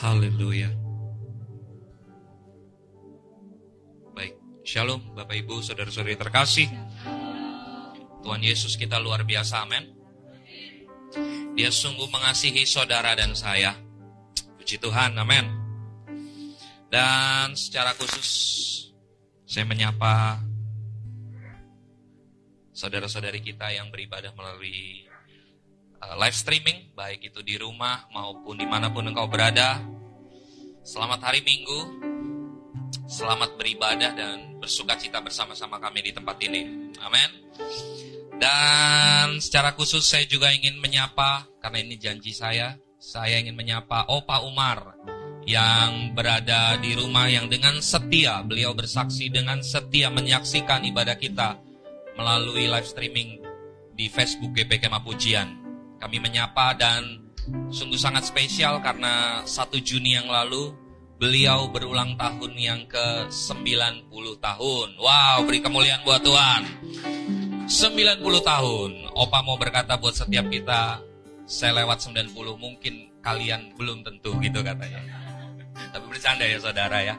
Haleluya. 0.00 0.72
Baik, 4.16 4.34
Shalom 4.64 5.12
Bapak 5.12 5.36
Ibu, 5.36 5.60
Saudara-saudari 5.60 6.16
terkasih. 6.16 6.72
Tuhan 8.24 8.40
Yesus 8.40 8.80
kita 8.80 8.96
luar 8.96 9.28
biasa, 9.28 9.68
amin. 9.68 9.84
Dia 11.52 11.68
sungguh 11.68 12.08
mengasihi 12.08 12.64
saudara 12.64 13.12
dan 13.12 13.36
saya. 13.36 13.76
Puji 14.56 14.80
Tuhan, 14.80 15.12
amin. 15.20 15.44
Dan 16.88 17.52
secara 17.52 17.92
khusus 17.92 18.30
saya 19.44 19.68
menyapa 19.68 20.40
saudara-saudari 22.72 23.44
kita 23.44 23.68
yang 23.68 23.92
beribadah 23.92 24.32
melalui 24.32 25.04
live 26.18 26.34
streaming, 26.34 26.90
baik 26.98 27.30
itu 27.30 27.40
di 27.46 27.54
rumah 27.58 28.10
maupun 28.10 28.58
di 28.58 28.66
mana 28.66 28.90
pun 28.90 29.06
engkau 29.06 29.30
berada. 29.30 29.78
Selamat 30.82 31.30
hari 31.30 31.46
Minggu, 31.46 31.80
selamat 33.06 33.54
beribadah 33.54 34.10
dan 34.18 34.58
bersuka 34.58 34.98
cita 34.98 35.22
bersama-sama 35.22 35.78
kami 35.78 36.10
di 36.10 36.12
tempat 36.12 36.36
ini. 36.42 36.90
Amin. 36.98 37.30
Dan 38.42 39.38
secara 39.38 39.78
khusus 39.78 40.02
saya 40.02 40.26
juga 40.26 40.50
ingin 40.50 40.82
menyapa, 40.82 41.46
karena 41.62 41.78
ini 41.78 41.94
janji 41.94 42.34
saya, 42.34 42.74
saya 42.98 43.38
ingin 43.38 43.54
menyapa 43.54 44.10
Opa 44.10 44.42
Umar 44.42 44.98
yang 45.46 46.14
berada 46.18 46.74
di 46.82 46.98
rumah 46.98 47.30
yang 47.30 47.46
dengan 47.46 47.78
setia, 47.78 48.42
beliau 48.42 48.74
bersaksi 48.74 49.30
dengan 49.30 49.62
setia 49.62 50.10
menyaksikan 50.10 50.82
ibadah 50.82 51.14
kita 51.14 51.62
melalui 52.18 52.66
live 52.66 52.86
streaming 52.86 53.38
di 53.94 54.10
Facebook 54.10 54.50
GPK 54.58 54.90
Mapujian. 54.90 55.61
Kami 56.02 56.18
menyapa 56.18 56.74
dan 56.74 57.22
sungguh 57.70 57.94
sangat 57.94 58.26
spesial 58.26 58.82
karena 58.82 59.46
satu 59.46 59.78
Juni 59.78 60.18
yang 60.18 60.26
lalu 60.26 60.74
beliau 61.22 61.70
berulang 61.70 62.18
tahun 62.18 62.58
yang 62.58 62.82
ke-90 62.90 64.10
tahun. 64.42 64.88
Wow, 64.98 65.46
beri 65.46 65.62
kemuliaan 65.62 66.02
buat 66.02 66.26
Tuhan. 66.26 66.62
90 67.70 68.18
tahun. 68.42 68.90
Opa 69.14 69.38
mau 69.46 69.54
berkata 69.54 69.94
buat 69.94 70.18
setiap 70.18 70.50
kita, 70.50 70.98
saya 71.46 71.78
lewat 71.86 72.02
90, 72.02 72.34
mungkin 72.58 73.14
kalian 73.22 73.70
belum 73.78 74.02
tentu 74.02 74.34
gitu 74.42 74.66
katanya. 74.66 75.06
Tapi 75.94 76.04
bercanda 76.10 76.42
ya 76.42 76.58
saudara 76.58 76.98
ya. 76.98 77.14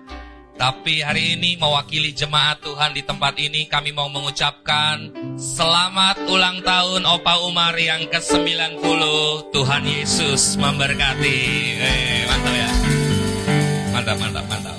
Tapi 0.54 1.02
hari 1.02 1.34
ini 1.34 1.58
mewakili 1.58 2.14
jemaat 2.14 2.62
Tuhan 2.62 2.94
di 2.94 3.02
tempat 3.02 3.34
ini 3.42 3.66
kami 3.66 3.90
mau 3.90 4.06
mengucapkan 4.06 5.10
selamat 5.34 6.30
ulang 6.30 6.62
tahun 6.62 7.10
Opa 7.10 7.42
Umar 7.42 7.74
yang 7.74 8.06
ke-90. 8.06 9.02
Tuhan 9.50 9.84
Yesus 9.84 10.54
memberkati. 10.62 11.40
Eh, 11.82 12.24
mantap 12.30 12.54
ya. 12.54 12.70
Mantap, 13.98 14.18
mantap, 14.22 14.46
mantap. 14.46 14.78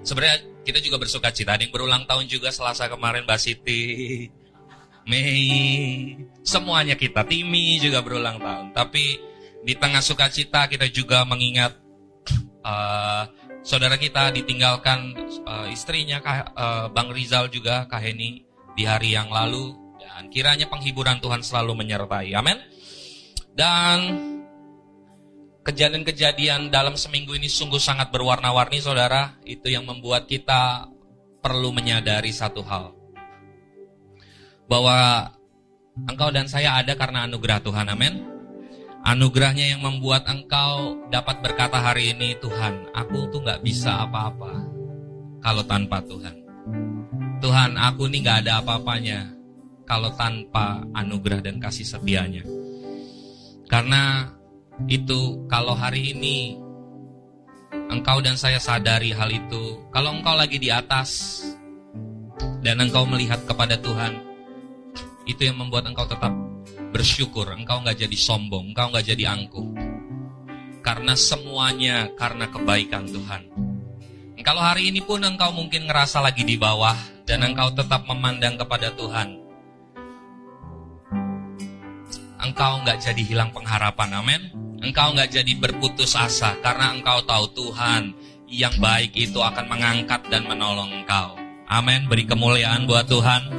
Sebenarnya 0.00 0.38
kita 0.64 0.80
juga 0.80 0.96
bersuka 1.04 1.28
cita. 1.28 1.52
Ada 1.52 1.68
yang 1.68 1.72
berulang 1.76 2.08
tahun 2.08 2.24
juga 2.24 2.48
Selasa 2.48 2.88
kemarin 2.88 3.28
Mbak 3.28 3.38
Siti. 3.38 3.84
Mei, 5.06 6.18
semuanya 6.42 6.98
kita, 6.98 7.22
Timi 7.28 7.78
juga 7.78 8.02
berulang 8.02 8.42
tahun. 8.42 8.74
Tapi 8.74 9.20
di 9.62 9.74
tengah 9.78 10.02
sukacita 10.02 10.66
kita 10.66 10.90
juga 10.90 11.22
mengingat 11.22 11.78
uh, 12.66 13.22
saudara 13.66 13.98
kita 13.98 14.30
ditinggalkan 14.30 15.18
uh, 15.42 15.66
istrinya 15.66 16.22
uh, 16.22 16.86
Bang 16.94 17.10
Rizal 17.10 17.50
juga 17.50 17.90
Kak 17.90 17.98
Heni 17.98 18.46
di 18.78 18.86
hari 18.86 19.18
yang 19.18 19.26
lalu 19.26 19.74
dan 19.98 20.30
kiranya 20.30 20.70
penghiburan 20.70 21.18
Tuhan 21.18 21.42
selalu 21.42 21.82
menyertai. 21.82 22.30
Amin. 22.38 22.62
Dan 23.50 23.98
kejadian-kejadian 25.66 26.70
dalam 26.70 26.94
seminggu 26.94 27.34
ini 27.34 27.50
sungguh 27.50 27.82
sangat 27.82 28.14
berwarna-warni 28.14 28.78
saudara. 28.78 29.34
Itu 29.42 29.66
yang 29.66 29.82
membuat 29.82 30.30
kita 30.30 30.86
perlu 31.42 31.74
menyadari 31.74 32.30
satu 32.30 32.62
hal. 32.62 32.94
Bahwa 34.70 35.30
engkau 36.06 36.30
dan 36.30 36.46
saya 36.46 36.78
ada 36.78 36.94
karena 36.94 37.26
anugerah 37.26 37.58
Tuhan. 37.64 37.90
Amin. 37.90 38.35
Anugerahnya 39.06 39.70
yang 39.70 39.86
membuat 39.86 40.26
engkau 40.26 40.98
dapat 41.14 41.38
berkata 41.38 41.78
hari 41.78 42.10
ini, 42.10 42.34
Tuhan, 42.42 42.90
aku 42.90 43.30
tuh 43.30 43.38
gak 43.46 43.62
bisa 43.62 44.02
apa-apa 44.02 44.66
kalau 45.38 45.62
tanpa 45.62 46.02
Tuhan. 46.02 46.34
Tuhan, 47.38 47.78
aku 47.78 48.10
ini 48.10 48.26
gak 48.26 48.42
ada 48.42 48.58
apa-apanya 48.58 49.30
kalau 49.86 50.10
tanpa 50.18 50.82
anugerah 50.90 51.38
dan 51.38 51.62
kasih 51.62 51.86
setianya. 51.86 52.42
Karena 53.70 54.26
itu 54.90 55.38
kalau 55.46 55.78
hari 55.78 56.10
ini 56.10 56.58
engkau 57.86 58.18
dan 58.18 58.34
saya 58.34 58.58
sadari 58.58 59.14
hal 59.14 59.30
itu, 59.30 59.86
kalau 59.94 60.18
engkau 60.18 60.34
lagi 60.34 60.58
di 60.58 60.74
atas 60.74 61.46
dan 62.58 62.82
engkau 62.82 63.06
melihat 63.06 63.38
kepada 63.46 63.78
Tuhan, 63.78 64.18
itu 65.30 65.46
yang 65.46 65.62
membuat 65.62 65.86
engkau 65.86 66.10
tetap 66.10 66.34
bersyukur, 66.90 67.50
engkau 67.52 67.82
nggak 67.82 68.06
jadi 68.06 68.16
sombong, 68.16 68.74
engkau 68.74 68.90
nggak 68.90 69.06
jadi 69.06 69.24
angkuh. 69.32 69.68
Karena 70.82 71.18
semuanya 71.18 72.10
karena 72.14 72.46
kebaikan 72.46 73.10
Tuhan. 73.10 73.42
Kalau 74.46 74.62
hari 74.62 74.94
ini 74.94 75.02
pun 75.02 75.18
engkau 75.26 75.50
mungkin 75.50 75.90
ngerasa 75.90 76.22
lagi 76.22 76.46
di 76.46 76.54
bawah 76.54 76.94
dan 77.26 77.42
engkau 77.42 77.74
tetap 77.74 78.06
memandang 78.06 78.54
kepada 78.54 78.94
Tuhan. 78.94 79.42
Engkau 82.38 82.78
nggak 82.86 83.02
jadi 83.02 83.22
hilang 83.26 83.50
pengharapan, 83.50 84.22
amin. 84.22 84.42
Engkau 84.86 85.18
nggak 85.18 85.34
jadi 85.34 85.52
berputus 85.58 86.14
asa 86.14 86.54
karena 86.62 86.94
engkau 86.94 87.26
tahu 87.26 87.50
Tuhan 87.58 88.14
yang 88.46 88.78
baik 88.78 89.18
itu 89.18 89.42
akan 89.42 89.66
mengangkat 89.66 90.22
dan 90.30 90.46
menolong 90.46 91.02
engkau. 91.02 91.34
Amin. 91.66 92.06
Beri 92.06 92.22
kemuliaan 92.30 92.86
buat 92.86 93.10
Tuhan. 93.10 93.50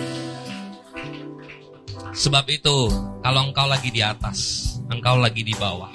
Sebab 2.14 2.46
itu, 2.52 2.78
kalau 3.24 3.50
engkau 3.50 3.68
lagi 3.68 3.92
di 3.92 4.04
atas, 4.04 4.68
engkau 4.88 5.20
lagi 5.20 5.44
di 5.44 5.56
bawah. 5.56 5.92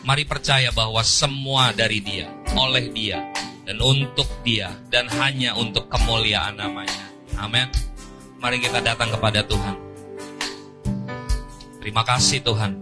Mari 0.00 0.24
percaya 0.24 0.72
bahwa 0.72 1.04
semua 1.04 1.76
dari 1.76 2.00
dia, 2.00 2.32
oleh 2.56 2.88
dia, 2.88 3.20
dan 3.68 3.76
untuk 3.84 4.28
dia, 4.40 4.72
dan 4.88 5.06
hanya 5.20 5.52
untuk 5.56 5.86
kemuliaan 5.92 6.56
namanya. 6.56 7.04
Amin. 7.36 7.68
Mari 8.40 8.56
kita 8.64 8.80
datang 8.80 9.12
kepada 9.12 9.44
Tuhan. 9.44 9.76
Terima 11.80 12.04
kasih 12.04 12.40
Tuhan. 12.40 12.72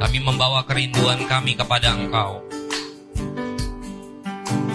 Kami 0.00 0.18
membawa 0.20 0.60
kerinduan 0.68 1.24
kami 1.24 1.56
kepada 1.56 1.96
Engkau. 1.96 2.44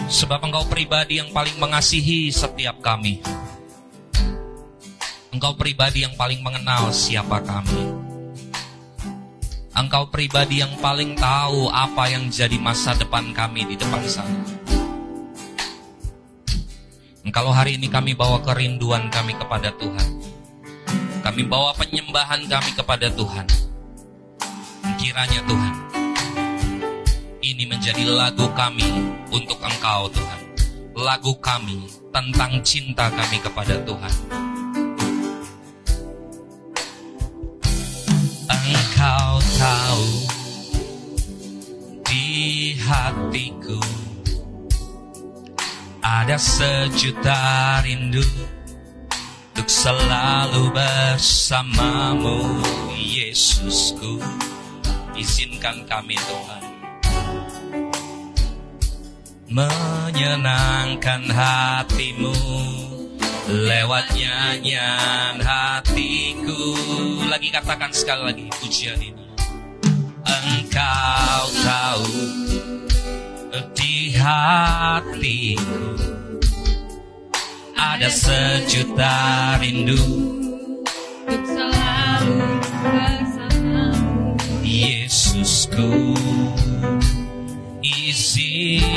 Sebab 0.09 0.49
Engkau 0.49 0.65
pribadi 0.65 1.21
yang 1.21 1.29
paling 1.29 1.57
mengasihi 1.61 2.33
setiap 2.33 2.81
kami. 2.81 3.21
Engkau 5.29 5.53
pribadi 5.53 6.01
yang 6.01 6.17
paling 6.17 6.41
mengenal 6.41 6.89
siapa 6.89 7.37
kami. 7.45 7.85
Engkau 9.77 10.09
pribadi 10.09 10.57
yang 10.57 10.73
paling 10.81 11.13
tahu 11.13 11.69
apa 11.69 12.09
yang 12.09 12.33
jadi 12.33 12.57
masa 12.57 12.97
depan 12.97 13.29
kami 13.37 13.61
di 13.69 13.77
depan 13.77 14.01
sana. 14.09 14.41
Kalau 17.29 17.53
hari 17.53 17.77
ini 17.77 17.85
kami 17.85 18.17
bawa 18.17 18.41
kerinduan 18.41 19.05
kami 19.13 19.37
kepada 19.37 19.69
Tuhan. 19.77 20.09
Kami 21.21 21.45
bawa 21.45 21.77
penyembahan 21.77 22.49
kami 22.49 22.73
kepada 22.73 23.05
Tuhan. 23.13 23.45
Kiranya 24.97 25.45
Tuhan, 25.45 25.73
ini 27.45 27.69
menjadi 27.69 28.01
lagu 28.09 28.49
kami 28.57 29.13
untuk 29.29 29.61
Engkau 29.61 30.09
Tuhan. 30.09 30.41
Lagu 30.97 31.37
kami 31.37 31.85
tentang 32.09 32.59
cinta 32.65 33.13
kami 33.13 33.37
kepada 33.39 33.77
Tuhan. 33.85 34.48
Tahu 39.59 40.07
di 42.07 42.71
hatiku. 42.79 43.79
Ada 45.99 46.39
sejuta 46.39 47.83
rindu 47.83 48.23
untuk 49.51 49.67
selalu 49.67 50.71
bersamamu 50.71 52.63
Yesusku. 52.95 54.23
Izinkan 55.19 55.83
kami 55.91 56.15
Tuhan 56.15 56.63
menyenangkan 59.51 61.27
hatimu. 61.27 62.37
Lewat 63.49 64.13
nyanyian 64.13 65.41
hatiku. 65.41 66.77
Lagi 67.27 67.49
katakan 67.51 67.89
sekali 67.91 68.23
lagi 68.29 68.45
pujian 68.61 69.01
ini 69.01 69.28
engkau 70.69 71.49
tahu 71.65 72.13
di 73.73 74.13
hatiku 74.13 75.97
ada 77.73 78.05
sejuta 78.05 79.57
rindu. 79.57 79.97
Untuk 81.25 81.41
selalu 81.49 82.37
bersamamu. 82.85 84.37
Yesusku 84.61 86.13
izinkanku 87.81 88.93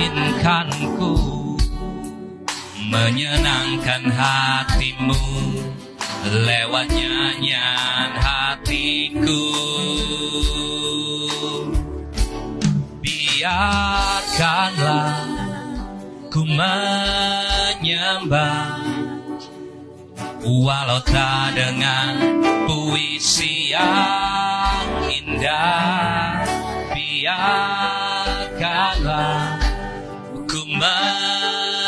menyenangkan 2.93 4.13
hatimu 4.13 5.25
lewat 6.37 6.93
nyanyian 6.93 8.13
hatiku 8.21 9.41
biarkanlah 13.43 15.19
ku 16.31 16.47
menyembah. 16.47 17.27
Walau 20.47 21.03
tak 21.03 21.59
dengan 21.59 22.39
puisi 22.71 23.75
yang 23.75 25.11
indah 25.11 26.47
biarkanlah 26.95 27.99
ku 30.47 30.63
menyembah. 30.79 31.83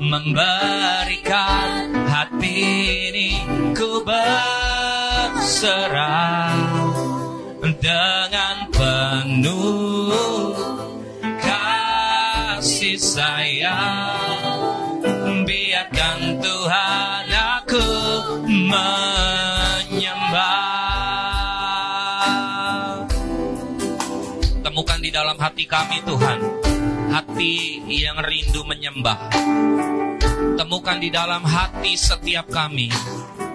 Memberikan 0.00 1.92
hati 2.08 2.64
ini 3.12 3.44
ku 3.76 4.00
berserah. 4.08 5.44
Dengan 7.84 8.73
penuh 9.04 10.56
kasih 11.44 12.96
sayang. 12.96 14.24
Biarkan 15.44 16.40
Tuhan 16.40 17.28
aku 17.28 17.84
menyembah. 18.48 19.04
Temukan 24.64 24.98
di 25.04 25.12
dalam 25.12 25.36
hati 25.36 25.68
kami 25.68 26.00
Tuhan 26.08 26.40
hati 27.12 27.84
yang 27.84 28.24
rindu 28.24 28.64
menyembah. 28.64 29.28
Temukan 30.56 30.96
di 30.96 31.12
dalam 31.12 31.44
hati 31.44 31.92
setiap 31.92 32.48
kami 32.48 32.88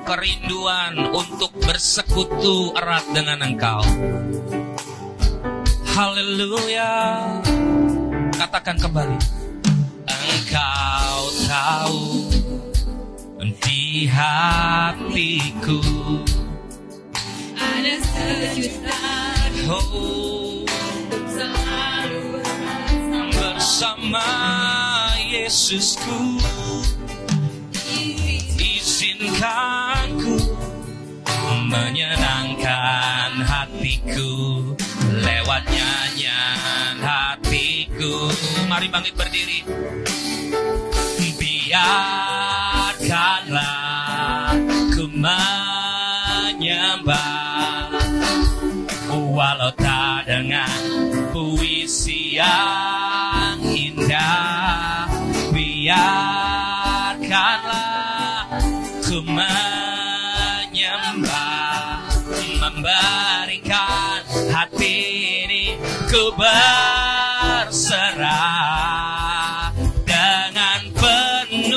kerinduan 0.06 1.10
untuk 1.10 1.50
bersekutu 1.58 2.74
erat 2.78 3.06
dengan 3.14 3.42
Engkau. 3.46 3.82
Haleluya. 5.94 6.94
Katakan 8.38 8.78
kembali. 8.78 9.18
Engkau 10.10 11.20
tahu 11.50 12.30
di 13.60 14.06
hatiku 14.06 15.80
ada 17.56 17.96
sejuta 18.04 19.00
oh, 19.72 20.64
selalu 21.26 22.44
bersama 23.34 24.28
Yesusku 25.20 26.40
izinkanku 28.60 30.38
menyenangkan 31.70 33.42
hatiku 33.48 34.34
lewat 35.50 35.66
nyanyian 35.74 37.02
hatiku. 37.02 38.30
Mari 38.70 38.86
bangkit 38.86 39.18
berdiri. 39.18 39.66
Biarkanlah 41.42 42.14
ku 44.94 45.10
menyembah. 45.10 45.50
Walau 49.10 49.74
tak 49.74 50.30
dengan 50.30 50.70
puisi 51.34 52.38
yang 52.38 53.58
indah. 53.58 55.10
Biarkanlah 55.50 56.30
ku 59.02 59.18
menyembah 59.26 59.69
ku 66.10 66.34
berserah 66.34 67.70
dengan 70.10 70.82
penuh 70.98 71.70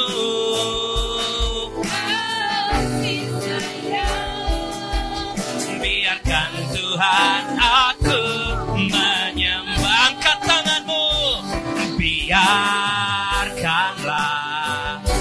biarkan 5.76 6.52
Tuhan 6.72 7.60
aku 7.60 8.24
menyembah 8.88 10.16
angkat 10.16 10.38
tanganmu. 10.48 11.12
Biarkanlah 12.00 12.64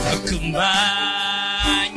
aku 0.08 0.40
menyembah 0.56 1.92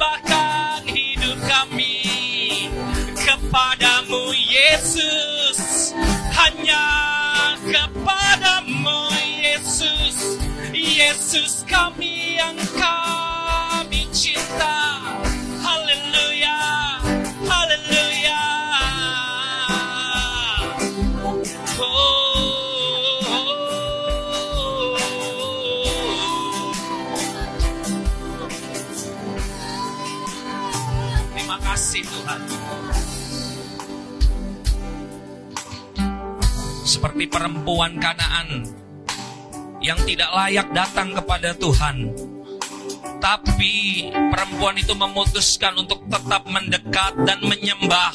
mempersembahkan 0.00 0.88
hidup 0.88 1.38
kami 1.44 2.00
kepadamu 3.20 4.32
Yesus. 4.32 5.92
Hanya 6.32 6.84
kepadamu 7.60 9.12
Yesus. 9.44 10.40
Yesus 10.72 11.68
kami 11.68 12.40
yang 12.40 12.56
kami 12.80 14.08
cinta 14.08 14.79
Seperti 37.00 37.32
perempuan 37.32 37.96
Kanaan 37.96 38.60
yang 39.80 39.96
tidak 40.04 40.28
layak 40.36 40.68
datang 40.76 41.16
kepada 41.16 41.56
Tuhan. 41.56 42.12
Tapi 43.16 44.04
perempuan 44.12 44.76
itu 44.76 44.92
memutuskan 44.92 45.80
untuk 45.80 46.04
tetap 46.12 46.44
mendekat 46.44 47.16
dan 47.24 47.40
menyembah. 47.40 48.12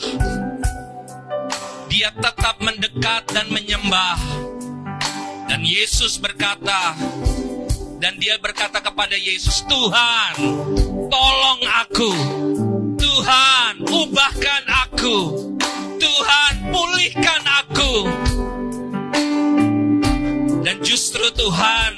Dia 1.89 2.13
tetap 2.13 2.61
mendekat 2.61 3.25
dan 3.33 3.49
menyembah. 3.49 4.21
Dan 5.49 5.65
Yesus 5.65 6.21
berkata, 6.21 6.93
dan 7.97 8.21
dia 8.21 8.37
berkata 8.37 8.85
kepada 8.85 9.17
Yesus, 9.17 9.65
Tuhan, 9.65 10.33
tolong 11.09 11.61
aku. 11.73 12.13
Tuhan, 13.01 13.81
ubahkan 13.81 14.63
aku. 14.85 15.17
Tuhan, 15.97 16.53
pulihkan 16.69 17.41
aku 17.65 18.24
justru 21.25 21.49
Tuhan 21.49 21.93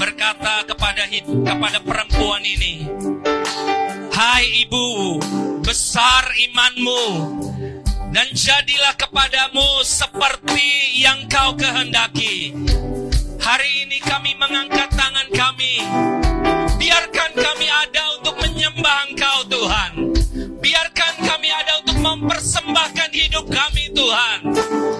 berkata 0.00 0.64
kepada 0.64 1.04
hidup, 1.04 1.44
kepada 1.44 1.84
perempuan 1.84 2.40
ini, 2.40 2.88
"Hai 4.08 4.64
ibu, 4.64 5.20
besar 5.60 6.32
imanmu 6.32 7.04
dan 8.08 8.24
jadilah 8.32 8.96
kepadamu 8.96 9.84
seperti 9.84 10.96
yang 10.96 11.28
kau 11.28 11.52
kehendaki." 11.60 12.56
Hari 13.36 13.84
ini 13.84 14.00
kami 14.00 14.32
mengangkat 14.40 14.96
tangan 14.96 15.28
kami. 15.28 15.84
Biarkan 16.80 17.30
kami 17.36 17.68
ada 17.68 18.16
untuk 18.16 18.32
menyembah 18.40 19.12
Engkau 19.12 19.38
Tuhan. 19.44 19.92
Biarkan 20.56 21.14
kami 21.20 21.52
ada 21.52 21.84
untuk 21.84 22.00
mempersembahkan 22.00 23.10
hidup 23.12 23.44
kami 23.44 23.92
Tuhan. 23.92 24.38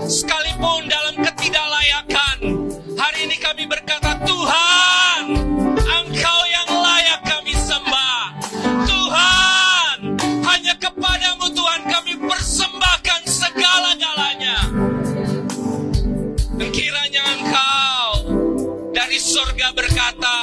Sekalipun 0.04 0.84
dalam 0.84 1.16
ketidaklayakan 1.16 2.27
kami 3.48 3.64
berkata, 3.64 4.12
Tuhan, 4.28 5.24
Engkau 5.80 6.40
yang 6.52 6.68
layak 6.68 7.20
kami 7.24 7.56
sembah. 7.56 8.36
Tuhan, 8.84 9.96
hanya 10.44 10.76
kepadamu 10.76 11.48
Tuhan 11.56 11.80
kami 11.88 12.12
persembahkan 12.28 13.20
segala-galanya. 13.24 14.68
Dan 16.60 16.68
kiranya 16.76 17.22
Engkau 17.40 18.08
dari 18.92 19.16
surga 19.16 19.72
berkata, 19.72 20.38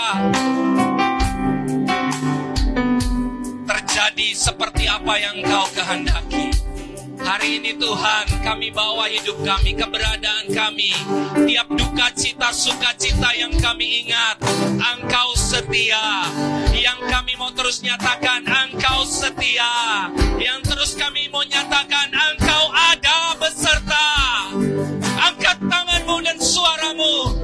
terjadi 3.69 4.27
seperti 4.33 4.89
apa 4.89 5.13
yang 5.21 5.45
Engkau 5.45 5.69
kehendaki. 5.77 6.54
Hari 7.21 7.63
ini 7.63 7.77
Tuhan 7.79 8.43
kami 8.43 8.73
bawa 8.75 9.07
hidup 9.07 9.39
kami, 9.45 9.71
keberadaan 9.77 10.51
kami. 10.51 10.91
Tiap 11.47 11.67
duka 11.71 12.11
cita, 12.17 12.51
sukacita 12.51 13.31
yang 13.37 13.55
kami 13.61 14.03
ingat 14.03 14.41
Engkau 14.75 15.31
setia. 15.37 16.27
Yang 16.75 16.99
kami 17.07 17.37
mau 17.39 17.53
terus 17.55 17.79
nyatakan 17.85 18.43
Engkau 18.43 19.07
setia. 19.07 20.09
Yang 20.41 20.73
terus 20.73 20.97
kami 20.99 21.31
mau 21.31 21.45
nyatakan 21.45 22.11
Engkau 22.11 22.63
ada 22.73 23.37
beserta. 23.39 24.07
Angkat 25.15 25.61
tanganmu 25.61 26.19
dan 26.25 26.41
suaramu. 26.41 27.37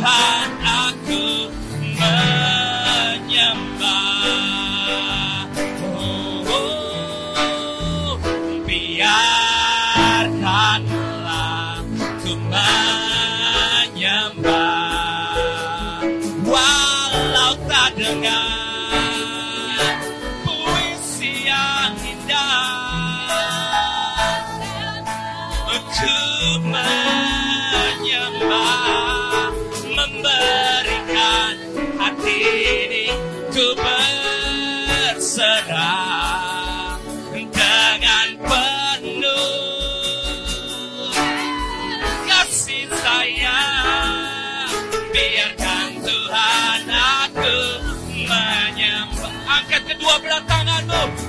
biarkan 0.03 0.52
Ku 33.53 33.77
berserah 33.77 35.37
Dengan 37.29 38.29
penuh 38.41 39.53
Kasih 42.25 42.89
sayang. 42.97 44.73
Biarkan 45.13 46.01
Tuhan 46.01 46.81
aku 46.89 47.57
menyembah. 48.25 49.29
Angkat 49.45 49.85
kedua 49.85 50.17
belah 50.17 50.41
tanganmu 50.49 51.22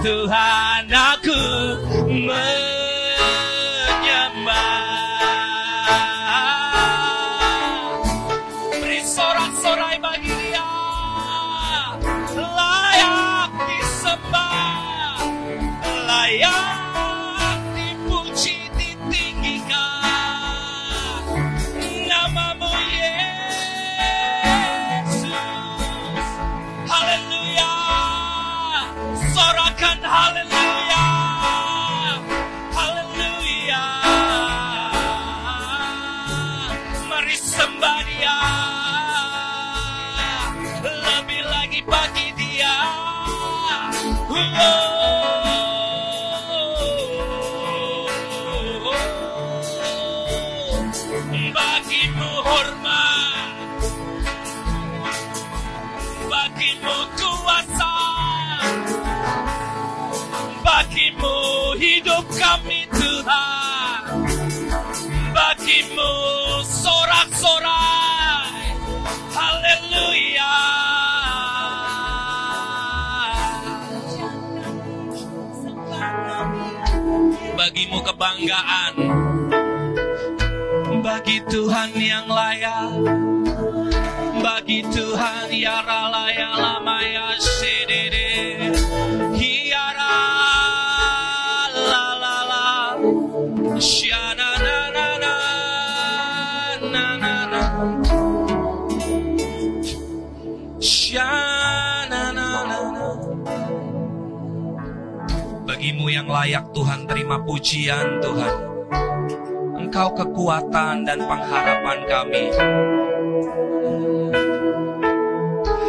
Tuhan 0.00 0.88
aku 0.88 1.42
kebanggaan 78.20 78.94
bagi 81.00 81.40
Tuhan 81.48 81.96
yang 81.96 82.28
layak 82.28 82.92
bagi 84.44 84.84
Tuhan 84.84 85.48
ya 85.48 85.80
rala 85.80 86.28
ya 86.28 86.52
lama 86.52 87.00
ya 87.00 87.32
layak 106.40 106.72
Tuhan 106.72 107.04
terima 107.04 107.36
pujian 107.44 108.16
Tuhan. 108.24 108.56
Engkau 109.76 110.08
kekuatan 110.16 111.04
dan 111.04 111.20
pengharapan 111.28 111.98
kami. 112.08 112.44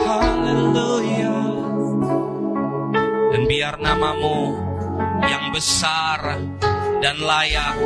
Haleluya. 0.04 1.40
Dan 3.32 3.42
biar 3.48 3.80
namamu 3.80 4.60
yang 5.24 5.56
besar 5.56 6.36
dan 7.00 7.16
layak 7.16 7.80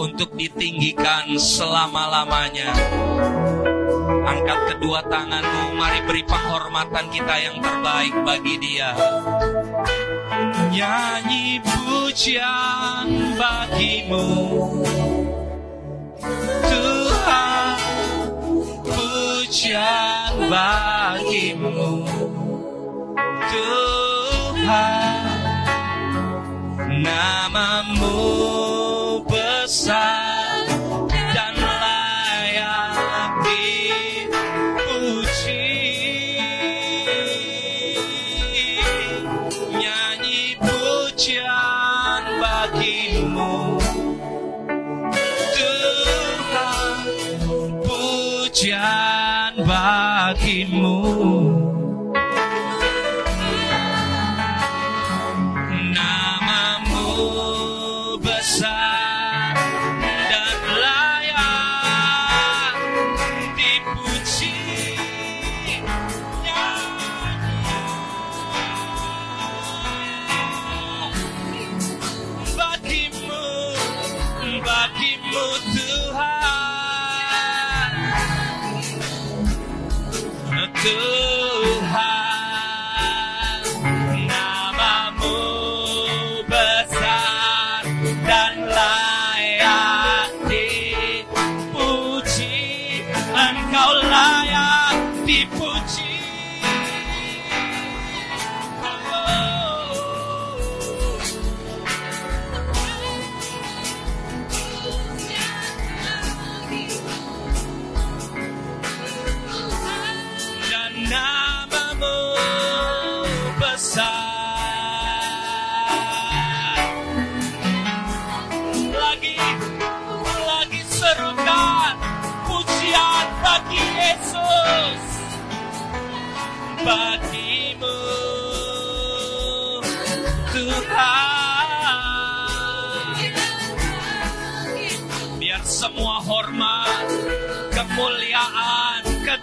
untuk 0.00 0.32
ditinggikan 0.40 1.36
selama-lamanya. 1.36 2.72
Angkat 4.26 4.74
kedua 4.74 5.06
tanganmu, 5.06 5.78
mari 5.78 6.02
beri 6.02 6.26
penghormatan 6.26 7.06
kita 7.14 7.34
yang 7.38 7.62
terbaik 7.62 8.10
bagi 8.26 8.58
dia. 8.58 8.90
Nyanyi 10.74 11.62
pujian 11.62 13.38
bagimu, 13.38 14.26
Tuhan, 16.66 17.78
pujian 18.82 20.34
bagimu, 20.50 22.02
Tuhan, 23.46 25.22
namamu 26.98 28.18
besar 29.22 30.25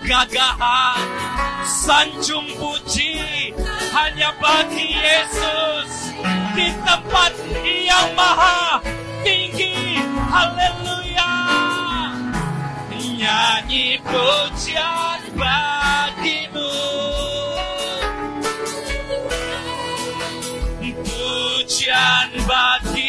kegagahan, 0.03 1.07
sanjung 1.63 2.43
puji 2.59 3.55
hanya 3.95 4.35
bagi 4.35 4.99
Yesus 4.99 6.11
di 6.51 6.67
tempat 6.83 7.31
yang 7.63 8.11
maha 8.11 8.83
tinggi. 9.23 10.03
Haleluya. 10.27 11.33
Nyanyi 12.91 13.95
pujian 14.03 15.21
bagimu. 15.39 16.75
Pujian 20.99 22.29
bagimu. 22.43 23.02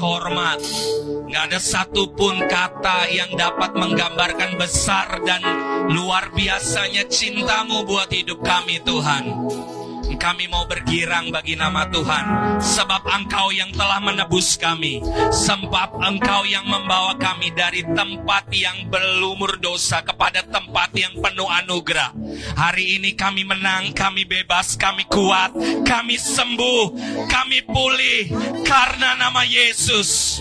Hormat. 0.00 0.58
Nggak 1.28 1.44
ada 1.52 1.60
satupun 1.60 2.48
kata 2.48 3.06
yang 3.12 3.36
dapat 3.36 3.76
menggambarkan 3.76 4.56
besar 4.56 5.20
dan 5.22 5.44
luar 5.92 6.32
biasanya 6.32 7.06
cintamu 7.06 7.84
buat 7.84 8.08
hidup 8.10 8.40
kami 8.40 8.80
Tuhan. 8.82 9.24
Kami 10.20 10.52
mau 10.52 10.68
bergirang 10.68 11.32
bagi 11.32 11.56
nama 11.56 11.88
Tuhan. 11.88 12.24
Sebab 12.60 13.08
engkau 13.08 13.48
yang 13.56 13.72
telah 13.72 14.04
menebus 14.04 14.60
kami. 14.60 15.00
Sebab 15.32 15.96
engkau 15.96 16.44
yang 16.44 16.68
membawa 16.68 17.16
kami 17.16 17.48
dari 17.56 17.80
tempat 17.96 18.52
yang 18.52 18.92
berlumur 18.92 19.56
dosa 19.56 20.04
Kepada 20.04 20.44
tempat 20.44 20.92
yang 20.92 21.16
penuh 21.24 21.48
anugerah. 21.48 22.12
Hari 22.52 23.00
ini 23.00 23.16
kami 23.16 23.48
menang, 23.48 23.96
kami 23.96 24.28
bebas, 24.28 24.76
kami 24.76 25.08
kuat 25.08 25.56
Kami 25.88 26.20
sembuh, 26.20 26.92
kami 27.24 27.64
pulih 27.64 28.28
Karena 28.68 29.16
nama 29.16 29.40
Yesus. 29.40 30.38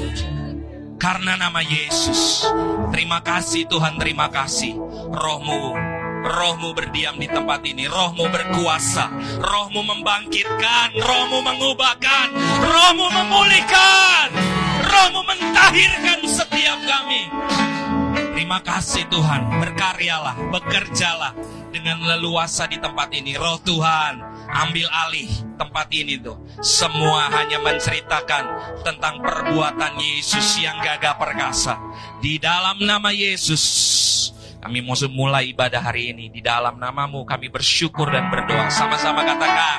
Karena 1.00 1.40
nama 1.40 1.64
Yesus. 1.64 2.44
Terima 2.92 3.24
kasih 3.24 3.72
Tuhan, 3.72 3.96
terima 3.96 4.28
kasih. 4.28 4.76
Rohmu 5.16 5.89
Rohmu 6.20 6.76
berdiam 6.76 7.16
di 7.16 7.32
tempat 7.32 7.64
ini, 7.64 7.88
rohmu 7.88 8.28
berkuasa, 8.28 9.08
rohmu 9.40 9.82
membangkitkan, 9.88 10.92
rohmu 11.00 11.40
mengubahkan, 11.40 12.28
rohmu 12.60 13.08
memulihkan, 13.08 14.28
rohmu 14.84 15.22
mentahirkan 15.24 16.20
setiap 16.28 16.80
kami. 16.84 17.24
Terima 18.36 18.60
kasih 18.66 19.08
Tuhan, 19.08 19.62
berkaryalah, 19.62 20.36
bekerjalah 20.52 21.38
dengan 21.70 22.02
leluasa 22.02 22.66
di 22.66 22.82
tempat 22.82 23.14
ini. 23.14 23.38
Roh 23.38 23.62
Tuhan, 23.62 24.20
ambil 24.50 24.90
alih 24.90 25.30
tempat 25.56 25.88
ini 25.94 26.18
tuh. 26.18 26.36
Semua 26.60 27.30
hanya 27.30 27.62
menceritakan 27.62 28.44
tentang 28.82 29.22
perbuatan 29.22 30.02
Yesus 30.02 30.58
yang 30.60 30.82
gagah 30.82 31.16
perkasa. 31.16 31.78
Di 32.20 32.42
dalam 32.42 32.82
nama 32.82 33.14
Yesus, 33.14 33.64
kami 34.60 34.84
mau 34.84 34.96
mulai 35.08 35.56
ibadah 35.56 35.80
hari 35.80 36.12
ini. 36.12 36.28
Di 36.28 36.44
dalam 36.44 36.76
namamu 36.76 37.24
kami 37.24 37.48
bersyukur 37.48 38.12
dan 38.12 38.28
berdoa. 38.28 38.68
Sama-sama 38.68 39.24
katakan, 39.24 39.78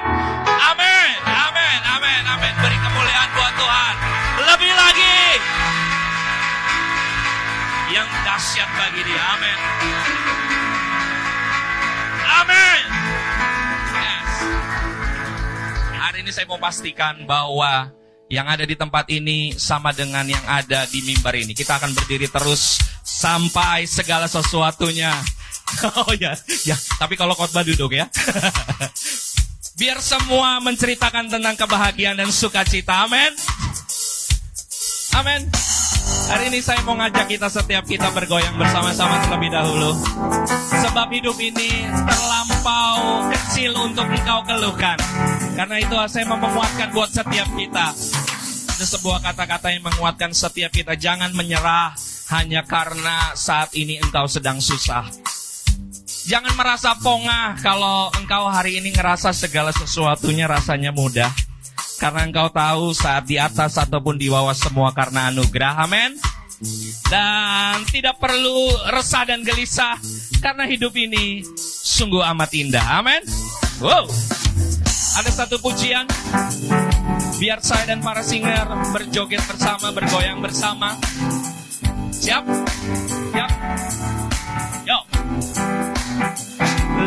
amin, 0.48 1.18
amin, 1.24 1.80
amin, 1.84 2.22
amin. 2.24 2.52
Beri 2.64 2.78
kemuliaan 2.80 3.28
buat 3.36 3.54
Tuhan. 3.60 3.94
Lebih 4.40 4.72
lagi, 4.72 5.20
yang 7.92 8.08
dahsyat 8.24 8.70
bagi 8.78 9.02
dia. 9.04 9.22
Amin. 9.36 9.58
Amin. 12.40 12.82
Yes. 13.98 14.32
Hari 15.98 16.18
ini 16.24 16.30
saya 16.32 16.46
mau 16.48 16.56
pastikan 16.56 17.28
bahwa 17.28 17.92
yang 18.30 18.46
ada 18.46 18.62
di 18.62 18.78
tempat 18.78 19.10
ini 19.10 19.58
sama 19.58 19.90
dengan 19.90 20.22
yang 20.22 20.46
ada 20.46 20.86
di 20.86 21.02
mimbar 21.02 21.34
ini. 21.34 21.50
Kita 21.50 21.82
akan 21.82 21.90
berdiri 21.98 22.30
terus 22.30 22.78
sampai 23.02 23.84
segala 23.90 24.30
sesuatunya. 24.30 25.12
Oh 25.70 26.10
ya, 26.18 26.34
ya. 26.66 26.74
Tapi 26.98 27.14
kalau 27.14 27.30
khotbah 27.38 27.62
duduk 27.62 27.94
ya. 27.94 28.10
Biar 29.78 30.02
semua 30.02 30.58
menceritakan 30.58 31.30
tentang 31.30 31.54
kebahagiaan 31.54 32.18
dan 32.18 32.26
sukacita. 32.34 33.06
Amin. 33.06 33.30
Amin. 35.14 35.46
Hari 36.26 36.50
ini 36.50 36.58
saya 36.58 36.82
mau 36.82 36.98
ngajak 36.98 37.26
kita 37.30 37.46
setiap 37.46 37.86
kita 37.86 38.10
bergoyang 38.10 38.58
bersama-sama 38.58 39.22
terlebih 39.22 39.54
dahulu. 39.54 39.94
Sebab 40.74 41.06
hidup 41.14 41.38
ini 41.38 41.86
terlampau 41.86 43.30
kecil 43.30 43.70
untuk 43.78 44.10
engkau 44.10 44.42
keluhkan. 44.42 44.98
Karena 45.54 45.76
itu 45.78 45.94
saya 46.10 46.26
mau 46.26 46.38
menguatkan 46.38 46.90
buat 46.90 47.10
setiap 47.14 47.46
kita. 47.54 47.94
Ada 48.80 48.96
sebuah 48.96 49.20
kata-kata 49.20 49.76
yang 49.76 49.84
menguatkan 49.84 50.32
setiap 50.32 50.72
kita. 50.72 50.96
Jangan 50.96 51.36
menyerah 51.36 51.92
hanya 52.32 52.64
karena 52.64 53.36
saat 53.36 53.76
ini 53.76 54.00
engkau 54.00 54.24
sedang 54.24 54.56
susah. 54.56 55.04
Jangan 56.24 56.56
merasa 56.56 56.96
pongah 56.96 57.60
kalau 57.60 58.08
engkau 58.16 58.48
hari 58.48 58.80
ini 58.80 58.88
ngerasa 58.96 59.36
segala 59.36 59.68
sesuatunya 59.76 60.48
rasanya 60.48 60.96
mudah. 60.96 61.28
Karena 62.00 62.24
engkau 62.24 62.48
tahu 62.48 62.96
saat 62.96 63.28
di 63.28 63.36
atas 63.36 63.76
ataupun 63.76 64.16
di 64.16 64.32
bawah 64.32 64.56
semua 64.56 64.96
karena 64.96 65.28
anugerah. 65.28 65.84
Amin. 65.84 66.16
Dan 67.04 67.84
tidak 67.84 68.16
perlu 68.16 68.64
resah 68.96 69.28
dan 69.28 69.44
gelisah. 69.44 70.00
Karena 70.40 70.64
hidup 70.64 70.96
ini 70.96 71.44
sungguh 71.84 72.24
amat 72.32 72.48
indah. 72.56 72.96
Amin. 72.96 73.20
Wow. 73.84 74.08
Ada 75.20 75.44
satu 75.44 75.60
pujian. 75.60 76.08
Biar 77.40 77.56
saya 77.64 77.88
dan 77.88 78.04
para 78.04 78.20
singer 78.20 78.68
berjoget 78.92 79.40
bersama, 79.48 79.88
bergoyang 79.96 80.44
bersama. 80.44 80.92
Siap? 82.12 82.44
Siap? 83.32 83.50
Yo. 84.84 84.98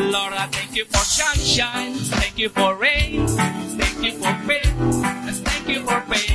Lord, 0.10 0.34
I 0.34 0.50
thank 0.50 0.74
you 0.74 0.90
for 0.90 1.06
sunshine. 1.06 1.94
Thank 2.18 2.42
you 2.42 2.50
for 2.50 2.74
rain. 2.82 3.30
Thank 3.78 4.02
you 4.02 4.18
for 4.18 4.34
pain. 4.50 4.74
And 5.06 5.38
thank 5.46 5.70
you 5.70 5.86
for 5.86 6.02
pain. 6.10 6.33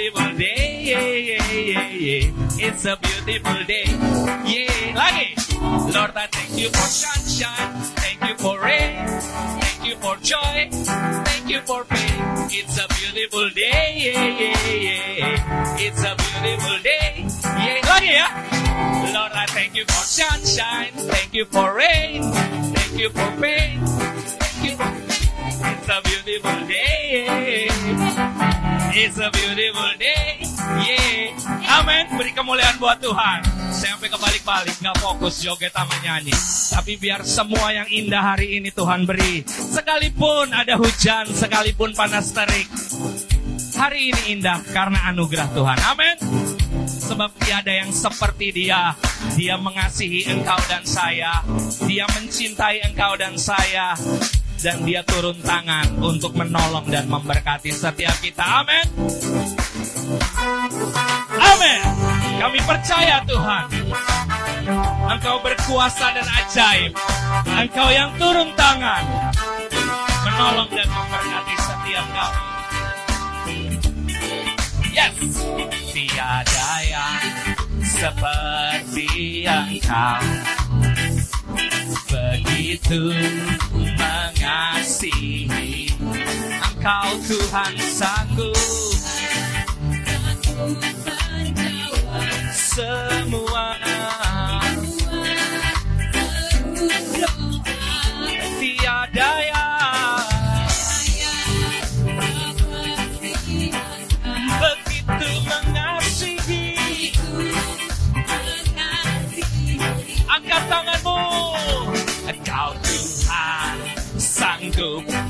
It's 0.00 0.06
a 0.06 0.14
beautiful 0.14 0.38
day. 0.38 0.82
Yeah, 0.84 1.00
yeah, 1.00 1.50
yeah, 1.50 1.88
yeah. 1.90 2.66
It's 2.70 2.84
a 2.84 2.96
beautiful 3.02 3.64
day. 3.66 3.82
Yeah. 4.46 4.94
Lagi. 4.94 5.34
Lord, 5.92 6.14
I 6.14 6.26
thank 6.30 6.56
you 6.56 6.68
for 6.68 6.86
sunshine. 6.86 7.74
Thank 7.98 8.22
you 8.22 8.36
for 8.38 8.60
rain. 8.62 8.94
Thank 9.58 9.88
you 9.90 9.96
for 9.98 10.14
joy. 10.22 10.70
Thank 10.70 11.50
you 11.50 11.60
for 11.66 11.82
pain. 11.82 12.22
It's 12.46 12.78
a 12.78 12.86
beautiful 12.94 13.50
day. 13.50 13.98
Yeah, 13.98 14.22
yeah, 14.22 15.34
yeah. 15.34 15.76
It's 15.82 16.02
a 16.06 16.14
beautiful 16.14 16.78
day. 16.78 17.26
Yeah. 17.42 17.82
Lagi 17.90 18.12
ya. 18.14 18.28
Lord, 19.10 19.34
I 19.34 19.46
thank 19.50 19.74
you 19.74 19.82
for 19.82 20.04
sunshine. 20.06 20.94
Thank 21.10 21.34
you 21.34 21.44
for 21.50 21.74
rain. 21.74 22.22
Thank 22.70 22.94
you 23.02 23.10
for 23.10 23.30
pain. 23.42 23.82
It's 25.88 25.96
a 25.96 26.04
beautiful 26.04 26.60
day. 26.68 27.64
It's 28.92 29.16
a 29.16 29.32
beautiful 29.32 29.92
day. 29.96 30.44
Yeah. 30.84 31.80
Amin. 31.80 32.12
Beri 32.12 32.36
kemuliaan 32.36 32.76
buat 32.76 33.00
Tuhan. 33.00 33.40
Saya 33.72 33.96
sampai 33.96 34.12
kebalik-balik, 34.12 34.84
nggak 34.84 35.00
fokus 35.00 35.40
joget 35.40 35.72
sama 35.72 35.96
nyanyi. 36.04 36.36
Tapi 36.76 36.92
biar 37.00 37.24
semua 37.24 37.72
yang 37.72 37.88
indah 37.88 38.20
hari 38.20 38.60
ini 38.60 38.68
Tuhan 38.68 39.08
beri. 39.08 39.48
Sekalipun 39.48 40.52
ada 40.52 40.76
hujan, 40.76 41.24
sekalipun 41.32 41.96
panas 41.96 42.36
terik. 42.36 42.68
Hari 43.72 44.12
ini 44.12 44.22
indah 44.36 44.60
karena 44.68 45.08
anugerah 45.08 45.48
Tuhan. 45.56 45.78
Amin 45.88 46.16
sebab 46.84 47.32
tiada 47.40 47.72
yang 47.72 47.88
seperti 47.88 48.52
dia. 48.52 48.92
Dia 49.40 49.56
mengasihi 49.56 50.36
engkau 50.36 50.60
dan 50.68 50.84
saya. 50.84 51.40
Dia 51.88 52.04
mencintai 52.12 52.92
engkau 52.92 53.16
dan 53.16 53.40
saya. 53.40 53.96
Dan 54.58 54.82
dia 54.82 55.06
turun 55.06 55.38
tangan 55.38 55.86
untuk 56.02 56.34
menolong 56.34 56.82
dan 56.90 57.06
memberkati 57.06 57.70
setiap 57.70 58.14
kita. 58.18 58.42
Amin. 58.42 58.86
Amin. 61.38 61.80
Kami 62.42 62.58
percaya 62.66 63.22
Tuhan. 63.22 63.64
Engkau 65.14 65.38
berkuasa 65.46 66.10
dan 66.10 66.26
ajaib. 66.26 66.90
Engkau 67.46 67.88
yang 67.94 68.10
turun 68.18 68.50
tangan. 68.58 69.30
Menolong 70.26 70.70
dan 70.74 70.88
memberkati 70.90 71.54
setiap 71.62 72.06
kami. 72.10 72.42
Yes. 74.90 75.14
Tiada 75.94 76.70
yang 76.82 77.22
seperti 77.86 79.46
engkau 79.46 80.18
Begitu 82.08 83.12
mengasihi 84.08 85.92
Engkau 86.64 87.10
Tuhan 87.28 87.74
sanggup. 87.76 88.56
Semua 92.54 93.76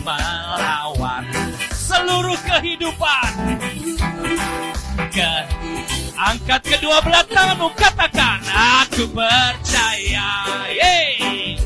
melawan 0.05 1.25
seluruh 1.73 2.37
kehidupan. 2.45 3.33
Ke 5.09 5.49
Angkat 6.19 6.67
kedua 6.67 6.99
belah 7.01 7.23
tanganmu 7.31 7.71
katakan 7.79 8.43
Aku 8.85 9.09
percaya. 9.09 10.45
Yeay. 10.69 11.57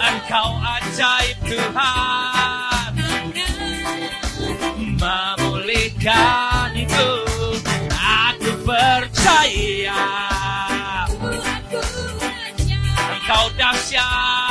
Engkau 0.00 0.58
ajaib 0.58 1.38
Tuhan. 1.46 2.90
Memulihkanku 4.98 7.10
Aku 7.94 8.52
percaya. 8.66 10.02
Engkau 13.12 13.44
dahsyat 13.54 14.41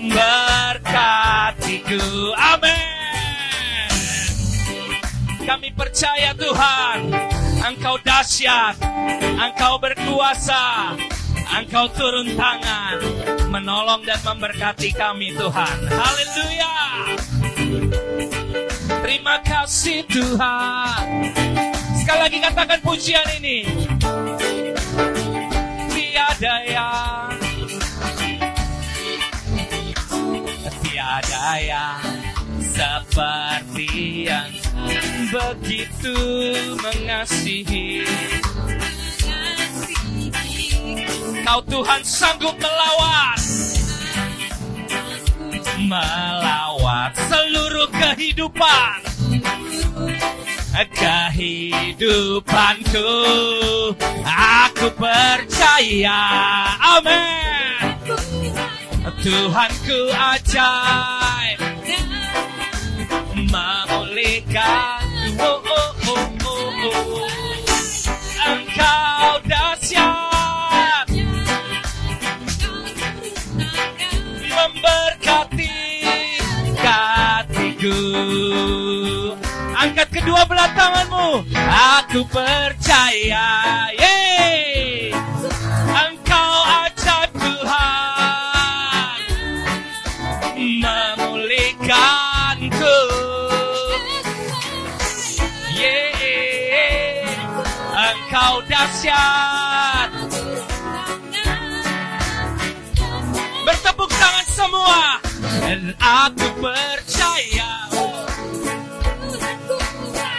memberkatiku 0.00 2.00
Amin 2.40 3.92
Kami 5.44 5.68
percaya 5.76 6.32
Tuhan 6.32 7.12
Engkau 7.60 8.00
dahsyat 8.00 8.80
Engkau 9.36 9.76
berkuasa 9.76 10.96
Engkau 11.60 11.84
turun 11.92 12.32
tangan 12.32 12.96
Menolong 13.52 14.00
dan 14.08 14.16
memberkati 14.24 14.96
kami 14.96 15.36
Tuhan 15.36 15.76
Haleluya 15.92 16.72
Terima 19.00 19.40
kasih 19.42 20.04
Tuhan. 20.06 21.04
Sekali 21.98 22.20
lagi 22.20 22.38
katakan 22.42 22.78
pujian 22.82 23.26
ini. 23.42 23.66
Tiada 25.90 26.54
seperti 32.60 34.28
yang 34.28 34.52
begitu 35.32 36.18
mengasihi. 36.80 38.04
Kau 41.44 41.60
Tuhan 41.66 42.00
sanggup 42.06 42.54
melawat 42.60 43.40
Melawat 45.80 47.16
seluruh 47.26 47.88
kehidupan. 47.90 49.00
Kehidupanku 50.80 53.12
Aku 54.24 54.88
percaya. 54.96 56.24
Amin 56.80 57.89
Tuhanku 59.20 60.00
ajaib 60.16 61.60
Memulihkan 63.52 65.36
oh, 65.36 65.60
oh, 65.60 65.92
oh, 66.08 66.24
oh, 66.48 66.88
oh. 66.88 67.28
Engkau 68.40 69.44
dahsyat 69.44 71.06
memberkati 74.48 75.76
hatiku. 76.80 77.98
Angkat 79.76 80.08
kedua 80.08 80.48
belah 80.48 80.72
tanganmu. 80.72 81.44
Aku 82.00 82.24
percaya. 82.28 83.48
Yeay. 83.92 84.79
Engkau 98.30 98.62
dahsyat. 98.70 100.06
Bertepuk 103.66 104.06
tangan 104.06 104.46
semua. 104.46 105.18
Dan 105.66 105.90
aku 105.98 106.46
percaya 106.62 107.90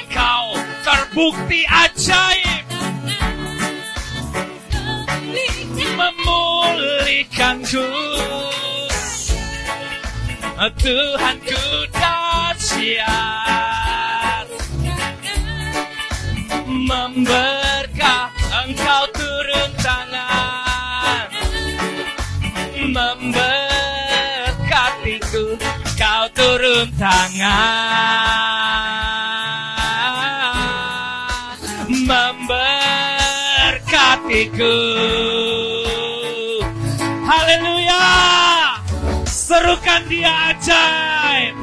kau 0.07 0.55
terbukti 0.87 1.67
ajaib 1.67 2.63
memulihkanku. 5.75 7.91
Tuhanku 10.79 11.91
dahsyat 11.91 13.51
memberkah 16.71 17.60
memberkatiku. 22.91 25.55
Kau 25.95 26.27
turun 26.35 26.91
tangan. 26.99 27.47
Memberkatiku. 31.87 34.75
Haleluya. 37.23 38.11
Serukan 39.23 40.03
dia 40.11 40.51
ajaib. 40.51 41.55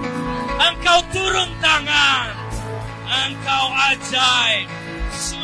Engkau 0.59 0.99
turun 1.13 1.53
tangan. 1.61 2.33
Engkau 3.09 3.73
ajaib 3.93 4.69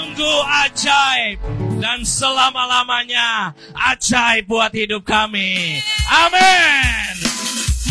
sungguh 0.05 0.41
ajaib 0.69 1.41
dan 1.81 2.05
selama-lamanya 2.05 3.57
ajaib 3.73 4.45
buat 4.45 4.69
hidup 4.77 5.01
kami. 5.01 5.81
Amin. 6.13 7.17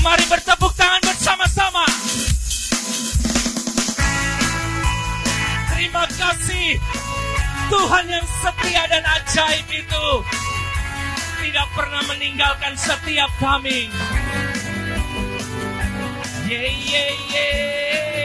Mari 0.05 0.21
bertepuk 0.29 0.77
tangan 0.77 1.01
bersama-sama. 1.01 1.89
Terima 5.73 6.05
kasih 6.05 6.77
Tuhan 7.73 8.05
yang 8.05 8.25
setia 8.45 8.83
dan 8.93 9.03
ajaib 9.09 9.65
itu 9.73 10.05
tidak 11.41 11.67
pernah 11.73 12.03
meninggalkan 12.13 12.77
setiap 12.77 13.33
kami. 13.41 13.89
Ye 16.45 16.61
ye 16.61 17.05
ye. 17.33 18.22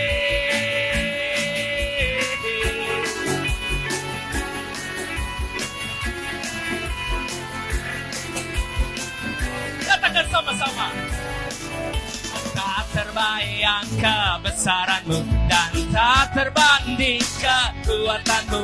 Terbayang 13.18 13.88
kebesaranmu 13.98 15.18
dan 15.50 15.74
tak 15.90 16.38
terbanding 16.38 17.18
kekuatanmu. 17.42 18.62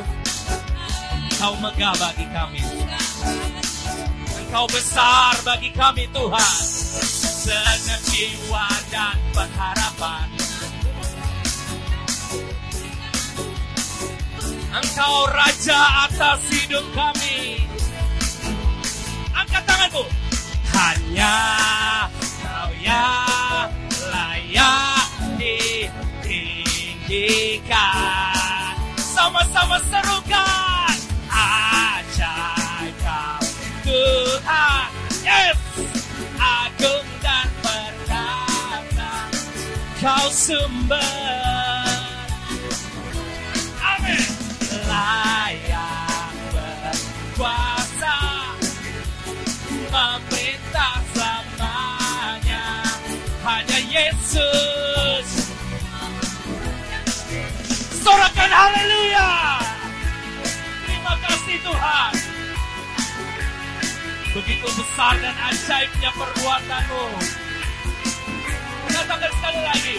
Kau 1.43 1.59
megah 1.59 1.90
bagi 1.99 2.23
kami. 2.31 2.62
Engkau 4.38 4.71
besar 4.71 5.35
bagi 5.43 5.75
kami 5.75 6.07
Tuhan. 6.14 6.59
Segenap 7.43 8.01
jiwa 8.14 8.69
dan 8.95 9.19
pengharapan. 9.35 10.29
Engkau 14.71 15.14
raja 15.35 16.07
atas 16.07 16.47
hidup 16.55 16.87
kami. 16.95 17.59
Angkat 19.35 19.67
tanganmu. 19.67 20.07
Hanya 20.71 21.35
kau 22.38 22.71
yang 22.79 23.43
layak 24.55 25.11
ditinggikan. 25.35 26.79
Sama-sama 28.95 29.83
serukan. 29.90 30.95
Ajaib 31.27 32.95
Tuhan. 33.83 34.87
Yes. 35.27 35.59
Agung 36.38 37.09
dan 37.19 37.51
perkata. 37.59 39.27
Kau 39.99 40.31
sumber. 40.31 41.03
Amin. 43.83 44.23
Layak 44.87 46.31
berkuasa 46.55 48.19
memerintah 49.90 50.95
selamanya 51.11 52.62
hanya 53.45 53.74
Yesus. 53.94 55.54
Sorakan 58.02 58.50
haleluya. 58.50 59.62
Terima 60.83 61.14
kasih 61.22 61.57
Tuhan. 61.62 62.12
Begitu 64.35 64.66
besar 64.74 65.14
dan 65.22 65.37
ajaibnya 65.46 66.11
perbuatanmu. 66.11 67.07
Katakan 68.90 69.30
sekali 69.38 69.61
lagi. 69.62 69.98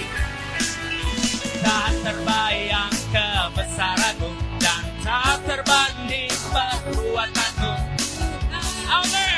Tak 1.63 1.95
terbayang 2.03 2.95
kebesaranmu 3.15 4.29
dan 4.60 4.84
tak 5.08 5.39
terbanding 5.47 6.36
perbuatanmu. 6.51 7.73
Amin. 8.91 9.35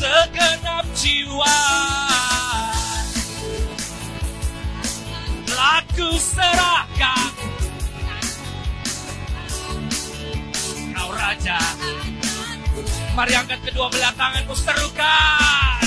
Segenap 0.00 0.86
jiwa. 0.96 1.60
Laku 5.52 6.08
serahkan. 6.16 7.32
Kau 10.96 11.10
raja. 11.12 11.60
Mari 13.12 13.32
angkat 13.36 13.60
kedua 13.68 13.92
belah 13.92 14.12
tanganmu 14.16 14.54
serukan. 14.56 15.84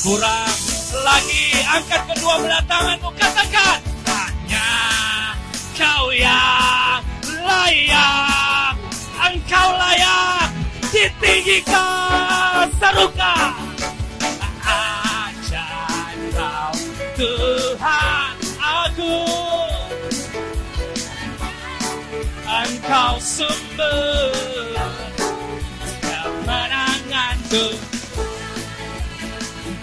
Kurang 0.00 0.56
lagi 1.04 1.46
angkat 1.60 2.02
kedua 2.08 2.34
belah 2.42 2.64
tanganmu 2.66 3.10
katakan 3.14 3.78
hanya 4.08 4.68
kau 5.76 6.08
yang 6.08 7.09
layak 7.42 8.76
engkau 9.20 9.68
layak 9.76 10.48
ditinggikan 10.92 12.66
serukan 12.76 13.54
ajaib 14.64 16.20
kau 16.36 16.72
Tuhan 17.16 18.34
aku 18.60 19.16
engkau 22.44 23.14
sumber 23.22 24.34
penanganku 26.44 27.66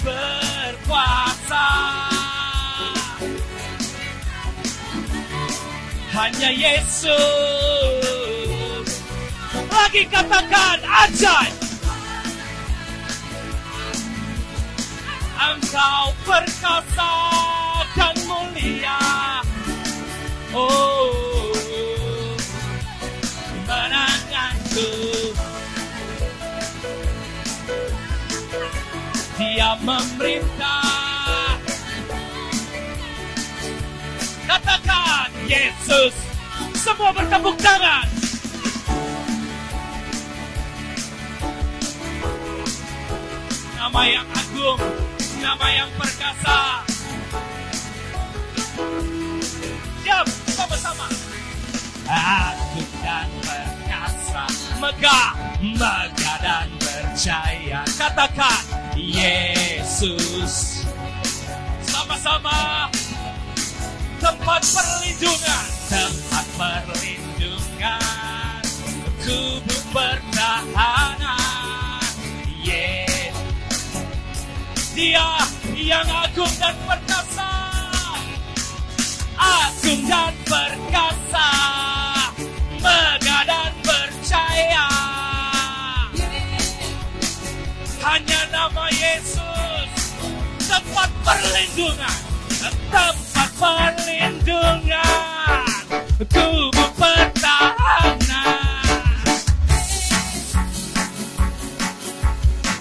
berkuasa 0.03 1.26
hanya 6.17 6.49
Yesus. 6.49 7.13
Lagi 9.69 10.03
katakan 10.09 10.81
ajaib 10.81 11.53
engkau 15.37 16.09
perkasa 16.25 17.13
dan 17.93 18.17
mulia. 18.25 18.97
Oh 20.57 21.53
penanganku 23.69 24.91
dia 29.37 29.77
memerintah. 29.85 31.61
Katakan 34.49 35.36
Yesus. 35.47 36.13
Semua 36.75 37.15
bertepuk 37.15 37.55
tangan. 37.63 38.07
Nama 43.79 44.01
yang 44.11 44.27
agung 44.35 44.79
nama 45.41 45.67
yang 45.71 45.91
perkasa. 45.95 46.59
Siap 50.03 50.27
sama-sama. 50.51 51.07
Agung 52.07 52.91
dan 53.03 53.27
perkasa 53.43 54.43
megah 54.79 55.31
megah 55.63 56.37
dan 56.43 56.67
percaya 56.79 57.81
katakan 57.95 58.63
Yesus. 58.95 60.83
Sama-sama 61.87 62.87
tempat 64.17 64.61
perlindungan. 64.65 65.65
Tempat 65.89 66.45
perlindungan. 66.57 68.61
Tubuh 69.23 69.83
pertahanan. 69.93 71.37
Yesus 72.61 73.07
dia 74.97 75.29
yang 75.77 76.09
agung 76.09 76.49
dan 76.57 76.73
perkasa. 76.89 77.53
Agung 79.37 80.01
dan 80.09 80.33
perkasa. 80.41 81.49
Megah 82.81 83.43
dan 83.45 83.71
percaya. 83.85 84.89
Hanya 88.01 88.41
nama 88.49 88.89
Yesus. 88.89 89.89
Tempat 90.65 91.09
perlindungan. 91.21 92.17
Tempat 92.57 93.26
perlindungan 93.57 95.01
tubuh 96.29 96.89
pertahanan 96.93 98.21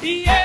Yesus 0.05 0.36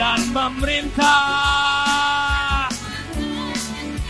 dan 0.00 0.16
memerintah. 0.32 1.12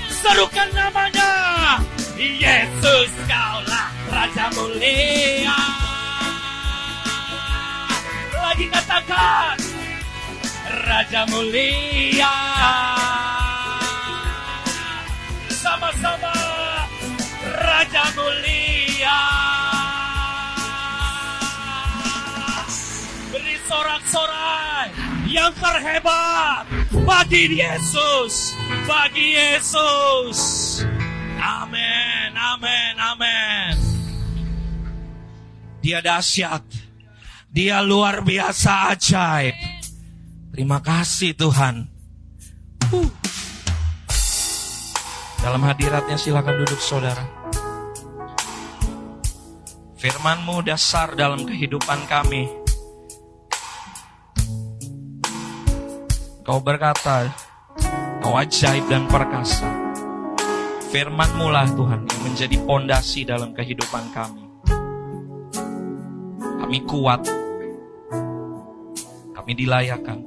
Serukan 0.07 0.71
namanya 0.71 1.83
Yesus 2.15 3.11
kaulah 3.27 3.91
Raja 4.07 4.47
mulia. 4.55 5.59
Lagi 8.39 8.71
katakan 8.71 9.59
Raja 10.87 11.27
mulia. 11.27 12.39
Sama-sama 15.59 16.39
Raja 17.51 18.05
mulia. 18.15 19.19
Beri 23.35 23.59
sorak-sorai 23.67 24.30
yang 25.31 25.55
terhebat 25.55 26.67
bagi 27.07 27.63
Yesus 27.63 28.59
bagi 28.85 29.39
Yesus. 29.39 30.39
Amin 31.39 32.35
amin 32.35 32.95
amin 32.99 33.91
dia 35.81 36.05
dahsyat. 36.05 36.63
Dia 37.51 37.83
luar 37.83 38.23
biasa 38.23 38.95
ajaib. 38.95 39.57
Terima 40.55 40.79
kasih 40.79 41.35
Tuhan. 41.35 41.89
Uh. 42.95 43.11
dalam 45.41 45.63
hadiratnya 45.65 46.21
silakan 46.21 46.63
duduk 46.63 46.79
saudara. 46.79 47.25
Firmanmu 49.97 50.65
dasar 50.65 51.17
dalam 51.17 51.49
kehidupan 51.49 52.05
kami. 52.07 52.60
Kau 56.51 56.59
berkata, 56.59 57.31
Kau 58.19 58.35
ajaib 58.35 58.91
dan 58.91 59.07
perkasa. 59.07 59.71
Firmanmu 60.91 61.47
lah 61.47 61.71
Tuhan 61.79 62.03
yang 62.03 62.21
menjadi 62.27 62.59
pondasi 62.67 63.23
dalam 63.23 63.55
kehidupan 63.55 64.11
kami. 64.11 64.51
Kami 66.43 66.79
kuat. 66.91 67.23
Kami 69.31 69.53
dilayakan. 69.55 70.27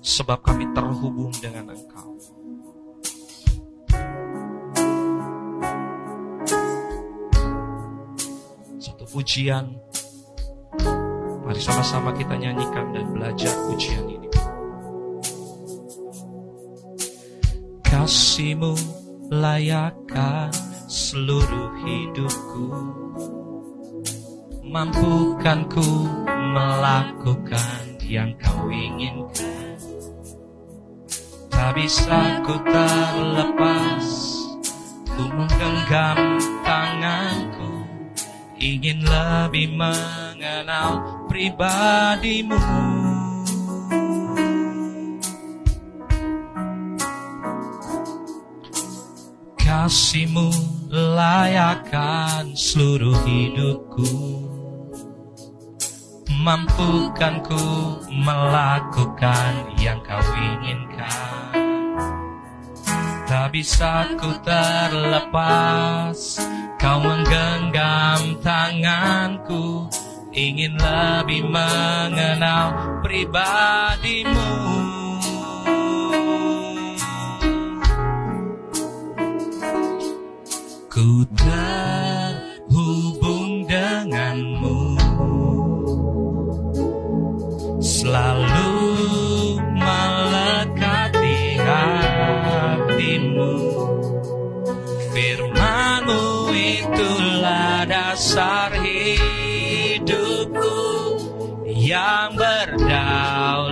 Sebab 0.00 0.40
kami 0.40 0.72
terhubung 0.72 1.36
dengan 1.36 1.76
Engkau. 1.76 2.16
Satu 8.80 9.04
pujian. 9.12 9.76
Mari 11.44 11.60
sama-sama 11.60 12.16
kita 12.16 12.32
nyanyikan 12.32 12.96
dan 12.96 13.12
belajar 13.12 13.52
pujian 13.68 14.08
ini. 14.08 14.23
Kasihmu 17.94 18.74
layakkan 19.30 20.50
seluruh 20.90 21.78
hidupku. 21.78 22.66
Mampukan 24.66 25.62
ku 25.70 26.02
melakukan 26.26 27.94
yang 28.02 28.34
kau 28.42 28.66
inginkan. 28.66 29.78
Tak 31.54 31.70
bisa 31.78 32.42
ku 32.42 32.58
terlepas 32.66 34.06
Ku 35.14 35.30
menggenggam 35.30 36.18
tanganku. 36.66 37.72
Ingin 38.58 39.06
lebih 39.06 39.70
mengenal 39.70 40.98
pribadimu 41.30 42.58
Kasihmu 49.84 50.48
layakkan 50.88 52.56
seluruh 52.56 53.20
hidupku. 53.28 54.08
Mampukan 56.40 57.44
ku 57.44 57.60
melakukan 58.08 59.76
yang 59.76 60.00
kau 60.00 60.24
inginkan. 60.40 61.52
Tak 63.28 63.52
bisa 63.52 64.08
ku 64.16 64.32
terlepas 64.40 66.16
Kau 66.80 67.04
menggenggam 67.04 68.40
tanganku. 68.40 69.84
Ingin 70.32 70.80
lebih 70.80 71.44
mengenal 71.44 72.72
pribadimu 73.04 74.83
Ku 80.94 81.26
terhubung 81.34 81.66
denganmu. 83.66 84.94
Selalu 87.82 88.70
melekat 89.74 91.10
di 91.18 91.58
hatimu. 91.58 93.58
Firmanmu 95.10 96.54
itulah 96.54 97.82
dasar 97.90 98.70
hidupku 98.78 100.78
Yang 101.66 102.30
berdaulat. 102.38 103.63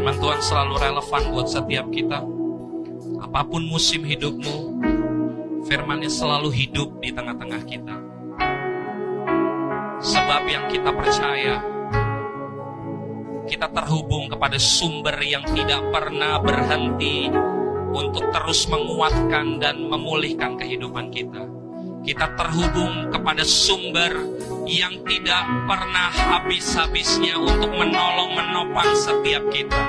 Firman 0.00 0.16
Tuhan 0.16 0.40
selalu 0.40 0.74
relevan 0.80 1.22
buat 1.28 1.44
setiap 1.44 1.86
kita. 1.92 2.24
Apa 3.20 3.44
pun 3.44 3.60
musim 3.68 4.00
hidupmu, 4.00 4.80
firmannya 5.68 6.08
selalu 6.08 6.48
hidup 6.56 6.88
di 7.04 7.12
tengah-tengah 7.12 7.60
kita. 7.68 8.00
Sebab 10.00 10.42
yang 10.48 10.72
kita 10.72 10.88
percaya, 10.88 11.60
kita 13.44 13.68
terhubung 13.76 14.32
kepada 14.32 14.56
sumber 14.56 15.20
yang 15.20 15.44
tidak 15.52 15.84
pernah 15.92 16.40
berhenti 16.40 17.28
untuk 17.92 18.24
terus 18.32 18.72
menguatkan 18.72 19.60
dan 19.60 19.84
memulihkan 19.84 20.56
kehidupan 20.56 21.12
kita. 21.12 21.44
Kita 22.00 22.32
terhubung 22.32 23.12
kepada 23.12 23.44
sumber 23.44 24.16
yang 24.64 25.04
tidak 25.04 25.44
pernah 25.68 26.08
habis-habisnya 26.08 27.36
untuk 27.36 27.70
menolong 27.74 28.32
menopang 28.32 28.92
setiap 28.96 29.44
kita. 29.52 29.82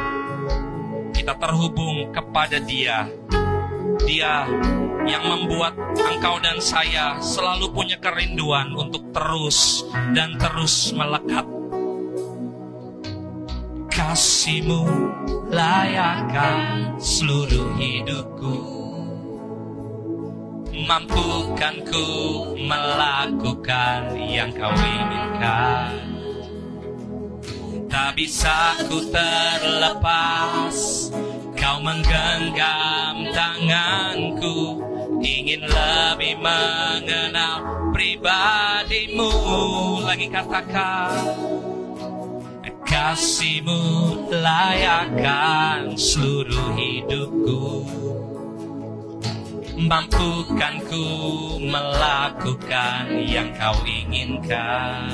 Kita 1.16 1.38
terhubung 1.39 2.12
kepada 2.12 2.59
Dia. 2.59 3.07
Dia 4.03 4.43
yang 5.05 5.24
membuat 5.26 5.78
engkau 5.97 6.38
dan 6.41 6.57
saya 6.59 7.18
selalu 7.22 7.72
punya 7.74 7.97
kerinduan 8.01 8.74
untuk 8.76 9.07
terus 9.16 9.86
dan 10.14 10.36
terus 10.38 10.91
melekat. 10.93 11.45
Kasihmu 13.91 14.84
layakkan 15.51 16.95
seluruh 16.97 17.76
hidupku. 17.78 18.80
Mampukan 20.82 21.75
ku 21.86 22.07
melakukan 22.57 24.17
yang 24.17 24.49
kau 24.53 24.73
inginkan. 24.73 25.93
Tak 27.91 28.15
bisa 28.15 28.79
ku 28.88 29.03
terlepas 29.11 30.75
Kau 31.59 31.77
menggenggam 31.84 33.29
tanganku. 33.36 34.82
Ingin 35.21 35.69
lebih 35.69 36.41
mengenal 36.41 37.61
pribadimu 37.93 39.29
Lagi 40.01 40.25
katakan 40.34 41.13
Kasihmu 42.91 43.79
layakkan 44.34 45.95
seluruh 45.95 46.75
hidupku 46.75 47.86
Mampukan 49.82 50.77
ku 50.86 51.57
melakukan 51.57 53.17
yang 53.17 53.49
kau 53.57 53.73
inginkan. 53.82 55.09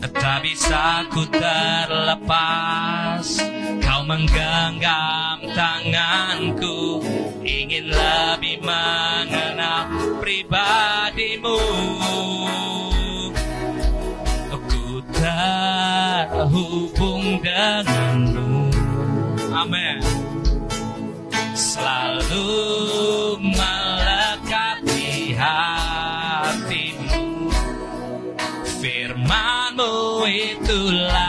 Tak 0.00 0.40
bisa 0.40 1.04
ku 1.12 1.28
terlepas 1.28 3.26
Kau 3.84 4.00
menggenggam 4.08 5.36
tanganku. 5.52 7.04
Ingin 7.44 7.92
lebih 7.92 8.64
mengenal 8.64 9.84
pribadimu. 10.24 11.60
Ku 14.48 15.04
terhubung 15.12 16.64
denganmu. 17.44 18.72
Amin 19.52 20.13
selalu 21.74 23.34
melekat 23.42 24.78
di 24.86 25.34
hatimu. 25.34 26.70
Firmanmu 28.78 30.22
itulah 30.22 31.23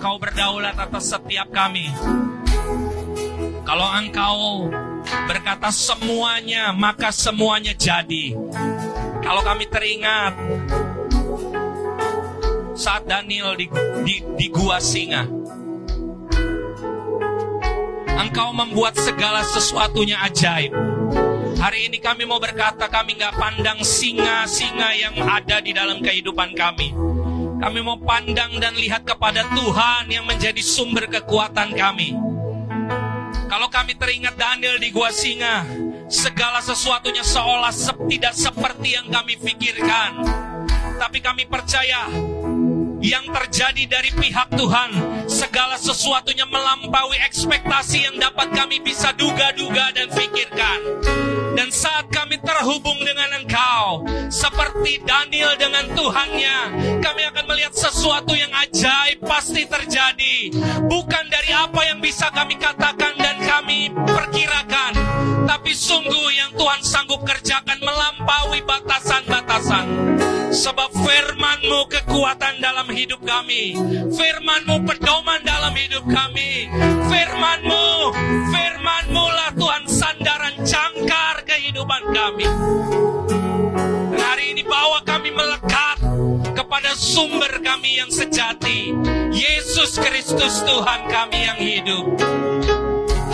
engkau 0.00 0.16
berdaulat 0.16 0.80
atas 0.80 1.12
setiap 1.12 1.52
kami. 1.52 1.92
Kalau 3.68 3.84
engkau 4.00 4.64
berkata 5.28 5.68
semuanya, 5.68 6.72
maka 6.72 7.12
semuanya 7.12 7.76
jadi. 7.76 8.32
Kalau 9.20 9.44
kami 9.44 9.68
teringat 9.68 10.40
saat 12.72 13.04
Daniel 13.04 13.52
di, 13.60 13.68
di, 14.00 14.24
di 14.40 14.46
gua 14.48 14.80
singa, 14.80 15.28
engkau 18.24 18.56
membuat 18.56 18.96
segala 18.96 19.44
sesuatunya 19.44 20.16
ajaib. 20.24 20.72
Hari 21.60 21.92
ini 21.92 22.00
kami 22.00 22.24
mau 22.24 22.40
berkata 22.40 22.88
kami 22.88 23.20
nggak 23.20 23.36
pandang 23.36 23.84
singa-singa 23.84 24.96
yang 24.96 25.12
ada 25.28 25.60
di 25.60 25.76
dalam 25.76 26.00
kehidupan 26.00 26.56
kami. 26.56 27.19
Kami 27.60 27.84
mau 27.84 28.00
pandang 28.00 28.56
dan 28.56 28.72
lihat 28.72 29.04
kepada 29.04 29.44
Tuhan 29.52 30.08
yang 30.08 30.24
menjadi 30.24 30.64
sumber 30.64 31.04
kekuatan 31.12 31.76
kami. 31.76 32.16
Kalau 33.52 33.68
kami 33.68 34.00
teringat 34.00 34.40
Daniel 34.40 34.80
di 34.80 34.88
gua 34.88 35.12
singa, 35.12 35.68
segala 36.08 36.64
sesuatunya 36.64 37.20
seolah 37.20 37.68
sep- 37.68 38.08
tidak 38.08 38.32
seperti 38.32 38.96
yang 38.96 39.12
kami 39.12 39.36
pikirkan. 39.36 40.24
Tapi 40.96 41.20
kami 41.20 41.44
percaya 41.44 42.08
yang 43.04 43.28
terjadi 43.28 43.84
dari 43.92 44.08
pihak 44.08 44.56
Tuhan, 44.56 44.90
segala 45.28 45.76
sesuatunya 45.76 46.48
melampaui 46.48 47.20
ekspektasi 47.28 48.08
yang 48.08 48.16
dapat 48.16 48.56
kami 48.56 48.80
bisa 48.80 49.12
duga-duga 49.12 49.92
dan 49.92 50.08
pikirkan. 50.08 50.78
Dan 51.60 51.68
saat 51.68 52.08
kami 52.08 52.40
terhubung 52.40 52.96
dengan 53.04 53.36
Engkau, 53.36 54.08
seperti 54.32 55.04
Daniel 55.04 55.52
dengan 55.60 55.92
Tuhannya, 55.92 56.58
kami 57.04 57.22
akan 57.28 57.44
melihat 57.52 57.76
sesuatu 57.76 58.32
yang 58.32 58.48
ajaib 58.64 59.20
pasti 59.28 59.68
terjadi. 59.68 60.56
Bukan 60.88 61.24
dari 61.28 61.52
apa 61.52 61.84
yang 61.84 62.00
bisa 62.00 62.32
kami 62.32 62.56
katakan 62.56 63.12
dan 63.20 63.44
kami 63.44 63.92
perkirakan, 63.92 64.92
tapi 65.44 65.76
sungguh 65.76 66.32
yang 66.32 66.48
Tuhan 66.56 66.80
sanggup 66.80 67.28
kerjakan 67.28 67.76
melampaui 67.84 68.64
batasan-batasan. 68.64 70.16
Sebab 70.56 70.96
firmanmu 70.96 71.92
kekuatan 71.92 72.64
dalam 72.64 72.88
hidup 72.88 73.20
kami. 73.20 73.76
Firmanmu 74.08 74.88
pedoman 74.88 75.44
dalam 75.44 75.76
hidup 75.76 76.08
kami. 76.08 76.72
Firmanmu, 77.04 77.84
firmanmu 78.48 79.24
lah 79.28 79.52
Tuhan 79.60 79.84
sandaran 79.86 80.56
cangkar 80.64 81.49
kehidupan 81.50 82.14
kami. 82.14 82.46
Dan 84.14 84.20
hari 84.22 84.54
ini 84.54 84.62
bawa 84.62 85.02
kami 85.02 85.34
melekat 85.34 85.98
kepada 86.54 86.94
sumber 86.94 87.58
kami 87.58 87.98
yang 87.98 88.06
sejati. 88.06 88.94
Yesus 89.34 89.98
Kristus 89.98 90.62
Tuhan 90.62 91.10
kami 91.10 91.38
yang 91.42 91.58
hidup. 91.58 92.06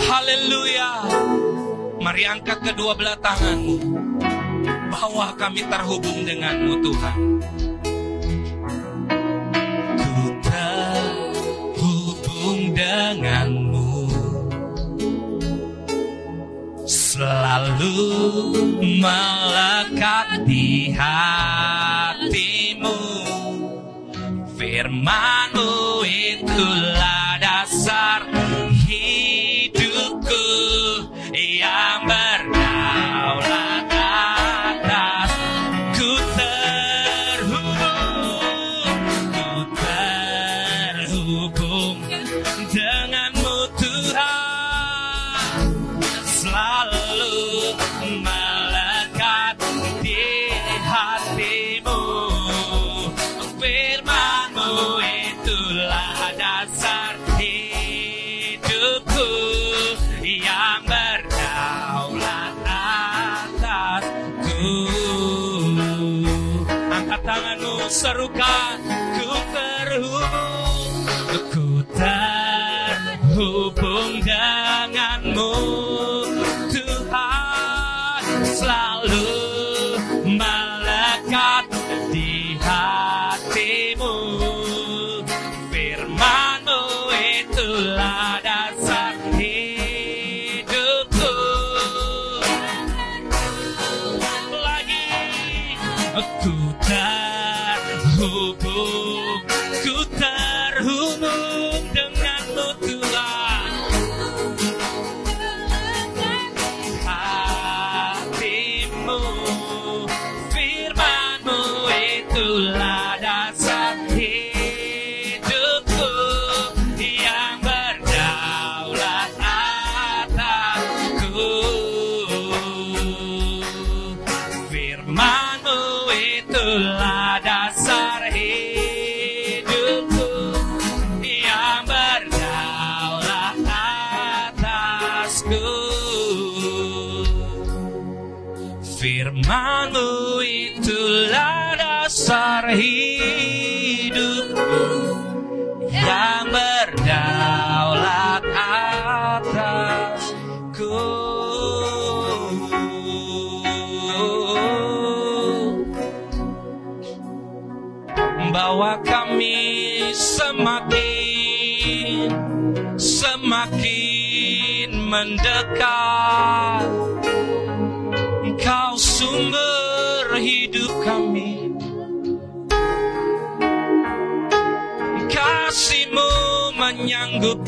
Haleluya. 0.09 1.05
Mari 2.01 2.23
angkat 2.25 2.65
kedua 2.65 2.97
belah 2.97 3.21
tanganmu. 3.21 3.77
Bahwa 4.89 5.37
kami 5.37 5.61
terhubung 5.69 6.25
denganmu 6.25 6.73
Tuhan. 6.81 7.17
Ku 9.93 10.33
terhubung 10.41 11.93
denganmu. 12.73 13.66
Selalu 17.17 17.97
melekat 18.77 20.45
di 20.45 20.93
hatimu. 20.93 22.13
Firmanmu 24.53 26.05
itulah 26.05 27.41
dasar 27.41 28.21
hidupku 28.85 30.45
yang 31.33 32.05
berdaulat 32.05 32.46
serukan 67.87 68.79
ku 69.15 69.31
terhubung. 69.55 71.07
Ku 71.55 71.79
terhubung 71.95 73.67
denganmu 74.21 75.55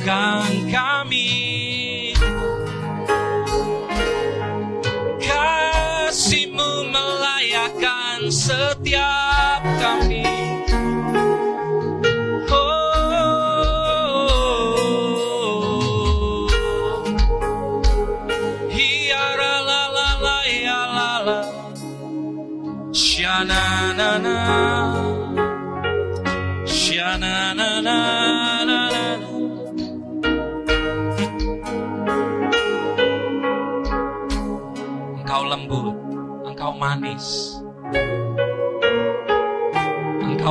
come. 0.09 0.48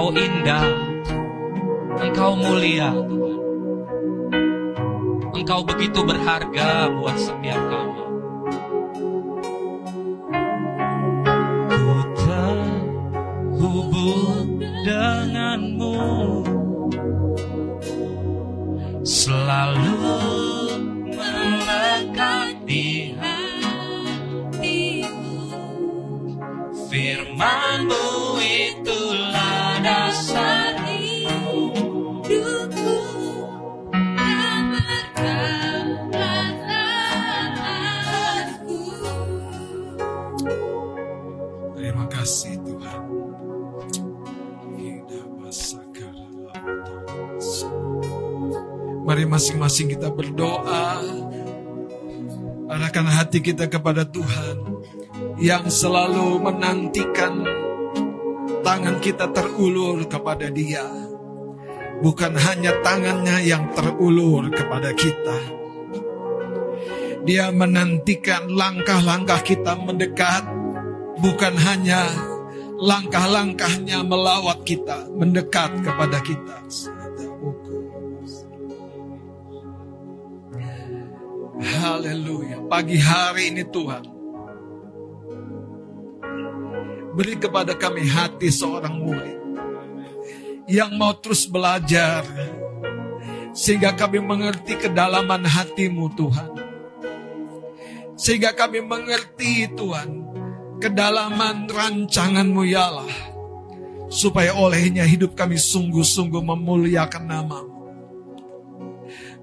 Engkau 0.08 0.24
indah, 0.24 0.64
engkau 2.00 2.32
mulia. 2.32 2.96
Engkau 5.36 5.60
begitu 5.68 6.00
berharga 6.00 6.88
buat 6.96 7.16
setiap 7.20 7.60
kami. 7.68 7.87
Masing-masing 49.68 50.00
kita 50.00 50.08
berdoa. 50.08 50.96
Arahkan 52.72 53.04
hati 53.04 53.44
kita 53.44 53.68
kepada 53.68 54.08
Tuhan 54.08 54.64
yang 55.36 55.68
selalu 55.68 56.40
menantikan 56.40 57.44
tangan 58.64 58.96
kita 59.04 59.28
terulur 59.28 60.08
kepada 60.08 60.48
Dia. 60.48 60.88
Bukan 62.00 62.32
hanya 62.32 62.80
tangannya 62.80 63.44
yang 63.44 63.68
terulur 63.76 64.48
kepada 64.48 64.96
kita. 64.96 65.36
Dia 67.28 67.52
menantikan 67.52 68.48
langkah-langkah 68.48 69.44
kita 69.44 69.76
mendekat, 69.76 70.48
bukan 71.20 71.52
hanya 71.60 72.08
langkah-langkahnya 72.80 74.00
melawat 74.00 74.64
kita, 74.64 75.12
mendekat 75.12 75.76
kepada 75.84 76.24
kita. 76.24 76.56
Haleluya. 81.58 82.70
Pagi 82.70 83.02
hari 83.02 83.50
ini 83.50 83.66
Tuhan. 83.66 84.04
Beri 87.18 87.34
kepada 87.34 87.74
kami 87.74 88.06
hati 88.06 88.46
seorang 88.46 88.94
murid 89.02 89.38
yang 90.70 90.94
mau 90.94 91.18
terus 91.18 91.50
belajar 91.50 92.22
sehingga 93.50 93.90
kami 93.98 94.22
mengerti 94.22 94.78
kedalaman 94.78 95.42
hatimu 95.42 96.14
Tuhan. 96.14 96.50
Sehingga 98.14 98.54
kami 98.54 98.78
mengerti 98.78 99.66
Tuhan 99.74 100.10
kedalaman 100.78 101.66
rancanganmu 101.66 102.62
ya 102.70 102.86
Allah. 102.86 103.18
Supaya 104.08 104.54
olehnya 104.54 105.02
hidup 105.02 105.34
kami 105.34 105.58
sungguh-sungguh 105.58 106.40
memuliakan 106.40 107.24
namamu. 107.26 107.76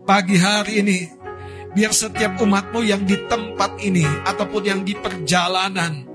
Pagi 0.06 0.38
hari 0.38 0.86
ini, 0.86 1.00
biar 1.76 1.92
setiap 1.92 2.40
umatmu 2.40 2.82
yang 2.82 3.04
di 3.04 3.20
tempat 3.28 3.78
ini, 3.84 4.08
ataupun 4.24 4.64
yang 4.64 4.82
di 4.88 4.96
perjalanan, 4.96 6.08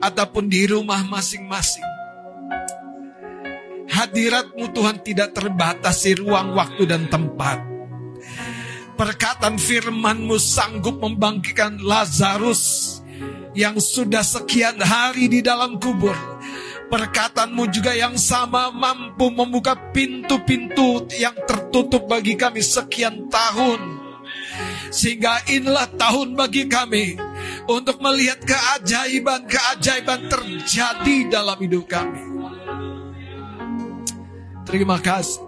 ataupun 0.00 0.48
di 0.48 0.64
rumah 0.64 1.04
masing-masing, 1.04 1.84
hadiratmu 3.92 4.72
Tuhan 4.72 5.04
tidak 5.04 5.36
terbatasi 5.36 6.24
ruang, 6.24 6.56
waktu, 6.56 6.88
dan 6.88 7.06
tempat. 7.12 7.60
Perkataan 8.98 9.60
firmanmu 9.62 10.34
sanggup 10.42 10.98
membangkitkan 10.98 11.78
Lazarus 11.78 12.98
yang 13.54 13.78
sudah 13.78 14.26
sekian 14.26 14.82
hari 14.82 15.30
di 15.30 15.38
dalam 15.38 15.78
kubur 15.78 16.18
Perkataanmu 16.88 17.68
juga 17.68 17.92
yang 17.92 18.16
sama 18.16 18.72
mampu 18.72 19.28
membuka 19.28 19.76
pintu-pintu 19.92 21.04
yang 21.20 21.36
tertutup 21.44 22.08
bagi 22.08 22.32
kami 22.32 22.64
sekian 22.64 23.28
tahun. 23.28 23.97
Sehingga 24.88 25.44
inilah 25.48 25.88
tahun 25.96 26.34
bagi 26.34 26.66
kami 26.66 27.20
untuk 27.68 28.00
melihat 28.00 28.40
keajaiban-keajaiban 28.44 30.32
terjadi 30.32 31.16
dalam 31.28 31.58
hidup 31.60 31.84
kami. 31.88 32.24
Terima 34.68 35.00
kasih. 35.00 35.44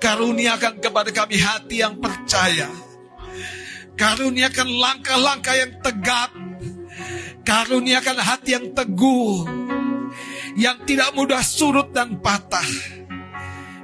Karuniakan 0.00 0.80
kepada 0.80 1.10
kami 1.12 1.36
hati 1.38 1.84
yang 1.84 2.00
percaya. 2.00 2.70
Karuniakan 3.94 4.68
langkah-langkah 4.70 5.54
yang 5.54 5.72
tegap. 5.84 6.30
Karuniakan 7.44 8.16
hati 8.16 8.50
yang 8.56 8.72
teguh 8.72 9.60
yang 10.58 10.82
tidak 10.86 11.14
mudah 11.14 11.42
surut 11.42 11.94
dan 11.94 12.18
patah. 12.18 12.66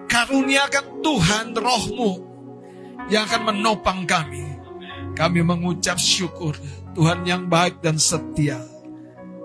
Karuniakan 0.06 1.02
Tuhan 1.02 1.46
rohmu 1.54 2.12
yang 3.10 3.26
akan 3.26 3.42
menopang 3.52 4.06
kami. 4.06 4.45
Kami 5.16 5.40
mengucap 5.40 5.96
syukur 5.96 6.52
Tuhan 6.92 7.24
yang 7.24 7.48
baik 7.48 7.80
dan 7.80 7.96
setia. 7.96 8.60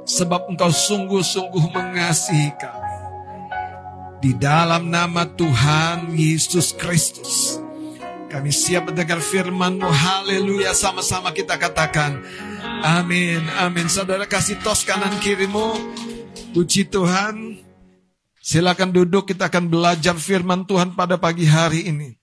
Sebab 0.04 0.52
engkau 0.52 0.68
sungguh-sungguh 0.68 1.72
mengasihi 1.72 2.52
kami. 2.60 2.96
Di 4.22 4.32
dalam 4.38 4.92
nama 4.92 5.24
Tuhan 5.26 6.12
Yesus 6.14 6.76
Kristus. 6.76 7.58
Kami 8.28 8.52
siap 8.52 8.92
mendengar 8.92 9.24
firman-Mu. 9.24 9.88
Haleluya. 9.88 10.76
Sama-sama 10.76 11.32
kita 11.32 11.56
katakan. 11.56 12.20
Amin. 12.84 13.44
Amin. 13.60 13.88
Saudara 13.88 14.28
kasih 14.28 14.60
tos 14.60 14.84
kanan 14.84 15.16
kirimu. 15.24 15.76
Puji 16.52 16.88
Tuhan. 16.92 17.64
Silakan 18.42 18.90
duduk, 18.90 19.30
kita 19.30 19.48
akan 19.54 19.70
belajar 19.70 20.18
firman 20.18 20.66
Tuhan 20.66 20.98
pada 20.98 21.16
pagi 21.22 21.46
hari 21.46 21.88
ini. 21.88 22.21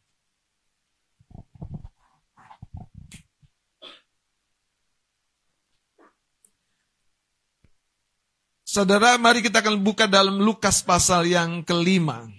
Saudara, 8.79 9.19
mari 9.19 9.43
kita 9.43 9.59
akan 9.59 9.83
buka 9.83 10.07
dalam 10.07 10.39
Lukas 10.39 10.87
pasal 10.87 11.27
yang 11.27 11.67
kelima. 11.67 12.31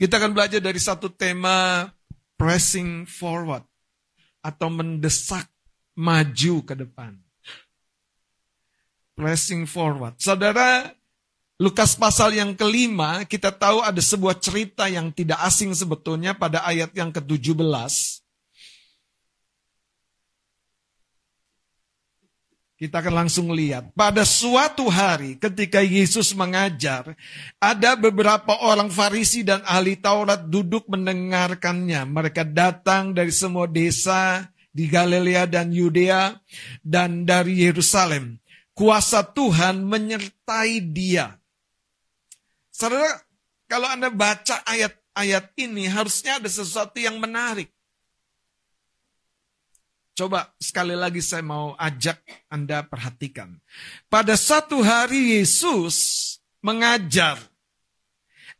Kita 0.00 0.16
akan 0.16 0.32
belajar 0.32 0.64
dari 0.64 0.80
satu 0.80 1.12
tema 1.12 1.92
pressing 2.40 3.04
forward 3.04 3.68
atau 4.40 4.72
mendesak 4.72 5.44
maju 5.92 6.64
ke 6.64 6.72
depan 6.72 7.20
pressing 9.12 9.68
forward. 9.68 10.16
Saudara, 10.16 10.88
Lukas 11.60 11.92
pasal 12.00 12.32
yang 12.32 12.56
kelima, 12.56 13.28
kita 13.28 13.52
tahu 13.52 13.84
ada 13.84 14.00
sebuah 14.00 14.40
cerita 14.40 14.88
yang 14.88 15.12
tidak 15.12 15.36
asing 15.44 15.76
sebetulnya 15.76 16.32
pada 16.32 16.64
ayat 16.64 16.96
yang 16.96 17.12
ke-17. 17.12 18.21
Kita 22.82 22.98
akan 22.98 23.14
langsung 23.14 23.54
lihat. 23.54 23.94
Pada 23.94 24.26
suatu 24.26 24.90
hari 24.90 25.38
ketika 25.38 25.78
Yesus 25.86 26.34
mengajar, 26.34 27.14
ada 27.62 27.94
beberapa 27.94 28.58
orang 28.58 28.90
Farisi 28.90 29.46
dan 29.46 29.62
ahli 29.62 29.94
Taurat 29.94 30.50
duduk 30.50 30.90
mendengarkannya. 30.90 32.02
Mereka 32.02 32.42
datang 32.42 33.14
dari 33.14 33.30
semua 33.30 33.70
desa 33.70 34.50
di 34.74 34.90
Galilea 34.90 35.46
dan 35.46 35.70
Yudea 35.70 36.34
dan 36.82 37.22
dari 37.22 37.62
Yerusalem 37.62 38.42
kuasa 38.74 39.22
Tuhan 39.22 39.84
menyertai 39.86 40.82
dia. 40.82 41.38
Saudara, 42.72 43.22
kalau 43.68 43.88
Anda 43.88 44.10
baca 44.10 44.64
ayat-ayat 44.66 45.54
ini 45.60 45.86
harusnya 45.86 46.42
ada 46.42 46.50
sesuatu 46.50 46.98
yang 46.98 47.20
menarik. 47.22 47.70
Coba 50.12 50.52
sekali 50.60 50.92
lagi 50.92 51.24
saya 51.24 51.40
mau 51.40 51.72
ajak 51.72 52.20
Anda 52.52 52.84
perhatikan. 52.84 53.56
Pada 54.12 54.36
satu 54.36 54.84
hari 54.84 55.40
Yesus 55.40 55.96
mengajar. 56.60 57.40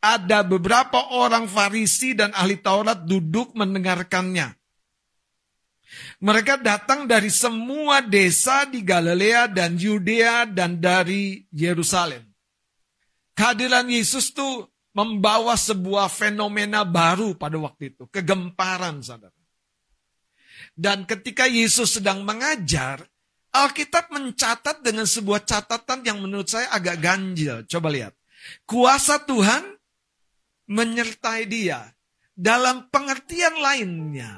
Ada 0.02 0.42
beberapa 0.42 1.14
orang 1.14 1.46
Farisi 1.46 2.10
dan 2.18 2.34
ahli 2.34 2.58
Taurat 2.58 3.06
duduk 3.06 3.54
mendengarkannya. 3.54 4.50
Mereka 6.18 6.58
datang 6.58 7.06
dari 7.06 7.30
semua 7.30 8.02
desa 8.02 8.66
di 8.66 8.82
Galilea 8.82 9.46
dan 9.46 9.78
Yudea 9.78 10.48
dan 10.50 10.82
dari 10.82 11.46
Yerusalem. 11.54 12.26
Kehadiran 13.38 13.86
Yesus 13.86 14.34
itu 14.34 14.66
membawa 14.90 15.54
sebuah 15.54 16.10
fenomena 16.10 16.82
baru 16.82 17.38
pada 17.38 17.60
waktu 17.62 17.94
itu. 17.94 18.10
Kegemparan, 18.10 19.06
saudara. 19.06 19.41
Dan 20.72 21.04
ketika 21.04 21.44
Yesus 21.44 22.00
sedang 22.00 22.24
mengajar, 22.24 23.04
Alkitab 23.52 24.08
mencatat 24.08 24.80
dengan 24.80 25.04
sebuah 25.04 25.44
catatan 25.44 26.00
yang 26.02 26.24
menurut 26.24 26.48
saya 26.48 26.72
agak 26.72 27.04
ganjil. 27.04 27.68
Coba 27.68 27.92
lihat. 27.92 28.16
Kuasa 28.64 29.20
Tuhan 29.22 29.76
menyertai 30.72 31.44
dia. 31.44 31.92
Dalam 32.32 32.88
pengertian 32.88 33.60
lainnya, 33.60 34.32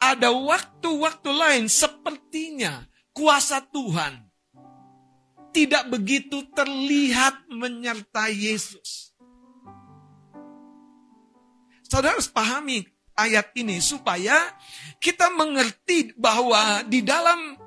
ada 0.00 0.32
waktu-waktu 0.32 1.30
lain 1.30 1.64
sepertinya 1.68 2.88
kuasa 3.12 3.60
Tuhan 3.60 4.32
tidak 5.52 5.92
begitu 5.92 6.48
terlihat 6.56 7.46
menyertai 7.52 8.32
Yesus. 8.32 9.12
Saudara 11.84 12.16
harus 12.16 12.32
pahami 12.32 12.88
ayat 13.12 13.52
ini 13.52 13.76
supaya 13.84 14.56
kita 15.02 15.34
mengerti 15.34 16.14
bahwa 16.14 16.86
di 16.86 17.02
dalam 17.02 17.58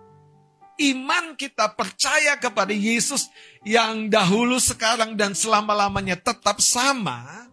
iman 0.79 1.25
kita 1.35 1.75
percaya 1.75 2.39
kepada 2.39 2.71
Yesus 2.71 3.27
yang 3.67 4.07
dahulu, 4.07 4.55
sekarang, 4.55 5.19
dan 5.19 5.35
selama-lamanya 5.35 6.15
tetap 6.15 6.63
sama, 6.63 7.51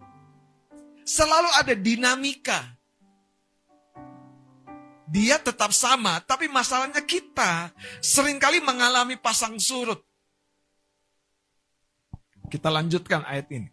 selalu 1.02 1.50
ada 1.58 1.74
dinamika 1.74 2.78
dia 5.12 5.36
tetap 5.36 5.76
sama, 5.76 6.24
tapi 6.24 6.48
masalahnya 6.48 7.04
kita 7.04 7.68
sering 8.00 8.40
kali 8.40 8.64
mengalami 8.64 9.20
pasang 9.20 9.60
surut. 9.60 10.00
Kita 12.48 12.72
lanjutkan 12.72 13.20
ayat 13.28 13.52
ini. 13.52 13.68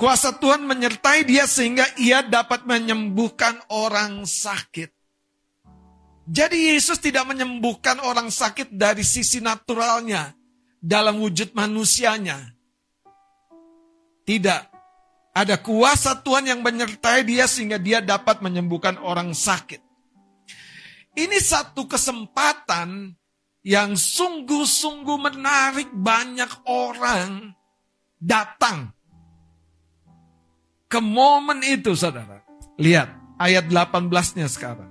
Kuasa 0.00 0.32
Tuhan 0.32 0.64
menyertai 0.64 1.28
dia 1.28 1.44
sehingga 1.44 1.84
ia 2.00 2.24
dapat 2.24 2.64
menyembuhkan 2.64 3.60
orang 3.68 4.24
sakit. 4.24 4.88
Jadi 6.24 6.72
Yesus 6.72 6.96
tidak 7.04 7.28
menyembuhkan 7.28 8.00
orang 8.00 8.32
sakit 8.32 8.72
dari 8.72 9.04
sisi 9.04 9.44
naturalnya, 9.44 10.32
dalam 10.80 11.20
wujud 11.20 11.52
manusianya. 11.52 12.48
Tidak. 14.24 14.62
Ada 15.36 15.60
kuasa 15.60 16.16
Tuhan 16.24 16.48
yang 16.48 16.64
menyertai 16.64 17.20
dia 17.28 17.44
sehingga 17.44 17.76
dia 17.76 18.00
dapat 18.00 18.40
menyembuhkan 18.40 18.96
orang 19.04 19.36
sakit. 19.36 19.84
Ini 21.12 21.36
satu 21.44 21.84
kesempatan 21.84 23.12
yang 23.60 24.00
sungguh-sungguh 24.00 25.18
menarik 25.20 25.92
banyak 25.92 26.64
orang 26.64 27.52
datang 28.16 28.96
ke 30.90 30.98
momen 30.98 31.62
itu 31.62 31.94
saudara. 31.94 32.42
Lihat 32.74 33.38
ayat 33.38 33.70
18-nya 33.70 34.50
sekarang. 34.50 34.90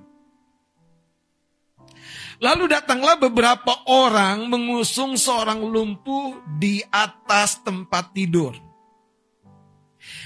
Lalu 2.40 2.72
datanglah 2.72 3.20
beberapa 3.20 3.84
orang 3.92 4.48
mengusung 4.48 5.20
seorang 5.20 5.60
lumpuh 5.60 6.40
di 6.56 6.80
atas 6.88 7.60
tempat 7.68 8.16
tidur. 8.16 8.56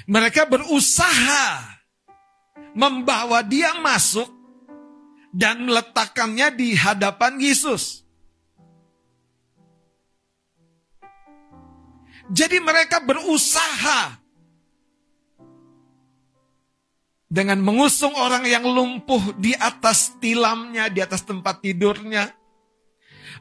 Mereka 0.06 0.46
berusaha 0.46 1.74
membawa 2.78 3.42
dia 3.42 3.74
masuk 3.82 4.30
dan 5.34 5.66
meletakkannya 5.66 6.54
di 6.54 6.78
hadapan 6.78 7.42
Yesus. 7.42 8.06
Jadi 12.30 12.62
mereka 12.62 13.02
berusaha 13.02 14.23
dengan 17.34 17.58
mengusung 17.66 18.14
orang 18.14 18.46
yang 18.46 18.62
lumpuh 18.62 19.34
di 19.42 19.58
atas 19.58 20.14
tilamnya, 20.22 20.86
di 20.94 21.02
atas 21.02 21.26
tempat 21.26 21.66
tidurnya. 21.66 22.30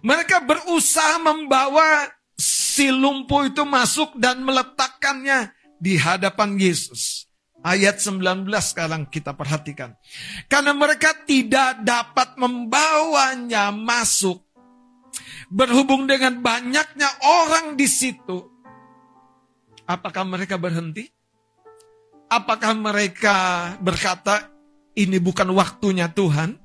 Mereka 0.00 0.48
berusaha 0.48 1.20
membawa 1.20 2.08
si 2.32 2.88
lumpuh 2.88 3.52
itu 3.52 3.68
masuk 3.68 4.16
dan 4.16 4.40
meletakkannya 4.40 5.52
di 5.76 6.00
hadapan 6.00 6.56
Yesus. 6.56 7.28
Ayat 7.60 8.00
19 8.00 8.48
sekarang 8.64 9.06
kita 9.12 9.36
perhatikan. 9.36 9.94
Karena 10.48 10.72
mereka 10.72 11.12
tidak 11.28 11.84
dapat 11.84 12.34
membawanya 12.40 13.70
masuk. 13.70 14.40
Berhubung 15.52 16.08
dengan 16.08 16.40
banyaknya 16.40 17.12
orang 17.20 17.76
di 17.76 17.84
situ. 17.84 18.48
Apakah 19.84 20.24
mereka 20.24 20.56
berhenti? 20.56 21.12
Apakah 22.32 22.72
mereka 22.72 23.36
berkata, 23.84 24.48
ini 24.96 25.20
bukan 25.20 25.52
waktunya 25.52 26.08
Tuhan? 26.08 26.56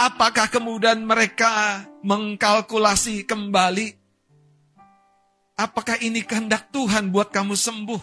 Apakah 0.00 0.48
kemudian 0.48 1.04
mereka 1.04 1.84
mengkalkulasi 2.00 3.28
kembali? 3.28 3.92
Apakah 5.60 6.00
ini 6.00 6.24
kehendak 6.24 6.72
Tuhan 6.72 7.12
buat 7.12 7.28
kamu 7.28 7.52
sembuh? 7.52 8.00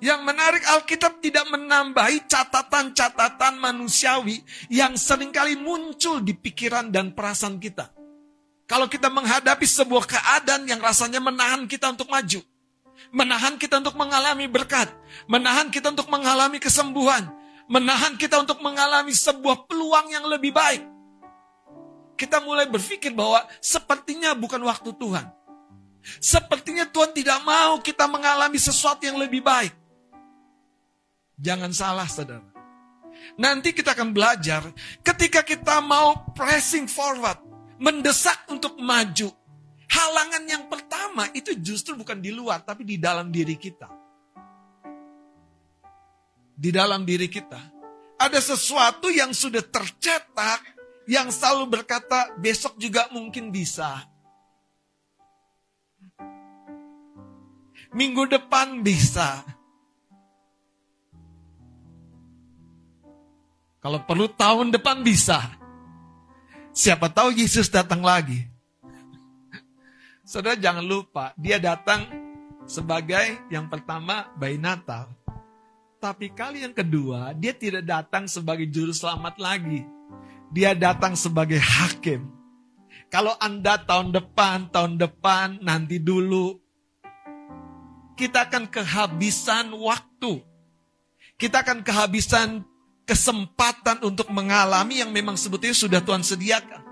Yang 0.00 0.20
menarik 0.24 0.64
Alkitab 0.64 1.20
tidak 1.20 1.44
menambahi 1.52 2.24
catatan-catatan 2.24 3.60
manusiawi 3.60 4.40
yang 4.72 4.96
sering 4.96 5.28
kali 5.28 5.60
muncul 5.60 6.24
di 6.24 6.32
pikiran 6.32 6.88
dan 6.88 7.12
perasaan 7.12 7.60
kita. 7.60 7.92
Kalau 8.64 8.88
kita 8.88 9.12
menghadapi 9.12 9.68
sebuah 9.68 10.08
keadaan 10.08 10.64
yang 10.64 10.80
rasanya 10.80 11.20
menahan 11.20 11.68
kita 11.68 11.92
untuk 11.92 12.08
maju 12.08 12.40
menahan 13.08 13.56
kita 13.56 13.80
untuk 13.80 13.96
mengalami 13.96 14.46
berkat, 14.46 14.92
menahan 15.26 15.72
kita 15.72 15.90
untuk 15.90 16.12
mengalami 16.12 16.60
kesembuhan, 16.60 17.32
menahan 17.66 18.14
kita 18.20 18.38
untuk 18.38 18.60
mengalami 18.60 19.16
sebuah 19.16 19.64
peluang 19.64 20.12
yang 20.12 20.28
lebih 20.28 20.52
baik. 20.52 20.84
Kita 22.20 22.44
mulai 22.44 22.68
berpikir 22.68 23.16
bahwa 23.16 23.40
sepertinya 23.64 24.36
bukan 24.36 24.60
waktu 24.60 24.92
Tuhan. 24.92 25.26
Sepertinya 26.20 26.84
Tuhan 26.88 27.12
tidak 27.16 27.40
mau 27.44 27.80
kita 27.80 28.04
mengalami 28.08 28.56
sesuatu 28.60 29.04
yang 29.04 29.16
lebih 29.16 29.40
baik. 29.40 29.72
Jangan 31.40 31.72
salah, 31.72 32.04
saudara. 32.04 32.44
Nanti 33.40 33.72
kita 33.72 33.96
akan 33.96 34.12
belajar 34.12 34.64
ketika 35.00 35.40
kita 35.40 35.80
mau 35.80 36.32
pressing 36.36 36.84
forward, 36.84 37.40
mendesak 37.80 38.48
untuk 38.52 38.76
maju, 38.76 39.32
Halangan 40.00 40.44
yang 40.48 40.64
pertama 40.64 41.28
itu 41.36 41.52
justru 41.60 41.92
bukan 41.92 42.16
di 42.24 42.32
luar, 42.32 42.64
tapi 42.64 42.88
di 42.88 42.96
dalam 42.96 43.28
diri 43.28 43.60
kita. 43.60 43.84
Di 46.56 46.72
dalam 46.72 47.04
diri 47.04 47.28
kita. 47.28 47.60
Ada 48.16 48.40
sesuatu 48.40 49.12
yang 49.12 49.36
sudah 49.36 49.60
tercetak, 49.60 50.64
yang 51.04 51.28
selalu 51.28 51.68
berkata, 51.68 52.32
besok 52.40 52.80
juga 52.80 53.12
mungkin 53.12 53.52
bisa. 53.52 54.08
Minggu 57.92 58.24
depan 58.24 58.80
bisa. 58.80 59.44
Kalau 63.84 64.00
perlu 64.08 64.32
tahun 64.32 64.72
depan 64.72 65.04
bisa. 65.04 65.44
Siapa 66.72 67.12
tahu 67.12 67.36
Yesus 67.36 67.68
datang 67.68 68.00
lagi. 68.00 68.49
Saudara 70.30 70.54
jangan 70.54 70.86
lupa, 70.86 71.34
dia 71.34 71.58
datang 71.58 72.06
sebagai 72.62 73.50
yang 73.50 73.66
pertama 73.66 74.30
bayi 74.38 74.62
Natal. 74.62 75.10
Tapi 75.98 76.30
kali 76.30 76.62
yang 76.62 76.70
kedua, 76.70 77.34
dia 77.34 77.50
tidak 77.50 77.82
datang 77.82 78.30
sebagai 78.30 78.70
juru 78.70 78.94
selamat 78.94 79.42
lagi. 79.42 79.82
Dia 80.54 80.78
datang 80.78 81.18
sebagai 81.18 81.58
hakim. 81.58 82.30
Kalau 83.10 83.34
Anda 83.42 83.82
tahun 83.82 84.14
depan, 84.14 84.70
tahun 84.70 85.02
depan, 85.02 85.66
nanti 85.66 85.98
dulu. 85.98 86.62
Kita 88.14 88.46
akan 88.46 88.70
kehabisan 88.70 89.74
waktu. 89.74 90.46
Kita 91.42 91.66
akan 91.66 91.82
kehabisan 91.82 92.62
kesempatan 93.02 93.98
untuk 94.06 94.30
mengalami 94.30 95.02
yang 95.02 95.10
memang 95.10 95.34
sebetulnya 95.34 95.74
sudah 95.74 95.98
Tuhan 95.98 96.22
sediakan. 96.22 96.86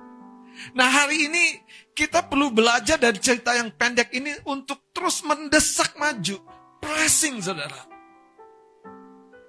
Nah 0.74 0.90
hari 0.90 1.30
ini 1.30 1.62
kita 1.98 2.30
perlu 2.30 2.54
belajar 2.54 2.94
dari 2.94 3.18
cerita 3.18 3.58
yang 3.58 3.74
pendek 3.74 4.14
ini 4.14 4.30
untuk 4.46 4.94
terus 4.94 5.26
mendesak 5.26 5.98
maju. 5.98 6.38
Pressing 6.78 7.42
saudara. 7.42 7.90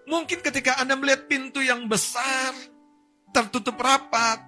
Mungkin 0.09 0.41
ketika 0.41 0.81
Anda 0.81 0.97
melihat 0.97 1.29
pintu 1.29 1.61
yang 1.61 1.85
besar, 1.85 2.57
tertutup 3.29 3.77
rapat, 3.77 4.41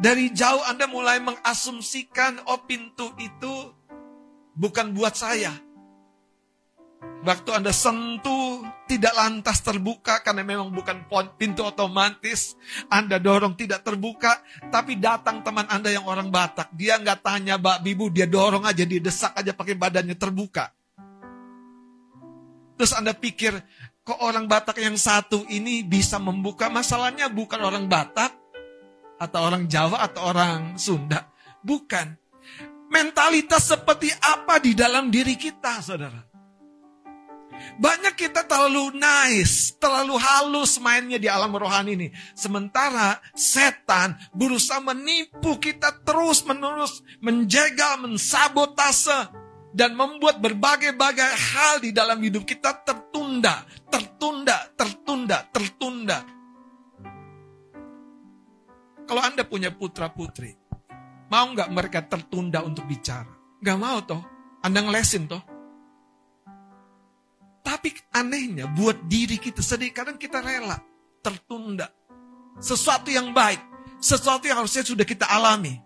dari 0.00 0.32
jauh 0.32 0.64
Anda 0.64 0.88
mulai 0.88 1.20
mengasumsikan, 1.20 2.40
oh 2.48 2.64
pintu 2.64 3.12
itu 3.20 3.76
bukan 4.56 4.96
buat 4.96 5.12
saya. 5.12 5.52
Waktu 7.28 7.50
Anda 7.52 7.76
sentuh, 7.76 8.64
tidak 8.92 9.16
lantas 9.16 9.64
terbuka 9.64 10.20
karena 10.20 10.44
memang 10.44 10.68
bukan 10.68 11.08
pintu 11.40 11.64
otomatis. 11.64 12.60
Anda 12.92 13.16
dorong 13.16 13.56
tidak 13.56 13.80
terbuka, 13.80 14.44
tapi 14.68 15.00
datang 15.00 15.40
teman 15.40 15.64
Anda 15.72 15.88
yang 15.88 16.04
orang 16.04 16.28
Batak. 16.28 16.68
Dia 16.76 17.00
nggak 17.00 17.24
tanya 17.24 17.56
Mbak 17.56 17.78
Bibu, 17.80 18.12
dia 18.12 18.28
dorong 18.28 18.68
aja, 18.68 18.84
dia 18.84 19.00
desak 19.00 19.32
aja 19.32 19.56
pakai 19.56 19.72
badannya 19.80 20.12
terbuka. 20.12 20.68
Terus 22.76 22.92
Anda 22.92 23.16
pikir, 23.16 23.56
kok 24.04 24.20
orang 24.20 24.44
Batak 24.44 24.76
yang 24.76 25.00
satu 25.00 25.48
ini 25.48 25.80
bisa 25.80 26.20
membuka? 26.20 26.68
Masalahnya 26.68 27.32
bukan 27.32 27.64
orang 27.64 27.88
Batak, 27.88 28.36
atau 29.16 29.40
orang 29.40 29.64
Jawa, 29.72 30.04
atau 30.04 30.20
orang 30.28 30.76
Sunda. 30.76 31.32
Bukan. 31.64 32.20
Mentalitas 32.92 33.72
seperti 33.72 34.12
apa 34.20 34.60
di 34.60 34.76
dalam 34.76 35.08
diri 35.08 35.32
kita, 35.32 35.80
saudara? 35.80 36.31
Banyak 37.80 38.14
kita 38.14 38.44
terlalu 38.44 38.94
nice, 38.96 39.74
terlalu 39.80 40.20
halus 40.20 40.76
mainnya 40.78 41.16
di 41.16 41.26
alam 41.26 41.52
rohani 41.52 41.96
ini. 41.96 42.08
Sementara 42.36 43.18
setan 43.32 44.16
berusaha 44.36 44.80
menipu 44.80 45.56
kita 45.56 46.04
terus 46.04 46.44
menerus, 46.44 47.00
menjegal, 47.24 48.04
mensabotase, 48.04 49.32
dan 49.72 49.96
membuat 49.96 50.38
berbagai-bagai 50.38 51.32
hal 51.32 51.80
di 51.80 51.90
dalam 51.96 52.20
hidup 52.20 52.44
kita 52.44 52.84
tertunda, 52.84 53.64
tertunda, 53.88 54.68
tertunda, 54.76 55.48
tertunda. 55.48 56.18
Kalau 59.08 59.22
Anda 59.24 59.42
punya 59.48 59.72
putra-putri, 59.72 60.54
mau 61.32 61.48
nggak 61.50 61.72
mereka 61.72 62.00
tertunda 62.04 62.60
untuk 62.62 62.84
bicara? 62.86 63.32
Gak 63.62 63.78
mau 63.78 64.02
toh. 64.02 64.22
Anda 64.62 64.82
ngelesin 64.82 65.26
toh. 65.26 65.51
Tapi 67.62 67.94
anehnya 68.10 68.66
buat 68.66 69.06
diri 69.06 69.38
kita 69.38 69.62
sendiri 69.62 69.94
kadang 69.94 70.18
kita 70.18 70.42
rela 70.42 70.82
tertunda. 71.22 71.88
Sesuatu 72.58 73.08
yang 73.08 73.30
baik, 73.30 73.62
sesuatu 74.02 74.44
yang 74.44 74.60
harusnya 74.60 74.82
sudah 74.82 75.06
kita 75.06 75.24
alami. 75.30 75.78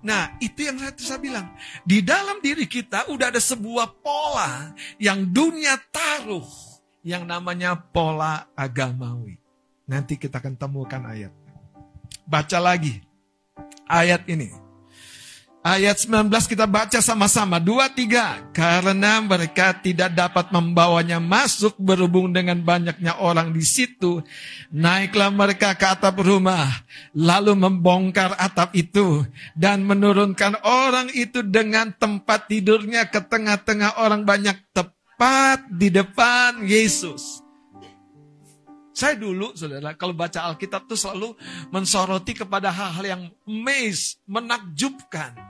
Nah, 0.00 0.32
itu 0.40 0.64
yang 0.64 0.80
saya, 0.80 0.96
saya 0.96 1.20
bilang. 1.20 1.52
Di 1.84 2.00
dalam 2.00 2.40
diri 2.40 2.64
kita 2.64 3.12
udah 3.12 3.28
ada 3.28 3.40
sebuah 3.40 4.00
pola 4.00 4.72
yang 4.96 5.28
dunia 5.28 5.76
taruh. 5.92 6.48
Yang 7.04 7.24
namanya 7.28 7.76
pola 7.76 8.48
agamawi. 8.56 9.40
Nanti 9.88 10.16
kita 10.16 10.40
akan 10.40 10.56
temukan 10.56 11.04
ayat. 11.04 11.32
Baca 12.24 12.58
lagi 12.60 13.00
ayat 13.88 14.24
ini. 14.28 14.59
Ayat 15.60 16.08
19 16.08 16.32
kita 16.48 16.64
baca 16.64 17.04
sama-sama. 17.04 17.60
Dua, 17.60 17.92
tiga. 17.92 18.40
Karena 18.56 19.20
mereka 19.20 19.76
tidak 19.76 20.16
dapat 20.16 20.48
membawanya 20.48 21.20
masuk 21.20 21.76
berhubung 21.76 22.32
dengan 22.32 22.64
banyaknya 22.64 23.20
orang 23.20 23.52
di 23.52 23.60
situ. 23.60 24.24
Naiklah 24.72 25.28
mereka 25.28 25.76
ke 25.76 25.84
atap 25.84 26.16
rumah. 26.24 26.64
Lalu 27.12 27.60
membongkar 27.60 28.40
atap 28.40 28.72
itu. 28.72 29.28
Dan 29.52 29.84
menurunkan 29.84 30.64
orang 30.64 31.12
itu 31.12 31.44
dengan 31.44 31.92
tempat 31.92 32.48
tidurnya 32.48 33.12
ke 33.12 33.20
tengah-tengah 33.20 34.00
orang 34.00 34.24
banyak. 34.24 34.56
Tepat 34.72 35.68
di 35.76 35.92
depan 35.92 36.64
Yesus. 36.64 37.44
Saya 38.96 39.12
dulu, 39.16 39.52
saudara, 39.52 39.92
kalau 39.92 40.16
baca 40.16 40.44
Alkitab 40.48 40.88
tuh 40.88 40.96
selalu 40.96 41.36
mensoroti 41.68 42.32
kepada 42.32 42.72
hal-hal 42.72 43.04
yang 43.04 43.22
amaze, 43.44 44.20
menakjubkan. 44.24 45.49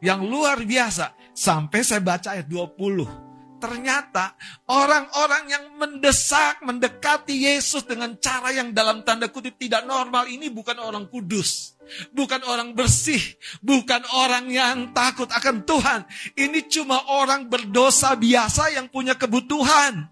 Yang 0.00 0.20
luar 0.28 0.60
biasa. 0.60 1.16
Sampai 1.32 1.84
saya 1.84 2.00
baca 2.00 2.36
ayat 2.36 2.48
20. 2.48 3.26
Ternyata 3.56 4.36
orang-orang 4.68 5.44
yang 5.48 5.64
mendesak, 5.80 6.60
mendekati 6.60 7.48
Yesus 7.48 7.88
dengan 7.88 8.12
cara 8.20 8.52
yang 8.52 8.76
dalam 8.76 9.00
tanda 9.00 9.32
kutip 9.32 9.56
tidak 9.56 9.88
normal 9.88 10.28
ini 10.28 10.52
bukan 10.52 10.76
orang 10.76 11.08
kudus. 11.08 11.72
Bukan 12.12 12.42
orang 12.44 12.76
bersih, 12.76 13.18
bukan 13.64 14.02
orang 14.12 14.50
yang 14.52 14.92
takut 14.92 15.30
akan 15.32 15.64
Tuhan. 15.64 16.04
Ini 16.36 16.68
cuma 16.68 17.00
orang 17.16 17.48
berdosa 17.48 18.12
biasa 18.18 18.76
yang 18.76 18.92
punya 18.92 19.16
kebutuhan. 19.16 20.04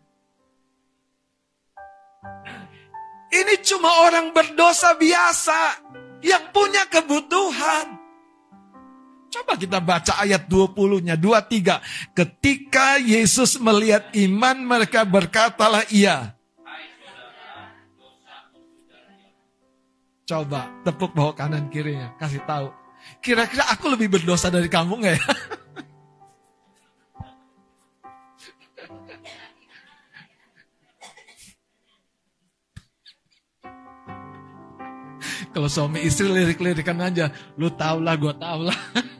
Ini 3.35 3.55
cuma 3.67 3.91
orang 4.07 4.31
berdosa 4.31 4.95
biasa 4.95 5.83
yang 6.23 6.55
punya 6.55 6.87
kebutuhan. 6.87 8.04
Coba 9.35 9.59
kita 9.59 9.83
baca 9.83 10.15
ayat 10.23 10.47
20-nya, 10.47 11.19
23. 11.19 12.15
Ketika 12.15 13.03
Yesus 13.03 13.59
melihat 13.59 14.15
iman 14.15 14.63
mereka 14.63 15.03
berkatalah 15.03 15.83
ia. 15.91 16.39
Coba 20.23 20.71
tepuk 20.87 21.19
bawah 21.19 21.35
kanan 21.35 21.67
kirinya, 21.67 22.15
kasih 22.15 22.47
tahu. 22.47 22.71
Kira-kira 23.19 23.67
aku 23.75 23.91
lebih 23.91 24.15
berdosa 24.15 24.55
dari 24.55 24.71
kamu 24.71 25.03
nggak 25.03 25.15
ya? 25.19 25.27
Kalau 35.55 35.67
suami 35.71 36.07
istri 36.07 36.31
lirik-lirikan 36.31 37.03
aja, 37.03 37.35
lu 37.59 37.71
tau 37.75 37.99
lah, 37.99 38.15
gue 38.15 38.35
tau 38.39 38.71
lah. 38.71 38.79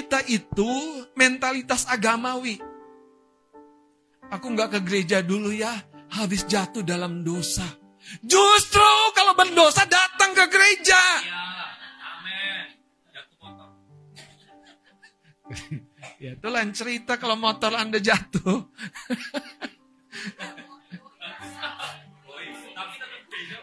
kita 0.00 0.24
itu 0.32 1.04
mentalitas 1.12 1.84
agamawi. 1.84 2.56
Aku 4.32 4.56
nggak 4.56 4.80
ke 4.80 4.80
gereja 4.80 5.20
dulu 5.20 5.52
ya, 5.52 5.76
habis 6.16 6.48
jatuh 6.48 6.80
dalam 6.80 7.20
dosa. 7.20 7.68
Justru 8.24 8.80
kalau 9.12 9.36
berdosa 9.36 9.84
datang 9.84 10.32
ke 10.32 10.48
gereja. 10.48 10.96
ya 16.24 16.32
itu 16.32 16.48
lain 16.48 16.72
cerita 16.72 17.20
kalau 17.20 17.36
motor 17.36 17.76
Anda 17.76 18.00
jatuh. 18.00 18.56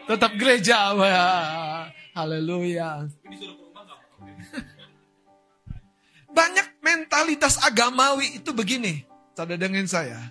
Tetap 0.06 0.38
gereja. 0.38 0.94
Wah. 0.94 1.90
Haleluya. 2.14 3.10
Banyak 6.38 6.78
mentalitas 6.78 7.58
agamawi 7.66 8.38
itu 8.38 8.54
begini. 8.54 9.02
Saudara 9.34 9.58
dengan 9.58 9.82
saya. 9.90 10.30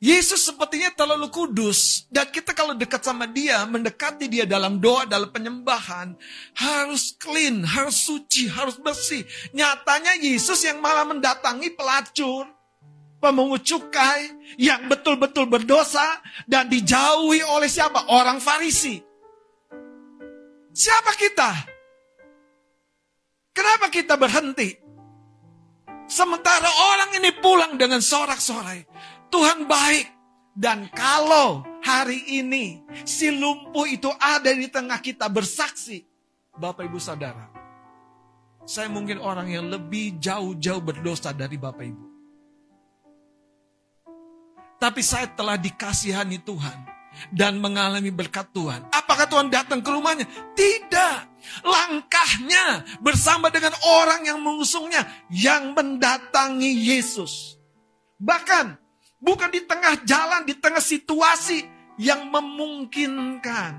Yesus 0.00 0.48
sepertinya 0.48 0.88
terlalu 0.96 1.28
kudus. 1.28 2.08
Dan 2.08 2.32
kita 2.32 2.56
kalau 2.56 2.72
dekat 2.72 3.04
sama 3.04 3.28
dia, 3.28 3.60
mendekati 3.68 4.32
dia 4.32 4.48
dalam 4.48 4.80
doa, 4.80 5.04
dalam 5.04 5.28
penyembahan. 5.28 6.16
Harus 6.56 7.12
clean, 7.20 7.68
harus 7.68 8.00
suci, 8.08 8.48
harus 8.48 8.80
bersih. 8.80 9.28
Nyatanya 9.52 10.16
Yesus 10.24 10.64
yang 10.64 10.80
malah 10.80 11.04
mendatangi 11.04 11.68
pelacur. 11.76 12.48
Pemungut 13.20 13.60
cukai 13.64 14.32
yang 14.56 14.88
betul-betul 14.88 15.48
berdosa 15.48 16.20
dan 16.48 16.68
dijauhi 16.68 17.44
oleh 17.44 17.68
siapa? 17.68 18.08
Orang 18.08 18.40
Farisi. 18.40 19.00
Siapa 20.72 21.12
kita? 21.16 21.50
Kenapa 23.56 23.88
kita 23.88 24.20
berhenti? 24.20 24.85
Sementara 26.06 26.70
orang 26.94 27.10
ini 27.18 27.30
pulang 27.34 27.74
dengan 27.74 27.98
sorak-sorai. 27.98 28.86
Tuhan 29.30 29.66
baik. 29.66 30.14
Dan 30.56 30.88
kalau 30.88 31.68
hari 31.84 32.40
ini 32.40 32.80
si 33.04 33.28
lumpuh 33.28 33.84
itu 33.84 34.08
ada 34.16 34.48
di 34.48 34.72
tengah 34.72 34.96
kita 35.04 35.28
bersaksi. 35.28 36.00
Bapak 36.56 36.88
ibu 36.88 36.96
saudara. 36.96 37.52
Saya 38.64 38.88
mungkin 38.88 39.20
orang 39.20 39.52
yang 39.52 39.68
lebih 39.68 40.16
jauh-jauh 40.16 40.80
berdosa 40.80 41.36
dari 41.36 41.60
Bapak 41.60 41.84
ibu. 41.84 42.06
Tapi 44.80 45.00
saya 45.04 45.28
telah 45.28 45.60
dikasihani 45.60 46.40
Tuhan 46.40 46.95
dan 47.32 47.58
mengalami 47.58 48.12
berkat 48.12 48.50
Tuhan. 48.52 48.86
Apakah 48.92 49.26
Tuhan 49.26 49.48
datang 49.50 49.80
ke 49.82 49.90
rumahnya? 49.90 50.26
Tidak. 50.54 51.16
Langkahnya 51.62 52.82
bersama 52.98 53.50
dengan 53.50 53.72
orang 54.02 54.26
yang 54.26 54.38
mengusungnya 54.42 55.06
yang 55.30 55.72
mendatangi 55.74 56.74
Yesus. 56.74 57.56
Bahkan 58.18 58.76
bukan 59.20 59.50
di 59.52 59.62
tengah 59.64 60.02
jalan, 60.02 60.42
di 60.46 60.54
tengah 60.58 60.82
situasi 60.82 61.64
yang 62.00 62.28
memungkinkan. 62.28 63.72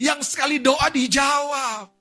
Yang 0.00 0.20
sekali 0.32 0.56
doa 0.60 0.88
dijawab. 0.88 1.99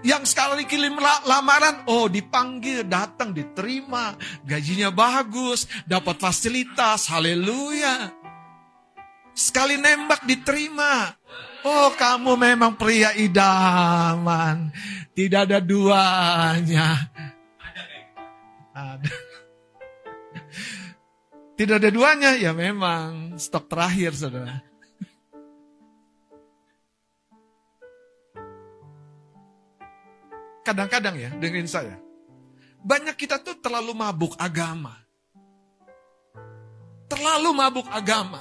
Yang 0.00 0.32
sekali 0.32 0.64
kirim 0.64 0.96
lamaran, 1.28 1.84
oh 1.84 2.08
dipanggil, 2.08 2.88
datang, 2.88 3.36
diterima, 3.36 4.16
gajinya 4.48 4.88
bagus, 4.88 5.68
dapat 5.84 6.16
fasilitas, 6.16 7.04
haleluya. 7.12 8.08
Sekali 9.36 9.76
nembak 9.76 10.24
diterima. 10.24 11.12
Oh 11.60 11.92
kamu 11.92 12.32
memang 12.40 12.80
pria 12.80 13.12
idaman. 13.12 14.72
Tidak 15.12 15.40
ada 15.44 15.60
duanya. 15.60 16.96
Ada. 18.72 19.12
Tidak 21.60 21.76
ada 21.76 21.90
duanya, 21.92 22.40
ya 22.40 22.56
memang 22.56 23.36
stok 23.36 23.68
terakhir 23.68 24.16
saudara. 24.16 24.69
Kadang-kadang 30.62 31.16
ya, 31.16 31.30
dengerin 31.36 31.70
saya. 31.70 31.96
Banyak 32.80 33.16
kita 33.16 33.44
tuh 33.44 33.60
terlalu 33.60 33.92
mabuk 33.92 34.32
agama. 34.40 34.96
Terlalu 37.10 37.50
mabuk 37.52 37.88
agama. 37.92 38.40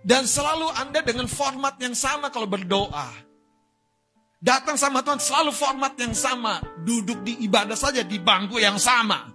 Dan 0.00 0.24
selalu 0.24 0.72
Anda 0.80 1.04
dengan 1.04 1.28
format 1.28 1.76
yang 1.76 1.92
sama 1.92 2.32
kalau 2.32 2.48
berdoa. 2.48 3.12
Datang 4.40 4.80
sama 4.80 5.04
Tuhan 5.04 5.20
selalu 5.20 5.52
format 5.52 5.92
yang 6.00 6.16
sama. 6.16 6.64
Duduk 6.80 7.20
di 7.20 7.44
ibadah 7.44 7.76
saja 7.76 8.00
di 8.00 8.16
bangku 8.16 8.56
yang 8.56 8.80
sama. 8.80 9.28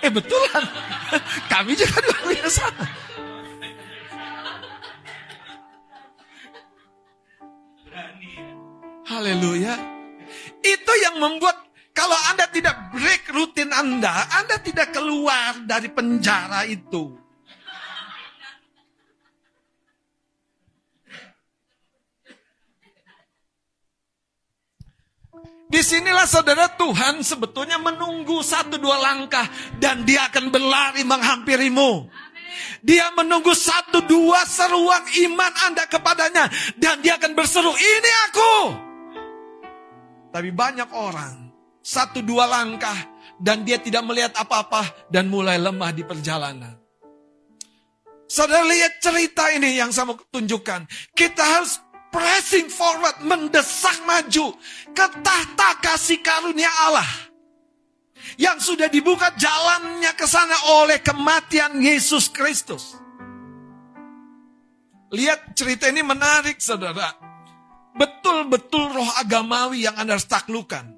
Eh 0.00 0.08
betulan. 0.08 0.64
Kami 1.52 1.76
juga 1.76 2.00
bangku 2.00 2.30
yang 2.32 2.48
sama. 2.48 2.84
Haleluya. 9.08 9.74
Itu 10.60 10.92
yang 11.00 11.16
membuat 11.22 11.68
kalau 11.96 12.14
Anda 12.30 12.46
tidak 12.46 12.94
break 12.94 13.32
rutin 13.34 13.74
Anda, 13.74 14.28
Anda 14.38 14.62
tidak 14.62 14.94
keluar 14.94 15.66
dari 15.66 15.90
penjara 15.90 16.62
itu. 16.68 17.18
Di 25.68 25.84
sinilah 25.84 26.24
saudara 26.24 26.64
Tuhan 26.80 27.20
sebetulnya 27.20 27.76
menunggu 27.76 28.40
satu 28.40 28.80
dua 28.80 28.96
langkah 29.04 29.44
dan 29.76 30.00
dia 30.00 30.24
akan 30.32 30.48
berlari 30.48 31.04
menghampirimu. 31.04 32.08
Dia 32.82 33.10
menunggu 33.14 33.52
satu 33.52 34.02
dua 34.06 34.44
seruan 34.48 35.02
iman 35.28 35.52
Anda 35.70 35.84
kepadanya 35.86 36.48
dan 36.78 37.00
dia 37.02 37.18
akan 37.18 37.32
berseru, 37.34 37.72
ini 37.72 38.12
aku. 38.30 38.54
Tapi 40.28 40.50
banyak 40.52 40.92
orang, 40.92 41.50
satu 41.80 42.20
dua 42.20 42.44
langkah, 42.44 42.96
dan 43.40 43.64
dia 43.64 43.80
tidak 43.80 44.04
melihat 44.04 44.32
apa-apa, 44.36 45.08
dan 45.08 45.30
mulai 45.32 45.56
lemah 45.56 45.90
di 45.94 46.04
perjalanan. 46.04 46.76
Saudara 48.28 48.60
lihat 48.68 49.00
cerita 49.00 49.48
ini 49.56 49.80
yang 49.80 49.88
saya 49.88 50.12
mau 50.12 50.20
tunjukkan. 50.20 50.84
Kita 51.16 51.40
harus 51.40 51.80
pressing 52.12 52.68
forward, 52.68 53.24
mendesak 53.24 54.04
maju 54.04 54.52
ke 54.92 55.06
tahta 55.24 55.68
kasih 55.80 56.20
karunia 56.20 56.68
Allah. 56.84 57.08
Yang 58.36 58.74
sudah 58.74 58.88
dibuka 58.90 59.34
jalannya 59.34 60.12
ke 60.14 60.26
sana 60.26 60.78
oleh 60.82 61.02
kematian 61.02 61.78
Yesus 61.78 62.28
Kristus. 62.30 62.94
Lihat 65.08 65.56
cerita 65.56 65.88
ini 65.88 66.04
menarik 66.04 66.60
saudara 66.60 67.28
betul-betul 67.98 68.94
roh 68.94 69.10
agamawi 69.18 69.90
yang 69.90 69.98
Anda 69.98 70.14
harus 70.14 70.30
taklukan. 70.30 70.94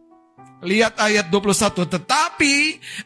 Lihat 0.61 1.01
ayat 1.01 1.33
21. 1.33 1.89
Tetapi 1.89 2.55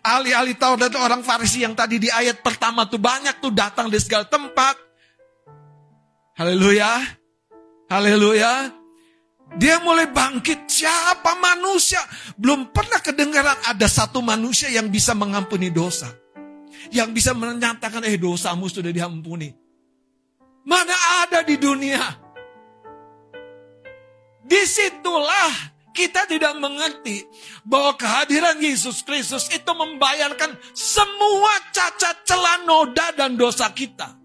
ahli-ahli 0.02 0.58
Taurat 0.58 0.90
dan 0.90 0.98
orang 0.98 1.22
Farisi 1.22 1.62
yang 1.62 1.78
tadi 1.78 2.02
di 2.02 2.10
ayat 2.10 2.42
pertama 2.42 2.90
tuh 2.90 2.98
banyak 2.98 3.38
tuh 3.38 3.54
datang 3.54 3.86
di 3.86 4.02
segala 4.02 4.26
tempat. 4.26 4.74
Haleluya. 6.34 6.98
Haleluya. 7.86 8.74
Dia 9.54 9.78
mulai 9.82 10.10
bangkit. 10.10 10.66
Siapa 10.66 11.38
manusia? 11.38 12.02
Belum 12.34 12.74
pernah 12.74 12.98
kedengaran 12.98 13.58
ada 13.70 13.86
satu 13.86 14.18
manusia 14.18 14.66
yang 14.70 14.90
bisa 14.90 15.14
mengampuni 15.14 15.70
dosa. 15.70 16.10
Yang 16.90 17.10
bisa 17.16 17.30
menyatakan, 17.32 18.02
eh 18.04 18.18
dosamu 18.18 18.66
sudah 18.66 18.90
diampuni. 18.90 19.50
Mana 20.66 20.96
ada 21.22 21.44
di 21.46 21.54
dunia? 21.60 22.02
Di 24.44 24.60
situlah 24.68 25.74
kita 25.94 26.26
tidak 26.28 26.58
mengerti 26.58 27.24
bahwa 27.62 27.96
kehadiran 27.96 28.58
Yesus 28.60 29.06
Kristus 29.06 29.48
itu 29.54 29.70
membayarkan 29.72 30.58
semua 30.74 31.52
cacat 31.70 32.26
celah 32.26 32.66
noda 32.66 33.14
dan 33.16 33.38
dosa 33.38 33.70
kita. 33.72 34.18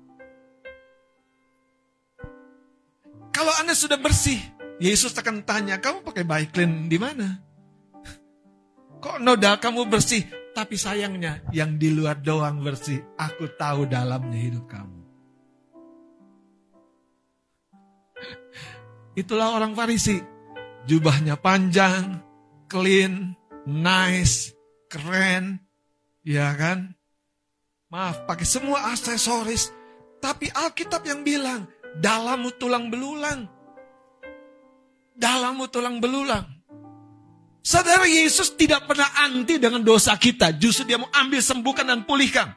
Kalau 3.32 3.54
Anda 3.64 3.72
sudah 3.72 3.96
bersih, 3.96 4.59
Yesus 4.80 5.12
akan 5.12 5.44
tanya, 5.44 5.84
kamu 5.84 6.08
pakai 6.08 6.24
bike 6.24 6.52
clean 6.56 6.88
di 6.88 6.96
mana? 6.96 7.28
Kok 9.00 9.20
noda 9.20 9.60
kamu 9.60 9.88
bersih? 9.92 10.24
Tapi 10.56 10.76
sayangnya 10.76 11.44
yang 11.56 11.80
di 11.80 11.92
luar 11.92 12.20
doang 12.20 12.64
bersih. 12.64 13.00
Aku 13.16 13.48
tahu 13.56 13.88
dalamnya 13.88 14.40
hidup 14.40 14.66
kamu. 14.68 15.00
Itulah 19.20 19.56
orang 19.56 19.76
Farisi 19.76 20.40
Jubahnya 20.90 21.38
panjang, 21.38 22.18
clean, 22.66 23.38
nice, 23.70 24.58
keren, 24.90 25.62
ya 26.26 26.50
kan? 26.58 26.98
Maaf, 27.94 28.26
pakai 28.26 28.48
semua 28.48 28.90
aksesoris. 28.90 29.70
Tapi 30.18 30.50
Alkitab 30.50 31.06
yang 31.06 31.22
bilang, 31.22 31.70
dalammu 32.02 32.58
tulang 32.58 32.90
belulang. 32.90 33.46
Dalammu 35.20 35.68
tulang 35.68 36.00
belulang. 36.00 36.48
Saudara 37.60 38.08
Yesus 38.08 38.56
tidak 38.56 38.88
pernah 38.88 39.12
anti 39.20 39.60
dengan 39.60 39.84
dosa 39.84 40.16
kita. 40.16 40.56
Justru 40.56 40.88
dia 40.88 40.96
mau 40.96 41.12
ambil 41.12 41.44
sembuhkan 41.44 41.86
dan 41.86 42.08
pulihkan. 42.08 42.56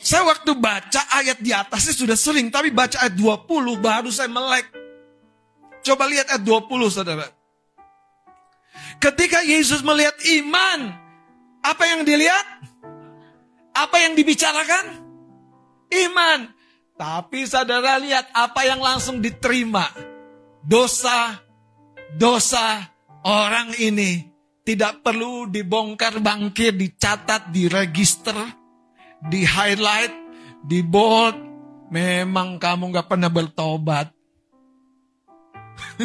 Saya 0.00 0.24
waktu 0.24 0.56
baca 0.56 1.02
ayat 1.20 1.44
di 1.44 1.52
atasnya 1.52 1.92
sudah 1.92 2.16
sering, 2.16 2.48
tapi 2.48 2.72
baca 2.72 3.04
ayat 3.04 3.18
20 3.18 3.44
baru 3.76 4.08
saya 4.08 4.32
melek. 4.32 4.72
Coba 5.84 6.08
lihat 6.08 6.32
ayat 6.32 6.40
20 6.46 6.88
saudara. 6.88 7.28
Ketika 8.96 9.44
Yesus 9.44 9.84
melihat 9.84 10.16
iman, 10.40 10.96
apa 11.60 11.84
yang 11.84 12.06
dilihat? 12.08 12.46
Apa 13.76 13.96
yang 14.00 14.16
dibicarakan? 14.16 15.04
Iman. 15.92 16.48
Tapi 17.00 17.48
saudara 17.48 17.96
lihat 17.96 18.28
apa 18.36 18.68
yang 18.68 18.84
langsung 18.84 19.24
diterima. 19.24 19.88
Dosa, 20.60 21.40
dosa 22.12 22.92
orang 23.24 23.72
ini 23.80 24.28
tidak 24.68 25.00
perlu 25.00 25.48
dibongkar 25.48 26.20
bangkir, 26.20 26.76
dicatat, 26.76 27.48
diregister 27.48 28.36
di 29.24 29.48
highlight, 29.48 30.12
di 30.60 30.84
bold, 30.84 31.40
memang 31.88 32.60
kamu 32.60 32.92
gak 32.92 33.08
pernah 33.08 33.32
bertobat. 33.32 34.12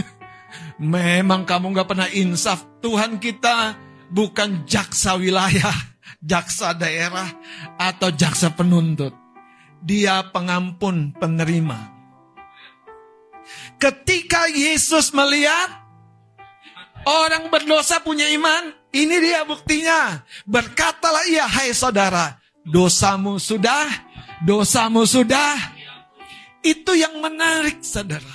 memang 0.79 1.43
kamu 1.43 1.75
gak 1.75 1.91
pernah 1.91 2.07
insaf. 2.07 2.63
Tuhan 2.79 3.19
kita 3.19 3.75
bukan 4.15 4.63
jaksa 4.63 5.19
wilayah, 5.19 5.75
jaksa 6.23 6.71
daerah, 6.71 7.27
atau 7.75 8.15
jaksa 8.15 8.55
penuntut. 8.55 9.24
Dia 9.86 10.25
pengampun 10.33 11.13
penerima. 11.13 11.93
Ketika 13.77 14.49
Yesus 14.49 15.13
melihat 15.13 15.69
orang 17.05 17.53
berdosa 17.53 18.01
punya 18.01 18.25
iman, 18.33 18.73
ini 18.89 19.15
dia 19.21 19.45
buktinya. 19.45 20.25
Berkatalah 20.49 21.29
ia, 21.29 21.45
hai 21.45 21.69
saudara, 21.69 22.41
Dosamu 22.65 23.38
sudah, 23.38 23.86
dosamu 24.41 25.05
sudah. 25.05 25.53
Itu 26.65 26.97
yang 26.97 27.21
menarik, 27.21 27.86
saudara. 27.86 28.33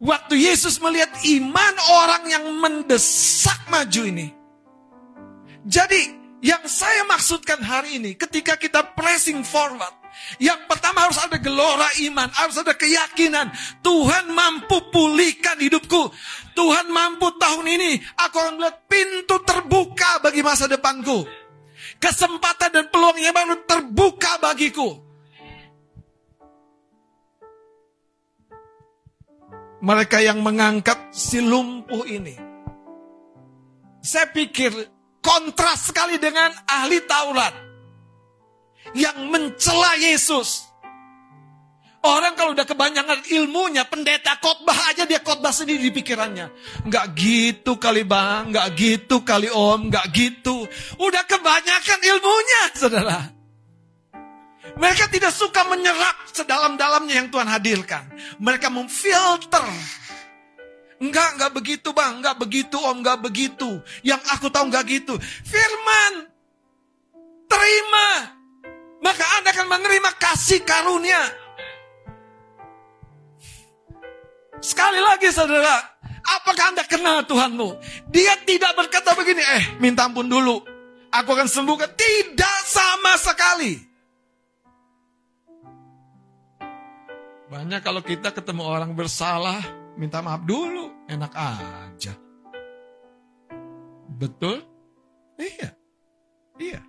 Waktu 0.00 0.40
Yesus 0.48 0.80
melihat 0.80 1.12
iman 1.28 1.74
orang 1.92 2.24
yang 2.24 2.44
mendesak 2.56 3.68
maju 3.68 4.02
ini. 4.08 4.32
Jadi, 5.68 6.15
yang 6.44 6.62
saya 6.68 7.04
maksudkan 7.08 7.60
hari 7.64 8.00
ini, 8.00 8.12
ketika 8.16 8.56
kita 8.60 8.82
pressing 8.92 9.40
forward, 9.44 9.92
yang 10.40 10.64
pertama 10.68 11.08
harus 11.08 11.20
ada 11.20 11.36
gelora 11.40 11.88
iman, 12.08 12.28
harus 12.32 12.56
ada 12.60 12.72
keyakinan. 12.72 13.52
Tuhan 13.84 14.32
mampu 14.32 14.92
pulihkan 14.92 15.60
hidupku. 15.60 16.12
Tuhan 16.56 16.88
mampu 16.88 17.32
tahun 17.36 17.66
ini, 17.68 18.00
aku 18.16 18.36
akan 18.40 18.54
melihat 18.60 18.76
pintu 18.88 19.36
terbuka 19.44 20.24
bagi 20.24 20.40
masa 20.40 20.64
depanku 20.68 21.46
kesempatan 22.00 22.70
dan 22.72 22.84
peluang 22.92 23.18
yang 23.20 23.34
baru 23.34 23.56
terbuka 23.64 24.38
bagiku. 24.40 24.88
Mereka 29.76 30.18
yang 30.24 30.40
mengangkat 30.40 31.12
si 31.12 31.38
lumpuh 31.38 32.02
ini. 32.08 32.34
Saya 34.00 34.32
pikir 34.32 34.72
kontras 35.26 35.90
sekali 35.90 36.22
dengan 36.22 36.54
ahli 36.70 37.02
Taurat 37.02 37.54
yang 38.94 39.26
mencela 39.26 39.98
Yesus. 39.98 40.62
Orang 42.06 42.38
kalau 42.38 42.54
udah 42.54 42.62
kebanyakan 42.62 43.18
ilmunya, 43.34 43.82
pendeta 43.90 44.38
khotbah 44.38 44.94
aja 44.94 45.02
dia 45.10 45.18
khotbah 45.18 45.50
sendiri 45.50 45.90
di 45.90 45.90
pikirannya. 45.90 46.54
Enggak 46.86 47.18
gitu 47.18 47.82
kali 47.82 48.06
bang, 48.06 48.54
enggak 48.54 48.78
gitu 48.78 49.26
kali 49.26 49.50
om, 49.50 49.90
enggak 49.90 50.14
gitu. 50.14 50.70
Udah 51.02 51.26
kebanyakan 51.26 52.00
ilmunya, 52.06 52.62
saudara. 52.80 53.18
Mereka 54.78 55.10
tidak 55.10 55.34
suka 55.34 55.66
menyerap 55.66 56.30
sedalam-dalamnya 56.30 57.26
yang 57.26 57.28
Tuhan 57.32 57.48
hadirkan. 57.50 58.04
Mereka 58.38 58.70
memfilter. 58.70 59.66
Enggak, 60.96 61.36
enggak 61.36 61.52
begitu 61.52 61.88
bang, 61.92 62.24
enggak 62.24 62.36
begitu 62.40 62.76
om, 62.80 63.04
enggak 63.04 63.20
begitu. 63.20 63.80
Yang 64.00 64.22
aku 64.32 64.46
tahu 64.48 64.72
enggak 64.72 64.88
gitu. 64.88 65.14
Firman, 65.44 66.30
terima. 67.48 68.08
Maka 69.04 69.24
Anda 69.38 69.52
akan 69.52 69.68
menerima 69.70 70.10
kasih 70.18 70.64
karunia 70.64 71.46
Sekali 74.66 74.98
lagi 74.98 75.28
saudara, 75.30 75.78
apakah 76.24 76.72
Anda 76.72 76.82
kenal 76.88 77.22
Tuhanmu? 77.28 77.76
Dia 78.08 78.40
tidak 78.42 78.72
berkata 78.74 79.12
begini, 79.12 79.44
eh 79.44 79.64
minta 79.78 80.08
ampun 80.08 80.26
dulu. 80.26 80.64
Aku 81.12 81.28
akan 81.32 81.48
sembuhkan. 81.48 81.92
Tidak 81.94 82.58
sama 82.66 83.14
sekali. 83.20 83.78
Banyak 87.46 87.80
kalau 87.84 88.02
kita 88.02 88.34
ketemu 88.34 88.62
orang 88.66 88.90
bersalah, 88.98 89.62
minta 89.96 90.20
maaf 90.20 90.44
dulu. 90.44 91.08
Enak 91.08 91.32
aja. 91.32 92.14
Betul? 94.16 94.62
Iya. 95.36 95.70
Iya. 96.56 96.80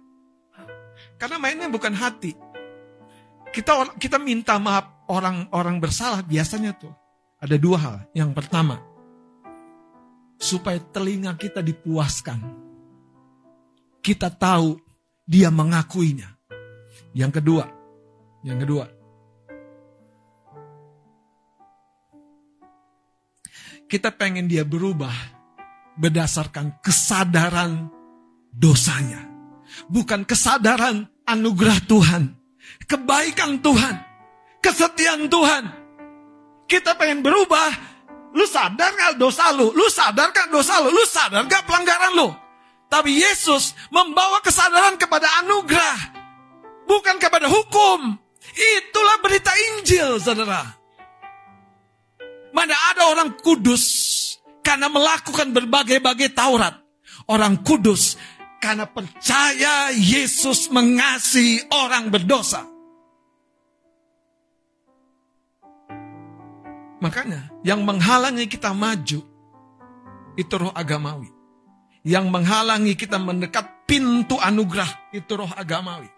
Karena 1.20 1.38
mainnya 1.42 1.68
bukan 1.68 1.92
hati. 1.98 2.36
Kita 3.52 3.98
kita 3.98 4.22
minta 4.22 4.60
maaf 4.62 5.08
orang-orang 5.10 5.82
bersalah 5.82 6.22
biasanya 6.22 6.76
tuh 6.78 6.94
ada 7.42 7.56
dua 7.58 7.78
hal. 7.80 7.98
Yang 8.14 8.32
pertama, 8.38 8.80
supaya 10.38 10.78
telinga 10.80 11.34
kita 11.36 11.66
dipuaskan. 11.66 12.40
Kita 14.00 14.32
tahu 14.32 14.78
dia 15.28 15.52
mengakuinya. 15.52 16.32
Yang 17.12 17.42
kedua, 17.42 17.66
yang 18.46 18.62
kedua, 18.62 18.86
kita 23.88 24.12
pengen 24.12 24.52
dia 24.52 24.68
berubah 24.68 25.16
berdasarkan 25.96 26.84
kesadaran 26.84 27.88
dosanya. 28.52 29.24
Bukan 29.88 30.28
kesadaran 30.28 31.08
anugerah 31.24 31.80
Tuhan, 31.88 32.36
kebaikan 32.86 33.64
Tuhan, 33.64 33.96
kesetiaan 34.60 35.32
Tuhan. 35.32 35.64
Kita 36.68 37.00
pengen 37.00 37.24
berubah. 37.24 37.72
Lu 38.36 38.44
sadar 38.44 38.92
gak 38.94 39.16
dosa 39.16 39.56
lu? 39.56 39.72
Lu 39.72 39.88
sadar 39.88 40.36
gak 40.36 40.52
dosa 40.52 40.84
lu? 40.84 40.92
Lu 40.92 41.04
sadar 41.08 41.48
gak 41.48 41.64
pelanggaran 41.64 42.14
lu? 42.14 42.30
Tapi 42.92 43.16
Yesus 43.20 43.72
membawa 43.88 44.44
kesadaran 44.44 45.00
kepada 45.00 45.26
anugerah. 45.44 46.00
Bukan 46.88 47.20
kepada 47.20 47.48
hukum. 47.48 48.20
Itulah 48.56 49.18
berita 49.24 49.52
Injil, 49.72 50.20
saudara. 50.20 50.77
Mana 52.56 52.76
ada 52.94 53.12
orang 53.12 53.36
kudus 53.40 53.84
karena 54.64 54.92
melakukan 54.92 55.52
berbagai-bagai 55.56 56.36
Taurat. 56.36 56.76
Orang 57.28 57.60
kudus 57.64 58.16
karena 58.64 58.88
percaya 58.88 59.92
Yesus 59.92 60.72
mengasihi 60.72 61.68
orang 61.72 62.08
berdosa. 62.08 62.64
Makanya 66.98 67.54
yang 67.62 67.86
menghalangi 67.86 68.50
kita 68.50 68.74
maju 68.74 69.22
itu 70.34 70.54
roh 70.58 70.74
agamawi. 70.74 71.30
Yang 72.08 72.26
menghalangi 72.32 72.94
kita 72.96 73.20
mendekat 73.20 73.86
pintu 73.86 74.40
anugerah 74.40 75.12
itu 75.14 75.32
roh 75.36 75.52
agamawi. 75.52 76.17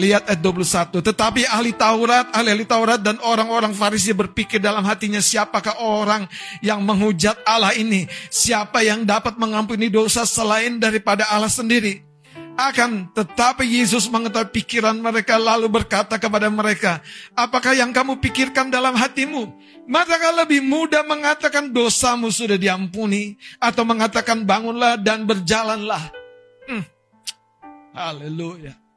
Lihat 0.00 0.32
ayat 0.32 0.40
21. 0.40 1.04
Tetapi 1.04 1.44
ahli 1.44 1.76
Taurat, 1.76 2.32
ahli-ahli 2.32 2.64
Taurat 2.64 2.96
dan 2.96 3.20
orang-orang 3.20 3.76
Farisi 3.76 4.16
berpikir 4.16 4.56
dalam 4.56 4.80
hatinya 4.88 5.20
siapakah 5.20 5.76
orang 5.84 6.24
yang 6.64 6.80
menghujat 6.80 7.36
Allah 7.44 7.76
ini? 7.76 8.08
Siapa 8.32 8.80
yang 8.80 9.04
dapat 9.04 9.36
mengampuni 9.36 9.92
dosa 9.92 10.24
selain 10.24 10.80
daripada 10.80 11.28
Allah 11.28 11.52
sendiri? 11.52 12.00
Akan 12.56 13.12
tetapi 13.12 13.64
Yesus 13.64 14.08
mengetahui 14.08 14.52
pikiran 14.52 14.96
mereka 14.96 15.36
lalu 15.36 15.68
berkata 15.68 16.16
kepada 16.16 16.48
mereka, 16.48 17.04
Apakah 17.36 17.76
yang 17.76 17.92
kamu 17.92 18.20
pikirkan 18.24 18.72
dalam 18.72 18.96
hatimu? 18.96 19.52
Manakah 19.84 20.44
lebih 20.44 20.64
mudah 20.64 21.04
mengatakan 21.04 21.72
dosamu 21.72 22.32
sudah 22.32 22.56
diampuni 22.56 23.36
atau 23.60 23.84
mengatakan 23.84 24.48
bangunlah 24.48 24.96
dan 24.96 25.28
berjalanlah? 25.28 26.08
Hmm. 26.68 26.84
Haleluya. 27.96 28.89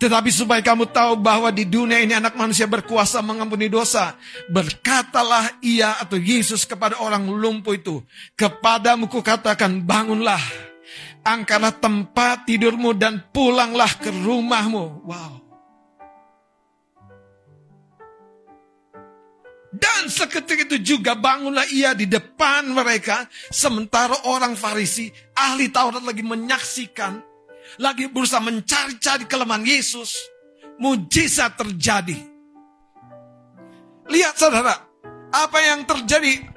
Tetapi 0.00 0.32
supaya 0.32 0.64
kamu 0.64 0.88
tahu 0.88 1.20
bahwa 1.20 1.52
di 1.52 1.68
dunia 1.68 2.00
ini 2.00 2.16
anak 2.16 2.32
manusia 2.32 2.64
berkuasa 2.64 3.20
mengampuni 3.20 3.68
dosa. 3.68 4.16
Berkatalah 4.48 5.60
ia 5.60 6.00
atau 6.00 6.16
Yesus 6.16 6.64
kepada 6.64 6.96
orang 7.04 7.28
lumpuh 7.28 7.76
itu. 7.76 8.00
Kepadamu 8.32 9.12
kukatakan 9.12 9.84
bangunlah 9.84 10.40
angkatlah 11.20 11.76
tempat 11.76 12.48
tidurmu 12.48 12.96
dan 12.96 13.20
pulanglah 13.28 13.92
ke 14.00 14.08
rumahmu. 14.08 15.04
Wow. 15.04 15.32
Dan 19.70 20.10
seketika 20.10 20.66
itu 20.66 20.96
juga 20.96 21.14
bangunlah 21.14 21.68
ia 21.70 21.94
di 21.94 22.08
depan 22.10 22.66
mereka. 22.72 23.30
Sementara 23.54 24.16
orang 24.26 24.58
Farisi, 24.58 25.12
ahli 25.36 25.70
Taurat 25.70 26.02
lagi 26.02 26.26
menyaksikan. 26.26 27.29
Lagi 27.78 28.10
berusaha 28.10 28.42
mencari-cari 28.42 29.28
kelemahan 29.30 29.62
Yesus. 29.62 30.16
Mujizat 30.80 31.60
terjadi. 31.60 32.16
Lihat 34.10 34.34
saudara, 34.34 34.74
apa 35.30 35.58
yang 35.62 35.84
terjadi 35.86 36.50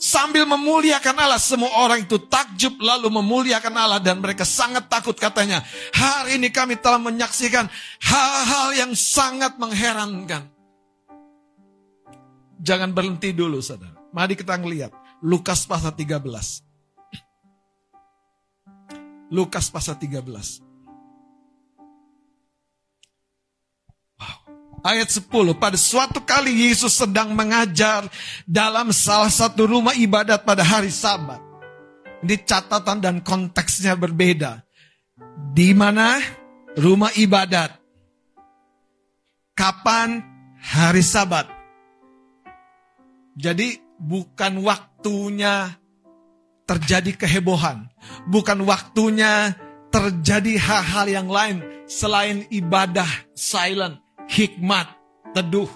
Sambil 0.00 0.48
memuliakan 0.48 1.12
Allah, 1.12 1.36
semua 1.36 1.68
orang 1.76 2.08
itu 2.08 2.16
takjub 2.16 2.80
lalu 2.80 3.12
memuliakan 3.20 3.76
Allah 3.76 4.00
dan 4.00 4.16
mereka 4.16 4.48
sangat 4.48 4.88
takut 4.88 5.12
katanya. 5.12 5.60
Hari 5.92 6.40
ini 6.40 6.48
kami 6.48 6.80
telah 6.80 6.96
menyaksikan 6.96 7.68
hal-hal 8.00 8.80
yang 8.80 8.96
sangat 8.96 9.60
mengherankan. 9.60 10.48
Jangan 12.64 12.96
berhenti 12.96 13.36
dulu 13.36 13.60
saudara. 13.60 13.92
Mari 14.16 14.40
kita 14.40 14.56
ngeliat 14.56 14.88
Lukas 15.20 15.68
pasal 15.68 15.92
13. 15.92 16.69
Lukas 19.30 19.70
pasal 19.70 19.94
13. 19.94 20.66
Ayat 24.80 25.12
10, 25.12 25.30
pada 25.60 25.76
suatu 25.76 26.24
kali 26.24 26.66
Yesus 26.66 26.96
sedang 26.96 27.36
mengajar 27.36 28.08
dalam 28.48 28.90
salah 28.96 29.28
satu 29.28 29.68
rumah 29.68 29.92
ibadat 29.92 30.42
pada 30.42 30.64
hari 30.64 30.88
sabat. 30.88 31.38
Ini 32.24 32.36
catatan 32.44 32.98
dan 33.00 33.16
konteksnya 33.20 33.92
berbeda. 33.94 34.64
Di 35.52 35.76
mana 35.76 36.16
rumah 36.80 37.12
ibadat? 37.12 37.76
Kapan 39.52 40.24
hari 40.64 41.04
sabat? 41.04 41.44
Jadi 43.36 43.76
bukan 44.00 44.64
waktunya 44.64 45.79
terjadi 46.70 47.26
kehebohan. 47.26 47.90
Bukan 48.30 48.62
waktunya 48.62 49.58
terjadi 49.90 50.54
hal-hal 50.54 51.06
yang 51.10 51.26
lain 51.26 51.66
selain 51.90 52.46
ibadah 52.46 53.10
silent 53.34 53.98
hikmat, 54.30 54.86
teduh. 55.34 55.66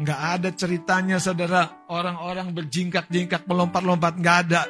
Nggak 0.00 0.20
ada 0.38 0.48
ceritanya 0.54 1.18
saudara, 1.18 1.84
orang-orang 1.90 2.54
berjingkat-jingkat, 2.54 3.44
melompat-lompat, 3.50 4.16
nggak 4.16 4.38
ada. 4.48 4.62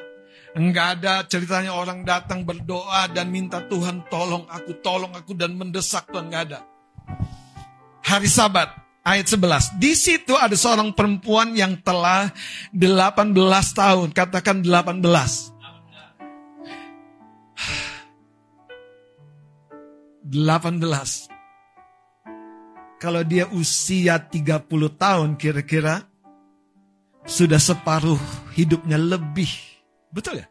Nggak 0.57 0.87
ada 0.99 1.23
ceritanya 1.31 1.79
orang 1.79 2.03
datang 2.03 2.43
berdoa 2.43 3.07
dan 3.13 3.31
minta 3.31 3.63
Tuhan 3.63 4.09
tolong 4.11 4.49
aku, 4.51 4.81
tolong 4.83 5.15
aku 5.15 5.37
dan 5.37 5.55
mendesak 5.55 6.11
Tuhan, 6.11 6.33
nggak 6.33 6.45
ada. 6.51 6.67
Hari 8.03 8.27
sabat, 8.27 8.75
ayat 9.05 9.27
11. 9.27 9.81
Di 9.81 9.93
situ 9.97 10.37
ada 10.37 10.55
seorang 10.55 10.93
perempuan 10.93 11.57
yang 11.57 11.81
telah 11.81 12.31
18 12.75 13.35
tahun, 13.73 14.13
katakan 14.13 14.63
18. 14.63 15.03
18. 20.31 21.29
Kalau 23.01 23.25
dia 23.25 23.49
usia 23.57 24.21
30 24.21 24.69
tahun 24.95 25.41
kira-kira 25.41 26.05
sudah 27.25 27.59
separuh 27.59 28.21
hidupnya 28.53 29.01
lebih. 29.01 29.49
Betul 30.13 30.45
ya? 30.45 30.47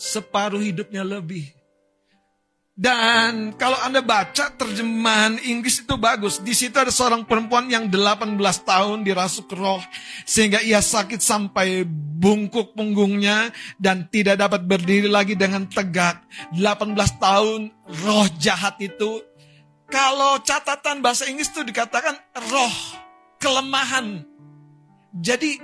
Separuh 0.00 0.64
hidupnya 0.64 1.04
lebih. 1.04 1.59
Dan 2.80 3.52
kalau 3.60 3.76
Anda 3.84 4.00
baca 4.00 4.56
terjemahan 4.56 5.36
Inggris 5.44 5.84
itu 5.84 6.00
bagus. 6.00 6.40
Di 6.40 6.56
situ 6.56 6.72
ada 6.80 6.88
seorang 6.88 7.28
perempuan 7.28 7.68
yang 7.68 7.92
18 7.92 8.40
tahun 8.40 9.04
dirasuk 9.04 9.52
roh. 9.52 9.84
Sehingga 10.24 10.64
ia 10.64 10.80
sakit 10.80 11.20
sampai 11.20 11.84
bungkuk 12.16 12.72
punggungnya. 12.72 13.52
Dan 13.76 14.08
tidak 14.08 14.40
dapat 14.40 14.64
berdiri 14.64 15.12
lagi 15.12 15.36
dengan 15.36 15.68
tegak. 15.68 16.24
18 16.56 16.96
tahun 17.20 17.68
roh 18.00 18.26
jahat 18.40 18.80
itu. 18.80 19.28
Kalau 19.92 20.40
catatan 20.40 21.04
bahasa 21.04 21.28
Inggris 21.28 21.52
itu 21.52 21.60
dikatakan 21.60 22.16
roh 22.48 22.76
kelemahan. 23.36 24.24
Jadi 25.20 25.60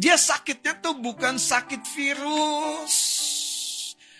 dia 0.00 0.16
sakitnya 0.16 0.80
tuh 0.80 0.96
bukan 0.96 1.36
sakit 1.36 1.84
virus. 1.92 2.96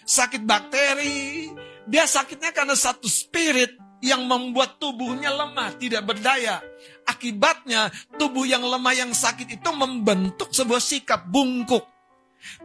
Sakit 0.05 0.45
bakteri 0.45 1.49
dia 1.85 2.09
sakitnya 2.09 2.51
karena 2.55 2.73
satu 2.73 3.09
spirit 3.09 3.77
yang 4.05 4.29
membuat 4.29 4.77
tubuhnya 4.77 5.33
lemah, 5.33 5.81
tidak 5.81 6.05
berdaya. 6.05 6.61
Akibatnya 7.09 7.89
tubuh 8.21 8.45
yang 8.45 8.61
lemah 8.61 8.93
yang 8.93 9.13
sakit 9.17 9.61
itu 9.61 9.71
membentuk 9.73 10.53
sebuah 10.53 10.81
sikap 10.81 11.25
bungkuk. 11.25 11.85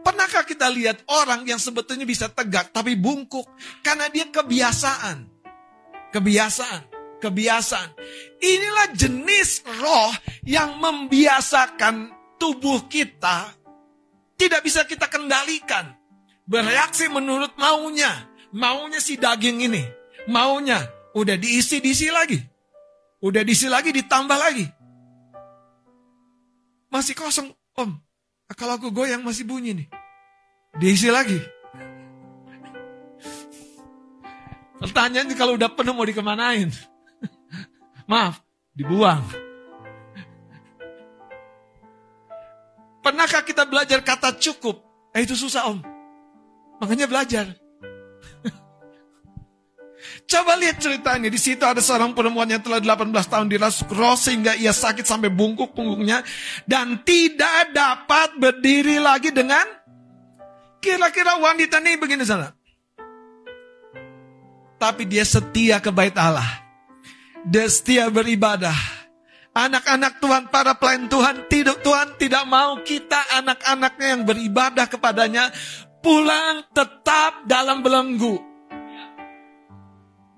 Pernahkah 0.04 0.44
kita 0.44 0.68
lihat 0.68 1.08
orang 1.08 1.48
yang 1.48 1.56
sebetulnya 1.56 2.04
bisa 2.04 2.28
tegak 2.28 2.68
tapi 2.68 3.00
bungkuk 3.00 3.48
karena 3.80 4.12
dia 4.12 4.28
kebiasaan. 4.28 5.24
Kebiasaan, 6.12 6.82
kebiasaan. 7.24 7.90
Inilah 8.44 8.88
jenis 8.92 9.64
roh 9.80 10.12
yang 10.44 10.76
membiasakan 10.76 12.12
tubuh 12.36 12.84
kita 12.92 13.56
tidak 14.36 14.60
bisa 14.60 14.84
kita 14.84 15.08
kendalikan. 15.08 15.96
Bereaksi 16.44 17.08
menurut 17.08 17.54
maunya 17.56 18.29
Maunya 18.50 18.98
si 18.98 19.14
daging 19.14 19.70
ini. 19.70 19.82
Maunya. 20.26 20.82
Udah 21.14 21.34
diisi, 21.34 21.82
diisi 21.82 22.10
lagi. 22.10 22.38
Udah 23.20 23.42
diisi 23.42 23.66
lagi, 23.66 23.90
ditambah 23.90 24.38
lagi. 24.38 24.66
Masih 26.90 27.14
kosong. 27.14 27.50
Om, 27.78 27.94
kalau 28.58 28.76
aku 28.76 28.90
goyang 28.90 29.22
masih 29.22 29.46
bunyi 29.46 29.78
nih. 29.78 29.88
Diisi 30.78 31.06
lagi. 31.06 31.38
Pertanyaannya 34.80 35.36
kalau 35.36 35.54
udah 35.54 35.70
penuh 35.70 35.94
mau 35.94 36.08
dikemanain? 36.08 36.72
Maaf, 38.10 38.42
dibuang. 38.74 39.22
Pernahkah 43.00 43.42
kita 43.44 43.68
belajar 43.68 44.00
kata 44.00 44.34
cukup? 44.40 44.82
Eh 45.12 45.22
itu 45.22 45.36
susah 45.36 45.68
om. 45.68 45.78
Makanya 46.80 47.06
belajar. 47.06 47.52
Coba 50.24 50.56
lihat 50.56 50.80
ceritanya. 50.80 51.28
Di 51.28 51.40
situ 51.40 51.60
ada 51.62 51.78
seorang 51.78 52.16
perempuan 52.16 52.48
yang 52.48 52.62
telah 52.64 52.80
18 52.80 53.10
tahun 53.12 53.46
dirasuk 53.48 53.92
sehingga 54.16 54.56
ia 54.56 54.72
sakit 54.72 55.04
sampai 55.04 55.28
bungkuk 55.28 55.76
punggungnya 55.76 56.24
dan 56.64 57.04
tidak 57.04 57.74
dapat 57.74 58.36
berdiri 58.40 58.96
lagi 58.96 59.34
dengan 59.34 59.62
kira-kira 60.80 61.36
wanita 61.36 61.78
ini 61.84 62.00
begini 62.00 62.24
sana. 62.24 62.56
tapi 64.80 65.04
dia 65.04 65.28
setia 65.28 65.76
ke 65.76 65.92
bait 65.92 66.16
Allah. 66.16 66.64
Dia 67.44 67.68
setia 67.68 68.08
beribadah. 68.08 68.74
Anak-anak 69.52 70.24
Tuhan, 70.24 70.48
para 70.48 70.72
pelayan 70.72 71.04
Tuhan, 71.12 71.44
tidak 71.52 71.84
Tuhan 71.84 72.16
tidak 72.16 72.48
mau 72.48 72.80
kita 72.80 73.20
anak-anaknya 73.44 74.06
yang 74.16 74.22
beribadah 74.24 74.88
kepadanya 74.88 75.52
pulang 76.00 76.64
tetap 76.72 77.44
dalam 77.44 77.84
belenggu. 77.84 78.49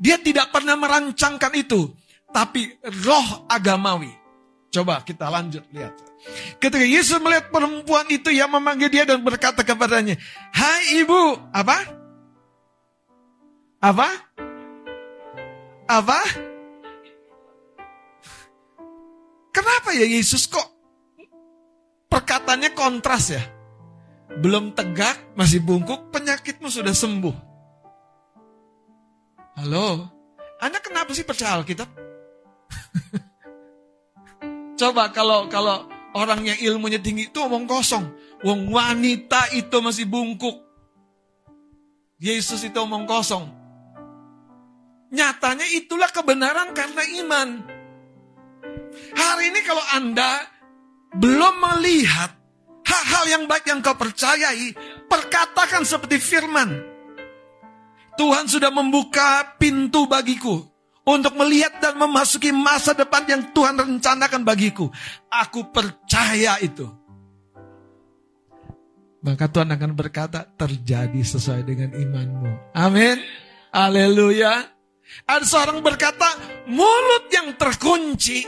Dia 0.02 0.18
tidak 0.18 0.50
pernah 0.50 0.74
merancangkan 0.74 1.54
itu, 1.54 1.94
tapi 2.34 2.74
roh 3.06 3.46
agamawi. 3.46 4.10
Coba 4.74 4.98
kita 5.06 5.30
lanjut 5.30 5.62
lihat. 5.70 5.94
Ketika 6.58 6.82
Yesus 6.82 7.22
melihat 7.22 7.54
perempuan 7.54 8.10
itu 8.10 8.34
yang 8.34 8.50
memanggil 8.50 8.90
dia 8.90 9.06
dan 9.06 9.22
berkata 9.22 9.62
kepadanya, 9.62 10.18
Hai 10.50 11.06
ibu, 11.06 11.38
apa? 11.54 11.78
Apa? 13.78 14.08
Apa? 15.86 16.18
Kenapa 19.54 19.94
ya 19.94 20.08
Yesus 20.08 20.50
kok 20.50 20.66
perkataannya 22.10 22.74
kontras 22.74 23.38
ya? 23.38 23.42
Belum 24.40 24.74
tegak, 24.74 25.36
masih 25.38 25.62
bungkuk, 25.62 26.10
penyakitmu 26.10 26.72
sudah 26.72 26.96
sembuh. 26.96 27.51
Halo, 29.52 30.08
Anda 30.64 30.80
kenapa 30.80 31.12
sih 31.12 31.28
percaya 31.28 31.60
Alkitab? 31.60 31.84
Coba 34.80 35.12
kalau 35.12 35.44
kalau 35.52 35.84
orang 36.16 36.48
yang 36.48 36.56
ilmunya 36.72 36.96
tinggi 36.96 37.28
itu 37.28 37.36
omong 37.36 37.68
kosong. 37.68 38.16
Wong 38.42 38.72
wanita 38.72 39.52
itu 39.52 39.76
masih 39.84 40.08
bungkuk. 40.08 40.56
Yesus 42.16 42.64
itu 42.64 42.80
omong 42.80 43.04
kosong. 43.04 43.44
Nyatanya 45.12 45.68
itulah 45.76 46.08
kebenaran 46.08 46.72
karena 46.72 47.02
iman. 47.20 47.48
Hari 49.12 49.52
ini 49.52 49.60
kalau 49.68 49.84
Anda 49.92 50.48
belum 51.12 51.60
melihat 51.60 52.32
hal-hal 52.88 53.24
yang 53.28 53.44
baik 53.44 53.68
yang 53.68 53.84
kau 53.84 53.92
percayai, 53.92 54.72
perkatakan 55.12 55.84
seperti 55.84 56.16
firman. 56.16 56.91
Tuhan 58.16 58.44
sudah 58.48 58.68
membuka 58.68 59.56
pintu 59.56 60.04
bagiku 60.04 60.60
untuk 61.02 61.34
melihat 61.34 61.82
dan 61.82 61.98
memasuki 61.98 62.54
masa 62.54 62.94
depan 62.94 63.26
yang 63.26 63.42
Tuhan 63.50 63.74
rencanakan 63.74 64.42
bagiku. 64.46 64.92
Aku 65.26 65.72
percaya 65.74 66.60
itu. 66.62 66.86
Maka 69.22 69.46
Tuhan 69.46 69.70
akan 69.70 69.92
berkata, 69.94 70.42
terjadi 70.58 71.22
sesuai 71.22 71.62
dengan 71.62 71.94
imanmu. 71.94 72.74
Amin. 72.74 73.22
Haleluya. 73.70 74.66
Ada 75.30 75.46
seorang 75.46 75.78
berkata, 75.78 76.26
mulut 76.66 77.30
yang 77.30 77.54
terkunci 77.54 78.42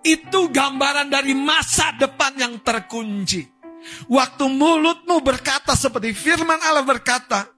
itu 0.00 0.40
gambaran 0.48 1.12
dari 1.12 1.36
masa 1.36 1.92
depan 2.00 2.40
yang 2.40 2.54
terkunci. 2.64 3.44
Waktu 4.08 4.44
mulutmu 4.48 5.20
berkata 5.20 5.76
seperti 5.76 6.16
firman 6.16 6.60
Allah 6.64 6.84
berkata, 6.88 7.57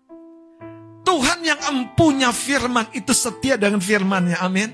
Tuhan 1.00 1.40
yang 1.42 1.60
empunya 1.70 2.30
firman 2.30 2.88
itu 2.92 3.10
setia 3.16 3.56
dengan 3.56 3.80
firmannya, 3.80 4.36
amin. 4.38 4.70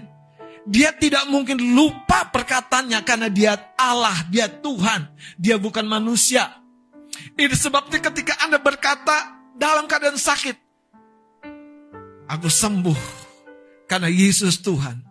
Dia 0.66 0.90
tidak 0.90 1.31
mungkin 1.31 1.62
lupa 1.62 2.27
perkataannya 2.35 2.98
karena 3.07 3.31
dia 3.31 3.55
Allah, 3.78 4.27
dia 4.27 4.51
Tuhan, 4.51 5.07
dia 5.39 5.55
bukan 5.62 5.86
manusia. 5.86 6.51
Ini 7.39 7.55
sebabnya 7.55 8.03
ketika 8.03 8.35
Anda 8.43 8.59
berkata 8.59 9.39
dalam 9.55 9.86
keadaan 9.86 10.19
sakit, 10.19 10.57
aku 12.27 12.51
sembuh 12.51 12.98
karena 13.86 14.11
Yesus 14.11 14.59
Tuhan. 14.59 15.07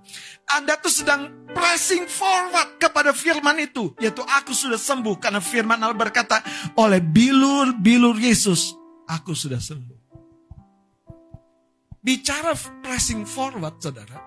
Anda 0.46 0.78
tuh 0.78 0.94
sedang 0.94 1.50
pressing 1.56 2.06
forward 2.06 2.78
kepada 2.78 3.10
firman 3.18 3.58
itu. 3.58 3.98
Yaitu 3.98 4.22
aku 4.22 4.54
sudah 4.54 4.78
sembuh. 4.78 5.18
Karena 5.18 5.42
firman 5.42 5.82
Allah 5.82 5.98
berkata, 5.98 6.46
oleh 6.78 7.02
bilur-bilur 7.02 8.14
Yesus, 8.14 8.78
aku 9.10 9.34
sudah 9.34 9.58
sembuh. 9.58 10.05
Bicara 12.06 12.54
pressing 12.86 13.26
forward, 13.26 13.82
saudara. 13.82 14.22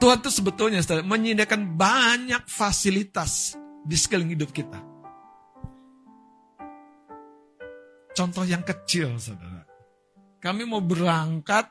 Tuhan 0.00 0.24
itu 0.24 0.30
sebetulnya 0.32 0.80
saudara, 0.80 1.04
menyediakan 1.04 1.76
banyak 1.76 2.48
fasilitas 2.48 3.52
di 3.84 3.92
sekeliling 3.92 4.40
hidup 4.40 4.56
kita. 4.56 4.80
Contoh 8.16 8.48
yang 8.48 8.64
kecil, 8.64 9.20
saudara. 9.20 9.68
Kami 10.40 10.64
mau 10.64 10.80
berangkat 10.80 11.68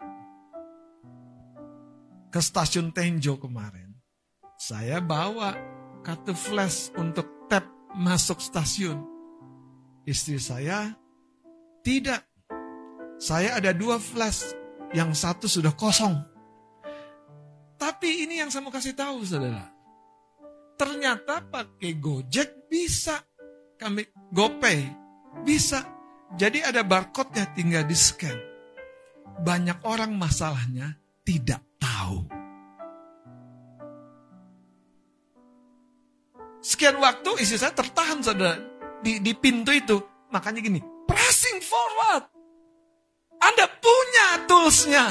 ke 2.29 2.37
stasiun 2.37 2.93
Tenjo 2.93 3.41
kemarin. 3.41 3.97
Saya 4.61 5.01
bawa 5.01 5.57
kartu 6.05 6.37
flash 6.37 6.93
untuk 6.93 7.49
tap 7.49 7.65
masuk 7.97 8.37
stasiun. 8.37 9.16
Istri 10.07 10.39
saya 10.39 10.95
tidak. 11.83 12.23
Saya 13.19 13.59
ada 13.59 13.75
dua 13.75 13.99
flash, 13.99 14.55
yang 14.95 15.11
satu 15.11 15.51
sudah 15.51 15.75
kosong. 15.75 16.15
Tapi 17.75 18.23
ini 18.23 18.39
yang 18.39 18.47
saya 18.47 18.63
mau 18.63 18.71
kasih 18.71 18.95
tahu, 18.95 19.27
saudara. 19.27 19.67
Ternyata 20.79 21.43
pakai 21.51 21.99
Gojek 21.99 22.71
bisa. 22.71 23.19
Kami 23.75 24.31
GoPay 24.31 24.79
bisa. 25.43 25.83
Jadi 26.39 26.63
ada 26.63 26.87
barcode-nya 26.87 27.51
tinggal 27.51 27.83
di 27.83 27.97
scan. 27.97 28.37
Banyak 29.43 29.83
orang 29.83 30.15
masalahnya 30.15 30.95
tidak 31.27 31.59
tahu. 31.83 32.23
Sekian 36.63 36.95
waktu 37.03 37.43
istri 37.43 37.59
saya 37.59 37.75
tertahan 37.75 38.23
saudara 38.23 38.76
di, 39.01 39.19
di 39.21 39.33
pintu 39.37 39.73
itu. 39.73 39.97
Makanya 40.31 40.59
gini, 40.59 40.79
pressing 41.07 41.59
forward. 41.63 42.27
Anda 43.37 43.65
punya 43.69 44.27
toolsnya. 44.49 45.05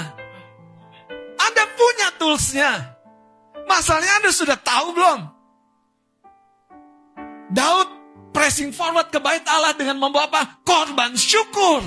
Anda 1.37 1.65
punya 1.79 2.09
toolsnya. 2.19 2.71
Masalahnya 3.67 4.15
Anda 4.23 4.31
sudah 4.35 4.59
tahu 4.59 4.87
belum? 4.95 5.21
Daud 7.55 7.89
pressing 8.35 8.75
forward 8.75 9.09
ke 9.09 9.19
bait 9.23 9.47
Allah 9.47 9.73
dengan 9.79 9.97
membawa 9.97 10.29
apa? 10.29 10.43
Korban 10.67 11.15
syukur. 11.15 11.83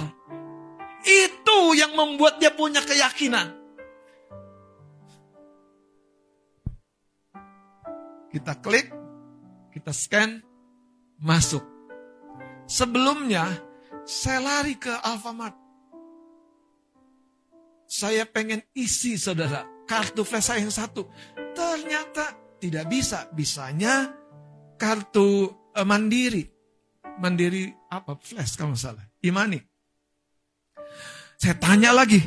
Itu 1.03 1.75
yang 1.75 1.95
membuat 1.95 2.39
dia 2.43 2.51
punya 2.51 2.83
keyakinan. 2.83 3.55
Kita 8.29 8.53
klik, 8.61 8.93
kita 9.73 9.89
scan, 9.89 10.43
masuk. 11.17 11.78
Sebelumnya, 12.69 13.49
saya 14.05 14.39
lari 14.45 14.77
ke 14.77 14.93
Alfamart. 14.93 15.57
Saya 17.89 18.29
pengen 18.29 18.61
isi 18.77 19.17
saudara, 19.17 19.65
kartu 19.89 20.21
flash 20.21 20.53
saya 20.53 20.61
yang 20.61 20.69
satu. 20.69 21.09
Ternyata 21.57 22.37
tidak 22.61 22.85
bisa. 22.85 23.25
Bisanya 23.33 24.13
kartu 24.77 25.49
uh, 25.49 25.81
mandiri. 25.81 26.45
Mandiri 27.17 27.73
apa? 27.89 28.13
Flash 28.21 28.53
kalau 28.53 28.77
salah. 28.77 29.01
Imani. 29.25 29.57
Saya 31.41 31.57
tanya 31.57 31.89
lagi. 31.89 32.21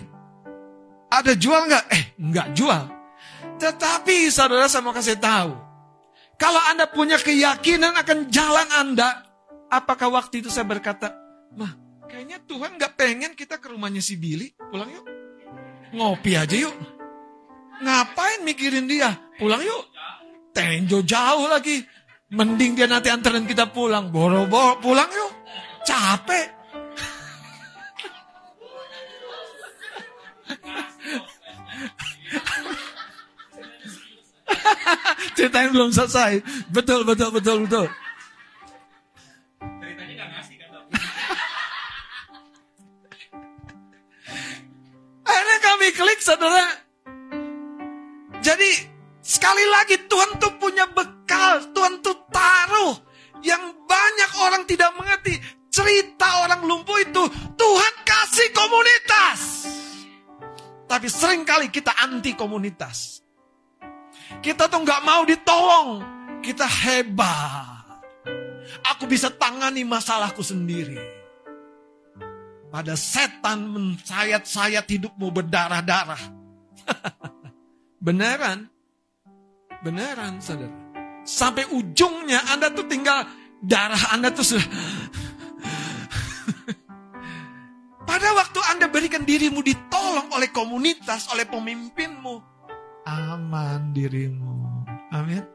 Ada 1.06 1.39
jual 1.39 1.70
nggak? 1.70 1.85
Eh, 1.94 2.05
nggak 2.19 2.48
jual. 2.59 2.85
Tetapi 3.62 4.27
saudara 4.27 4.66
saya 4.66 4.82
mau 4.82 4.90
kasih 4.90 5.23
tahu. 5.23 5.55
Kalau 6.35 6.59
Anda 6.66 6.90
punya 6.90 7.14
keyakinan 7.23 7.94
akan 7.94 8.27
jalan 8.27 8.69
Anda. 8.74 9.31
Apakah 9.73 10.12
waktu 10.12 10.44
itu 10.44 10.53
saya 10.53 10.69
berkata, 10.69 11.16
Mah, 11.57 11.73
kayaknya 12.05 12.44
Tuhan 12.44 12.77
nggak 12.77 12.93
pengen 12.93 13.32
kita 13.32 13.57
ke 13.57 13.73
rumahnya 13.73 14.05
si 14.05 14.20
Billy. 14.20 14.53
Pulang 14.53 14.93
yuk. 14.93 15.09
Ngopi 15.97 16.36
aja 16.36 16.53
yuk. 16.53 16.77
Ngapain 17.81 18.44
mikirin 18.44 18.85
dia? 18.85 19.16
Pulang 19.40 19.65
yuk. 19.65 19.89
Tenjo 20.53 21.01
jauh 21.01 21.49
lagi. 21.49 21.81
Mending 22.36 22.77
dia 22.77 22.85
nanti 22.85 23.09
anterin 23.09 23.49
kita 23.49 23.73
pulang. 23.73 24.12
Boro-boro 24.12 24.77
pulang 24.85 25.09
yuk. 25.09 25.32
Capek. 25.89 26.53
Ceritanya 35.36 35.73
belum 35.73 35.97
selesai. 35.97 36.44
Betul, 36.69 37.09
betul, 37.09 37.32
betul, 37.32 37.65
betul. 37.65 37.89
Kami 45.82 45.98
klik 45.98 46.22
saudara. 46.22 46.62
Jadi 48.38 48.70
sekali 49.18 49.66
lagi 49.66 50.06
Tuhan 50.06 50.38
tuh 50.38 50.54
punya 50.62 50.86
bekal. 50.86 51.74
Tuhan 51.74 51.98
tuh 51.98 52.22
taruh. 52.30 52.94
Yang 53.42 53.74
banyak 53.82 54.30
orang 54.38 54.62
tidak 54.62 54.94
mengerti. 54.94 55.34
cerita 55.72 56.44
orang 56.44 56.68
lumpuh 56.68 57.00
itu 57.00 57.24
Tuhan 57.59 57.94
kasih 58.06 58.48
komunitas. 58.54 59.40
Tapi 60.86 61.09
sering 61.10 61.42
kali 61.42 61.66
kita 61.72 61.90
anti 61.98 62.38
komunitas. 62.38 63.24
Kita 64.38 64.70
tuh 64.70 64.86
nggak 64.86 65.02
mau 65.02 65.26
ditolong. 65.26 65.98
Kita 66.46 66.62
hebat. 66.62 68.06
Aku 68.94 69.10
bisa 69.10 69.34
tangani 69.34 69.82
masalahku 69.82 70.46
sendiri. 70.46 71.22
Pada 72.73 72.97
setan 72.97 73.69
mensayat-sayat 73.69 74.89
hidupmu 74.89 75.28
berdarah-darah. 75.28 76.23
Beneran. 78.07 78.73
Beneran, 79.85 80.40
saudara. 80.40 80.73
Sampai 81.23 81.69
ujungnya 81.69 82.40
Anda 82.49 82.73
tuh 82.73 82.89
tinggal 82.89 83.28
darah 83.62 84.11
Anda 84.11 84.35
tuh 84.35 84.43
sudah 84.43 84.66
pada 88.11 88.28
waktu 88.35 88.61
Anda 88.74 88.90
berikan 88.90 89.23
dirimu 89.23 89.62
ditolong 89.62 90.35
oleh 90.35 90.51
komunitas, 90.51 91.31
oleh 91.31 91.47
pemimpinmu, 91.47 92.35
aman 93.07 93.94
dirimu. 93.94 94.82
Amin. 95.15 95.47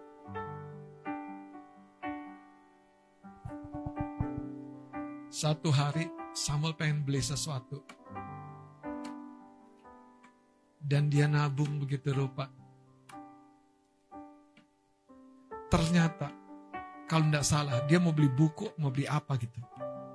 Satu 5.28 5.70
hari 5.70 6.17
Samuel 6.38 6.78
pengen 6.78 7.02
beli 7.02 7.18
sesuatu. 7.18 7.82
Dan 10.78 11.10
dia 11.10 11.26
nabung 11.26 11.82
begitu 11.82 12.14
rupa. 12.14 12.46
Ternyata, 15.74 16.30
kalau 17.10 17.26
tidak 17.28 17.42
salah, 17.42 17.82
dia 17.90 17.98
mau 17.98 18.14
beli 18.14 18.30
buku, 18.30 18.70
mau 18.78 18.94
beli 18.94 19.10
apa 19.10 19.34
gitu. 19.42 19.58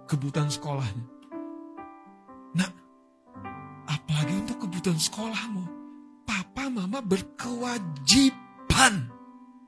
Kebutuhan 0.07 0.47
sekolahnya. 0.47 1.03
Nah, 2.55 2.71
apalagi 3.91 4.47
untuk 4.47 4.63
kebutuhan 4.63 5.03
sekolahmu. 5.03 5.67
Papa, 6.23 6.71
mama 6.71 7.03
berkewajiban. 7.03 9.11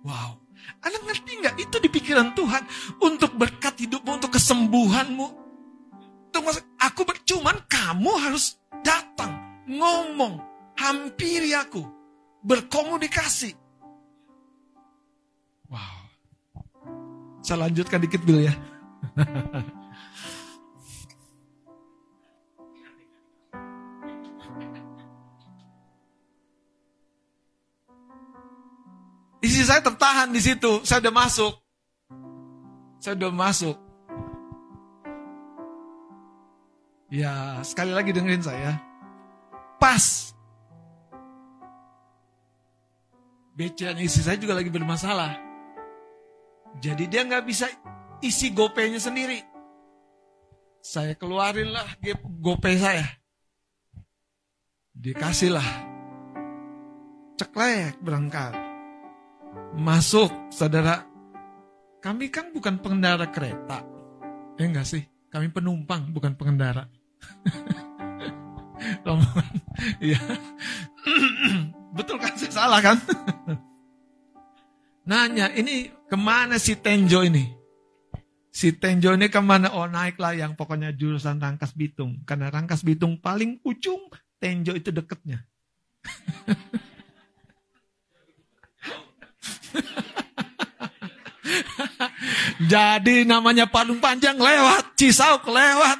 Wow. 0.06 0.38
Anda 0.80 1.02
ngerti 1.02 1.30
nggak? 1.42 1.66
Itu 1.66 1.82
di 1.82 1.90
pikiran 1.90 2.30
Tuhan. 2.38 2.62
Untuk 3.02 3.34
berkat 3.34 3.74
hidupmu, 3.82 4.22
untuk 4.22 4.38
kesembuhanmu. 4.38 5.43
Masa- 6.42 6.66
aku 6.80 7.06
cuman 7.24 7.56
kamu 7.70 8.10
harus 8.18 8.58
datang, 8.82 9.62
ngomong, 9.70 10.40
hampiri 10.74 11.54
aku, 11.54 11.84
berkomunikasi. 12.42 13.54
Wow. 15.70 16.04
Saya 17.44 17.68
lanjutkan 17.68 18.00
dikit 18.00 18.24
Bill 18.24 18.48
ya. 18.48 18.54
Isi 29.44 29.60
saya 29.60 29.84
tertahan 29.84 30.32
di 30.32 30.40
situ. 30.40 30.80
Saya 30.88 31.04
udah 31.04 31.12
masuk. 31.12 31.52
Saya 32.96 33.12
udah 33.20 33.28
masuk. 33.28 33.76
Ya, 37.12 37.60
sekali 37.60 37.92
lagi 37.92 38.12
dengerin 38.12 38.44
saya. 38.44 38.80
Pas. 39.76 40.32
BCA 43.54 43.94
isi 44.02 44.20
saya 44.24 44.40
juga 44.40 44.58
lagi 44.58 44.72
bermasalah. 44.72 45.38
Jadi 46.82 47.06
dia 47.06 47.22
nggak 47.22 47.46
bisa 47.46 47.70
isi 48.18 48.50
gopenya 48.50 48.98
sendiri. 48.98 49.38
Saya 50.82 51.14
keluarin 51.14 51.70
lah 51.70 51.86
gopay 52.42 52.76
saya. 52.76 53.06
Dikasih 54.90 55.54
lah. 55.54 55.70
Ceklek 57.38 57.98
berangkat. 58.02 58.54
Masuk, 59.78 60.30
saudara. 60.50 61.06
Kami 62.02 62.28
kan 62.28 62.50
bukan 62.50 62.82
pengendara 62.82 63.30
kereta. 63.30 63.86
Eh 64.58 64.66
enggak 64.66 64.86
sih, 64.86 65.02
kami 65.34 65.50
penumpang 65.50 66.14
bukan 66.14 66.38
pengendara. 66.38 66.86
Rombongan, 69.06 69.58
iya. 69.98 70.22
Betul 71.98 72.22
kan 72.22 72.38
saya 72.38 72.54
salah 72.54 72.78
kan? 72.78 72.94
Nanya, 75.10 75.50
ini 75.58 75.90
ke 76.06 76.14
mana 76.14 76.62
si 76.62 76.78
Tenjo 76.78 77.26
ini? 77.26 77.50
Si 78.54 78.78
Tenjo 78.78 79.18
ini 79.18 79.26
ke 79.26 79.42
mana? 79.42 79.74
Oh 79.74 79.90
naiklah 79.90 80.38
yang 80.38 80.54
pokoknya 80.54 80.94
jurusan 80.94 81.42
Rangkas 81.42 81.74
Bitung. 81.74 82.22
Karena 82.22 82.54
Rangkas 82.54 82.86
Bitung 82.86 83.18
paling 83.18 83.58
ujung, 83.66 84.06
Tenjo 84.38 84.78
itu 84.78 84.94
deketnya. 84.94 85.42
Jadi 92.72 93.26
namanya 93.26 93.66
Palung 93.68 93.98
Panjang 93.98 94.38
lewat, 94.38 94.94
Cisauk 94.98 95.46
lewat. 95.48 95.98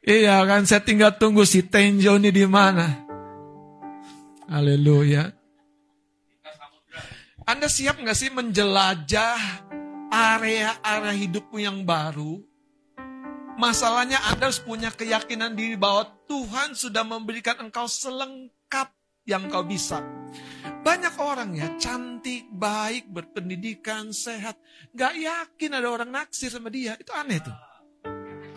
Iya 0.00 0.42
kan, 0.48 0.64
saya 0.64 0.80
tinggal 0.80 1.14
tunggu 1.20 1.44
si 1.44 1.60
Tenjo 1.60 2.16
ini 2.16 2.32
di 2.32 2.48
mana. 2.48 2.88
Haleluya. 4.48 5.28
Anda 7.44 7.66
siap 7.68 8.00
nggak 8.00 8.16
sih 8.16 8.30
menjelajah 8.32 9.38
area-area 10.10 11.14
hidupmu 11.14 11.58
yang 11.60 11.84
baru? 11.84 12.40
Masalahnya 13.60 14.24
Anda 14.32 14.48
harus 14.48 14.62
punya 14.62 14.88
keyakinan 14.88 15.52
diri 15.52 15.76
bahwa 15.76 16.08
Tuhan 16.24 16.72
sudah 16.72 17.04
memberikan 17.04 17.60
engkau 17.60 17.84
selengkap 17.84 18.88
yang 19.30 19.46
kau 19.46 19.62
bisa. 19.62 20.02
Banyak 20.82 21.14
orang 21.22 21.54
ya, 21.54 21.70
cantik, 21.78 22.50
baik, 22.50 23.06
berpendidikan, 23.14 24.10
sehat. 24.10 24.58
Gak 24.90 25.14
yakin 25.14 25.70
ada 25.78 25.86
orang 25.86 26.10
naksir 26.10 26.50
sama 26.50 26.66
dia. 26.66 26.98
Itu 26.98 27.14
aneh 27.14 27.38
tuh. 27.38 27.54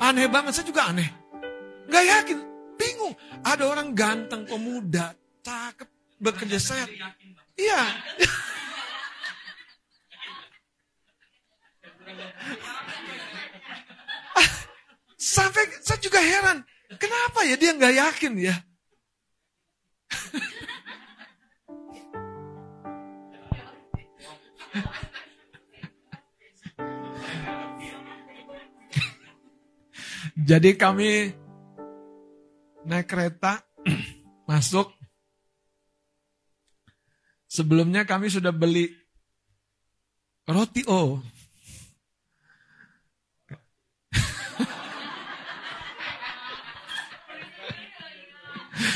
Aneh 0.02 0.26
banget, 0.26 0.58
saya 0.58 0.66
juga 0.66 0.90
aneh. 0.90 1.06
Gak 1.86 2.06
yakin, 2.10 2.38
bingung. 2.74 3.14
Ada 3.46 3.70
orang 3.70 3.94
ganteng, 3.94 4.50
pemuda, 4.50 5.14
cakep, 5.46 5.86
bekerja 6.18 6.58
sehat. 6.58 6.90
Iya. 7.54 7.82
Sampai 15.24 15.66
saya 15.86 16.00
juga 16.04 16.20
heran, 16.20 16.66
kenapa 17.00 17.48
ya 17.48 17.56
dia 17.56 17.72
nggak 17.74 17.96
yakin 17.96 18.34
ya? 18.44 18.56
Jadi 30.50 30.74
kami 30.74 31.30
naik 32.90 33.08
kereta 33.08 33.62
masuk. 34.50 34.90
Sebelumnya 37.46 38.02
kami 38.02 38.34
sudah 38.34 38.50
beli 38.50 38.90
roti 40.50 40.82
O. 40.90 41.22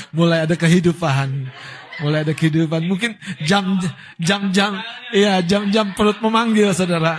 Mulai 0.17 0.49
ada 0.49 0.57
kehidupan. 0.57 1.53
Mulai 2.03 2.21
ada 2.25 2.33
kehidupan. 2.33 2.85
Mungkin 2.85 3.17
jam 3.45 3.81
jam 4.21 4.53
jam 4.53 4.77
iya 5.09 5.41
jam-jam 5.41 5.97
perut 5.97 6.21
memanggil 6.21 6.69
saudara. 6.73 7.17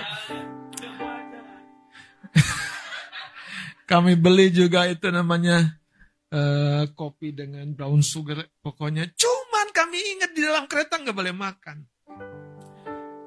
Kami 3.90 4.20
beli 4.20 4.52
juga 4.52 4.84
itu 4.84 5.08
namanya 5.08 5.80
eh, 6.30 6.84
kopi 6.92 7.32
dengan 7.34 7.72
brown 7.74 8.04
sugar. 8.04 8.44
Pokoknya 8.60 9.08
cuman 9.16 9.66
kami 9.72 9.98
ingat 10.18 10.30
di 10.36 10.40
dalam 10.44 10.68
kereta 10.68 11.00
nggak 11.00 11.16
boleh 11.16 11.34
makan. 11.34 11.78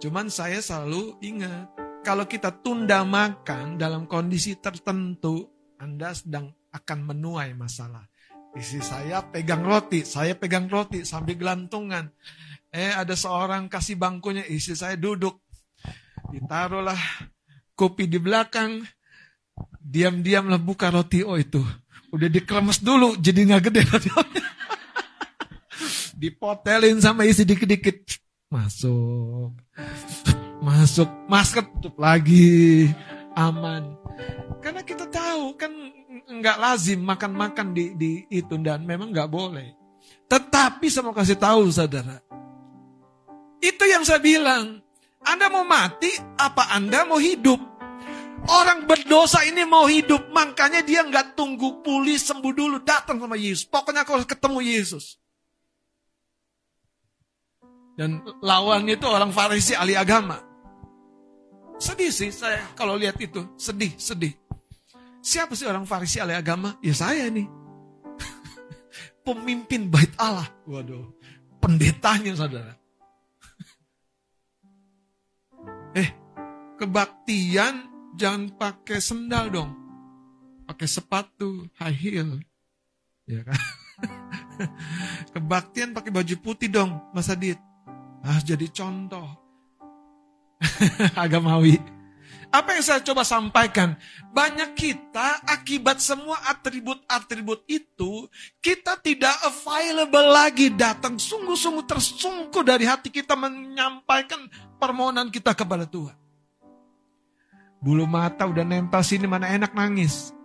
Cuman 0.02 0.34
saya 0.34 0.62
selalu 0.62 1.20
ingat 1.22 1.70
kalau 2.02 2.26
kita 2.26 2.50
tunda 2.66 3.06
makan 3.06 3.78
dalam 3.78 4.10
kondisi 4.10 4.58
tertentu, 4.58 5.46
Anda 5.78 6.10
sedang 6.18 6.50
akan 6.74 7.00
menuai 7.14 7.54
masalah. 7.54 8.11
Isi 8.52 8.84
saya 8.84 9.24
pegang 9.24 9.64
roti, 9.64 10.04
saya 10.04 10.36
pegang 10.36 10.68
roti 10.68 11.08
sambil 11.08 11.40
gelantungan. 11.40 12.12
Eh 12.72 12.92
ada 12.92 13.16
seorang 13.16 13.72
kasih 13.72 13.96
bangkunya, 13.96 14.44
isi 14.44 14.76
saya 14.76 15.00
duduk. 15.00 15.40
Ditaruhlah 16.32 17.00
kopi 17.76 18.12
di 18.12 18.20
belakang, 18.20 18.84
diam-diamlah 19.80 20.60
buka 20.60 20.92
roti 20.92 21.24
oh 21.24 21.40
itu. 21.40 21.64
Udah 22.12 22.28
dikremes 22.28 22.84
dulu, 22.84 23.16
jadi 23.16 23.40
nggak 23.48 23.64
gede 23.72 23.82
roti 23.88 24.10
Dipotelin 26.22 27.00
sama 27.00 27.24
isi 27.24 27.48
dikit-dikit. 27.48 28.20
Masuk. 28.52 29.56
Masuk. 30.60 31.10
Masker 31.32 31.66
tutup 31.80 31.96
lagi. 31.98 32.92
aman. 33.32 33.96
Karena 34.60 34.84
kita 34.84 35.08
tahu 35.08 35.56
kan 35.56 35.72
nggak 36.12 36.58
lazim 36.60 37.00
makan-makan 37.00 37.72
di, 37.72 37.96
di 37.96 38.12
itu 38.28 38.60
dan 38.60 38.84
memang 38.84 39.16
nggak 39.16 39.32
boleh. 39.32 39.72
Tetapi 40.28 40.88
saya 40.92 41.08
mau 41.08 41.16
kasih 41.16 41.40
tahu 41.40 41.72
saudara. 41.72 42.20
Itu 43.64 43.84
yang 43.88 44.04
saya 44.04 44.20
bilang. 44.20 44.84
Anda 45.22 45.54
mau 45.54 45.62
mati 45.62 46.10
apa 46.34 46.74
Anda 46.74 47.06
mau 47.06 47.22
hidup? 47.22 47.62
Orang 48.50 48.90
berdosa 48.90 49.46
ini 49.46 49.62
mau 49.70 49.86
hidup, 49.86 50.34
makanya 50.34 50.82
dia 50.82 51.06
nggak 51.06 51.38
tunggu 51.38 51.86
pulih 51.86 52.18
sembuh 52.18 52.50
dulu, 52.50 52.82
datang 52.82 53.22
sama 53.22 53.38
Yesus. 53.38 53.70
Pokoknya 53.70 54.02
harus 54.02 54.26
ketemu 54.26 54.66
Yesus. 54.66 55.22
Dan 57.94 58.26
lawannya 58.42 58.98
itu 58.98 59.06
orang 59.06 59.30
Farisi 59.30 59.78
ahli 59.78 59.94
agama. 59.94 60.42
Sedih 61.78 62.10
sih 62.10 62.34
saya 62.34 62.66
kalau 62.74 62.98
lihat 62.98 63.22
itu, 63.22 63.46
sedih, 63.62 63.94
sedih. 63.94 64.34
Siapa 65.22 65.54
sih 65.54 65.70
orang 65.70 65.86
Farisi 65.86 66.18
ahli 66.18 66.34
agama? 66.34 66.82
Ya 66.82 66.98
saya 66.98 67.30
nih. 67.30 67.46
Pemimpin 69.26 69.86
bait 69.86 70.10
Allah. 70.18 70.50
Waduh, 70.66 71.14
pendetanya 71.62 72.34
saudara. 72.34 72.74
eh, 76.02 76.10
kebaktian 76.82 77.86
jangan 78.18 78.50
pakai 78.58 78.98
sendal 78.98 79.54
dong. 79.54 79.72
Pakai 80.66 80.90
sepatu, 80.90 81.70
high 81.78 81.94
heel. 81.94 82.42
Ya 83.30 83.46
kan? 83.46 83.62
Kebaktian 85.38 85.94
pakai 85.94 86.10
baju 86.10 86.36
putih 86.42 86.74
dong, 86.74 86.98
Mas 87.14 87.30
Adit. 87.30 87.62
Ah, 88.26 88.42
jadi 88.42 88.66
contoh. 88.74 89.30
Agamawi. 91.18 92.01
Apa 92.52 92.76
yang 92.76 92.84
saya 92.84 93.00
coba 93.00 93.24
sampaikan? 93.24 93.96
Banyak 94.36 94.76
kita 94.76 95.40
akibat 95.48 96.04
semua 96.04 96.36
atribut-atribut 96.52 97.64
itu, 97.72 98.28
kita 98.60 99.00
tidak 99.00 99.32
available 99.48 100.28
lagi 100.28 100.68
datang 100.68 101.16
sungguh-sungguh 101.16 101.88
tersungguh 101.88 102.60
dari 102.68 102.84
hati 102.84 103.08
kita 103.08 103.40
menyampaikan 103.40 104.52
permohonan 104.76 105.32
kita 105.32 105.56
kepada 105.56 105.88
Tuhan. 105.88 106.20
Bulu 107.80 108.04
mata 108.04 108.44
udah 108.44 108.68
nempel 108.68 109.00
sini 109.00 109.32
mana 109.32 109.48
enak 109.48 109.72
nangis. 109.72 110.36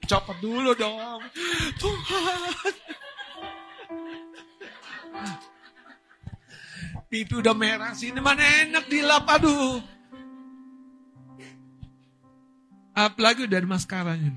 Copot 0.08 0.36
dulu 0.44 0.76
dong. 0.76 1.24
Tuhan. 1.80 2.52
Pipi 7.10 7.42
udah 7.42 7.58
merah 7.58 7.90
sini 7.90 8.22
mana 8.22 8.38
enak 8.38 8.86
dilap 8.86 9.26
aduh. 9.26 9.82
Apalagi 12.94 13.50
ada 13.50 13.66
maskaranya. 13.66 14.30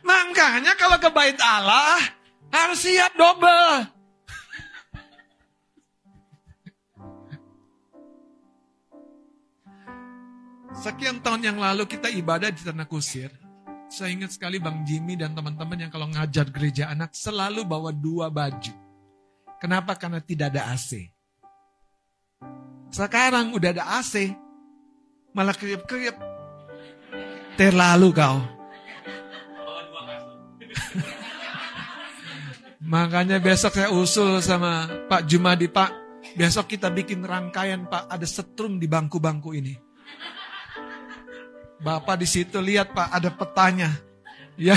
Makanya 0.00 0.72
kalau 0.80 0.96
ke 0.96 1.12
bait 1.12 1.36
Allah 1.44 2.00
harus 2.48 2.80
siap 2.80 3.12
double. 3.20 3.92
Sekian 10.80 11.20
tahun 11.20 11.52
yang 11.52 11.58
lalu 11.60 11.84
kita 11.84 12.08
ibadah 12.08 12.48
di 12.48 12.64
Tanah 12.64 12.88
Kusir. 12.88 13.28
Saya 13.92 14.08
ingat 14.08 14.32
sekali 14.32 14.56
Bang 14.56 14.88
Jimmy 14.88 15.20
dan 15.20 15.36
teman-teman 15.36 15.84
yang 15.84 15.92
kalau 15.92 16.08
ngajar 16.08 16.48
gereja 16.48 16.88
anak 16.88 17.12
selalu 17.12 17.60
bawa 17.68 17.92
dua 17.92 18.32
baju. 18.32 18.83
Kenapa? 19.64 19.96
Karena 19.96 20.20
tidak 20.20 20.52
ada 20.52 20.76
AC. 20.76 21.08
Sekarang 22.92 23.56
udah 23.56 23.72
ada 23.72 23.96
AC. 23.96 24.28
Malah 25.32 25.56
kriep-kriep. 25.56 26.12
Terlalu 27.56 28.12
kau. 28.12 28.44
Makanya 32.84 33.40
besok 33.40 33.72
saya 33.72 33.88
usul 33.88 34.44
sama 34.44 34.84
Pak 35.08 35.24
Jumadi, 35.24 35.72
Pak. 35.72 36.20
Besok 36.36 36.76
kita 36.76 36.92
bikin 36.92 37.24
rangkaian, 37.24 37.88
Pak. 37.88 38.12
Ada 38.12 38.28
setrum 38.28 38.76
di 38.76 38.84
bangku-bangku 38.84 39.56
ini. 39.56 39.72
Bapak 41.80 42.20
di 42.20 42.28
situ 42.28 42.60
lihat 42.60 42.92
Pak 42.92 43.16
ada 43.16 43.32
petanya. 43.32 43.96
Ya. 44.60 44.76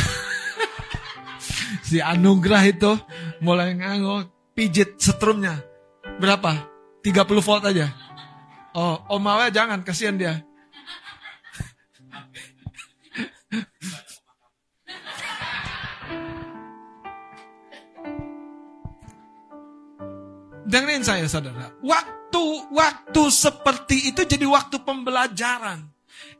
si 1.91 1.99
Anugrah 1.99 2.63
itu 2.63 2.95
mulai 3.43 3.75
nganggo 3.75 4.36
pijit 4.57 4.97
setrumnya. 4.97 5.61
Berapa? 6.17 6.65
30 7.05 7.45
volt 7.45 7.63
aja. 7.69 7.93
Oh, 8.73 8.97
Om 9.13 9.29
Awe 9.29 9.53
jangan 9.53 9.85
kasihan 9.85 10.17
dia. 10.17 10.41
Dengerin 20.67 21.05
saya 21.05 21.29
saudara. 21.29 21.71
Waktu 21.79 22.43
waktu 22.73 23.23
seperti 23.31 24.11
itu 24.11 24.25
jadi 24.25 24.43
waktu 24.49 24.81
pembelajaran. 24.83 25.85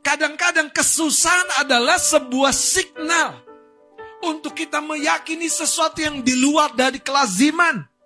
Kadang-kadang 0.02 0.68
kesusahan 0.74 1.64
adalah 1.64 1.96
sebuah 1.96 2.52
signal 2.52 3.40
untuk 4.20 4.52
kita 4.52 4.82
meyakini 4.84 5.48
sesuatu 5.48 6.02
yang 6.02 6.20
di 6.20 6.36
luar 6.36 6.76
dari 6.76 7.00
kelaziman. 7.00 7.97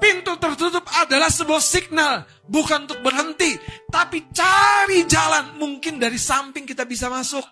Pintu 0.00 0.32
tertutup 0.40 0.88
adalah 0.96 1.28
sebuah 1.28 1.60
signal, 1.60 2.24
bukan 2.48 2.88
untuk 2.88 3.04
berhenti, 3.04 3.60
tapi 3.92 4.32
cari 4.32 5.04
jalan. 5.04 5.60
Mungkin 5.60 6.00
dari 6.00 6.16
samping 6.16 6.64
kita 6.64 6.88
bisa 6.88 7.12
masuk. 7.12 7.44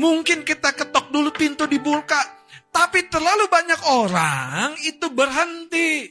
Mungkin 0.00 0.48
kita 0.48 0.72
ketok 0.72 1.12
dulu 1.12 1.28
pintu 1.28 1.68
dibuka, 1.68 2.16
tapi 2.72 3.04
terlalu 3.12 3.52
banyak 3.52 3.80
orang 3.84 4.80
itu 4.80 5.12
berhenti. 5.12 6.08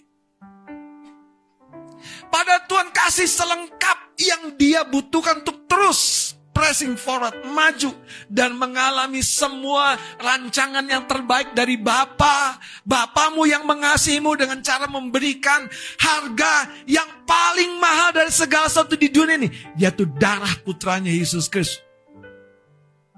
Pada 2.29 2.61
Tuhan 2.69 2.93
kasih 2.93 3.25
selengkap 3.25 4.13
yang 4.21 4.53
dia 4.61 4.85
butuhkan 4.85 5.41
untuk 5.41 5.65
terus 5.65 6.36
pressing 6.57 6.97
forward, 6.97 7.37
maju 7.53 7.93
dan 8.25 8.57
mengalami 8.57 9.21
semua 9.21 9.93
rancangan 10.17 10.81
yang 10.89 11.05
terbaik 11.05 11.53
dari 11.53 11.77
Bapa, 11.77 12.57
Bapamu 12.81 13.45
yang 13.45 13.61
mengasihimu 13.69 14.33
dengan 14.33 14.65
cara 14.65 14.89
memberikan 14.89 15.69
harga 16.01 16.73
yang 16.89 17.05
paling 17.29 17.77
mahal 17.77 18.09
dari 18.09 18.33
segala 18.33 18.65
sesuatu 18.65 18.97
di 18.97 19.13
dunia 19.13 19.37
ini, 19.37 19.53
yaitu 19.77 20.09
darah 20.17 20.49
putranya 20.65 21.13
Yesus 21.13 21.45
Kristus. 21.45 21.85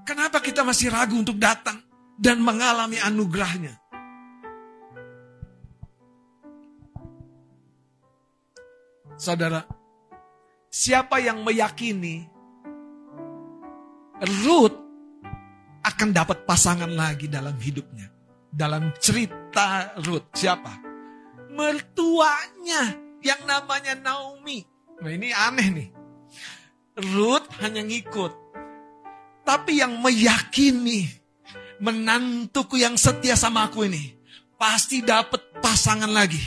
Kenapa 0.04 0.44
kita 0.44 0.68
masih 0.68 0.92
ragu 0.92 1.16
untuk 1.16 1.40
datang 1.40 1.80
dan 2.20 2.44
mengalami 2.44 3.00
anugerahnya? 3.00 3.80
Saudara, 9.20 9.68
siapa 10.72 11.20
yang 11.20 11.44
meyakini 11.44 12.29
Ruth 14.20 14.76
akan 15.80 16.10
dapat 16.12 16.44
pasangan 16.44 16.92
lagi 16.92 17.32
dalam 17.32 17.56
hidupnya. 17.56 18.12
Dalam 18.52 18.92
cerita 19.00 19.96
Ruth, 20.04 20.36
siapa? 20.36 20.76
Mertuanya 21.56 23.00
yang 23.24 23.48
namanya 23.48 23.96
Naomi. 23.96 24.60
Nah 25.00 25.12
ini 25.12 25.32
aneh 25.32 25.68
nih. 25.72 25.90
Ruth 27.16 27.48
hanya 27.64 27.80
ngikut. 27.80 28.34
Tapi 29.48 29.80
yang 29.80 30.04
meyakini 30.04 31.08
menantuku 31.80 32.76
yang 32.76 33.00
setia 33.00 33.40
sama 33.40 33.72
aku 33.72 33.88
ini 33.88 34.20
pasti 34.60 35.00
dapat 35.00 35.64
pasangan 35.64 36.12
lagi. 36.12 36.44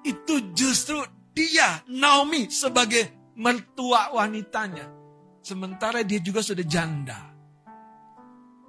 Itu 0.00 0.56
justru 0.56 1.04
dia, 1.36 1.84
Naomi, 1.84 2.48
sebagai 2.48 3.32
mertua 3.36 4.16
wanitanya. 4.16 4.99
Sementara 5.40 6.04
dia 6.04 6.20
juga 6.20 6.44
sudah 6.44 6.64
janda. 6.64 7.16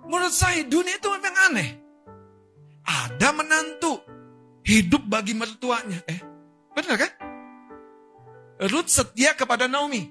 Menurut 0.08 0.34
saya 0.34 0.64
dunia 0.66 0.98
itu 0.98 1.08
memang 1.12 1.36
aneh. 1.52 1.70
Ada 2.82 3.30
menantu 3.36 4.02
hidup 4.66 5.06
bagi 5.06 5.38
mertuanya. 5.38 6.00
Eh, 6.08 6.20
benar 6.74 6.96
kan? 6.98 7.12
Ruth 8.72 8.90
setia 8.90 9.36
kepada 9.38 9.68
Naomi. 9.68 10.10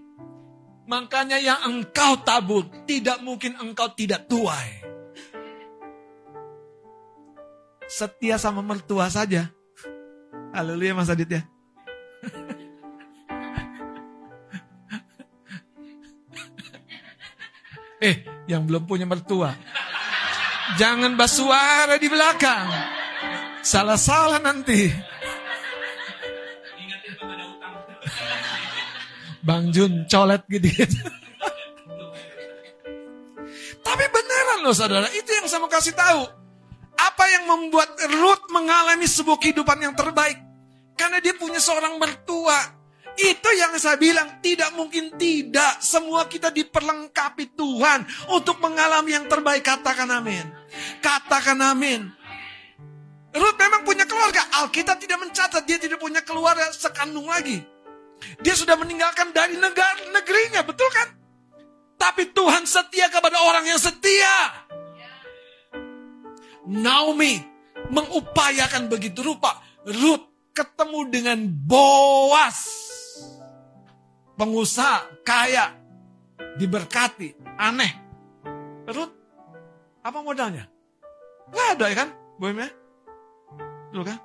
Makanya 0.91 1.39
yang 1.39 1.61
engkau 1.71 2.19
tabur, 2.27 2.67
tidak 2.83 3.23
mungkin 3.23 3.55
engkau 3.63 3.95
tidak 3.95 4.27
tuai. 4.27 4.83
Setia 7.87 8.39
sama 8.39 8.59
mertua 8.63 9.07
saja. 9.07 9.51
Haleluya 10.51 10.95
Mas 10.95 11.11
Adit 11.11 11.31
ya. 11.31 11.43
Eh, 18.01 18.25
yang 18.49 18.65
belum 18.65 18.89
punya 18.89 19.05
mertua. 19.05 19.53
Jangan 20.81 21.15
basuara 21.15 22.01
di 22.01 22.09
belakang. 22.09 22.67
Salah-salah 23.61 24.41
nanti. 24.41 24.89
Bang 29.41 29.73
Jun 29.73 30.05
colet 30.09 30.43
gitu. 30.49 30.69
Tapi 33.81 34.05
beneran 34.13 34.59
loh 34.63 34.77
saudara, 34.77 35.09
itu 35.17 35.31
yang 35.33 35.49
saya 35.49 35.61
mau 35.65 35.73
kasih 35.73 35.97
tahu. 35.97 36.23
Apa 37.01 37.25
yang 37.33 37.49
membuat 37.49 37.97
Ruth 38.13 38.45
mengalami 38.53 39.09
sebuah 39.09 39.41
kehidupan 39.41 39.81
yang 39.81 39.97
terbaik? 39.97 40.37
Karena 40.95 41.17
dia 41.25 41.33
punya 41.33 41.57
seorang 41.57 41.97
mertua. 41.97 42.80
Itu 43.19 43.49
yang 43.59 43.75
saya 43.77 43.99
bilang, 43.99 44.39
tidak 44.45 44.71
mungkin 44.79 45.15
tidak. 45.19 45.83
Semua 45.83 46.31
kita 46.31 46.55
diperlengkapi 46.55 47.59
Tuhan 47.59 48.07
untuk 48.33 48.63
mengalami 48.63 49.17
yang 49.17 49.27
terbaik. 49.27 49.67
Katakan 49.67 50.09
amin. 50.09 50.47
Katakan 51.03 51.59
amin. 51.59 52.21
Ruth 53.31 53.59
memang 53.59 53.87
punya 53.87 54.07
keluarga. 54.07 54.43
Alkitab 54.63 54.99
tidak 54.99 55.19
mencatat 55.23 55.63
dia 55.63 55.79
tidak 55.79 56.03
punya 56.03 56.23
keluarga 56.27 56.67
sekandung 56.75 57.31
lagi. 57.31 57.63
Dia 58.43 58.53
sudah 58.53 58.77
meninggalkan 58.77 59.33
dari 59.33 59.57
negara 59.57 60.11
negerinya, 60.13 60.61
betul 60.67 60.89
kan? 60.93 61.09
Tapi 62.01 62.33
Tuhan 62.33 62.65
setia 62.65 63.13
kepada 63.13 63.39
orang 63.45 63.65
yang 63.69 63.81
setia. 63.81 64.67
Naomi 66.69 67.41
mengupayakan 67.93 68.89
begitu 68.89 69.21
rupa. 69.21 69.61
Ruth 69.85 70.53
ketemu 70.53 71.01
dengan 71.09 71.39
Boas. 71.49 72.80
Pengusaha 74.41 75.21
kaya. 75.21 75.77
Diberkati. 76.57 77.37
Aneh. 77.61 77.93
Ruth 78.89 79.13
apa 80.01 80.19
modalnya? 80.25 80.65
Gak 81.53 81.77
ada 81.77 81.85
ya 81.93 81.97
kan? 82.01 82.09
Bohemnya? 82.41 82.73
Dulu 83.93 84.05
kan? 84.09 84.19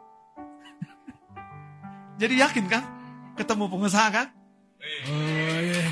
Jadi 2.23 2.33
yakin 2.39 2.65
kan? 2.71 2.83
Ketemu 3.35 3.67
pengusaha 3.67 4.07
kan? 4.07 4.27
Oh, 5.11 5.59
iya. 5.59 5.83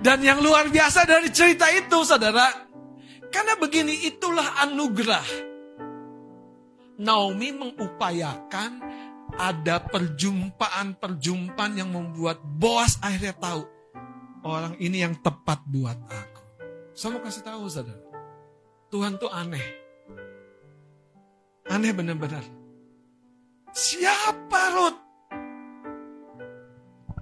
Dan 0.00 0.24
yang 0.24 0.40
luar 0.40 0.68
biasa 0.72 1.04
dari 1.04 1.28
cerita 1.28 1.68
itu, 1.72 2.04
saudara, 2.08 2.48
karena 3.28 3.56
begini 3.60 4.08
itulah 4.08 4.64
anugerah. 4.64 5.48
Naomi 7.00 7.52
mengupayakan 7.52 8.80
ada 9.38 9.82
perjumpaan-perjumpaan 9.86 11.72
yang 11.78 11.90
membuat 11.92 12.42
Boas 12.42 12.98
akhirnya 13.02 13.34
tahu 13.38 13.62
orang 14.44 14.76
ini 14.80 15.04
yang 15.04 15.14
tepat 15.20 15.60
buat 15.68 15.96
aku. 16.08 16.40
Saya 16.96 17.16
mau 17.16 17.22
kasih 17.24 17.44
tahu, 17.44 17.64
saudara, 17.70 18.00
Tuhan 18.92 19.16
tuh 19.16 19.30
aneh, 19.32 19.64
aneh 21.70 21.92
benar-benar. 21.94 22.44
Siapa 23.70 24.60
Ruth? 24.74 25.00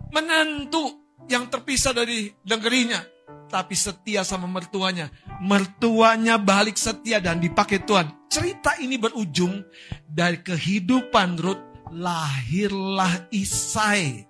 Menantu 0.08 0.84
yang 1.28 1.52
terpisah 1.52 1.92
dari 1.92 2.32
negerinya. 2.48 3.04
Tapi 3.48 3.76
setia 3.76 4.24
sama 4.24 4.48
mertuanya. 4.48 5.12
Mertuanya 5.44 6.40
balik 6.40 6.80
setia 6.80 7.20
dan 7.20 7.40
dipakai 7.40 7.84
Tuhan. 7.84 8.28
Cerita 8.28 8.76
ini 8.80 8.96
berujung 8.96 9.60
dari 10.08 10.40
kehidupan 10.40 11.36
Ruth. 11.36 11.67
Lahirlah 11.92 13.28
Isai. 13.32 14.26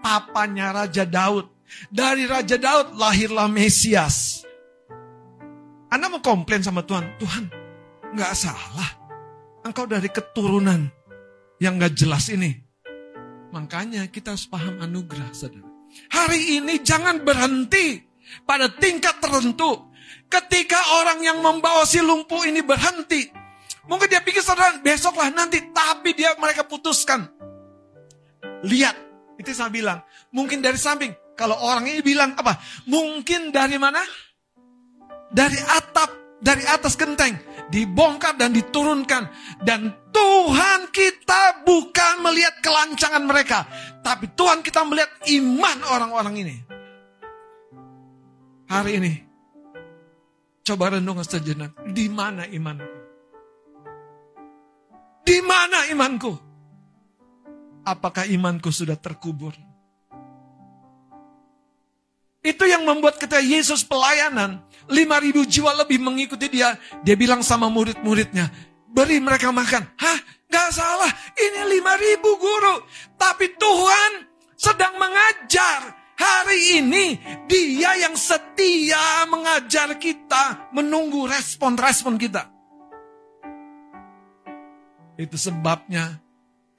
Papanya 0.00 0.72
Raja 0.72 1.04
Daud. 1.04 1.46
Dari 1.90 2.26
Raja 2.26 2.58
Daud 2.58 2.98
lahirlah 2.98 3.46
Mesias. 3.46 4.42
Anda 5.90 6.06
mau 6.10 6.22
komplain 6.22 6.62
sama 6.62 6.82
Tuhan. 6.86 7.18
Tuhan, 7.18 7.44
nggak 8.14 8.34
salah. 8.34 8.90
Engkau 9.66 9.86
dari 9.86 10.10
keturunan 10.10 10.90
yang 11.62 11.78
nggak 11.78 11.94
jelas 11.94 12.30
ini. 12.30 12.54
Makanya 13.50 14.06
kita 14.10 14.34
harus 14.34 14.46
paham 14.46 14.78
anugerah, 14.78 15.30
saudara. 15.34 15.66
Hari 16.10 16.62
ini 16.62 16.78
jangan 16.82 17.22
berhenti 17.26 17.98
pada 18.46 18.70
tingkat 18.70 19.18
tertentu. 19.18 19.90
Ketika 20.30 20.78
orang 21.02 21.26
yang 21.26 21.38
membawa 21.42 21.82
si 21.82 21.98
lumpuh 21.98 22.46
ini 22.46 22.62
berhenti, 22.62 23.26
mungkin 23.90 24.06
dia 24.06 24.22
pikir 24.22 24.38
saudara 24.40 24.78
besoklah 24.78 25.34
nanti, 25.34 25.58
tapi 25.74 26.14
dia 26.14 26.38
mereka 26.38 26.62
putuskan. 26.62 27.26
Lihat, 28.62 28.94
itu 29.42 29.50
saya 29.50 29.72
bilang, 29.72 29.98
mungkin 30.30 30.62
dari 30.62 30.78
samping. 30.78 31.10
Kalau 31.34 31.56
orang 31.56 31.88
ini 31.88 32.04
bilang 32.04 32.36
apa? 32.36 32.60
Mungkin 32.84 33.48
dari 33.48 33.80
mana? 33.80 34.04
Dari 35.32 35.56
atap, 35.56 36.36
dari 36.36 36.60
atas 36.68 36.94
genteng, 37.00 37.32
dibongkar 37.72 38.36
dan 38.36 38.52
diturunkan. 38.52 39.24
Dan 39.64 40.12
Tuhan 40.12 40.92
kita 40.92 41.64
bukan 41.64 42.20
melihat 42.20 42.60
kelancangan 42.60 43.24
mereka, 43.24 43.64
tapi 44.04 44.28
Tuhan 44.36 44.60
kita 44.60 44.84
melihat 44.84 45.08
iman 45.32 45.78
orang-orang 45.88 46.34
ini. 46.44 46.56
Hari 48.68 49.00
ini, 49.00 49.12
coba 50.62 51.00
renung 51.00 51.24
sejenak, 51.24 51.72
di 51.88 52.06
mana 52.12 52.44
imanku? 52.44 52.99
Di 55.24 55.38
mana 55.44 55.88
imanku? 55.92 56.32
Apakah 57.84 58.28
imanku 58.28 58.68
sudah 58.72 58.96
terkubur? 58.96 59.56
Itu 62.40 62.64
yang 62.64 62.88
membuat 62.88 63.20
ketika 63.20 63.40
Yesus 63.40 63.84
pelayanan, 63.84 64.64
5000 64.88 65.44
jiwa 65.44 65.76
lebih 65.76 66.00
mengikuti 66.00 66.48
dia. 66.48 66.72
Dia 67.04 67.12
bilang 67.12 67.44
sama 67.44 67.68
murid-muridnya, 67.68 68.48
beri 68.88 69.20
mereka 69.20 69.52
makan. 69.52 69.84
Hah? 70.00 70.18
Gak 70.50 70.74
salah, 70.74 71.12
ini 71.38 71.78
5000 71.78 72.18
guru. 72.42 72.74
Tapi 73.14 73.54
Tuhan 73.54 74.12
sedang 74.58 74.98
mengajar. 74.98 76.00
Hari 76.20 76.84
ini 76.84 77.16
dia 77.48 77.96
yang 77.96 78.12
setia 78.12 79.24
mengajar 79.24 79.96
kita, 79.96 80.68
menunggu 80.76 81.24
respon-respon 81.24 82.20
kita. 82.20 82.44
Itu 85.20 85.36
sebabnya 85.36 86.16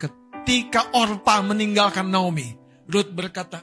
ketika 0.02 0.90
Orpa 0.98 1.46
meninggalkan 1.46 2.10
Naomi, 2.10 2.58
Ruth 2.90 3.14
berkata, 3.14 3.62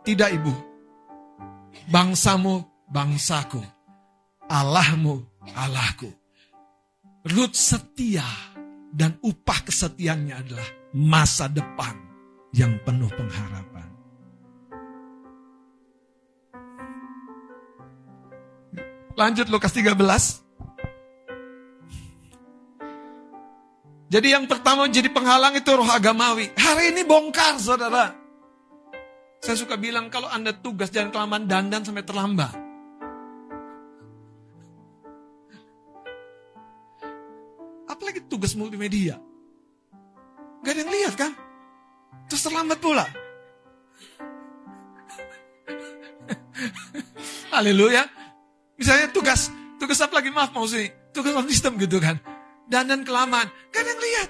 tidak 0.00 0.32
ibu, 0.32 0.54
bangsamu 1.92 2.64
bangsaku, 2.88 3.60
Allahmu 4.48 5.20
Allahku. 5.52 6.08
Ruth 7.28 7.52
setia 7.52 8.24
dan 8.88 9.20
upah 9.20 9.60
kesetiaannya 9.68 10.32
adalah 10.32 10.68
masa 10.96 11.52
depan 11.52 11.92
yang 12.56 12.80
penuh 12.80 13.12
pengharapan. 13.12 13.88
Lanjut 19.20 19.52
Lukas 19.52 19.76
13. 19.76 20.47
Jadi 24.08 24.32
yang 24.32 24.48
pertama 24.48 24.88
jadi 24.88 25.12
penghalang 25.12 25.52
itu 25.52 25.68
roh 25.68 25.84
agamawi. 25.84 26.48
Hari 26.56 26.96
ini 26.96 27.04
bongkar 27.04 27.60
saudara. 27.60 28.16
Saya 29.38 29.56
suka 29.60 29.76
bilang 29.76 30.08
kalau 30.08 30.32
Anda 30.32 30.56
tugas 30.56 30.88
jangan 30.88 31.12
kelamaan 31.12 31.44
dandan 31.44 31.84
sampai 31.84 32.08
terlambat. 32.08 32.56
Apalagi 37.84 38.24
tugas 38.32 38.56
multimedia. 38.56 39.20
Gak 40.64 40.72
ada 40.72 40.80
yang 40.82 40.92
lihat 40.92 41.14
kan? 41.14 41.32
Terus 42.32 42.42
terlambat 42.48 42.80
pula. 42.80 43.04
Haleluya. 47.52 48.08
Misalnya 48.80 49.12
tugas, 49.12 49.52
tugas 49.76 50.00
apa 50.00 50.16
lagi 50.24 50.32
maaf 50.32 50.50
mau 50.56 50.64
sih, 50.64 50.88
tugas 51.12 51.36
sistem 51.52 51.76
gitu 51.76 52.00
kan. 52.00 52.16
Dandan 52.68 53.00
kelamaan, 53.00 53.48
yang 53.72 54.00
lihat. 54.00 54.28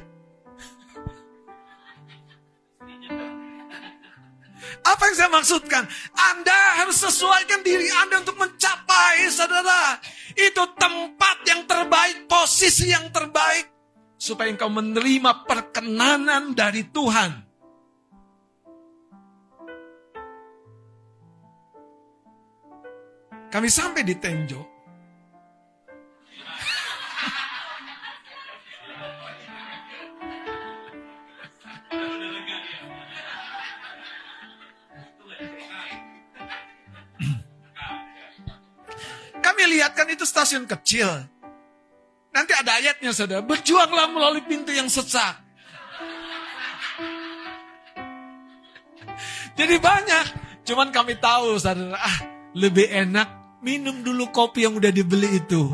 Apa 4.86 5.02
yang 5.10 5.16
saya 5.18 5.30
maksudkan? 5.34 5.84
Anda 6.14 6.58
harus 6.78 7.02
sesuaikan 7.02 7.66
diri 7.66 7.90
Anda 7.98 8.22
untuk 8.22 8.38
mencapai, 8.38 9.26
saudara. 9.28 9.98
Itu 10.38 10.70
tempat 10.78 11.36
yang 11.50 11.66
terbaik, 11.66 12.30
posisi 12.30 12.94
yang 12.94 13.10
terbaik. 13.10 13.74
Supaya 14.14 14.54
engkau 14.54 14.70
menerima 14.70 15.46
perkenanan 15.46 16.54
dari 16.54 16.86
Tuhan. 16.88 17.30
Kami 23.48 23.68
sampai 23.72 24.02
di 24.06 24.14
Tenjo. 24.14 24.77
lihat 39.78 39.94
itu 40.10 40.26
stasiun 40.26 40.66
kecil. 40.66 41.06
Nanti 42.34 42.52
ada 42.52 42.76
ayatnya 42.76 43.14
saudara, 43.14 43.40
berjuanglah 43.40 44.10
melalui 44.10 44.42
pintu 44.44 44.74
yang 44.74 44.90
sesak. 44.90 45.38
Jadi 49.58 49.74
banyak, 49.78 50.26
cuman 50.66 50.90
kami 50.90 51.18
tahu 51.18 51.58
saudara, 51.58 51.98
ah 51.98 52.18
lebih 52.54 52.90
enak 52.90 53.58
minum 53.62 54.02
dulu 54.02 54.30
kopi 54.30 54.66
yang 54.66 54.74
udah 54.78 54.90
dibeli 54.90 55.38
itu. 55.38 55.70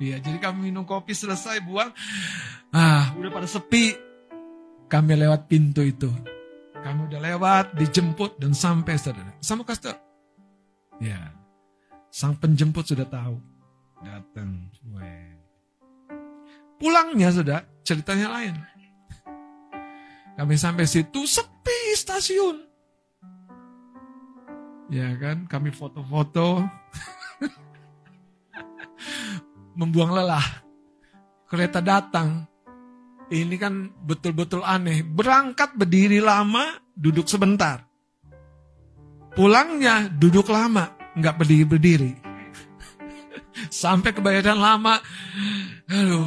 ya 0.00 0.16
jadi 0.16 0.40
kami 0.40 0.72
minum 0.72 0.88
kopi 0.88 1.12
selesai 1.12 1.62
buang, 1.62 1.90
ah 2.74 3.14
udah 3.14 3.30
pada 3.30 3.48
sepi. 3.50 3.94
Kami 4.90 5.14
lewat 5.14 5.46
pintu 5.46 5.86
itu. 5.86 6.10
Kami 6.80 7.06
udah 7.06 7.20
lewat, 7.22 7.78
dijemput 7.78 8.42
dan 8.42 8.56
sampai 8.56 8.98
saudara. 8.98 9.38
Sama 9.38 9.62
kastor. 9.62 9.94
Ya, 10.98 11.30
sang 12.10 12.34
penjemput 12.36 12.84
sudah 12.84 13.06
tahu. 13.06 13.38
Datang. 14.02 14.70
Pulangnya 16.80 17.28
sudah, 17.30 17.60
ceritanya 17.84 18.32
lain. 18.34 18.56
Kami 20.40 20.54
sampai 20.56 20.88
situ 20.88 21.28
sepi 21.28 21.92
stasiun. 21.94 22.56
Ya 24.90 25.12
kan, 25.20 25.46
kami 25.46 25.70
foto-foto. 25.70 26.64
Membuang 29.78 30.16
lelah. 30.16 30.64
Kereta 31.46 31.84
datang. 31.84 32.48
Ini 33.30 33.54
kan 33.60 33.92
betul-betul 34.02 34.64
aneh. 34.64 35.04
Berangkat 35.04 35.76
berdiri 35.76 36.18
lama, 36.18 36.80
duduk 36.96 37.28
sebentar. 37.28 37.86
Pulangnya 39.36 40.10
duduk 40.10 40.50
lama, 40.50 40.99
nggak 41.20 41.36
berdiri-berdiri. 41.38 42.12
Sampai 43.68 44.16
kebayaran 44.16 44.56
lama, 44.56 44.98
aduh, 45.86 46.26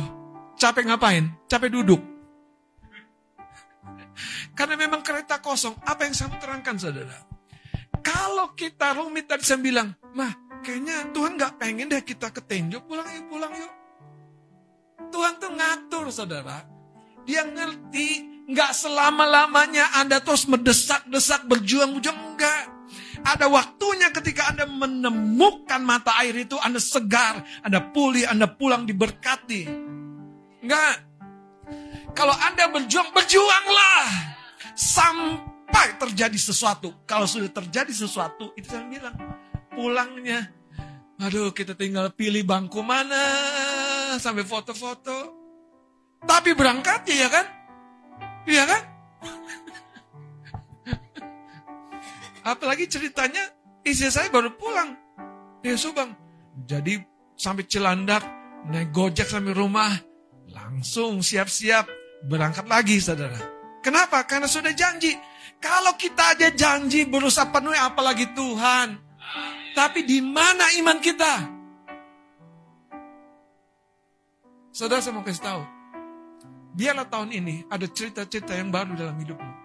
capek 0.56 0.88
ngapain? 0.88 1.28
Capek 1.50 1.70
duduk. 1.74 2.02
Karena 4.54 4.78
memang 4.78 5.02
kereta 5.02 5.42
kosong. 5.42 5.74
Apa 5.82 6.06
yang 6.06 6.14
saya 6.14 6.30
mau 6.30 6.38
terangkan 6.38 6.78
saudara? 6.78 7.18
Kalau 8.06 8.54
kita 8.54 8.94
rumit 8.94 9.26
tadi 9.26 9.42
saya 9.42 9.60
bilang, 9.60 9.98
mah 10.14 10.62
kayaknya 10.62 11.10
Tuhan 11.10 11.36
nggak 11.36 11.54
pengen 11.58 11.90
deh 11.90 12.04
kita 12.06 12.30
ke 12.30 12.42
Tenjo, 12.46 12.86
pulang 12.86 13.08
yuk, 13.10 13.26
pulang 13.34 13.54
yuk. 13.54 13.74
Tuhan 15.10 15.34
tuh 15.42 15.52
ngatur 15.54 16.06
saudara. 16.14 16.66
Dia 17.24 17.48
ngerti 17.48 18.34
nggak 18.50 18.72
selama-lamanya 18.76 20.04
Anda 20.04 20.20
terus 20.20 20.46
mendesak-desak 20.46 21.48
berjuang-juang 21.48 22.20
enggak. 22.36 22.64
Ada 23.24 23.48
waktunya 23.48 24.12
ketika 24.12 24.52
Anda 24.52 24.68
menemukan 24.68 25.80
mata 25.82 26.16
air 26.20 26.36
itu, 26.44 26.60
Anda 26.60 26.78
segar, 26.78 27.44
Anda 27.64 27.80
pulih, 27.80 28.28
Anda 28.28 28.52
pulang 28.52 28.84
diberkati. 28.84 29.64
Enggak. 30.64 30.96
Kalau 32.14 32.36
Anda 32.36 32.68
berjuang, 32.70 33.10
berjuanglah. 33.16 34.06
Sampai 34.76 35.96
terjadi 35.98 36.36
sesuatu. 36.36 37.08
Kalau 37.08 37.26
sudah 37.26 37.50
terjadi 37.50 37.92
sesuatu, 37.96 38.52
itu 38.60 38.68
saya 38.68 38.86
bilang. 38.88 39.16
Pulangnya, 39.74 40.54
aduh 41.18 41.50
kita 41.50 41.74
tinggal 41.74 42.14
pilih 42.14 42.46
bangku 42.46 42.86
mana, 42.86 43.26
sampai 44.22 44.46
foto-foto. 44.46 45.34
Tapi 46.22 46.54
berangkatnya 46.54 47.26
ya 47.26 47.30
kan? 47.34 47.46
Iya 48.46 48.64
kan? 48.70 48.82
Apalagi 52.44 52.92
ceritanya 52.92 53.40
istri 53.88 54.12
saya 54.12 54.28
baru 54.28 54.52
pulang. 54.60 54.96
Dia 55.64 55.80
Subang. 55.80 56.12
Jadi 56.68 57.00
sampai 57.40 57.64
Cilandak, 57.66 58.24
naik 58.68 58.92
gojek 58.92 59.28
sampai 59.32 59.56
rumah. 59.56 59.92
Langsung 60.52 61.24
siap-siap 61.24 61.88
berangkat 62.28 62.68
lagi 62.68 63.00
saudara. 63.00 63.40
Kenapa? 63.80 64.28
Karena 64.28 64.48
sudah 64.48 64.76
janji. 64.76 65.16
Kalau 65.64 65.96
kita 65.96 66.36
aja 66.36 66.52
janji 66.52 67.08
berusaha 67.08 67.48
penuhi 67.48 67.80
apalagi 67.80 68.28
Tuhan. 68.36 69.00
Tapi 69.74 70.04
di 70.04 70.20
mana 70.20 70.68
iman 70.84 71.00
kita? 71.00 71.34
Saudara 74.76 75.00
saya 75.00 75.16
mau 75.16 75.24
kasih 75.24 75.44
tahu. 75.48 75.64
Biarlah 76.76 77.08
tahun 77.08 77.30
ini 77.32 77.56
ada 77.72 77.88
cerita-cerita 77.88 78.58
yang 78.58 78.74
baru 78.74 78.98
dalam 79.00 79.16
hidupmu. 79.16 79.63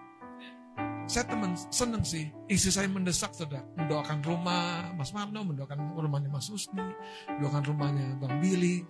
Saya 1.09 1.25
teman 1.25 1.57
senang 1.73 2.05
sih, 2.05 2.29
istri 2.45 2.69
saya 2.69 2.85
mendesak 2.85 3.33
saudara, 3.33 3.65
mendoakan 3.73 4.21
rumah 4.21 4.93
Mas 4.93 5.09
Marno, 5.09 5.41
mendoakan 5.41 5.97
rumahnya 5.97 6.29
Mas 6.29 6.45
Husni, 6.53 6.85
mendoakan 7.25 7.65
rumahnya 7.65 8.13
Bang 8.21 8.37
Billy. 8.37 8.85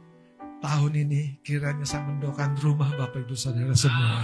Tahun 0.60 0.92
ini 1.00 1.40
kiranya 1.48 1.88
saya 1.88 2.04
mendoakan 2.04 2.60
rumah 2.60 2.92
Bapak 3.00 3.24
Ibu 3.24 3.40
Saudara 3.40 3.72
semua. 3.72 4.20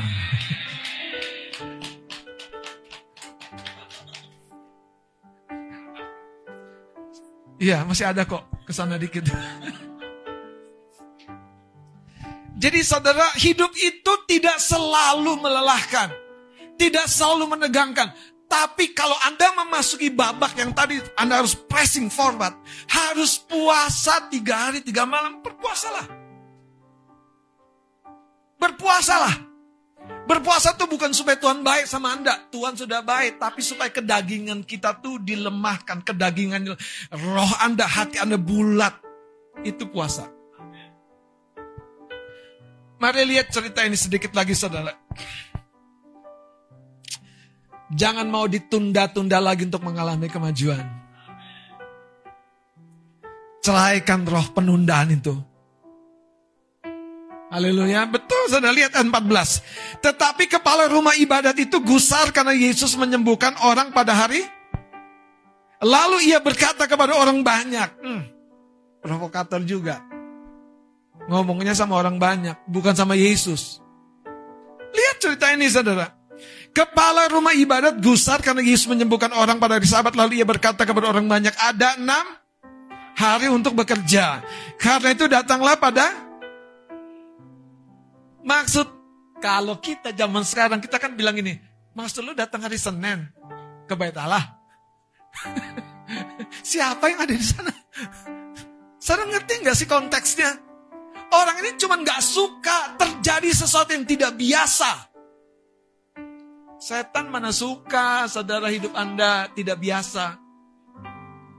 Iya, 7.64 7.88
masih 7.88 8.12
ada 8.12 8.28
kok 8.28 8.44
ke 8.68 8.76
sana 8.76 9.00
dikit. 9.00 9.24
Jadi 12.60 12.80
saudara, 12.84 13.32
hidup 13.40 13.72
itu 13.80 14.14
tidak 14.28 14.60
selalu 14.60 15.40
melelahkan. 15.40 16.25
Tidak 16.76 17.06
selalu 17.08 17.56
menegangkan. 17.56 18.12
Tapi 18.46 18.94
kalau 18.94 19.18
Anda 19.26 19.52
memasuki 19.66 20.14
babak 20.14 20.54
yang 20.54 20.72
tadi 20.78 21.02
Anda 21.18 21.42
harus 21.42 21.58
pressing 21.58 22.14
forward. 22.14 22.54
Harus 22.88 23.42
puasa 23.42 24.30
tiga 24.30 24.70
hari, 24.70 24.86
tiga 24.86 25.04
malam. 25.10 25.42
Berpuasalah. 25.42 26.06
Berpuasalah. 28.62 29.36
Berpuasa 30.26 30.74
itu 30.74 30.86
bukan 30.90 31.14
supaya 31.14 31.38
Tuhan 31.38 31.66
baik 31.66 31.86
sama 31.90 32.14
Anda. 32.14 32.38
Tuhan 32.54 32.78
sudah 32.78 33.02
baik. 33.02 33.42
Tapi 33.42 33.62
supaya 33.66 33.90
kedagingan 33.90 34.62
kita 34.62 35.02
tuh 35.02 35.18
dilemahkan. 35.22 36.06
Kedagingan 36.06 36.70
roh 37.14 37.54
Anda, 37.62 37.90
hati 37.90 38.22
Anda 38.22 38.38
bulat. 38.38 38.94
Itu 39.66 39.90
puasa. 39.90 40.30
Mari 43.02 43.22
lihat 43.28 43.52
cerita 43.52 43.84
ini 43.84 43.98
sedikit 43.98 44.34
lagi 44.34 44.54
saudara. 44.54 44.94
Jangan 47.94 48.26
mau 48.26 48.50
ditunda-tunda 48.50 49.38
lagi 49.38 49.70
untuk 49.70 49.86
mengalami 49.86 50.26
kemajuan. 50.26 50.82
Ceraikan 53.62 54.26
roh 54.26 54.46
penundaan 54.54 55.14
itu. 55.14 55.34
Haleluya. 57.54 58.10
Betul 58.10 58.50
saudara 58.50 58.74
lihat 58.74 58.98
ayat 58.98 59.06
14. 59.06 60.02
Tetapi 60.02 60.50
kepala 60.50 60.90
rumah 60.90 61.14
ibadat 61.14 61.54
itu 61.62 61.78
gusar 61.82 62.34
karena 62.34 62.58
Yesus 62.58 62.98
menyembuhkan 62.98 63.54
orang 63.62 63.94
pada 63.94 64.18
hari. 64.18 64.42
Lalu 65.86 66.34
ia 66.34 66.42
berkata 66.42 66.90
kepada 66.90 67.14
orang 67.14 67.46
banyak. 67.46 67.90
Hmm, 68.02 68.24
provokator 69.06 69.62
juga. 69.62 70.02
Ngomongnya 71.26 71.74
sama 71.78 71.98
orang 71.98 72.18
banyak, 72.18 72.58
bukan 72.70 72.94
sama 72.94 73.14
Yesus. 73.18 73.82
Lihat 74.94 75.18
cerita 75.22 75.50
ini 75.54 75.70
saudara. 75.70 76.25
Kepala 76.76 77.32
rumah 77.32 77.56
ibadat 77.56 78.04
gusar 78.04 78.44
karena 78.44 78.60
Yesus 78.60 78.92
menyembuhkan 78.92 79.32
orang 79.32 79.64
pada 79.64 79.80
hari 79.80 79.88
sabat. 79.88 80.12
Lalu 80.12 80.44
ia 80.44 80.48
berkata 80.48 80.84
kepada 80.84 81.08
orang 81.08 81.24
banyak, 81.24 81.56
ada 81.56 81.96
enam 81.96 82.26
hari 83.16 83.48
untuk 83.48 83.80
bekerja. 83.80 84.44
Karena 84.76 85.16
itu 85.16 85.32
datanglah 85.32 85.80
pada 85.80 86.12
maksud 88.44 88.92
kalau 89.40 89.80
kita 89.80 90.12
zaman 90.12 90.44
sekarang 90.44 90.84
kita 90.84 91.00
kan 91.00 91.16
bilang 91.16 91.40
ini, 91.40 91.56
maksud 91.96 92.28
lu 92.28 92.36
datang 92.36 92.60
hari 92.60 92.76
Senin 92.76 93.24
ke 93.88 93.96
Bait 93.96 94.16
Allah. 94.20 94.44
Siapa 96.76 97.08
yang 97.08 97.24
ada 97.24 97.32
di 97.32 97.46
sana? 97.46 97.72
Saudara 99.00 99.32
ngerti 99.32 99.64
nggak 99.64 99.78
sih 99.80 99.88
konteksnya? 99.88 100.52
Orang 101.32 101.56
ini 101.64 101.80
cuma 101.80 101.96
nggak 102.04 102.20
suka 102.20 103.00
terjadi 103.00 103.48
sesuatu 103.64 103.96
yang 103.96 104.04
tidak 104.04 104.36
biasa. 104.36 105.15
Setan 106.86 107.34
mana 107.34 107.50
suka 107.50 108.30
saudara 108.30 108.70
hidup 108.70 108.94
Anda 108.94 109.50
tidak 109.58 109.82
biasa. 109.82 110.38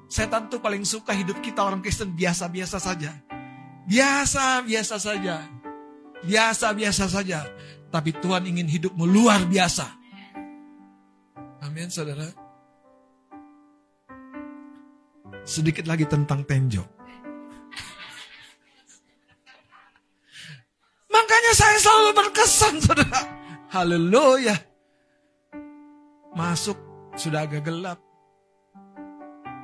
Setan 0.07 0.47
tuh 0.47 0.63
paling 0.63 0.87
suka 0.87 1.11
hidup 1.19 1.43
kita 1.43 1.67
orang 1.67 1.83
Kristen 1.83 2.15
biasa-biasa 2.15 2.79
saja. 2.79 3.11
Biasa-biasa 3.91 5.03
saja. 5.03 5.43
Biasa-biasa 6.23 7.11
saja. 7.11 7.43
Tapi 7.91 8.15
Tuhan 8.23 8.47
ingin 8.47 8.71
hidupmu 8.71 9.03
luar 9.03 9.43
biasa. 9.51 9.91
Amin 11.67 11.91
saudara. 11.91 12.31
Sedikit 15.43 15.91
lagi 15.91 16.07
tentang 16.07 16.47
tenjok. 16.47 16.87
Makanya 21.11 21.53
saya 21.59 21.79
selalu 21.83 22.11
berkesan, 22.15 22.75
saudara. 22.79 23.21
Haleluya. 23.75 24.76
Masuk, 26.37 26.77
sudah 27.17 27.49
agak 27.49 27.65
gelap. 27.65 27.97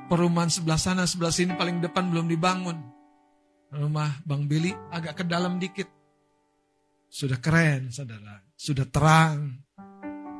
Perumahan 0.09 0.49
sebelah 0.49 0.81
sana, 0.81 1.05
sebelah 1.05 1.29
sini 1.29 1.53
paling 1.53 1.85
depan 1.85 2.09
belum 2.09 2.25
dibangun. 2.25 2.81
Rumah 3.69 4.25
Bang 4.25 4.49
Billy 4.49 4.73
agak 4.89 5.21
ke 5.21 5.23
dalam 5.29 5.61
dikit. 5.61 5.85
Sudah 7.13 7.37
keren, 7.37 7.93
saudara. 7.93 8.41
Sudah 8.57 8.89
terang. 8.89 9.61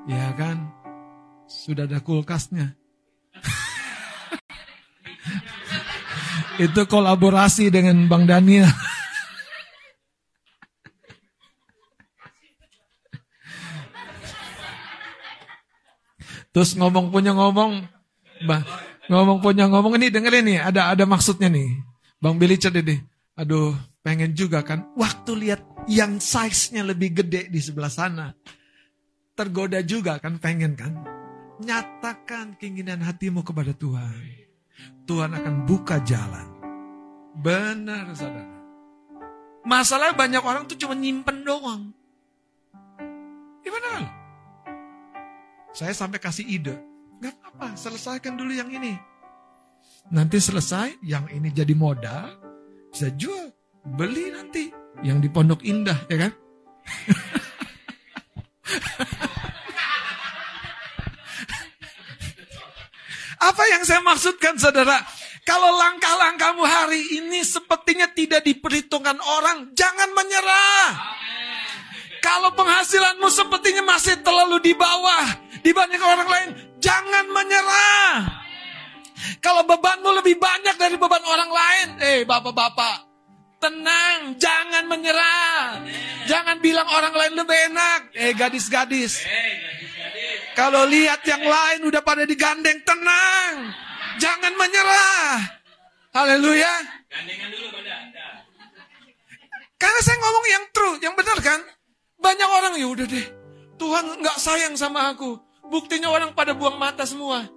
Ya 0.09 0.33
kan? 0.33 0.73
Sudah 1.45 1.85
ada 1.85 2.01
kulkasnya. 2.01 2.73
Itu 6.65 6.89
kolaborasi 6.89 7.69
dengan 7.69 8.09
Bang 8.09 8.25
Daniel. 8.25 8.73
Terus 16.53 16.77
ngomong 16.77 17.09
punya 17.09 17.33
ngomong, 17.33 17.81
bah, 18.45 18.61
ngomong 19.09 19.41
punya 19.41 19.65
ngomong 19.65 19.97
ini 19.97 20.13
dengerin 20.13 20.45
nih, 20.45 20.59
ada 20.61 20.93
ada 20.93 21.03
maksudnya 21.09 21.49
nih. 21.49 21.81
Bang 22.21 22.37
Billy 22.37 22.55
cerdik 22.55 22.85
nih, 22.85 22.99
aduh 23.35 23.73
pengen 24.05 24.37
juga 24.37 24.61
kan. 24.61 24.85
Waktu 24.93 25.31
lihat 25.33 25.61
yang 25.89 26.21
size-nya 26.21 26.85
lebih 26.85 27.25
gede 27.25 27.49
di 27.49 27.59
sebelah 27.59 27.89
sana, 27.89 28.31
tergoda 29.33 29.81
juga 29.81 30.21
kan 30.21 30.37
pengen 30.37 30.77
kan. 30.77 30.93
Nyatakan 31.57 32.55
keinginan 32.61 33.01
hatimu 33.01 33.41
kepada 33.41 33.73
Tuhan. 33.73 34.45
Tuhan 35.09 35.33
akan 35.33 35.55
buka 35.65 35.99
jalan. 36.05 36.47
Benar 37.33 38.13
saudara. 38.13 38.61
Masalah 39.63 40.13
banyak 40.13 40.43
orang 40.43 40.69
tuh 40.69 40.77
cuma 40.77 40.93
nyimpen 40.93 41.41
doang. 41.41 41.91
Gimana 43.63 43.87
lo? 43.99 44.22
Saya 45.73 45.89
sampai 45.97 46.21
kasih 46.21 46.45
ide. 46.45 46.77
Gak 47.17 47.33
apa-apa, 47.33 47.73
selesaikan 47.73 48.37
dulu 48.37 48.53
yang 48.53 48.69
ini. 48.69 48.93
Nanti 50.13 50.37
selesai, 50.37 51.01
yang 51.01 51.25
ini 51.33 51.49
jadi 51.49 51.73
modal, 51.73 52.29
bisa 52.93 53.09
jual, 53.17 53.49
beli 53.97 54.29
nanti. 54.29 54.69
Yang 55.01 55.25
di 55.25 55.29
Pondok 55.33 55.65
Indah, 55.65 55.97
ya 56.05 56.29
kan? 56.29 56.31
Apa 63.49 63.63
yang 63.73 63.81
saya 63.81 64.05
maksudkan 64.05 64.61
saudara? 64.61 65.01
Kalau 65.43 65.73
langkah-langkahmu 65.75 66.63
hari 66.63 67.17
ini 67.17 67.41
sepertinya 67.41 68.05
tidak 68.13 68.45
diperhitungkan 68.45 69.17
orang, 69.17 69.73
jangan 69.73 70.13
menyerah. 70.13 71.17
Kalau 72.21 72.53
penghasilanmu 72.55 73.27
sepertinya 73.27 73.83
masih 73.83 74.21
terlalu 74.23 74.63
di 74.63 74.71
bawah 74.71 75.42
dibanding 75.63 76.03
orang 76.03 76.29
lain, 76.29 76.49
jangan 76.83 77.25
menyerah. 77.31 78.43
Kalau 79.39 79.63
bebanmu 79.63 80.19
lebih 80.19 80.35
banyak 80.35 80.75
dari 80.75 80.99
beban 80.99 81.23
orang 81.23 81.51
lain, 81.51 81.87
eh 82.03 82.19
bapak-bapak, 82.27 83.07
tenang, 83.63 84.35
jangan 84.35 84.83
menyerah. 84.91 85.79
Jangan 86.27 86.59
bilang 86.59 86.87
orang 86.91 87.15
lain 87.15 87.33
lebih 87.39 87.57
enak, 87.71 88.11
eh 88.19 88.35
gadis-gadis. 88.35 89.23
Kalau 90.53 90.83
lihat 90.85 91.23
yang 91.23 91.41
lain 91.41 91.87
udah 91.87 92.03
pada 92.03 92.27
digandeng, 92.27 92.83
tenang. 92.83 93.71
Jangan 94.19 94.53
menyerah. 94.53 95.39
Haleluya. 96.13 96.73
Karena 99.81 99.99
saya 99.99 100.17
ngomong 100.21 100.45
yang 100.47 100.63
true, 100.69 100.95
yang 101.01 101.15
benar 101.17 101.37
kan? 101.41 101.59
Banyak 102.21 102.49
orang 102.49 102.73
ya 102.77 102.87
udah 102.87 103.07
deh. 103.07 103.27
Tuhan 103.75 104.03
nggak 104.21 104.37
sayang 104.37 104.75
sama 104.77 105.11
aku. 105.11 105.52
Buktinya 105.73 106.13
orang 106.13 106.37
pada 106.37 106.53
buang 106.53 106.77
mata 106.77 107.01
semua. 107.01 107.49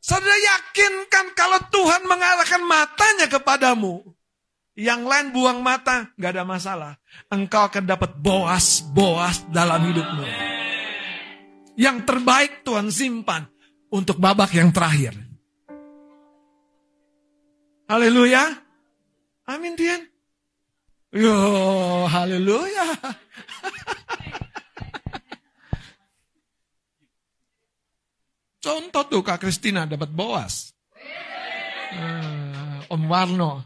Saudara 0.00 0.32
yakin 0.32 1.04
kan 1.12 1.36
kalau 1.36 1.60
Tuhan 1.68 2.08
mengarahkan 2.08 2.64
matanya 2.64 3.28
kepadamu, 3.28 4.00
yang 4.72 5.04
lain 5.04 5.36
buang 5.36 5.60
mata, 5.60 6.08
nggak 6.16 6.32
ada 6.32 6.44
masalah. 6.48 6.92
Engkau 7.28 7.68
akan 7.68 7.84
dapat 7.84 8.16
boas-boas 8.16 9.44
dalam 9.52 9.84
hidupmu. 9.84 10.24
Yang 11.76 12.08
terbaik 12.08 12.64
Tuhan 12.64 12.88
simpan 12.88 13.44
untuk 13.92 14.16
babak 14.16 14.56
yang 14.56 14.72
terakhir. 14.72 15.12
Haleluya. 17.84 18.64
Amin 19.44 19.76
Tian. 19.76 20.08
Yo, 21.12 21.36
haleluya. 22.08 22.96
Contoh 28.64 29.04
tuh 29.06 29.22
Kak 29.22 29.38
Kristina 29.40 29.86
dapat 29.86 30.10
boas. 30.10 30.74
Eh, 31.88 32.92
Om 32.92 33.08
Warno, 33.08 33.64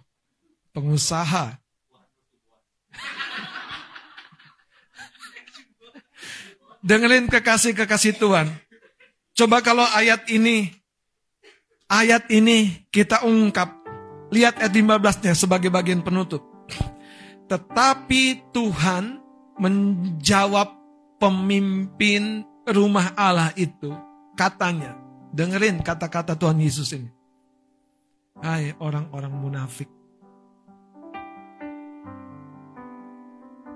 pengusaha. 0.70 1.58
Dengerin 6.86 7.26
kekasih-kekasih 7.30 8.18
Tuhan. 8.18 8.50
Coba 9.32 9.64
kalau 9.64 9.88
ayat 9.96 10.28
ini, 10.28 10.68
ayat 11.88 12.28
ini 12.28 12.84
kita 12.92 13.24
ungkap. 13.24 13.80
Lihat 14.32 14.64
ayat 14.64 14.72
15-nya 14.74 15.34
sebagai 15.36 15.70
bagian 15.70 16.02
penutup. 16.04 16.42
Tetapi 17.50 18.50
Tuhan 18.50 19.21
menjawab 19.60 20.72
pemimpin 21.20 22.46
rumah 22.68 23.12
Allah 23.18 23.50
itu. 23.58 23.92
Katanya, 24.32 24.96
dengerin 25.34 25.84
kata-kata 25.84 26.38
Tuhan 26.38 26.60
Yesus 26.60 26.92
ini. 26.96 27.10
Hai 28.42 28.74
orang-orang 28.80 29.32
munafik. 29.32 29.90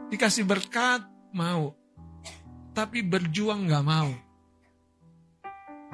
Dikasih 0.06 0.46
berkat, 0.46 1.02
mau. 1.34 1.74
Tapi 2.72 3.02
berjuang 3.02 3.66
gak 3.66 3.84
mau. 3.84 4.10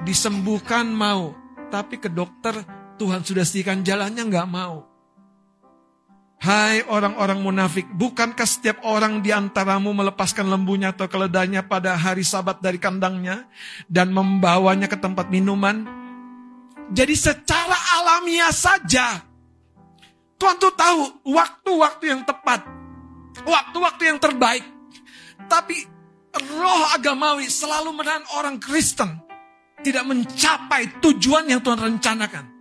Disembuhkan 0.05 0.89
mau. 0.89 1.33
Tapi 1.73 1.97
ke 1.97 2.09
dokter, 2.13 2.53
Tuhan 3.01 3.25
sudah 3.25 3.41
sediakan 3.41 3.81
jalannya 3.81 4.23
gak 4.29 4.49
mau. 4.49 4.92
Hai 6.43 6.83
orang-orang 6.91 7.39
munafik, 7.39 7.87
bukankah 7.95 8.43
setiap 8.43 8.83
orang 8.83 9.23
di 9.23 9.31
antaramu 9.31 9.95
melepaskan 9.95 10.43
lembunya 10.51 10.91
atau 10.91 11.07
keledainya 11.07 11.63
pada 11.63 11.95
hari 11.95 12.27
sabat 12.27 12.59
dari 12.59 12.75
kandangnya 12.83 13.47
dan 13.87 14.11
membawanya 14.11 14.91
ke 14.91 14.99
tempat 14.99 15.31
minuman? 15.31 15.87
Jadi 16.91 17.15
secara 17.15 17.79
alamiah 17.95 18.51
saja, 18.51 19.23
Tuhan 20.35 20.59
tuh 20.59 20.75
tahu 20.75 21.31
waktu-waktu 21.31 22.11
yang 22.11 22.27
tepat, 22.27 22.67
waktu-waktu 23.47 24.03
yang 24.11 24.19
terbaik. 24.19 24.67
Tapi 25.47 25.79
roh 26.59 26.83
agamawi 26.91 27.47
selalu 27.47 27.95
menahan 27.95 28.27
orang 28.35 28.59
Kristen 28.59 29.15
tidak 29.79 30.03
mencapai 30.03 30.99
tujuan 30.99 31.47
yang 31.47 31.63
Tuhan 31.63 31.79
rencanakan. 31.79 32.51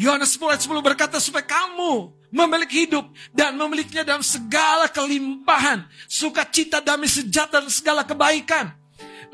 Yohanes 0.00 0.32
10 0.32 0.48
ayat 0.48 0.64
10 0.64 0.80
berkata 0.80 1.20
supaya 1.20 1.44
kamu 1.44 2.15
memiliki 2.30 2.86
hidup 2.86 3.06
dan 3.30 3.54
memilikinya 3.54 4.02
dalam 4.02 4.24
segala 4.24 4.90
kelimpahan, 4.90 5.86
sukacita, 6.10 6.82
damai 6.82 7.10
sejahtera 7.10 7.62
dan 7.64 7.72
segala 7.72 8.02
kebaikan. 8.02 8.74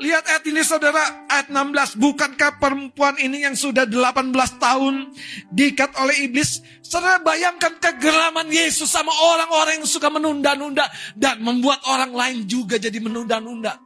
Lihat 0.01 0.25
ayat 0.25 0.43
ini 0.49 0.65
saudara, 0.65 1.29
ayat 1.29 1.53
16. 1.53 2.01
Bukankah 2.01 2.57
perempuan 2.57 3.13
ini 3.21 3.45
yang 3.45 3.53
sudah 3.53 3.85
18 3.85 4.33
tahun 4.57 5.13
diikat 5.53 5.93
oleh 6.01 6.25
iblis? 6.25 6.65
Saudara 6.81 7.21
bayangkan 7.21 7.77
kegeraman 7.77 8.49
Yesus 8.49 8.89
sama 8.89 9.13
orang-orang 9.13 9.81
yang 9.81 9.87
suka 9.89 10.09
menunda-nunda 10.09 10.89
dan 11.13 11.45
membuat 11.45 11.85
orang 11.85 12.09
lain 12.09 12.49
juga 12.49 12.81
jadi 12.81 12.97
menunda-nunda. 12.97 13.77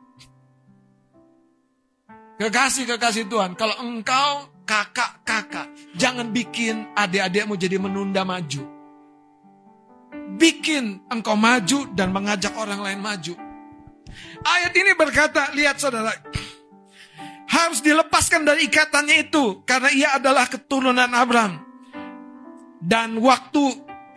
Kekasih-kekasih 2.40 3.28
Tuhan, 3.28 3.58
kalau 3.60 3.76
engkau 3.82 4.48
kakak-kakak, 4.64 5.68
jangan 5.98 6.32
bikin 6.32 6.88
adik-adikmu 6.96 7.58
jadi 7.58 7.82
menunda 7.82 8.22
maju 8.24 8.77
bikin 10.36 11.08
engkau 11.08 11.40
maju 11.40 11.88
dan 11.96 12.12
mengajak 12.12 12.52
orang 12.60 12.84
lain 12.84 13.00
maju. 13.00 13.34
Ayat 14.44 14.74
ini 14.76 14.92
berkata, 15.00 15.56
lihat 15.56 15.80
saudara, 15.80 16.12
harus 17.48 17.80
dilepaskan 17.80 18.44
dari 18.44 18.68
ikatannya 18.68 19.32
itu 19.32 19.64
karena 19.64 19.90
ia 19.96 20.10
adalah 20.20 20.52
keturunan 20.52 21.08
Abraham. 21.16 21.64
Dan 22.78 23.18
waktu 23.24 23.64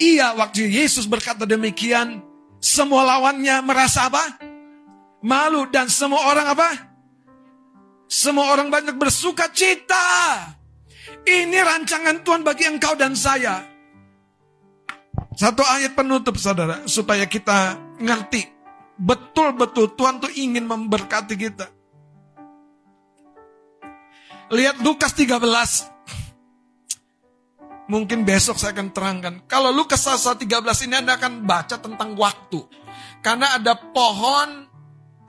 ia, 0.02 0.34
waktu 0.36 0.66
Yesus 0.68 1.06
berkata 1.06 1.46
demikian, 1.46 2.20
semua 2.60 3.06
lawannya 3.06 3.62
merasa 3.64 4.10
apa? 4.10 4.36
Malu 5.24 5.68
dan 5.72 5.88
semua 5.88 6.28
orang 6.28 6.46
apa? 6.52 6.70
Semua 8.10 8.52
orang 8.52 8.68
banyak 8.68 8.98
bersuka 8.98 9.48
cita. 9.54 10.02
Ini 11.24 11.58
rancangan 11.60 12.24
Tuhan 12.24 12.42
bagi 12.42 12.66
engkau 12.66 12.96
dan 12.96 13.14
saya. 13.14 13.62
Satu 15.40 15.64
ayat 15.64 15.96
penutup 15.96 16.36
saudara, 16.36 16.84
supaya 16.84 17.24
kita 17.24 17.80
ngerti. 17.96 18.44
Betul-betul 19.00 19.96
Tuhan 19.96 20.20
tuh 20.20 20.28
ingin 20.36 20.68
memberkati 20.68 21.32
kita. 21.32 21.64
Lihat 24.52 24.84
Lukas 24.84 25.16
13. 25.16 25.40
Mungkin 27.88 28.28
besok 28.28 28.60
saya 28.60 28.76
akan 28.76 28.92
terangkan. 28.92 29.48
Kalau 29.48 29.72
Lukas 29.72 30.04
13 30.04 30.44
ini 30.84 31.00
Anda 31.00 31.16
akan 31.16 31.48
baca 31.48 31.80
tentang 31.80 32.20
waktu. 32.20 32.60
Karena 33.24 33.56
ada 33.56 33.80
pohon 33.80 34.68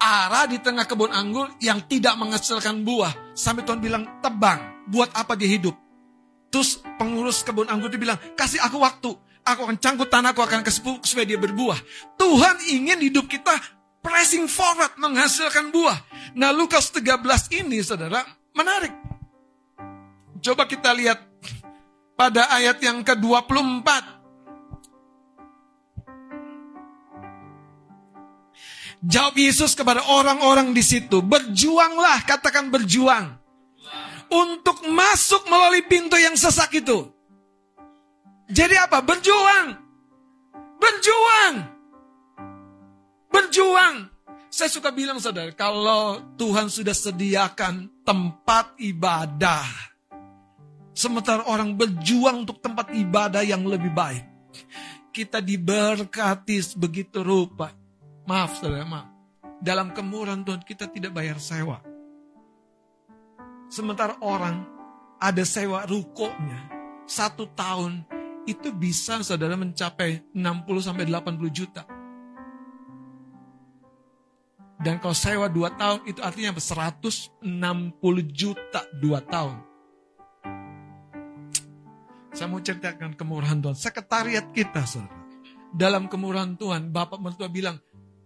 Arah 0.01 0.49
di 0.49 0.59
tengah 0.59 0.89
kebun 0.89 1.13
anggur 1.15 1.55
yang 1.63 1.87
tidak 1.87 2.19
menghasilkan 2.19 2.83
buah. 2.83 3.31
Sampai 3.31 3.63
Tuhan 3.63 3.79
bilang, 3.79 4.19
tebang. 4.19 4.83
Buat 4.91 5.15
apa 5.15 5.39
dia 5.39 5.47
hidup? 5.47 5.77
Terus 6.51 6.83
pengurus 6.99 7.47
kebun 7.47 7.71
anggur 7.71 7.87
itu 7.87 8.01
bilang, 8.01 8.19
kasih 8.35 8.59
aku 8.59 8.75
waktu. 8.81 9.30
Aku 9.41 9.65
akan 9.65 9.77
cangkut 9.81 10.09
tanah, 10.09 10.37
aku 10.37 10.45
akan 10.45 10.61
kasih 10.61 10.85
pupuk 10.85 11.05
supaya 11.09 11.25
dia 11.25 11.39
berbuah. 11.41 11.79
Tuhan 12.17 12.55
ingin 12.69 13.01
hidup 13.01 13.25
kita 13.25 13.53
pressing 14.01 14.49
forward, 14.49 14.93
menghasilkan 14.97 15.69
buah. 15.69 15.97
Nah 16.37 16.49
Lukas 16.53 16.89
13 16.93 17.21
ini 17.61 17.81
saudara, 17.85 18.25
menarik. 18.53 18.93
Coba 20.41 20.65
kita 20.65 20.89
lihat 20.93 21.21
pada 22.17 22.49
ayat 22.53 22.81
yang 22.81 23.05
ke-24. 23.05 23.89
Jawab 29.01 29.33
Yesus 29.33 29.73
kepada 29.73 30.05
orang-orang 30.05 30.77
di 30.77 30.85
situ, 30.85 31.25
berjuanglah, 31.25 32.21
katakan 32.25 32.69
berjuang. 32.69 33.37
Untuk 34.31 34.85
masuk 34.87 35.49
melalui 35.49 35.83
pintu 35.89 36.15
yang 36.15 36.37
sesak 36.37 36.71
itu. 36.77 37.10
Jadi 38.51 38.75
apa? 38.75 38.99
Berjuang. 38.99 39.67
Berjuang. 40.77 41.55
Berjuang. 43.31 43.95
Saya 44.51 44.67
suka 44.67 44.91
bilang 44.91 45.23
saudara, 45.23 45.55
kalau 45.55 46.35
Tuhan 46.35 46.67
sudah 46.67 46.91
sediakan 46.91 48.03
tempat 48.03 48.75
ibadah. 48.83 49.63
Sementara 50.91 51.47
orang 51.47 51.79
berjuang 51.79 52.43
untuk 52.43 52.59
tempat 52.59 52.91
ibadah 52.91 53.47
yang 53.47 53.63
lebih 53.63 53.95
baik. 53.95 54.27
Kita 55.15 55.39
diberkati 55.39 56.59
begitu 56.75 57.23
rupa 57.23 57.71
Maaf 58.31 58.61
saudara, 58.61 58.85
maaf. 58.85 59.09
Dalam 59.61 59.93
kemurahan 59.93 60.41
Tuhan 60.45 60.61
kita 60.61 60.89
tidak 60.89 61.11
bayar 61.13 61.37
sewa. 61.41 61.81
Sementara 63.67 64.17
orang 64.23 64.63
ada 65.19 65.43
sewa 65.45 65.85
rukonya 65.85 66.69
satu 67.05 67.49
tahun 67.51 68.07
itu 68.49 68.73
bisa 68.73 69.21
saudara 69.21 69.53
mencapai 69.53 70.25
60 70.33 70.65
sampai 70.81 71.05
80 71.05 71.51
juta. 71.53 71.83
Dan 74.81 74.97
kalau 74.97 75.13
sewa 75.13 75.45
2 75.45 75.77
tahun 75.77 75.99
itu 76.09 76.19
artinya 76.25 76.57
160 76.57 77.37
juta 78.33 78.81
2 78.97 79.29
tahun. 79.29 79.57
Saya 82.33 82.47
mau 82.49 82.63
ceritakan 82.63 83.13
kemurahan 83.13 83.61
Tuhan. 83.61 83.77
Sekretariat 83.77 84.49
kita 84.49 84.81
saudara. 84.89 85.21
Dalam 85.71 86.09
kemurahan 86.09 86.57
Tuhan, 86.57 86.89
Bapak 86.89 87.21
Mertua 87.21 87.47
bilang, 87.47 87.77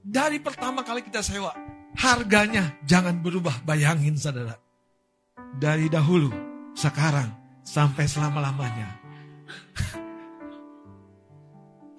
dari 0.02 0.40
pertama 0.40 0.82
kali 0.82 1.04
kita 1.04 1.22
sewa, 1.22 1.54
harganya 2.00 2.74
jangan 2.88 3.20
berubah. 3.20 3.62
Bayangin 3.68 4.16
saudara. 4.16 4.56
Dari 5.60 5.92
dahulu, 5.92 6.32
sekarang, 6.74 7.30
sampai 7.68 8.08
selama-lamanya. 8.08 9.05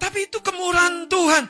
Tapi 0.07 0.23
itu 0.23 0.39
kemurahan 0.39 1.03
Tuhan. 1.11 1.43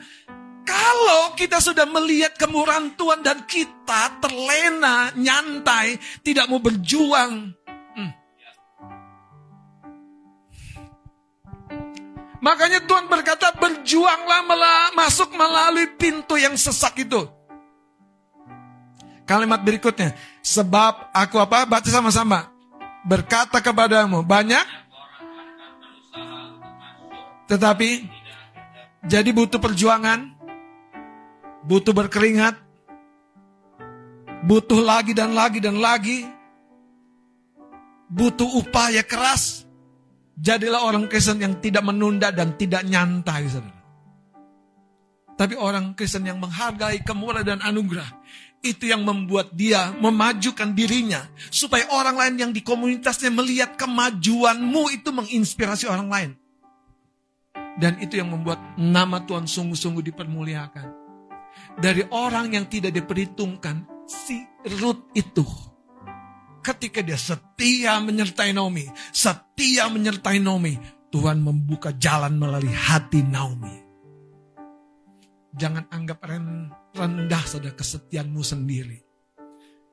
Kalau 0.66 1.38
kita 1.38 1.62
sudah 1.62 1.86
melihat 1.86 2.34
kemurahan 2.34 2.90
Tuhan 2.98 3.22
dan 3.22 3.46
kita 3.46 4.18
terlena, 4.18 5.14
nyantai, 5.14 5.94
tidak 6.26 6.50
mau 6.50 6.58
berjuang, 6.58 7.54
Makanya 12.38 12.78
Tuhan 12.86 13.10
berkata 13.10 13.50
berjuanglah 13.58 14.46
masuk 14.94 15.34
melalui 15.34 15.90
pintu 15.98 16.38
yang 16.38 16.54
sesak 16.54 16.94
itu. 17.02 17.26
Kalimat 19.26 19.58
berikutnya, 19.58 20.14
sebab 20.38 21.10
aku 21.10 21.42
apa? 21.42 21.66
Baca 21.66 21.90
sama-sama. 21.90 22.46
Berkata 23.02 23.58
kepadamu, 23.58 24.22
banyak 24.22 24.62
tetapi 27.48 28.04
jadi 29.06 29.30
butuh 29.30 29.60
perjuangan, 29.62 30.34
butuh 31.68 31.94
berkeringat, 31.94 32.58
butuh 34.42 34.80
lagi 34.82 35.14
dan 35.14 35.36
lagi 35.36 35.62
dan 35.62 35.78
lagi, 35.78 36.26
butuh 38.10 38.58
upaya 38.58 39.04
keras, 39.06 39.68
Jadilah 40.38 40.86
orang 40.86 41.10
Kristen 41.10 41.42
yang 41.42 41.58
tidak 41.58 41.82
menunda 41.82 42.30
dan 42.30 42.54
tidak 42.54 42.86
nyantai, 42.86 43.50
saudara. 43.50 43.74
Tapi 45.34 45.58
orang 45.58 45.98
Kristen 45.98 46.30
yang 46.30 46.38
menghargai 46.38 47.02
kemurahan 47.02 47.42
dan 47.42 47.58
anugerah, 47.58 48.06
itu 48.62 48.86
yang 48.86 49.02
membuat 49.02 49.50
dia 49.50 49.90
memajukan 49.98 50.78
dirinya. 50.78 51.26
Supaya 51.50 51.90
orang 51.90 52.14
lain 52.14 52.34
yang 52.38 52.52
di 52.54 52.62
komunitasnya 52.62 53.34
melihat 53.34 53.74
kemajuanmu 53.74 54.94
itu 54.94 55.10
menginspirasi 55.10 55.90
orang 55.90 56.06
lain. 56.06 56.30
Dan 57.78 58.02
itu 58.02 58.18
yang 58.18 58.34
membuat 58.34 58.58
nama 58.74 59.22
Tuhan 59.22 59.46
sungguh-sungguh 59.46 60.02
dipermuliakan. 60.10 60.88
Dari 61.78 62.02
orang 62.10 62.50
yang 62.58 62.66
tidak 62.66 62.90
diperhitungkan, 62.90 63.86
si 64.10 64.42
Ruth 64.82 65.14
itu 65.14 65.46
ketika 66.68 67.00
dia 67.00 67.16
setia 67.16 68.02
menyertai 68.02 68.52
Naomi, 68.52 68.84
setia 69.14 69.88
menyertai 69.88 70.42
Naomi, 70.42 70.76
Tuhan 71.08 71.40
membuka 71.40 71.96
jalan 71.96 72.36
melalui 72.36 72.74
hati 72.74 73.24
Naomi. 73.24 73.88
Jangan 75.56 75.88
anggap 75.90 76.22
rendah 76.92 77.44
saudara 77.48 77.74
kesetiaanmu 77.74 78.42
sendiri. 78.44 78.98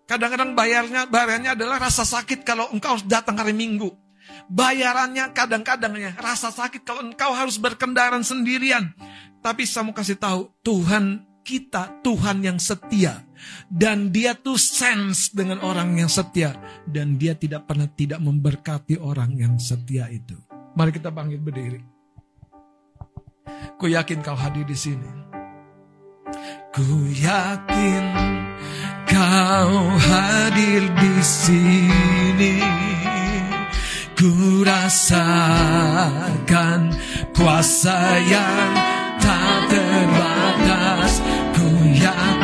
Kadang-kadang 0.05 0.53
bayarnya 0.53 1.09
bayarnya 1.09 1.57
adalah 1.57 1.81
rasa 1.81 2.05
sakit 2.05 2.45
kalau 2.45 2.69
engkau 2.69 2.99
datang 3.09 3.39
hari 3.41 3.55
Minggu. 3.55 3.89
Bayarannya 4.45 5.33
kadang-kadangnya 5.33 6.17
rasa 6.21 6.53
sakit 6.53 6.85
kalau 6.85 7.01
engkau 7.05 7.33
harus 7.33 7.57
berkendaraan 7.57 8.25
sendirian. 8.25 8.93
Tapi 9.41 9.65
saya 9.65 9.85
mau 9.85 9.93
kasih 9.93 10.17
tahu, 10.17 10.49
Tuhan 10.65 11.35
kita 11.45 12.01
Tuhan 12.01 12.41
yang 12.41 12.57
setia. 12.57 13.21
Dan 13.69 14.09
dia 14.09 14.33
tuh 14.33 14.57
sense 14.57 15.29
dengan 15.29 15.61
orang 15.61 15.93
yang 16.01 16.09
setia. 16.09 16.57
Dan 16.89 17.21
dia 17.21 17.37
tidak 17.37 17.69
pernah 17.69 17.85
tidak 17.85 18.17
memberkati 18.19 18.97
orang 18.97 19.37
yang 19.37 19.61
setia 19.61 20.09
itu. 20.09 20.33
Mari 20.73 20.91
kita 20.91 21.13
bangkit 21.13 21.39
berdiri. 21.39 21.79
Ku 23.77 23.85
yakin 23.85 24.25
kau 24.25 24.35
hadir 24.35 24.65
di 24.65 24.75
sini. 24.75 25.11
Ku 26.73 27.05
yakin 27.13 28.03
kau 29.05 29.77
hadir 30.01 30.83
di 30.97 31.13
sini. 31.21 32.53
Ku 34.15 34.63
rasakan 34.63 35.21
kuasa 37.35 38.15
yang 38.23 38.71
tak 39.19 39.67
terbatas. 39.67 41.19
Ku 41.51 41.67
yakin 41.91 42.34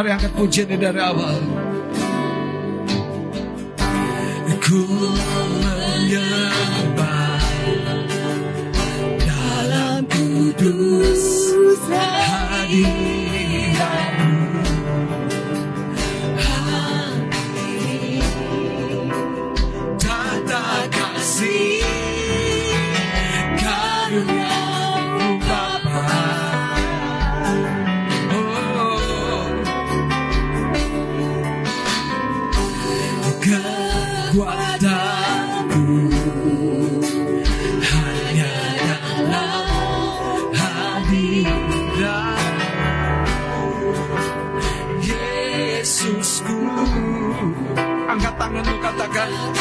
Mari 0.00 0.16
angkat 0.16 0.32
pujian 0.32 0.80
dari 0.80 0.96
awal. 0.96 1.36
Ku 4.64 4.80
menyembah 5.60 7.44
dalam 9.20 10.00
kudus 10.08 11.52
hadiratmu 11.92 13.19
no 48.62 48.80
catacar. 48.80 49.59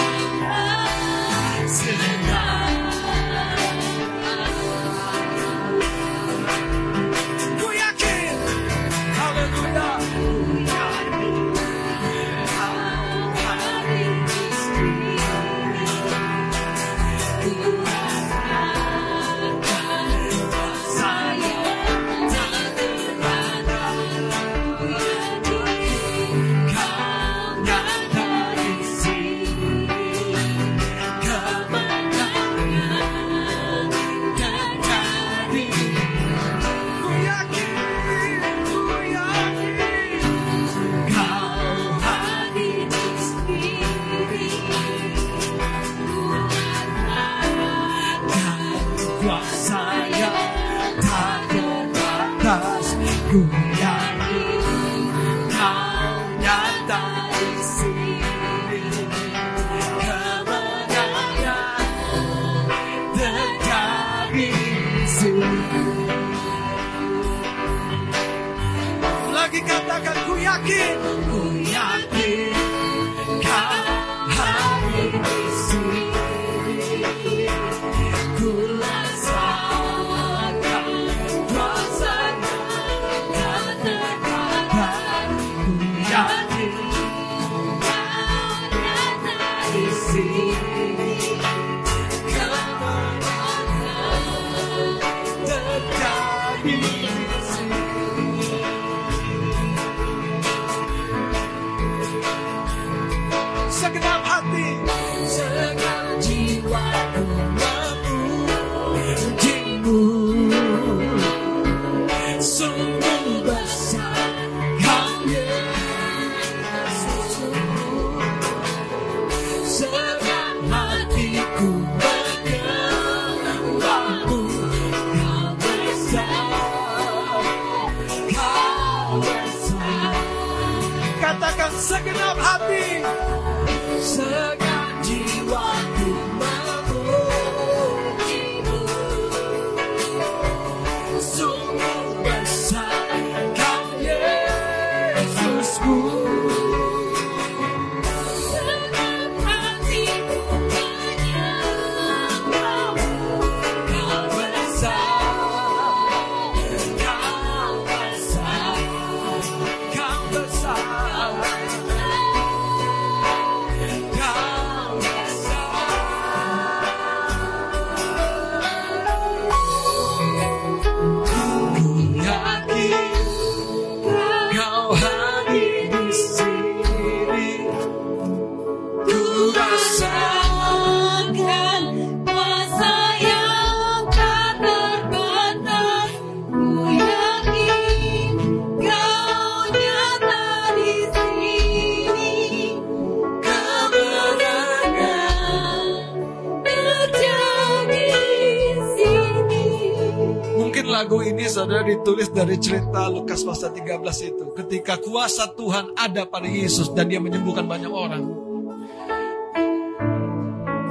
Ditulis 202.00 202.32
dari 202.32 202.56
cerita 202.56 203.12
Lukas 203.12 203.44
pasal 203.44 203.76
13 203.76 204.32
itu. 204.32 204.46
Ketika 204.56 204.96
kuasa 205.04 205.52
Tuhan 205.52 205.92
ada 206.00 206.24
pada 206.24 206.48
Yesus 206.48 206.96
dan 206.96 207.12
dia 207.12 207.20
menyembuhkan 207.20 207.68
banyak 207.68 207.92
orang. 207.92 208.24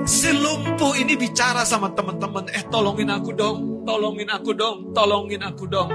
Si 0.05 0.33
lumpuh 0.33 0.97
ini 1.01 1.17
bicara 1.17 1.65
sama 1.65 1.93
teman-teman, 1.93 2.49
eh 2.53 2.65
tolongin 2.69 3.13
aku 3.13 3.33
dong, 3.33 3.85
tolongin 3.85 4.29
aku 4.29 4.53
dong, 4.53 4.93
tolongin 4.93 5.41
aku 5.45 5.65
dong. 5.69 5.93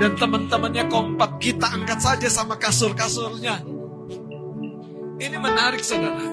Dan 0.00 0.16
teman-temannya 0.16 0.88
kompak, 0.88 1.40
kita 1.40 1.68
angkat 1.72 2.00
saja 2.00 2.28
sama 2.32 2.56
kasur-kasurnya. 2.56 3.60
Ini 5.20 5.36
menarik 5.36 5.84
saudara. 5.84 6.32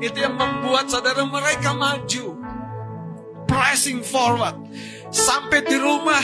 Itu 0.00 0.20
yang 0.20 0.36
membuat 0.36 0.92
saudara 0.92 1.24
mereka 1.24 1.72
maju 1.72 2.36
pressing 3.48 4.04
forward. 4.04 4.56
Sampai 5.10 5.62
di 5.64 5.76
rumah 5.78 6.22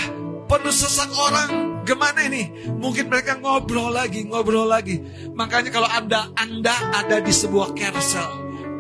penuh 0.51 0.75
sesak 0.75 1.09
orang. 1.17 1.83
Gimana 1.83 2.29
ini? 2.29 2.71
Mungkin 2.79 3.11
mereka 3.11 3.41
ngobrol 3.41 3.91
lagi, 3.91 4.23
ngobrol 4.29 4.69
lagi. 4.69 5.03
Makanya 5.35 5.71
kalau 5.75 5.91
Anda, 5.91 6.31
Anda 6.39 6.75
ada 6.95 7.19
di 7.19 7.33
sebuah 7.35 7.75
carousel, 7.75 8.31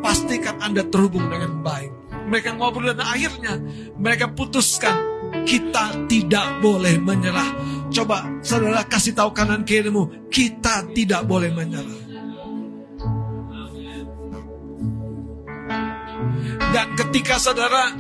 pastikan 0.05 0.63
Anda 0.63 0.87
terhubung 0.87 1.27
dengan 1.27 1.65
baik. 1.67 1.91
Mereka 2.31 2.55
ngobrol 2.55 2.95
dan 2.95 3.03
akhirnya 3.03 3.59
mereka 3.99 4.31
putuskan 4.31 4.95
kita 5.43 6.07
tidak 6.07 6.63
boleh 6.63 7.01
menyerah. 7.03 7.51
Coba 7.93 8.25
saudara 8.41 8.87
kasih 8.87 9.13
tahu 9.13 9.35
kanan 9.35 9.67
kirimu, 9.67 10.31
kita 10.31 10.87
tidak 10.95 11.27
boleh 11.27 11.51
menyerah. 11.51 12.01
Dan 16.73 16.87
ketika 16.97 17.37
saudara 17.37 17.93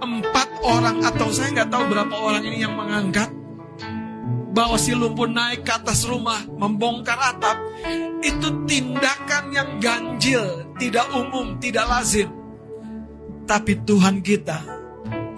empat 0.00 0.48
orang 0.64 1.04
atau 1.04 1.28
saya 1.28 1.60
nggak 1.60 1.70
tahu 1.70 1.84
berapa 1.92 2.14
orang 2.16 2.44
ini 2.48 2.64
yang 2.64 2.74
mengangkat 2.74 3.30
bahwa 4.50 4.76
si 4.76 4.92
lumpuh 4.92 5.30
naik 5.30 5.62
ke 5.62 5.72
atas 5.72 6.02
rumah 6.08 6.42
membongkar 6.44 7.16
atap 7.16 7.56
itu 8.20 8.48
tindakan 8.66 9.44
yang 9.54 9.70
ganjil, 9.78 10.74
tidak 10.76 11.06
umum, 11.14 11.56
tidak 11.62 11.86
lazim. 11.86 12.28
Tapi 13.46 13.82
Tuhan 13.86 14.20
kita 14.20 14.58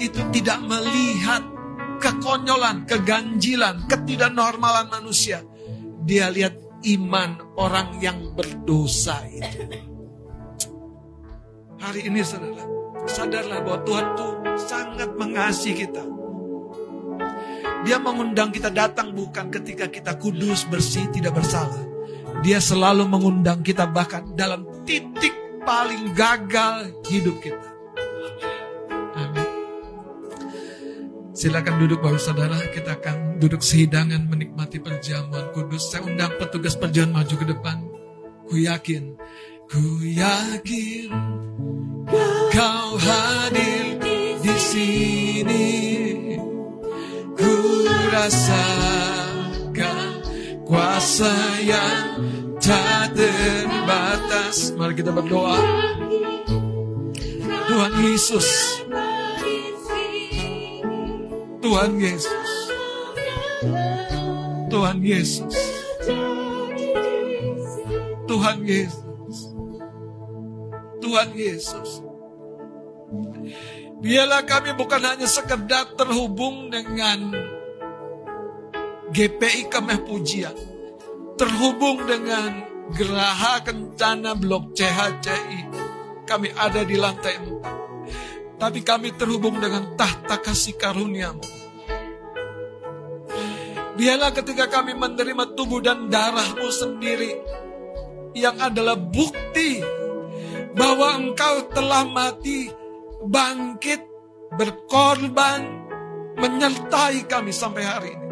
itu 0.01 0.21
tidak 0.35 0.59
melihat 0.67 1.45
kekonyolan, 2.03 2.89
keganjilan, 2.89 3.87
ketidaknormalan 3.87 4.91
manusia. 4.91 5.45
Dia 6.03 6.27
lihat 6.33 6.59
iman 6.99 7.55
orang 7.55 8.03
yang 8.03 8.35
berdosa 8.35 9.23
itu. 9.31 9.63
Hari 11.79 12.11
ini 12.11 12.23
saudara, 12.27 12.82
sadarlah 13.07 13.61
bahwa 13.63 13.81
Tuhan 13.83 14.07
tuh 14.15 14.33
sangat 14.59 15.11
mengasihi 15.17 15.87
kita. 15.87 16.05
Dia 17.83 17.99
mengundang 17.99 18.55
kita 18.55 18.71
datang 18.71 19.11
bukan 19.11 19.51
ketika 19.51 19.91
kita 19.91 20.15
kudus, 20.15 20.71
bersih, 20.71 21.11
tidak 21.11 21.35
bersalah. 21.35 21.83
Dia 22.47 22.63
selalu 22.63 23.11
mengundang 23.11 23.63
kita 23.67 23.91
bahkan 23.91 24.35
dalam 24.39 24.67
titik 24.87 25.35
paling 25.67 26.15
gagal 26.15 26.95
hidup 27.11 27.43
kita. 27.43 27.69
Amin. 29.19 29.47
Silakan 31.35 31.75
duduk 31.83 31.99
Bapak 32.03 32.23
Saudara, 32.23 32.59
kita 32.71 33.03
akan 33.03 33.43
duduk 33.43 33.67
sehidangan 33.67 34.31
menikmati 34.31 34.79
perjamuan 34.79 35.51
kudus. 35.51 35.91
Saya 35.91 36.07
undang 36.07 36.39
petugas 36.39 36.79
perjamuan 36.79 37.23
maju 37.23 37.35
ke 37.35 37.47
depan. 37.51 37.77
Ku 38.47 38.55
yakin, 38.63 39.19
ku 39.67 39.83
yakin 40.07 41.11
kau 42.53 42.89
hadir 43.01 43.97
di 44.45 44.57
sini. 44.61 45.71
Ku 47.33 47.55
rasakan 48.13 50.07
kuasa 50.69 51.33
yang 51.65 52.07
tak 52.61 53.17
terbatas. 53.17 54.77
Mari 54.77 54.95
kita 54.95 55.11
berdoa. 55.11 55.59
Tuhan 57.73 57.93
Yesus, 58.05 58.49
Tuhan 61.65 61.97
Yesus, 61.97 62.51
Tuhan 64.69 65.01
Yesus, 65.01 65.57
Tuhan 68.29 68.59
Yesus, 68.69 69.12
Tuhan 71.03 71.35
Yesus. 71.35 72.07
Biarlah 74.03 74.43
kami 74.47 74.75
bukan 74.79 75.03
hanya 75.03 75.27
sekedar 75.27 75.99
terhubung 75.99 76.71
dengan 76.71 77.35
GPI 79.13 79.69
Kemeh 79.69 80.01
Pujian. 80.07 80.57
Terhubung 81.37 82.07
dengan 82.07 82.67
Geraha 82.95 83.63
Kencana 83.63 84.35
Blok 84.35 84.75
CHCI. 84.75 85.61
Kami 86.27 86.49
ada 86.55 86.87
di 86.87 86.97
lantai 86.97 87.37
4. 87.37 88.59
Tapi 88.59 88.81
kami 88.87 89.15
terhubung 89.19 89.59
dengan 89.59 89.99
tahta 89.99 90.39
kasih 90.39 90.79
karuniamu. 90.79 91.43
Biarlah 93.93 94.33
ketika 94.33 94.67
kami 94.67 94.97
menerima 94.97 95.53
tubuh 95.55 95.79
dan 95.79 96.09
darahmu 96.09 96.69
sendiri. 96.73 97.39
Yang 98.33 98.57
adalah 98.73 98.97
bukti 98.97 100.02
bahwa 100.73 101.09
engkau 101.21 101.69
telah 101.73 102.05
mati, 102.09 102.73
bangkit, 103.25 104.01
berkorban, 104.57 105.61
menyertai 106.37 107.29
kami 107.29 107.53
sampai 107.53 107.83
hari 107.85 108.11
ini. 108.17 108.29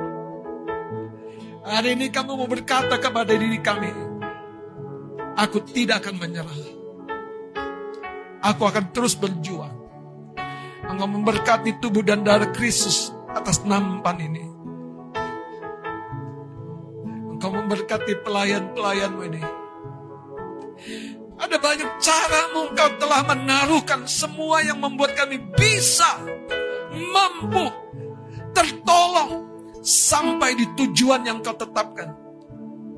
Hari 1.60 1.88
ini 1.94 2.06
kamu 2.08 2.40
mau 2.40 2.48
berkata 2.48 2.96
kepada 2.96 3.36
diri 3.36 3.60
kami, 3.60 3.92
aku 5.36 5.60
tidak 5.68 6.04
akan 6.04 6.16
menyerah. 6.16 6.60
Aku 8.40 8.64
akan 8.64 8.88
terus 8.96 9.20
berjuang. 9.20 9.76
Engkau 10.88 11.06
memberkati 11.06 11.76
tubuh 11.78 12.00
dan 12.00 12.24
darah 12.24 12.48
Kristus 12.56 13.12
atas 13.30 13.62
nampan 13.68 14.16
ini. 14.16 14.44
Engkau 17.36 17.52
memberkati 17.52 18.24
pelayan-pelayanmu 18.24 19.22
ini. 19.28 19.42
Ada 21.40 21.56
banyak 21.56 21.90
cara 22.04 22.40
engkau 22.52 22.88
telah 23.00 23.20
menaruhkan 23.24 24.04
semua 24.04 24.60
yang 24.60 24.76
membuat 24.76 25.16
kami 25.16 25.40
bisa, 25.56 26.20
mampu, 26.92 27.64
tertolong, 28.52 29.48
sampai 29.80 30.52
di 30.52 30.68
tujuan 30.76 31.24
yang 31.24 31.40
kau 31.40 31.56
tetapkan. 31.56 32.12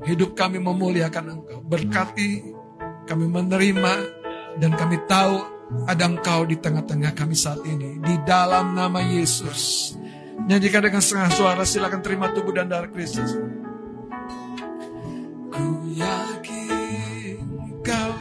Hidup 0.03 0.35
kami 0.35 0.59
memuliakan 0.59 1.39
engkau. 1.39 1.63
Berkati, 1.63 2.43
kami 3.07 3.25
menerima, 3.31 3.93
dan 4.59 4.75
kami 4.75 4.99
tahu 5.07 5.39
ada 5.87 6.03
engkau 6.05 6.43
di 6.43 6.59
tengah-tengah 6.59 7.15
kami 7.15 7.39
saat 7.39 7.63
ini. 7.63 8.03
Di 8.03 8.15
dalam 8.27 8.75
nama 8.75 8.99
Yesus. 8.99 9.95
Nyanyikan 10.43 10.83
dengan 10.83 10.99
setengah 10.99 11.31
suara, 11.31 11.63
silakan 11.63 12.03
terima 12.03 12.27
tubuh 12.35 12.51
dan 12.51 12.67
darah 12.67 12.91
Kristus. 12.91 13.31
Ku 15.53 15.87
yakin 15.95 17.39
kau 17.85 18.12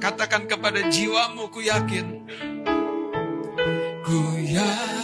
Katakan 0.00 0.48
kepada 0.48 0.88
jiwamu, 0.88 1.52
ku 1.52 1.60
yakin. 1.60 2.24
Ku 4.50 4.99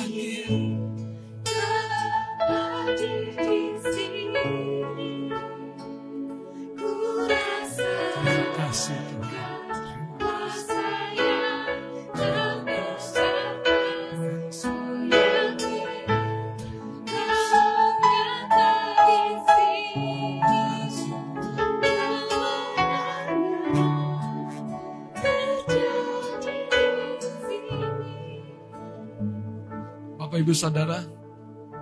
Ibu 30.46 30.54
Saudara, 30.54 31.02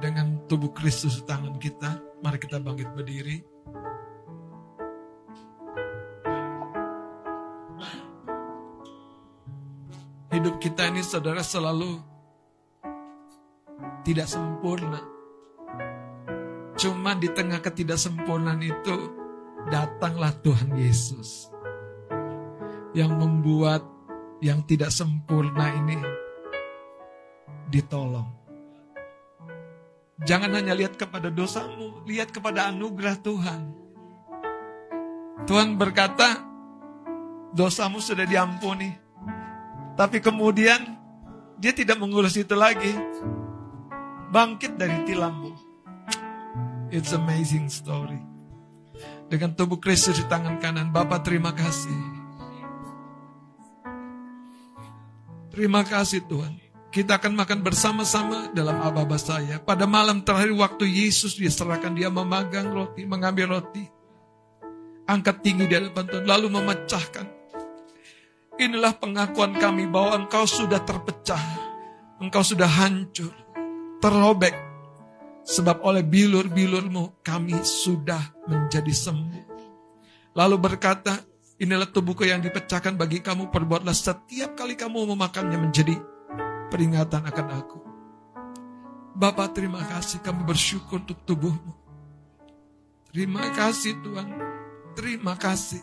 dengan 0.00 0.48
tubuh 0.48 0.72
Kristus 0.72 1.20
di 1.20 1.28
tangan 1.28 1.60
kita, 1.60 2.00
mari 2.24 2.40
kita 2.40 2.56
bangkit 2.56 2.96
berdiri. 2.96 3.36
Hidup 10.32 10.56
kita 10.64 10.88
ini 10.88 11.04
saudara 11.04 11.44
selalu 11.44 12.00
tidak 14.00 14.32
sempurna. 14.32 15.04
Cuma 16.80 17.20
di 17.20 17.28
tengah 17.36 17.60
ketidaksempurnaan 17.60 18.64
itu 18.64 18.96
datanglah 19.68 20.32
Tuhan 20.40 20.72
Yesus. 20.72 21.52
Yang 22.96 23.12
membuat 23.12 23.84
yang 24.40 24.64
tidak 24.64 24.88
sempurna 24.88 25.68
ini 25.84 26.00
ditolong. 27.68 28.33
Jangan 30.22 30.54
hanya 30.54 30.78
lihat 30.78 30.94
kepada 30.94 31.26
dosamu, 31.26 32.06
lihat 32.06 32.30
kepada 32.30 32.70
anugerah 32.70 33.18
Tuhan. 33.18 33.60
Tuhan 35.50 35.74
berkata, 35.74 36.38
dosamu 37.50 37.98
sudah 37.98 38.22
diampuni. 38.22 38.94
Tapi 39.98 40.22
kemudian 40.22 40.94
dia 41.58 41.74
tidak 41.74 41.98
mengurus 41.98 42.38
itu 42.38 42.54
lagi. 42.54 42.94
Bangkit 44.30 44.78
dari 44.78 45.02
tilammu. 45.02 45.50
It's 46.94 47.10
amazing 47.10 47.66
story. 47.66 48.18
Dengan 49.26 49.50
tubuh 49.58 49.82
Kristus 49.82 50.22
di 50.22 50.26
tangan 50.30 50.62
kanan, 50.62 50.94
Bapak 50.94 51.26
terima 51.26 51.50
kasih. 51.50 51.98
Terima 55.50 55.82
kasih 55.86 56.22
Tuhan. 56.26 56.63
Kita 56.94 57.18
akan 57.18 57.34
makan 57.34 57.66
bersama-sama 57.66 58.54
dalam 58.54 58.78
ababa 58.78 59.18
saya. 59.18 59.58
Pada 59.58 59.82
malam 59.82 60.22
terakhir 60.22 60.54
waktu 60.54 60.86
Yesus 60.86 61.34
diserahkan, 61.34 61.90
dia 61.90 62.06
memegang 62.06 62.70
roti, 62.70 63.02
mengambil 63.02 63.58
roti. 63.58 63.82
Angkat 65.10 65.42
tinggi 65.42 65.66
di 65.66 65.74
hadapan 65.74 66.06
Tuhan, 66.06 66.22
lalu 66.22 66.54
memecahkan. 66.54 67.26
Inilah 68.62 68.94
pengakuan 68.94 69.58
kami 69.58 69.90
bahwa 69.90 70.22
engkau 70.22 70.46
sudah 70.46 70.86
terpecah. 70.86 71.42
Engkau 72.22 72.46
sudah 72.46 72.70
hancur, 72.70 73.34
terobek. 73.98 74.54
Sebab 75.42 75.82
oleh 75.82 76.06
bilur-bilurmu 76.06 77.26
kami 77.26 77.58
sudah 77.66 78.46
menjadi 78.46 78.94
sembuh. 78.94 79.44
Lalu 80.38 80.56
berkata, 80.62 81.18
inilah 81.58 81.90
tubuhku 81.90 82.22
yang 82.22 82.38
dipecahkan 82.38 82.94
bagi 82.94 83.18
kamu. 83.18 83.50
Perbuatlah 83.50 83.90
setiap 83.90 84.54
kali 84.54 84.78
kamu 84.78 85.10
memakannya 85.10 85.58
menjadi 85.58 86.13
peringatan 86.68 87.22
akan 87.24 87.48
aku. 87.52 87.78
Bapak 89.14 89.54
terima 89.54 89.78
kasih 89.86 90.18
kami 90.20 90.42
bersyukur 90.42 90.98
untuk 90.98 91.22
tubuhmu. 91.22 91.72
Terima 93.14 93.46
kasih 93.54 93.94
Tuhan. 94.02 94.26
Terima 94.98 95.38
kasih. 95.38 95.82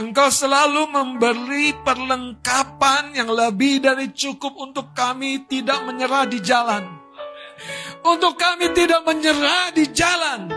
Engkau 0.00 0.32
selalu 0.32 0.88
memberi 0.88 1.76
perlengkapan 1.84 3.12
yang 3.12 3.28
lebih 3.28 3.84
dari 3.84 4.08
cukup 4.16 4.56
untuk 4.56 4.96
kami 4.96 5.44
tidak 5.44 5.84
menyerah 5.84 6.24
di 6.24 6.40
jalan. 6.40 6.88
Untuk 8.00 8.40
kami 8.40 8.72
tidak 8.72 9.04
menyerah 9.04 9.68
di 9.76 9.84
jalan. 9.92 10.48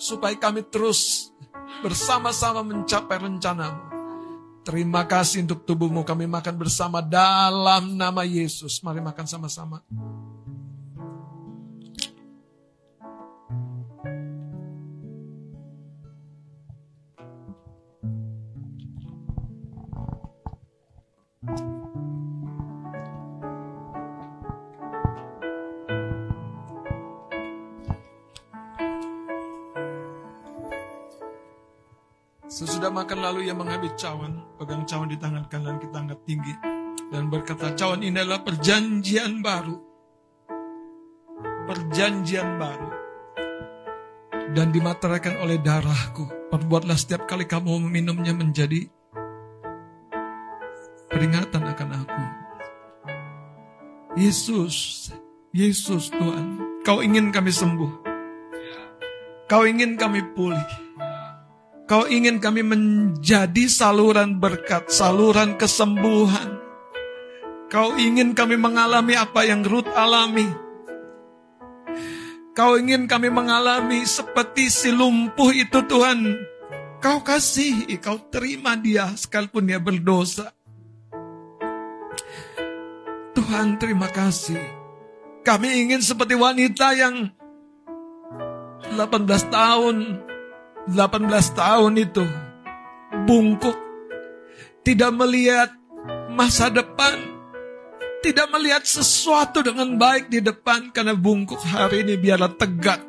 Supaya 0.00 0.32
kami 0.40 0.64
terus 0.72 1.28
bersama-sama 1.84 2.64
mencapai 2.64 3.20
rencanamu. 3.20 3.87
Terima 4.68 5.00
kasih 5.08 5.48
untuk 5.48 5.64
tubuhmu 5.64 6.04
kami 6.04 6.28
makan 6.28 6.60
bersama 6.60 7.00
dalam 7.00 7.96
nama 7.96 8.20
Yesus. 8.20 8.84
Mari 8.84 9.00
makan 9.00 9.24
sama-sama. 9.24 9.80
Sesudah 32.58 32.90
makan 32.90 33.22
lalu 33.22 33.46
ia 33.46 33.54
mengambil 33.54 33.94
cawan, 33.94 34.42
pegang 34.58 34.82
cawan 34.82 35.06
di 35.06 35.14
tangan 35.14 35.46
kanan 35.46 35.78
kita 35.78 35.94
angkat 35.94 36.20
tinggi 36.26 36.54
dan 37.14 37.30
berkata, 37.30 37.70
cawan 37.78 38.02
ini 38.02 38.18
adalah 38.18 38.42
perjanjian 38.42 39.38
baru 39.38 39.88
perjanjian 41.68 42.56
baru 42.56 42.88
dan 44.56 44.72
dimateraikan 44.72 45.36
oleh 45.44 45.60
darahku. 45.60 46.24
Perbuatlah 46.48 46.96
setiap 46.96 47.28
kali 47.28 47.44
kamu 47.44 47.84
meminumnya 47.84 48.32
menjadi 48.32 48.88
peringatan 51.12 51.60
akan 51.68 51.90
aku. 51.92 52.22
Yesus, 54.16 55.08
Yesus 55.52 56.08
Tuhan, 56.08 56.64
Kau 56.88 57.04
ingin 57.04 57.28
kami 57.28 57.52
sembuh. 57.52 57.92
Kau 59.44 59.68
ingin 59.68 60.00
kami 60.00 60.24
pulih. 60.32 60.88
Kau 61.88 62.04
ingin 62.04 62.36
kami 62.36 62.60
menjadi 62.60 63.64
saluran 63.64 64.36
berkat, 64.36 64.92
saluran 64.92 65.56
kesembuhan. 65.56 66.60
Kau 67.72 67.96
ingin 67.96 68.36
kami 68.36 68.60
mengalami 68.60 69.16
apa 69.16 69.48
yang 69.48 69.64
Ruth 69.64 69.88
alami. 69.96 70.44
Kau 72.52 72.76
ingin 72.76 73.08
kami 73.08 73.32
mengalami 73.32 74.04
seperti 74.04 74.68
si 74.68 74.92
lumpuh 74.92 75.48
itu 75.48 75.80
Tuhan. 75.88 76.36
Kau 77.00 77.24
kasih, 77.24 77.88
kau 78.04 78.20
terima 78.28 78.76
dia 78.76 79.08
sekalipun 79.16 79.64
dia 79.64 79.80
berdosa. 79.80 80.52
Tuhan 83.32 83.80
terima 83.80 84.12
kasih. 84.12 84.60
Kami 85.40 85.88
ingin 85.88 86.04
seperti 86.04 86.36
wanita 86.36 86.92
yang 86.92 87.32
18 88.92 89.24
tahun 89.48 89.96
18 90.88 91.28
tahun 91.52 91.92
itu 92.00 92.24
bungkuk, 93.28 93.76
tidak 94.84 95.12
melihat 95.12 95.68
masa 96.32 96.72
depan, 96.72 97.12
tidak 98.24 98.48
melihat 98.56 98.82
sesuatu 98.88 99.60
dengan 99.60 100.00
baik 100.00 100.32
di 100.32 100.40
depan 100.40 100.88
karena 100.92 101.12
bungkuk 101.12 101.60
hari 101.60 102.08
ini 102.08 102.16
biarlah 102.16 102.56
tegak. 102.56 103.04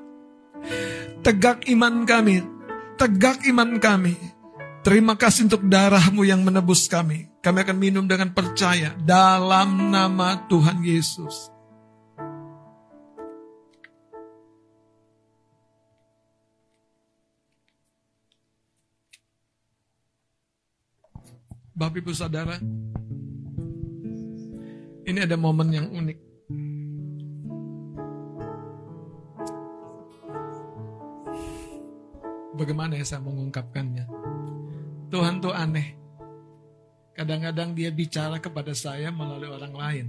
Tegak 1.24 1.68
iman 1.72 2.04
kami, 2.04 2.44
tegak 3.00 3.44
iman 3.48 3.80
kami. 3.80 4.16
Terima 4.80 5.20
kasih 5.20 5.52
untuk 5.52 5.68
darahmu 5.68 6.24
yang 6.24 6.44
menebus 6.44 6.88
kami. 6.88 7.28
Kami 7.40 7.58
akan 7.64 7.78
minum 7.80 8.08
dengan 8.08 8.32
percaya 8.32 8.96
dalam 9.00 9.92
nama 9.92 10.48
Tuhan 10.48 10.84
Yesus. 10.84 11.59
Bapak 21.80 22.04
Ibu 22.04 22.12
Saudara, 22.12 22.60
ini 25.08 25.20
ada 25.24 25.40
momen 25.40 25.72
yang 25.72 25.88
unik. 25.88 26.20
Bagaimana 32.60 33.00
ya 33.00 33.08
saya 33.08 33.24
mengungkapkannya? 33.24 34.12
Tuhan 35.08 35.40
tuh 35.40 35.56
aneh. 35.56 35.96
Kadang-kadang 37.16 37.72
dia 37.72 37.96
bicara 37.96 38.44
kepada 38.44 38.76
saya 38.76 39.08
melalui 39.16 39.48
orang 39.48 39.72
lain. 39.72 40.08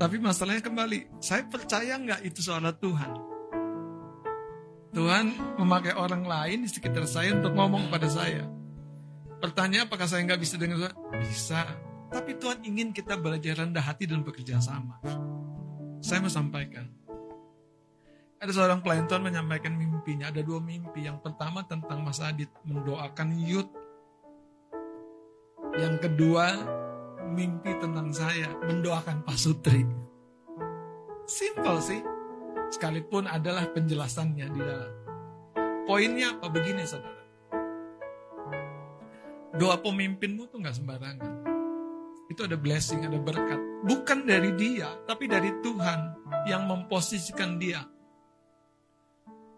Tapi 0.00 0.16
masalahnya 0.16 0.64
kembali, 0.64 1.20
saya 1.20 1.44
percaya 1.44 2.00
nggak 2.00 2.24
itu 2.24 2.40
suara 2.40 2.72
Tuhan? 2.72 3.12
Tuhan 4.96 5.26
memakai 5.60 5.92
orang 6.00 6.24
lain 6.24 6.64
di 6.64 6.68
sekitar 6.72 7.04
saya 7.04 7.36
untuk 7.36 7.52
ngomong 7.52 7.92
pada 7.92 8.08
saya. 8.08 8.56
Pertanyaan 9.38 9.86
apakah 9.86 10.10
saya 10.10 10.26
nggak 10.26 10.40
bisa 10.42 10.58
dengar 10.58 10.82
Tuhan? 10.82 10.94
Bisa. 11.22 11.62
Tapi 12.08 12.34
Tuhan 12.40 12.64
ingin 12.66 12.90
kita 12.90 13.14
belajar 13.20 13.62
rendah 13.62 13.84
hati 13.84 14.10
dan 14.10 14.26
bekerja 14.26 14.58
sama. 14.58 14.98
Saya 16.02 16.18
mau 16.24 16.32
sampaikan. 16.32 16.90
Ada 18.38 18.54
seorang 18.54 18.80
pelayan 18.82 19.06
Tuhan 19.10 19.22
menyampaikan 19.22 19.74
mimpinya. 19.74 20.30
Ada 20.30 20.42
dua 20.46 20.62
mimpi. 20.62 21.06
Yang 21.06 21.22
pertama 21.26 21.66
tentang 21.66 22.02
Mas 22.06 22.22
Adit 22.22 22.50
mendoakan 22.62 23.34
Yud. 23.34 23.68
Yang 25.78 25.94
kedua 26.06 26.46
mimpi 27.30 27.74
tentang 27.78 28.10
saya 28.14 28.50
mendoakan 28.66 29.26
Pak 29.26 29.38
Sutri. 29.38 29.82
Simple 31.26 31.78
sih. 31.82 32.00
Sekalipun 32.72 33.26
adalah 33.26 33.68
penjelasannya 33.70 34.46
di 34.50 34.60
dalam. 34.60 34.92
Poinnya 35.86 36.38
apa? 36.38 36.46
Begini 36.50 36.82
saudara. 36.86 37.17
Doa 39.56 39.80
pemimpinmu 39.80 40.52
tuh 40.52 40.60
nggak 40.60 40.76
sembarangan. 40.76 41.32
Itu 42.28 42.44
ada 42.44 42.60
blessing, 42.60 43.08
ada 43.08 43.16
berkat. 43.16 43.56
Bukan 43.88 44.28
dari 44.28 44.52
dia, 44.52 44.92
tapi 45.08 45.24
dari 45.24 45.48
Tuhan 45.64 46.00
yang 46.44 46.68
memposisikan 46.68 47.56
dia. 47.56 47.80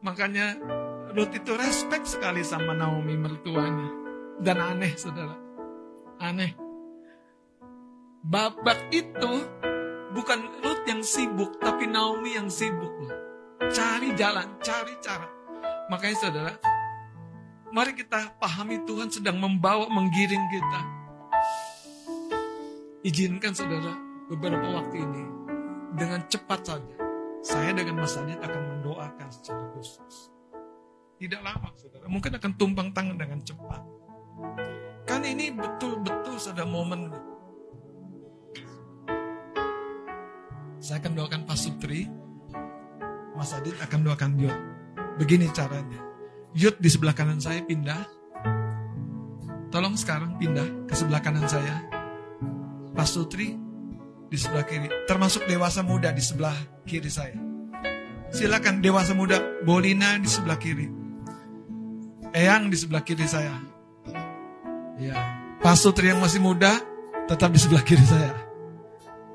Makanya 0.07 0.55
Ruth 1.11 1.35
itu 1.35 1.53
respect 1.59 2.07
sekali 2.07 2.47
sama 2.47 2.71
Naomi 2.73 3.19
mertuanya. 3.19 3.91
Dan 4.39 4.57
aneh 4.62 4.95
saudara. 4.95 5.35
Aneh. 6.23 6.55
Babak 8.23 8.95
itu 8.95 9.33
bukan 10.15 10.41
Ruth 10.62 10.85
yang 10.87 11.03
sibuk, 11.03 11.59
tapi 11.59 11.91
Naomi 11.91 12.39
yang 12.39 12.47
sibuk. 12.47 12.95
Cari 13.71 14.15
jalan, 14.15 14.57
cari 14.62 14.95
cara. 15.03 15.29
Makanya 15.91 16.17
saudara, 16.17 16.53
mari 17.71 17.95
kita 17.95 18.35
pahami 18.43 18.83
Tuhan 18.87 19.09
sedang 19.11 19.39
membawa, 19.39 19.87
menggiring 19.87 20.45
kita. 20.51 20.81
Izinkan 23.01 23.57
saudara, 23.57 23.97
beberapa 24.29 24.67
waktu 24.77 25.01
ini, 25.01 25.25
dengan 25.97 26.21
cepat 26.29 26.61
saja, 26.67 26.97
saya 27.41 27.73
dengan 27.73 28.05
Mas 28.05 28.19
Adit 28.19 28.37
akan 28.37 28.63
mendoakan 28.77 29.29
secara 29.33 29.65
khusus. 29.73 30.35
Tidak 31.17 31.41
lama 31.41 31.73
saudara, 31.79 32.05
mungkin 32.11 32.37
akan 32.37 32.53
tumpang 32.61 32.93
tangan 32.93 33.17
dengan 33.17 33.41
cepat. 33.41 33.83
Kan 35.09 35.25
ini 35.25 35.49
betul-betul 35.53 36.37
ada 36.53 36.65
momen 36.69 37.13
Saya 40.81 40.97
akan 41.07 41.13
doakan 41.13 41.41
Pak 41.45 41.59
Sutri, 41.61 42.09
Mas 43.37 43.53
Adit 43.53 43.77
akan 43.79 44.01
doakan 44.01 44.33
Yud. 44.41 44.59
Begini 45.21 45.47
caranya. 45.53 46.10
Yud 46.51 46.82
di 46.82 46.90
sebelah 46.90 47.14
kanan 47.14 47.39
saya 47.39 47.62
pindah. 47.62 48.02
Tolong 49.70 49.94
sekarang 49.94 50.35
pindah 50.35 50.90
ke 50.90 50.94
sebelah 50.98 51.22
kanan 51.22 51.47
saya. 51.47 51.86
Pak 52.90 53.06
Sutri 53.06 53.55
di 54.27 54.35
sebelah 54.39 54.66
kiri. 54.66 54.90
Termasuk 55.06 55.47
dewasa 55.47 55.86
muda 55.86 56.10
di 56.10 56.18
sebelah 56.18 56.55
kiri 56.82 57.06
saya. 57.06 57.39
Silakan 58.35 58.82
dewasa 58.82 59.14
muda 59.14 59.39
Bolina 59.62 60.18
di 60.18 60.27
sebelah 60.27 60.59
kiri. 60.59 60.90
Eyang 62.35 62.70
di 62.70 62.77
sebelah 62.78 63.02
kiri 63.06 63.27
saya. 63.31 63.55
Ya. 64.98 65.14
Pak 65.62 65.77
Sutri 65.78 66.10
yang 66.10 66.18
masih 66.18 66.43
muda 66.43 66.82
tetap 67.31 67.55
di 67.55 67.62
sebelah 67.62 67.86
kiri 67.86 68.02
saya. 68.02 68.35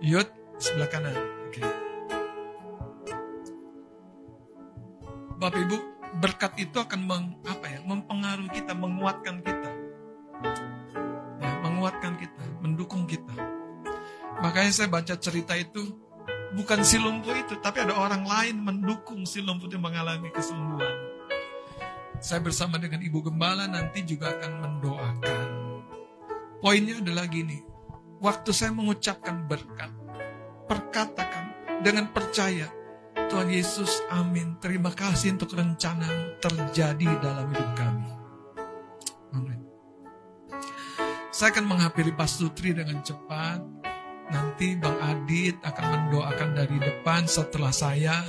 Yud 0.03 0.27
sebelah 0.59 0.91
kanan. 0.91 1.15
Oke. 1.47 1.63
Bapak 5.39 5.63
Ibu, 5.63 5.94
berkat 6.19 6.55
itu 6.59 6.77
akan 6.79 7.01
meng, 7.03 7.25
apa 7.43 7.65
ya, 7.67 7.79
mempengaruhi 7.83 8.51
kita, 8.51 8.71
menguatkan 8.71 9.43
kita. 9.43 9.71
Ya, 11.39 11.51
menguatkan 11.63 12.15
kita, 12.15 12.43
mendukung 12.63 13.03
kita. 13.03 13.35
Makanya 14.39 14.71
saya 14.71 14.87
baca 14.91 15.15
cerita 15.19 15.55
itu, 15.55 15.95
bukan 16.55 16.83
si 16.83 16.99
lumpuh 16.99 17.35
itu, 17.35 17.59
tapi 17.59 17.83
ada 17.83 17.95
orang 17.95 18.23
lain 18.23 18.55
mendukung 18.63 19.27
si 19.27 19.43
lumpuh 19.43 19.67
itu 19.67 19.79
mengalami 19.79 20.31
kesembuhan. 20.31 20.95
Saya 22.23 22.39
bersama 22.39 22.79
dengan 22.79 23.03
Ibu 23.03 23.27
Gembala 23.27 23.67
nanti 23.67 24.03
juga 24.07 24.31
akan 24.31 24.51
mendoakan. 24.63 25.47
Poinnya 26.63 26.97
adalah 27.03 27.27
gini, 27.27 27.59
waktu 28.23 28.49
saya 28.55 28.71
mengucapkan 28.71 29.45
berkat, 29.45 29.91
perkatakan 30.65 31.51
dengan 31.83 32.09
percaya, 32.09 32.71
Tuhan 33.25 33.49
Yesus, 33.49 33.91
amin. 34.13 34.57
Terima 34.61 34.93
kasih 34.93 35.33
untuk 35.35 35.57
rencana 35.57 36.37
terjadi 36.37 37.09
dalam 37.19 37.49
hidup 37.49 37.71
kami. 37.73 38.09
Amin. 39.33 39.59
Saya 41.33 41.49
akan 41.51 41.65
menghampiri 41.65 42.13
Pak 42.13 42.29
Sutri 42.29 42.77
dengan 42.77 43.01
cepat. 43.01 43.59
Nanti 44.25 44.73
Bang 44.77 44.97
Adit 45.01 45.57
akan 45.61 45.85
mendoakan 45.85 46.49
dari 46.53 46.77
depan 46.77 47.25
setelah 47.25 47.73
saya. 47.73 48.21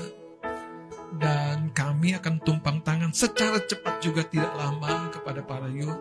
Dan 1.17 1.73
kami 1.73 2.17
akan 2.17 2.43
tumpang 2.45 2.85
tangan 2.85 3.13
secara 3.13 3.63
cepat 3.65 4.05
juga 4.05 4.25
tidak 4.25 4.53
lama 4.57 5.13
kepada 5.13 5.41
para 5.45 5.69
yuk. 5.73 5.97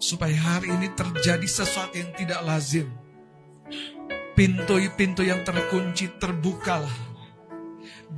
Supaya 0.00 0.34
hari 0.34 0.72
ini 0.72 0.88
terjadi 0.96 1.44
sesuatu 1.44 1.98
yang 1.98 2.10
tidak 2.16 2.40
lazim. 2.46 2.88
Pintu-pintu 4.32 5.20
yang 5.20 5.44
terkunci 5.44 6.08
terbukalah 6.16 7.09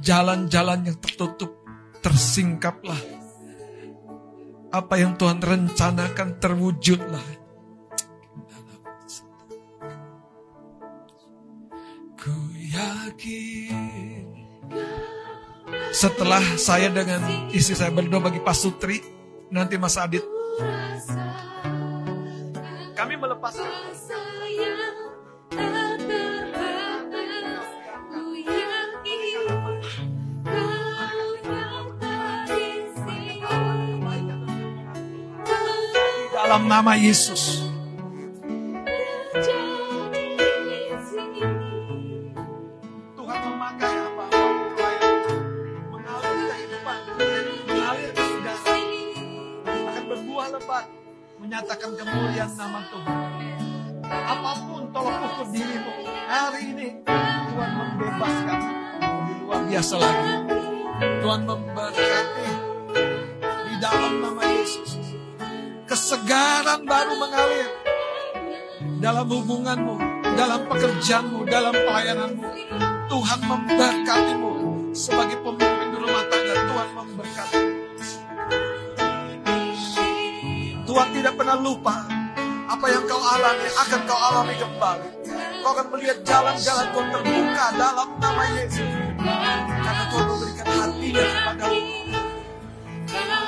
jalan-jalan 0.01 0.89
yang 0.89 0.97
tertutup 1.03 1.59
tersingkaplah. 2.01 2.99
Apa 4.73 4.97
yang 4.97 5.21
Tuhan 5.21 5.45
rencanakan 5.45 6.41
terwujudlah. 6.41 7.27
Ku 12.17 12.37
yakin. 12.57 14.25
Setelah 15.93 16.41
saya 16.57 16.89
dengan 16.89 17.53
istri 17.53 17.77
saya 17.77 17.93
berdoa 17.93 18.25
bagi 18.25 18.41
Pak 18.41 18.57
Sutri, 18.57 18.97
nanti 19.53 19.77
Mas 19.77 20.01
Adit, 20.01 20.25
kami 22.97 23.15
melepas 23.21 23.53
akan 49.81 50.05
berbuah 50.13 50.47
lebat, 50.53 50.85
menyatakan 51.41 51.91
kemuliaan 51.97 52.53
nama 52.61 52.85
Tuhan. 52.93 53.21
Apa 54.13 54.53
pun 54.69 54.93
tolong 54.93 55.25
ukur 55.25 55.49
dirimu. 55.57 56.05
Hari 56.29 56.61
ini 56.69 57.01
Tuhan 57.09 57.71
membebaskan 57.81 58.59
lebih 59.01 59.37
luar 59.49 59.61
biasa 59.73 59.95
lagi. 59.97 60.33
Tuhan 61.01 61.49
memberkati 61.49 61.72
dalam 69.23 69.39
hubunganmu, 69.39 69.97
dalam 70.35 70.61
pekerjaanmu, 70.67 71.47
dalam 71.47 71.71
pelayananmu. 71.71 72.43
Tuhan 73.07 73.41
memberkatimu 73.47 74.51
sebagai 74.91 75.39
pemimpin 75.47 75.95
rumah 75.95 76.27
tangga. 76.27 76.55
Tuhan 76.59 76.89
memberkati. 76.91 77.61
Tuhan 80.83 81.09
tidak 81.15 81.33
pernah 81.39 81.55
lupa 81.55 82.03
apa 82.67 82.87
yang 82.91 83.07
kau 83.07 83.23
alami 83.23 83.69
akan 83.71 84.01
kau 84.11 84.19
alami 84.19 84.55
kembali. 84.59 85.09
Kau 85.63 85.71
akan 85.71 85.87
melihat 85.95 86.19
jalan-jalan 86.27 86.87
Tuhan 86.91 87.07
terbuka 87.15 87.67
dalam 87.79 88.09
nama 88.19 88.43
Yesus. 88.59 88.91
Karena 89.87 90.05
Tuhan 90.11 90.27
memberikan 90.27 90.67
hatinya 90.67 91.23
kepadamu. 91.31 91.79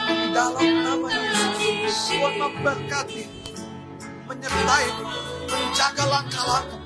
Di 0.07 0.27
dalam 0.31 0.69
nama 0.87 1.09
Yesus, 1.11 2.15
Tuhan 2.15 2.35
memberkati, 2.39 3.23
menyertai, 4.31 4.89
menjaga 5.49 6.05
langkah-langkah. 6.09 6.81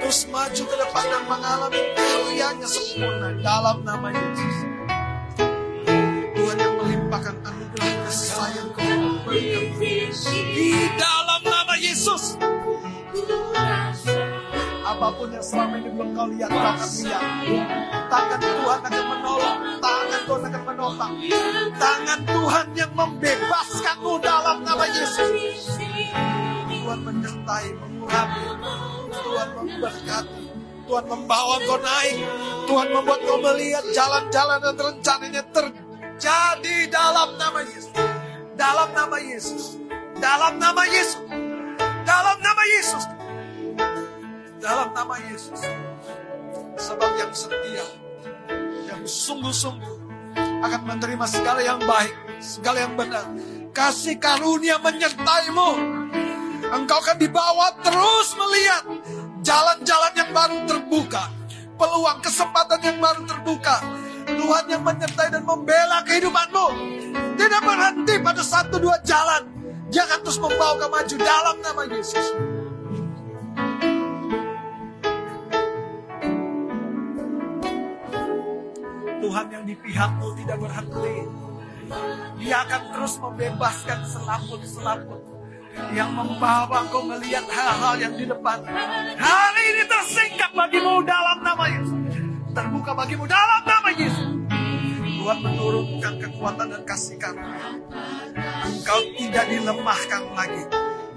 Terus 0.00 0.20
maju 0.32 0.62
ke 0.64 0.76
depan 0.80 1.04
dan 1.12 1.22
mengalami 1.28 1.80
karyanya 1.92 2.68
sempurna 2.68 3.28
dalam 3.44 3.84
nama 3.84 4.08
Yesus. 4.08 4.56
Tuhan 6.32 6.56
yang 6.56 6.74
melimpahkan 6.80 7.36
anugerah 7.44 7.92
kasih 8.08 8.30
sayang 8.32 8.70
Di 10.32 10.72
dalam 10.96 11.40
nama 11.44 11.74
Yesus. 11.76 12.40
Apa 14.80 15.06
pun 15.14 15.28
yang 15.30 15.44
selama 15.44 15.74
ini 15.78 15.90
belum 15.92 16.10
kau 16.16 16.26
lihat, 16.32 16.48
kau 16.48 16.64
akan 16.64 16.88
lihat. 17.04 17.24
Tangan 18.10 18.40
Tuhan 18.40 18.80
akan 18.80 19.04
menolong. 19.04 19.58
Tangan 19.80 20.20
Tuhan 20.26 20.42
akan 20.48 20.62
menopang. 20.64 21.12
Tangan 21.76 22.20
Tuhan 22.24 22.66
yang 22.74 22.92
membebaskanmu 22.96 24.12
dalam 24.24 24.56
nama 24.64 24.84
Yesus. 24.88 25.30
Tuhan 26.66 26.98
menyertai, 27.06 27.89
mengurapi. 28.10 28.42
Tuhan 29.10 29.48
memberkati. 29.54 30.44
Tuhan 30.90 31.04
membawa 31.06 31.54
kau 31.62 31.78
naik. 31.78 32.18
Tuhan 32.66 32.88
membuat 32.90 33.20
kau 33.22 33.38
melihat 33.38 33.84
jalan-jalan 33.94 34.58
dan 34.58 34.74
rencananya 34.74 35.42
terjadi 35.54 36.76
dalam 36.90 37.38
nama 37.38 37.60
Yesus. 37.62 37.94
Dalam 38.58 38.88
nama 38.90 39.16
Yesus. 39.22 39.64
Dalam 40.18 40.52
nama 40.58 40.82
Yesus. 40.90 41.24
Dalam 42.02 42.36
nama 42.42 42.62
Yesus. 42.66 43.04
Dalam 44.60 44.88
nama 44.92 45.14
Yesus. 45.30 45.60
Sebab 46.80 47.10
yang 47.16 47.32
setia, 47.32 47.86
yang 48.88 49.02
sungguh-sungguh 49.04 49.96
akan 50.60 50.82
menerima 50.84 51.26
segala 51.28 51.60
yang 51.60 51.80
baik, 51.80 52.12
segala 52.40 52.84
yang 52.84 52.94
benar. 52.96 53.24
Kasih 53.70 54.16
karunia 54.18 54.80
menyertaimu. 54.82 55.70
Engkau 56.70 57.02
akan 57.02 57.18
dibawa 57.18 57.74
terus 57.82 58.38
melihat 58.38 58.86
jalan-jalan 59.42 60.12
yang 60.14 60.30
baru 60.30 60.58
terbuka. 60.70 61.26
Peluang 61.74 62.22
kesempatan 62.22 62.78
yang 62.78 62.98
baru 63.02 63.26
terbuka. 63.26 63.82
Tuhan 64.30 64.64
yang 64.70 64.82
menyertai 64.86 65.34
dan 65.34 65.42
membela 65.42 66.06
kehidupanmu. 66.06 66.66
Tidak 67.34 67.62
berhenti 67.66 68.14
pada 68.22 68.42
satu 68.46 68.78
dua 68.78 69.02
jalan. 69.02 69.50
Dia 69.90 70.06
akan 70.06 70.20
terus 70.22 70.38
membawa 70.38 70.78
kau 70.78 70.90
maju 70.94 71.16
dalam 71.18 71.56
nama 71.58 71.82
Yesus. 71.90 72.26
Tuhan 79.18 79.46
yang 79.50 79.64
di 79.66 79.74
pihakmu 79.74 80.26
tidak 80.38 80.58
berhenti. 80.62 81.16
Dia 82.38 82.56
akan 82.62 82.82
terus 82.94 83.14
membebaskan 83.18 83.98
selaput-selaput 84.06 85.29
yang 85.94 86.10
membawa 86.14 86.86
kau 86.88 87.02
melihat 87.04 87.44
hal-hal 87.50 87.94
yang 87.98 88.14
di 88.14 88.24
depan. 88.28 88.62
Hari 89.18 89.62
ini 89.74 89.82
tersingkap 89.88 90.50
bagimu 90.54 91.02
dalam 91.02 91.38
nama 91.42 91.64
Yesus. 91.66 92.00
Terbuka 92.50 92.90
bagimu 92.94 93.24
dalam 93.26 93.62
nama 93.62 93.88
Yesus. 93.94 94.30
Tuhan 95.20 95.38
menurunkan 95.44 96.14
kekuatan 96.16 96.66
dan 96.72 96.82
kasih 96.88 97.20
karunia. 97.20 97.76
Engkau 98.64 99.00
tidak 99.20 99.44
dilemahkan 99.52 100.22
lagi. 100.32 100.64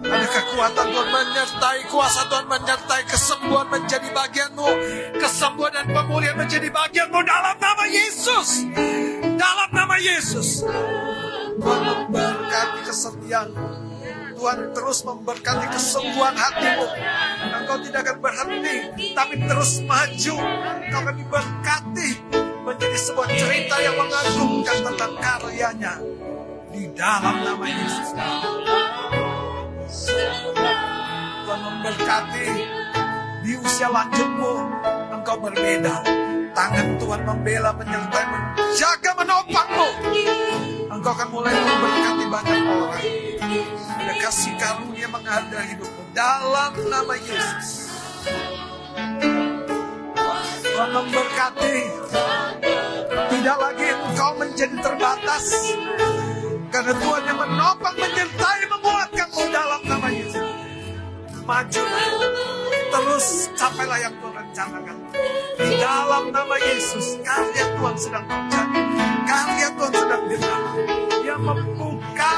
Ada 0.03 0.27
kekuatan 0.27 0.85
Tuhan 0.91 1.09
menyertai, 1.15 1.79
kuasa 1.87 2.27
Tuhan 2.27 2.47
menyertai, 2.51 3.01
kesembuhan 3.07 3.67
menjadi 3.71 4.11
bagianmu. 4.11 4.69
Kesembuhan 5.15 5.71
dan 5.71 5.87
pemulihan 5.95 6.35
menjadi 6.35 6.67
bagianmu 6.67 7.19
dalam 7.23 7.55
nama 7.55 7.85
Yesus. 7.87 8.67
Dalam 9.39 9.69
nama 9.71 9.95
Yesus. 9.95 10.67
Tuhan 11.63 11.81
memberkati 11.87 12.79
kesetiaanmu. 12.83 13.92
Tuhan 14.43 14.75
terus 14.75 15.07
memberkati 15.07 15.71
kesembuhan 15.71 16.35
hatimu. 16.35 16.83
Engkau 17.47 17.79
tidak 17.79 18.11
akan 18.11 18.17
berhenti, 18.19 18.75
tapi 19.15 19.39
terus 19.39 19.79
maju. 19.87 20.35
Engkau 20.83 20.99
akan 20.99 21.15
diberkati 21.15 22.09
menjadi 22.67 22.97
sebuah 23.07 23.27
cerita 23.39 23.75
yang 23.79 23.95
mengagumkan 23.95 24.77
tentang 24.83 25.13
karyanya 25.23 25.95
di 26.75 26.91
dalam 26.91 27.39
nama 27.39 27.65
Yesus. 27.71 28.09
Tuhan 31.47 31.59
memberkati 31.63 32.47
di 33.47 33.51
usia 33.63 33.87
lanjutmu 33.95 34.53
engkau 35.23 35.39
berbeda. 35.39 36.03
Tangan 36.51 36.87
Tuhan 36.99 37.21
membela, 37.23 37.71
menyertai, 37.79 38.25
menjaga, 38.27 39.11
menopangmu. 39.23 39.87
Engkau 40.91 41.11
akan 41.15 41.27
mulai 41.31 41.55
memberkati 41.55 42.25
banyak 42.27 42.59
orang. 42.67 43.03
Kasih 44.21 44.53
karunia 44.57 45.07
mengalir 45.09 45.63
hidupmu 45.73 46.03
dalam 46.13 46.73
nama 46.89 47.13
Yesus. 47.17 47.89
Tuhan 50.73 50.89
memberkati. 50.89 51.77
Tidak 53.13 53.57
lagi 53.61 53.87
engkau 53.93 54.31
menjadi 54.41 54.77
terbatas. 54.81 55.45
Karena 56.73 56.93
Tuhan 56.97 57.23
yang 57.29 57.37
menopang, 57.37 57.93
menyertai, 57.93 58.61
menguatkanmu 58.65 59.43
dalam 59.53 59.81
nama 59.85 60.07
Yesus. 60.09 60.49
Majulah. 61.45 62.05
Terus 62.89 63.27
capailah 63.53 63.99
yang 64.01 64.15
Tuhan 64.17 64.33
rencanakan. 64.33 64.97
Di 65.61 65.71
dalam 65.77 66.23
nama 66.33 66.55
Yesus, 66.57 67.21
karya 67.21 67.65
Tuhan 67.77 67.95
sedang 68.01 68.25
terjadi. 68.25 68.81
Karya 69.29 69.67
Tuhan 69.77 69.93
sedang 69.93 70.23
gerak. 70.25 70.63
Dia 71.21 71.37
membuka 71.37 72.31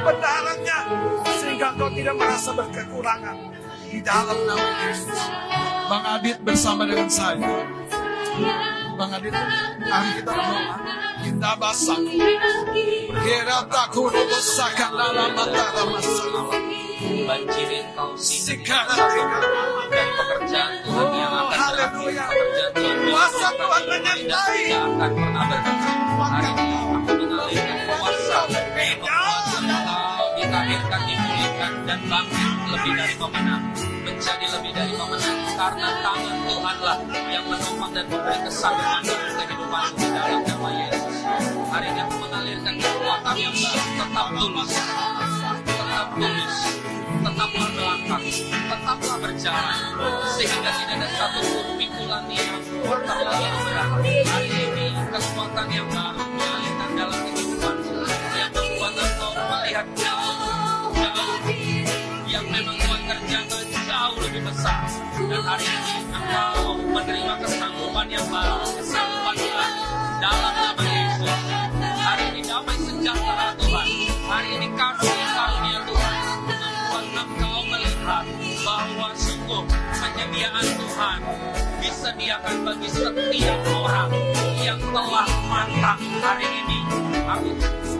perbendaharan-perbendaharannya. 0.00 0.78
Sehingga 1.40 1.66
engkau 1.76 1.90
tidak 1.92 2.14
merasa 2.16 2.50
berkekurangan. 2.56 3.36
Di 3.90 3.98
dalam 4.00 4.38
nama 4.46 4.68
Yesus. 4.86 5.20
Bang 5.90 6.04
Adit 6.06 6.38
bersama 6.46 6.86
dengan 6.86 7.10
saya. 7.10 7.66
Bang 8.94 9.10
Adit, 9.10 9.34
mari 9.34 10.10
kita 10.22 10.30
berdoa. 10.30 10.74
Kita 11.20 11.50
basah. 11.58 11.98
Kira 13.10 13.58
takut 13.68 14.14
besakan 14.14 14.90
dalam 14.94 15.30
mata 15.34 15.84
masalah. 15.90 16.46
Banjiri 17.00 17.78
engkau 17.90 18.12
sini 18.18 18.60
Sekarang 18.62 19.00
dan 19.88 20.08
pekerjaan 20.18 20.72
Tuhan 20.84 21.08
yang 21.14 21.32
akan 21.32 21.46
berakhir 21.48 21.88
Haleluya. 21.88 22.24
pekerjaan 22.26 22.70
Tuhan 22.74 22.96
Kuasa 23.06 23.38
yang 23.40 23.54
Tuhan 23.56 23.82
menyertai. 23.88 24.58
tidak 24.60 24.82
akan 24.84 25.10
pernah 25.14 25.44
berhenti 25.46 25.90
hari 26.20 26.50
ini 26.50 26.89
dan 31.90 32.06
bangkit 32.06 32.54
lebih 32.70 32.92
dari 32.94 33.14
pemenang 33.18 33.62
menjadi 34.06 34.46
lebih 34.54 34.70
dari 34.78 34.94
pemenang 34.94 35.38
karena 35.58 35.88
tangan 36.06 36.36
Tuhanlah 36.46 36.96
yang 37.34 37.44
menopang 37.50 37.90
dan 37.90 38.06
memberi 38.06 38.38
kesanggupan 38.46 39.02
dalam 39.02 39.30
kehidupanmu 39.34 39.98
di 39.98 40.06
dalam 40.14 40.40
nama 40.46 40.68
Yesus. 40.70 41.16
Hari 41.66 41.86
ini 41.90 42.00
aku 42.06 42.14
mengalirkan 42.22 42.74
kekuatan 42.78 43.34
yang 43.42 43.54
baru, 43.58 43.82
tetap 43.98 44.26
tulus, 44.38 44.72
tetap 45.66 46.08
tulus, 46.14 46.56
tetaplah 47.26 47.68
melangkah, 47.74 48.22
tetaplah 48.46 49.16
berjalan, 49.18 49.78
sehingga 50.38 50.70
tidak 50.70 50.94
ada 50.94 51.08
satu 51.18 51.40
pun 51.42 51.66
pikulan 51.74 52.24
yang 52.30 52.54
terlalu 52.86 53.50
berat. 53.66 53.88
Hari 54.30 54.50
ini 54.62 54.86
kekuatan 55.10 55.66
yang 55.74 55.88
baru 55.90 56.22
mengalirkan 56.22 56.90
dalam 56.94 57.18
kehidupanmu, 57.18 57.39
lebih 64.40 64.56
besar. 64.56 64.88
Dan 65.20 65.42
hari 65.44 65.66
ini 65.68 65.94
engkau 66.16 66.72
menerima 66.80 67.34
kesanggupan 67.44 68.06
yang 68.08 68.26
baru, 68.32 68.56
kesanggupan 68.80 69.36
baru 69.36 69.84
dalam 70.16 70.54
nama 70.56 70.84
Yesus. 70.88 71.40
Hari 72.00 72.24
ini 72.32 72.40
damai 72.48 72.76
sejahtera 72.80 73.48
Tuhan. 73.60 73.86
Hari 74.32 74.48
ini 74.56 74.66
kasih 74.72 75.12
karunia 75.36 75.80
Tuhan 75.84 76.16
membuat 76.48 77.06
engkau 77.20 77.58
melihat 77.68 78.24
bahwa 78.64 79.08
sungguh 79.12 79.62
penyediaan 80.00 80.66
Tuhan 80.72 81.18
disediakan 81.84 82.56
bagi 82.64 82.88
setiap 82.88 83.60
orang 83.68 84.08
yang 84.64 84.80
telah 84.80 85.28
matang 85.52 86.00
hari 86.24 86.48
ini. 86.48 86.78
Aku 87.28 87.50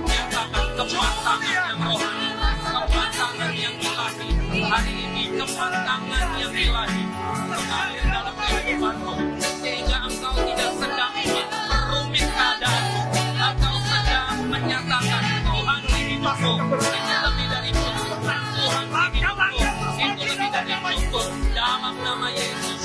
nyatakan 0.08 0.66
kematangan 0.72 1.52
yang 1.52 1.80
rohani. 1.84 2.29
Hari 4.70 4.94
ini 4.94 5.34
kematangan 5.34 6.38
yang 6.38 6.54
ilahi 6.54 7.02
mengalir 7.50 8.06
dalam 8.06 8.34
kehidupanmu 8.38 9.14
sehingga 9.58 9.98
engkau 10.06 10.30
tidak 10.46 10.70
sedang 10.78 11.10
memperumit 11.26 12.22
keadaanmu. 12.30 13.02
Engkau 13.34 13.76
sedang 13.82 14.36
menyatakan 14.46 15.22
Tuhan 15.42 15.80
di 15.90 16.00
hidupku 16.14 16.52
itu 16.86 17.16
lebih 17.18 17.46
dari 17.50 17.70
cukup. 17.74 18.18
Tuhan 18.30 18.86
di 19.10 19.18
hidupku 19.18 19.90
itu 20.06 20.22
lebih 20.22 20.48
dari 20.54 20.74
cukup 20.78 21.26
dalam 21.50 21.94
nama 22.06 22.28
Yesus. 22.30 22.82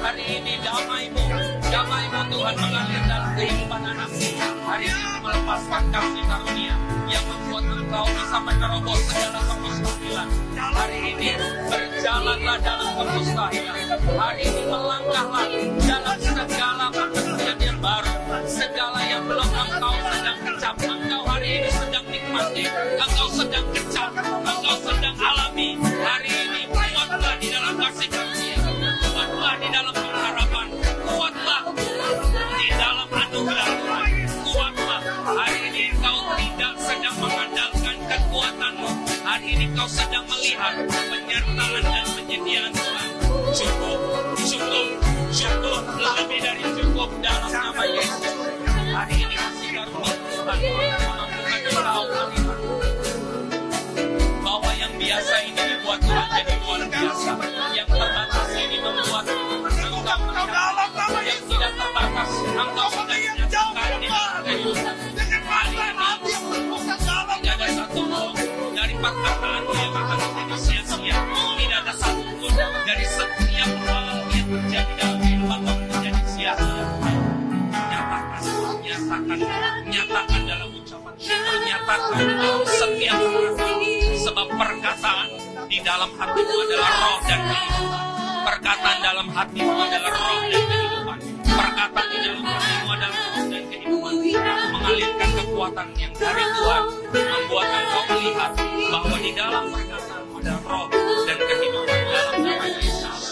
Hari 0.00 0.24
ini 0.24 0.56
damaimu, 0.64 1.24
damaimu 1.68 2.20
Tuhan 2.32 2.54
mengalir 2.56 3.02
dalam 3.04 3.30
kehidupan 3.36 3.82
anakmu. 3.92 4.28
Hari 4.64 4.84
ini 4.88 5.04
melepaskan 5.20 5.84
kasih 5.92 6.24
karunia 6.24 6.99
yang 7.10 7.26
membuat 7.26 7.64
engkau 7.66 8.06
bisa 8.06 8.38
menerobos 8.38 9.00
segala 9.10 9.40
kemustahilan. 9.50 10.28
Hari 10.54 10.98
ini 11.12 11.30
berjalanlah 11.66 12.58
dalam 12.62 12.90
kemustahilan. 12.94 13.76
Hari 14.14 14.42
ini 14.46 14.62
melangkahlah 14.70 15.46
dalam 15.82 16.18
segala 16.22 16.86
pekerjaan 16.94 17.58
yang 17.58 17.78
baru. 17.82 18.14
Segala 18.46 19.00
yang 19.02 19.22
belum 19.26 19.50
engkau 19.50 19.94
sedang 20.06 20.38
kecap. 20.46 20.74
Engkau 20.78 21.22
hari 21.26 21.48
ini 21.58 21.70
sedang 21.74 22.06
nikmati. 22.06 22.64
Engkau 22.94 23.28
sedang 23.34 23.66
kecap. 23.74 24.10
Engkau 24.22 24.76
sedang 24.78 25.16
alami. 25.18 25.68
Hari 39.80 39.88
ini 39.88 39.96
kau 39.96 39.96
sedang 39.96 40.26
melihat 40.28 40.74
penyertaan 40.92 41.80
dan 41.80 42.04
penyediaan 42.12 42.68
Tuhan. 42.68 43.08
Cukup, 43.48 44.00
cukup, 44.36 44.86
cukup, 45.32 45.82
lebih 45.96 46.38
dari 46.44 46.64
cukup 46.76 47.08
dalam 47.24 47.48
nama 47.48 47.84
Yesus. 47.88 48.28
Hari 48.76 49.14
ini 49.24 49.34
kasih 49.40 49.70
karunia 49.72 49.88
Tuhan 49.88 50.16
menentukan 50.20 51.72
engkau 51.80 52.04
melihat 52.12 52.58
bahwa 54.44 54.70
yang 54.76 54.92
biasa 55.00 55.34
ini 55.48 55.62
dibuat 55.64 56.00
Tuhan 56.04 56.28
jadi 56.28 56.54
luar 56.60 56.82
biasa. 56.84 57.32
Yang 57.72 57.88
terbatas 57.88 58.48
ini 58.52 58.76
membuat 58.84 59.24
engkau 59.32 60.18
melihat 60.28 61.24
yang 61.24 61.40
tidak 61.48 61.72
terbatas. 61.72 62.30
Engkau 62.52 62.88
sudah 62.92 63.16
menyatakan 63.16 63.96
di 63.96 64.08
dalam 64.12 64.40
kehidupan. 64.44 65.09
Dari 69.00 69.16
perkataanmu 69.16 69.72
yang 69.80 69.94
akan 69.96 70.18
menjadi 70.20 70.56
sia-sia. 70.60 71.16
Tidak 71.56 71.78
ada 71.80 71.92
satu 71.96 72.20
pun 72.36 72.52
dari 72.84 73.06
setiap 73.08 73.70
hal 73.88 74.06
yang 74.28 74.46
terjadi 74.52 74.92
dalam 75.00 75.16
kehidupanmu 75.24 75.72
menjadi 75.88 76.22
sia-sia. 76.28 76.84
Nyatakan, 77.80 78.44
nyatakan, 78.84 79.38
nyatakan 79.88 80.40
dalam 80.44 80.68
ucapan 80.76 81.12
syukur, 81.16 81.56
nyatakan 81.64 82.28
setiap 82.68 83.16
hal. 83.16 83.80
Sebab 84.20 84.46
perkataan 84.52 85.28
di 85.64 85.78
dalam 85.80 86.10
hatimu 86.12 86.54
adalah 86.60 86.92
roh 87.00 87.18
dan 87.24 87.40
kehidupan. 87.40 88.04
Perkataan 88.44 88.96
dalam 89.00 89.28
hatimu 89.32 89.74
adalah 89.80 90.12
roh 90.12 90.44
dan 90.44 90.64
kehidupan. 90.68 91.18
Perkataan 91.48 92.06
di 92.12 92.18
dalam 92.20 92.42
hatimu 92.44 92.88
adalah 92.92 93.16
roh 93.16 93.44
dan 93.48 93.62
kehidupan. 93.64 94.12
Mengalirkan 94.90 95.30
kekuatan 95.38 95.88
yang 96.02 96.10
dari 96.18 96.42
Tuhan 96.50 96.84
membuat 97.14 97.66
engkau 97.78 98.02
melihat 98.10 98.52
bahwa 98.90 99.16
di 99.22 99.30
dalam 99.38 99.64
perkataanmu 99.70 100.34
ada 100.42 100.54
roh 100.66 100.86
dan 101.30 101.38
kehidupan 101.38 102.00
dalam 102.10 102.34
nama 102.42 102.66
Yesus. 102.74 103.22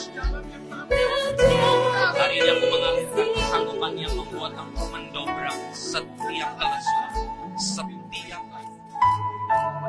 Hari 2.15 2.35
ini 2.39 2.51
aku 2.55 2.67
mengalirkan 2.71 3.27
kesanggupan 3.35 3.93
yang 3.99 4.15
membuat 4.15 4.55
engkau 4.55 4.87
mendobrak 4.87 5.57
setiap 5.75 6.51
kelesuan, 6.63 7.13
setiap 7.59 8.43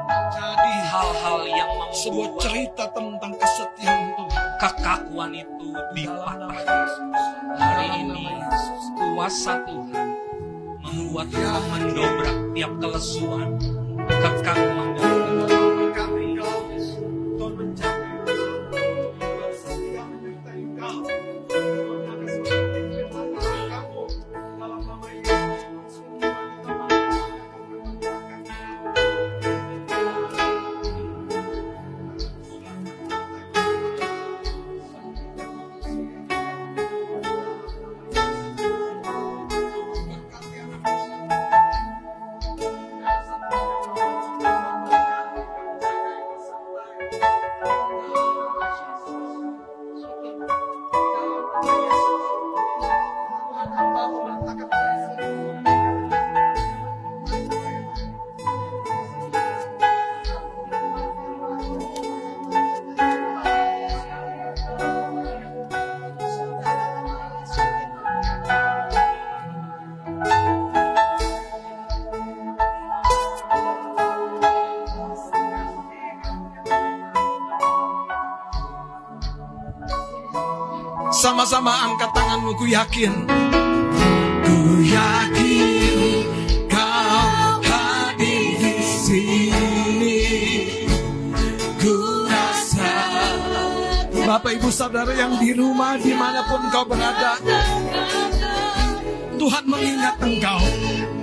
Jadi 0.10 0.74
hal-hal 0.90 1.40
yang 1.54 1.70
sebuah 1.94 2.30
membuat 2.34 2.42
cerita 2.42 2.90
tentang 2.98 3.38
kesetiaan 3.38 4.18
Tuhan. 4.18 4.46
kekakuan 4.58 5.32
itu 5.38 5.70
dipatahkan. 5.94 6.86
Hari 7.62 7.88
ini 8.02 8.26
kuasa 9.14 9.62
Tuhan 9.70 10.19
membuat 10.90 11.28
engkau 11.30 11.62
mendobrak 11.70 12.38
tiap 12.58 12.72
kelesuan, 12.82 13.50
kekakuan 14.10 14.90
dan 14.98 15.20
Sama-sama 81.20 81.84
angkat 81.84 82.16
tanganmu, 82.16 82.56
ku 82.56 82.64
yakin. 82.64 83.59
Bapak 94.40 94.56
Ibu 94.56 94.72
Saudara 94.72 95.12
yang 95.12 95.36
di 95.36 95.52
rumah 95.52 96.00
di 96.00 96.16
mana 96.16 96.40
pun 96.48 96.64
kau 96.72 96.88
berada 96.88 97.36
Tuhan 99.36 99.68
mengingat 99.68 100.16
engkau 100.16 100.64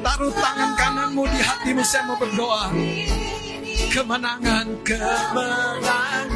Taruh 0.04 0.36
tangan 0.36 0.76
kananmu 0.76 1.24
di 1.24 1.40
hatimu 1.40 1.80
saya 1.80 2.12
mau 2.12 2.20
berdoa 2.20 2.76
Kemenangan, 3.88 4.68
kemenangan 4.84 6.28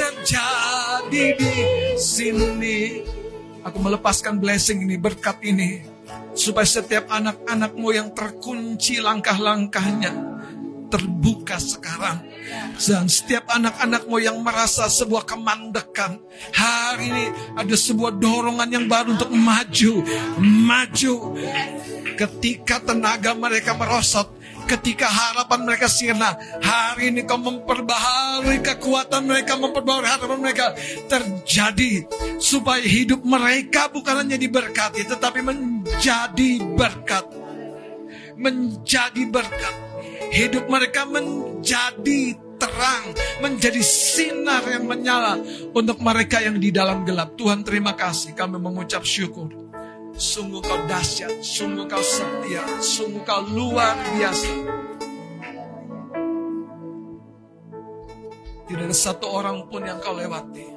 menjadi 0.00 1.24
di 1.36 1.56
sini. 2.00 3.04
Aku 3.68 3.76
melepaskan 3.76 4.40
blessing 4.40 4.80
ini, 4.88 4.96
berkat 4.96 5.44
ini. 5.44 5.84
Supaya 6.32 6.64
setiap 6.64 7.12
anak-anakmu 7.12 7.88
yang 7.92 8.16
terkunci 8.16 9.04
langkah-langkahnya 9.04 10.16
terbuka 10.88 11.60
sekarang. 11.60 12.35
Dan 12.76 13.08
setiap 13.08 13.48
anak-anakmu 13.48 14.20
yang 14.20 14.44
merasa 14.44 14.84
sebuah 14.92 15.24
kemandekan. 15.24 16.20
Hari 16.52 17.08
ini 17.08 17.26
ada 17.56 17.72
sebuah 17.72 18.20
dorongan 18.20 18.68
yang 18.68 18.84
baru 18.84 19.16
untuk 19.16 19.32
maju. 19.32 20.04
Maju. 20.44 21.14
Ketika 22.20 22.84
tenaga 22.84 23.32
mereka 23.32 23.72
merosot. 23.72 24.36
Ketika 24.68 25.08
harapan 25.08 25.64
mereka 25.64 25.88
sirna. 25.88 26.36
Hari 26.60 27.14
ini 27.14 27.24
kau 27.24 27.40
memperbaharui 27.40 28.60
kekuatan 28.60 29.24
mereka. 29.24 29.56
Memperbaharui 29.56 30.10
harapan 30.12 30.38
mereka. 30.44 30.76
Terjadi. 31.08 32.04
Supaya 32.36 32.84
hidup 32.84 33.24
mereka 33.24 33.88
bukan 33.88 34.20
hanya 34.20 34.36
diberkati. 34.36 35.00
Tetapi 35.08 35.40
menjadi 35.40 36.50
berkat. 36.76 37.24
Menjadi 38.36 39.22
berkat 39.32 39.86
hidup 40.26 40.68
mereka 40.68 41.06
menjadi 41.08 42.36
terang, 42.56 43.12
menjadi 43.40 43.80
sinar 43.80 44.64
yang 44.66 44.84
menyala 44.88 45.40
untuk 45.72 46.00
mereka 46.00 46.40
yang 46.40 46.56
di 46.56 46.72
dalam 46.72 47.04
gelap. 47.04 47.36
Tuhan 47.36 47.62
terima 47.62 47.94
kasih, 47.94 48.32
kami 48.32 48.58
mengucap 48.60 49.04
syukur. 49.04 49.52
Sungguh 50.16 50.64
kau 50.64 50.80
dahsyat, 50.88 51.44
sungguh 51.44 51.84
kau 51.84 52.00
setia, 52.00 52.64
sungguh 52.80 53.20
kau 53.28 53.44
luar 53.52 53.94
biasa. 54.16 54.52
Tidak 58.66 58.82
ada 58.82 58.96
satu 58.96 59.30
orang 59.30 59.68
pun 59.70 59.84
yang 59.86 60.02
kau 60.02 60.16
lewati. 60.16 60.74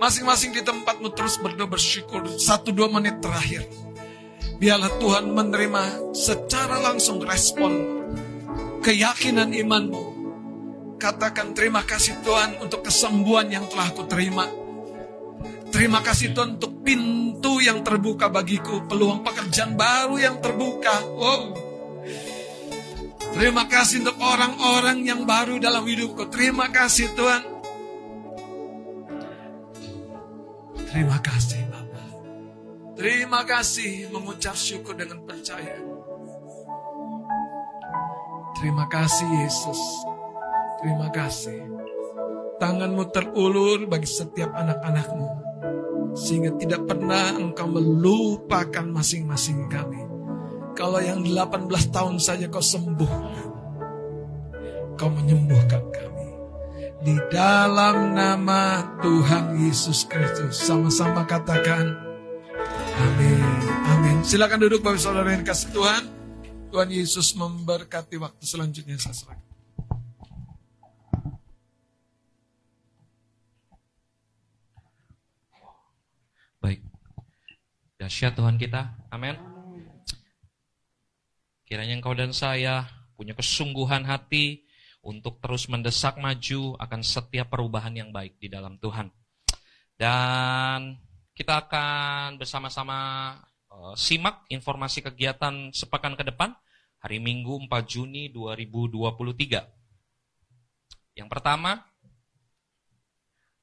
Masing-masing 0.00 0.56
di 0.56 0.64
tempatmu 0.64 1.12
terus 1.12 1.36
berdoa 1.36 1.68
bersyukur. 1.68 2.24
Satu 2.40 2.72
dua 2.72 2.88
menit 2.88 3.20
terakhir. 3.20 3.68
Biarlah 4.56 4.96
Tuhan 4.96 5.28
menerima 5.30 6.16
secara 6.16 6.80
langsung 6.80 7.20
respon 7.20 8.00
keyakinan 8.80 9.52
imanmu. 9.52 10.09
Katakan 11.00 11.56
terima 11.56 11.80
kasih 11.80 12.20
Tuhan 12.20 12.60
untuk 12.60 12.84
kesembuhan 12.84 13.48
yang 13.48 13.64
telah 13.72 13.88
aku 13.88 14.04
terima. 14.04 14.44
Terima 15.72 16.04
kasih 16.04 16.36
Tuhan 16.36 16.60
untuk 16.60 16.84
pintu 16.84 17.56
yang 17.64 17.80
terbuka 17.80 18.28
bagiku, 18.28 18.84
peluang 18.84 19.24
pekerjaan 19.24 19.80
baru 19.80 20.20
yang 20.20 20.36
terbuka. 20.44 20.92
Wow. 21.16 21.42
Terima 23.32 23.64
kasih 23.64 24.04
untuk 24.04 24.18
orang-orang 24.20 25.06
yang 25.06 25.24
baru 25.24 25.56
dalam 25.56 25.88
hidupku. 25.88 26.28
Terima 26.28 26.68
kasih 26.68 27.08
Tuhan. 27.16 27.42
Terima 30.90 31.16
kasih 31.22 31.64
Bapak. 31.70 32.08
Terima 33.00 33.40
kasih 33.48 34.10
mengucap 34.12 34.52
syukur 34.52 34.98
dengan 34.98 35.24
percaya. 35.24 35.78
Terima 38.60 38.84
kasih 38.90 39.28
Yesus. 39.46 40.09
Terima 40.80 41.12
kasih. 41.12 41.60
Tanganmu 42.56 43.12
terulur 43.12 43.84
bagi 43.84 44.08
setiap 44.08 44.48
anak-anakmu. 44.56 45.28
Sehingga 46.16 46.56
tidak 46.56 46.88
pernah 46.88 47.36
engkau 47.36 47.68
melupakan 47.68 48.84
masing-masing 48.88 49.68
kami. 49.68 50.00
Kalau 50.72 50.96
yang 51.04 51.20
18 51.20 51.68
tahun 51.92 52.16
saja 52.16 52.48
kau 52.48 52.64
sembuhkan. 52.64 53.48
Kau 54.96 55.12
menyembuhkan 55.12 55.84
kami. 55.92 56.28
Di 57.04 57.16
dalam 57.28 58.16
nama 58.16 58.96
Tuhan 59.04 59.60
Yesus 59.60 60.08
Kristus. 60.08 60.64
Sama-sama 60.64 61.28
katakan. 61.28 61.92
Amin. 63.00 63.40
Amin. 63.92 64.16
Silakan 64.24 64.64
duduk 64.64 64.80
Bapak 64.80 65.00
Saudara 65.00 65.32
yang 65.32 65.44
kasih 65.44 65.72
Tuhan. 65.76 66.04
Tuhan 66.70 66.88
Yesus 66.88 67.36
memberkati 67.36 68.16
waktu 68.16 68.44
selanjutnya 68.46 68.96
saya 68.96 69.16
serahkan. 69.16 69.50
Baik. 76.60 76.84
Dahsyat 78.00 78.32
Tuhan 78.32 78.56
kita. 78.56 78.96
Amin. 79.12 79.36
Kiranya 81.68 82.00
engkau 82.00 82.16
dan 82.16 82.32
saya 82.32 82.88
punya 83.12 83.36
kesungguhan 83.36 84.08
hati 84.08 84.64
untuk 85.04 85.36
terus 85.44 85.68
mendesak 85.68 86.16
maju 86.16 86.80
akan 86.80 87.00
setiap 87.04 87.52
perubahan 87.52 87.92
yang 87.92 88.08
baik 88.08 88.40
di 88.40 88.48
dalam 88.48 88.80
Tuhan. 88.80 89.12
Dan 90.00 90.96
kita 91.36 91.68
akan 91.68 92.40
bersama-sama 92.40 93.36
uh, 93.68 93.92
simak 93.92 94.48
informasi 94.48 95.04
kegiatan 95.04 95.68
sepekan 95.76 96.16
ke 96.16 96.24
depan 96.24 96.56
hari 97.04 97.20
Minggu 97.20 97.68
4 97.68 97.84
Juni 97.84 98.32
2023. 98.32 101.20
Yang 101.20 101.28
pertama 101.28 101.84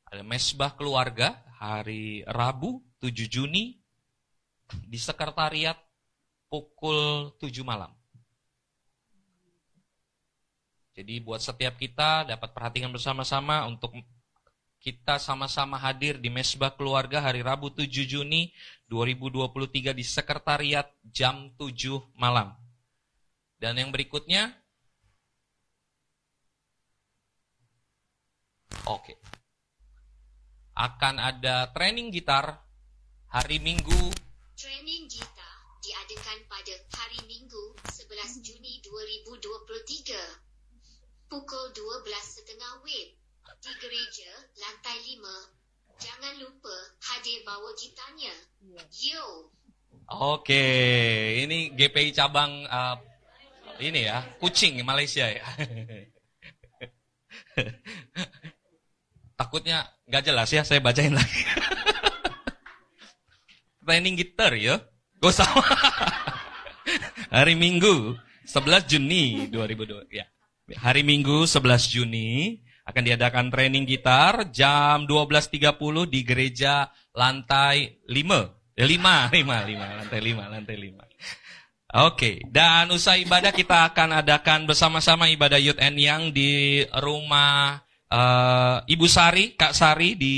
ada 0.06 0.22
mesbah 0.22 0.78
keluarga 0.78 1.42
hari 1.58 2.22
Rabu 2.30 2.86
7 3.02 3.18
Juni 3.26 3.77
di 4.88 5.00
sekretariat 5.00 5.78
pukul 6.48 7.32
7 7.40 7.64
malam. 7.64 7.92
Jadi 10.98 11.22
buat 11.22 11.38
setiap 11.38 11.78
kita 11.78 12.26
dapat 12.26 12.50
perhatikan 12.58 12.90
bersama-sama 12.90 13.70
untuk 13.70 13.94
kita 14.82 15.22
sama-sama 15.22 15.78
hadir 15.78 16.18
di 16.18 16.32
mesbah 16.32 16.74
keluarga 16.74 17.22
hari 17.22 17.46
Rabu 17.46 17.70
7 17.70 17.86
Juni 18.08 18.50
2023 18.90 19.94
di 19.94 20.02
sekretariat 20.02 20.90
jam 21.06 21.54
7 21.54 22.18
malam. 22.18 22.56
Dan 23.62 23.78
yang 23.78 23.90
berikutnya 23.94 24.54
Oke. 28.88 29.20
Akan 30.72 31.20
ada 31.20 31.68
training 31.76 32.08
gitar 32.08 32.64
hari 33.28 33.60
Minggu 33.60 34.27
Training 34.58 35.06
gitar 35.06 35.56
diadakan 35.86 36.42
pada 36.50 36.74
hari 36.98 37.22
Minggu 37.30 37.78
11 37.94 38.42
Juni 38.42 38.82
2023 38.82 41.30
pukul 41.30 41.66
12.30 41.78 42.58
WIB 42.82 43.14
di 43.62 43.72
gereja 43.78 44.32
lantai 44.58 44.98
5. 45.14 46.02
Jangan 46.02 46.42
lupa 46.42 46.74
hadir 47.06 47.46
bawa 47.46 47.70
gitarnya. 47.78 48.34
Yo! 48.98 49.54
Oke, 50.26 50.66
ini 51.46 51.70
GPI 51.78 52.18
cabang 52.18 52.66
uh, 52.66 52.98
ini 53.78 54.10
ya, 54.10 54.26
Kucing 54.42 54.82
Malaysia 54.82 55.30
ya. 55.30 55.46
Takutnya 59.38 59.86
nggak 60.10 60.26
jelas 60.26 60.50
ya, 60.50 60.66
saya 60.66 60.82
bacain 60.82 61.14
lagi. 61.14 61.46
Training 63.88 64.20
gitar 64.20 64.52
ya, 64.60 64.84
gue 65.24 65.32
sama. 65.32 65.64
Hari 67.32 67.56
Minggu 67.56 68.20
11 68.44 68.84
Juni 68.84 69.48
2002 69.48 70.12
ya. 70.12 70.28
Hari 70.76 71.08
Minggu 71.08 71.48
11 71.48 71.96
Juni 71.96 72.60
akan 72.84 73.04
diadakan 73.04 73.48
training 73.48 73.88
gitar 73.88 74.52
jam 74.52 75.08
12.30 75.08 75.72
di 76.12 76.20
gereja 76.28 76.92
lantai 77.16 78.04
5. 78.12 78.76
Eh, 78.76 78.84
5, 78.84 79.32
5, 79.32 79.32
5, 79.32 80.00
lantai 80.04 80.20
5, 80.20 80.52
lantai 80.52 80.76
5. 80.76 81.08
Oke, 82.12 82.44
dan 82.52 82.92
usai 82.92 83.24
ibadah 83.24 83.56
kita 83.56 83.88
akan 83.88 84.20
adakan 84.20 84.68
bersama-sama 84.68 85.32
ibadah 85.32 85.56
Youth 85.56 85.80
and 85.80 85.96
Young 85.96 86.36
di 86.36 86.84
rumah 86.92 87.80
uh, 88.12 88.84
Ibu 88.84 89.08
Sari, 89.08 89.56
Kak 89.56 89.72
Sari 89.72 90.20
di 90.20 90.36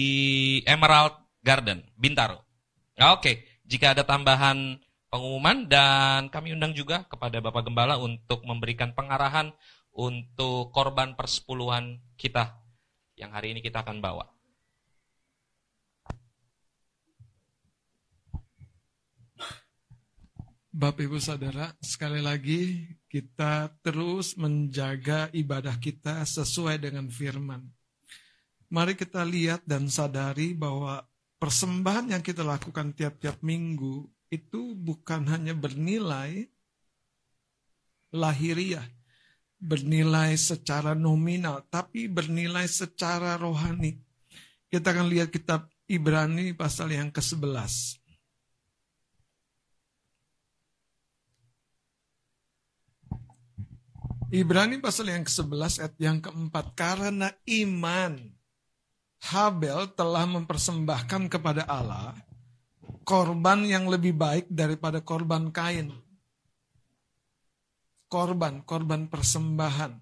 Emerald 0.65 1.17
Garden, 1.41 1.81
Bintaro. 1.97 2.48
Oke, 2.99 3.47
jika 3.63 3.95
ada 3.95 4.03
tambahan 4.03 4.75
pengumuman 5.07 5.63
dan 5.71 6.27
kami 6.27 6.51
undang 6.51 6.75
juga 6.75 7.07
kepada 7.07 7.39
Bapak 7.39 7.71
Gembala 7.71 7.95
untuk 7.95 8.43
memberikan 8.43 8.91
pengarahan 8.91 9.55
untuk 9.95 10.75
korban 10.75 11.15
persepuluhan 11.15 12.03
kita 12.19 12.59
yang 13.15 13.31
hari 13.31 13.55
ini 13.55 13.63
kita 13.63 13.87
akan 13.87 14.03
bawa. 14.03 14.27
Bapak 20.75 21.07
Ibu 21.07 21.23
Saudara, 21.23 21.71
sekali 21.79 22.19
lagi 22.19 22.83
kita 23.07 23.73
terus 23.81 24.35
menjaga 24.35 25.31
ibadah 25.31 25.79
kita 25.79 26.21
sesuai 26.27 26.83
dengan 26.83 27.07
firman. 27.07 27.63
Mari 28.69 28.93
kita 28.93 29.25
lihat 29.25 29.65
dan 29.65 29.89
sadari 29.89 30.53
bahwa 30.53 31.08
persembahan 31.39 32.11
yang 32.13 32.21
kita 32.21 32.43
lakukan 32.43 32.91
tiap-tiap 32.91 33.39
minggu 33.39 34.05
itu 34.29 34.75
bukan 34.75 35.25
hanya 35.31 35.55
bernilai 35.55 36.45
lahiriah, 38.13 38.85
bernilai 39.57 40.35
secara 40.37 40.93
nominal, 40.93 41.65
tapi 41.71 42.05
bernilai 42.05 42.67
secara 42.69 43.39
rohani. 43.39 43.97
Kita 44.69 44.93
akan 44.93 45.09
lihat 45.09 45.33
kitab 45.33 45.65
Ibrani 45.89 46.53
pasal 46.53 46.93
yang 46.93 47.09
ke-11. 47.09 47.97
Ibrani 54.29 54.77
pasal 54.77 55.09
yang 55.09 55.25
ke-11 55.25 55.81
ayat 55.81 55.95
yang 55.97 56.21
keempat. 56.21 56.77
Karena 56.77 57.33
iman 57.49 58.38
Habel 59.19 59.91
telah 59.93 60.23
mempersembahkan 60.23 61.27
kepada 61.27 61.67
Allah 61.67 62.15
korban 63.09 63.65
yang 63.65 63.89
lebih 63.89 64.13
baik 64.13 64.45
daripada 64.53 65.01
korban 65.01 65.49
Kain. 65.49 65.89
Korban, 68.05 68.61
korban 68.61 69.09
persembahan. 69.09 69.97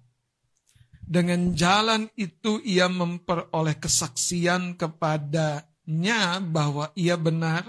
Dengan 1.08 1.56
jalan 1.56 2.04
itu 2.20 2.60
ia 2.60 2.84
memperoleh 2.92 3.80
kesaksian 3.80 4.76
kepadanya 4.76 6.36
bahwa 6.44 6.92
ia 6.92 7.16
benar. 7.16 7.64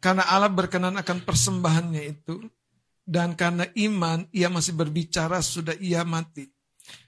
Karena 0.00 0.24
Allah 0.32 0.48
berkenan 0.48 0.96
akan 0.96 1.18
persembahannya 1.24 2.02
itu. 2.08 2.40
Dan 3.06 3.36
karena 3.36 3.68
iman 3.76 4.24
ia 4.32 4.48
masih 4.48 4.72
berbicara 4.72 5.44
sudah 5.44 5.76
ia 5.76 6.02
mati. 6.08 6.55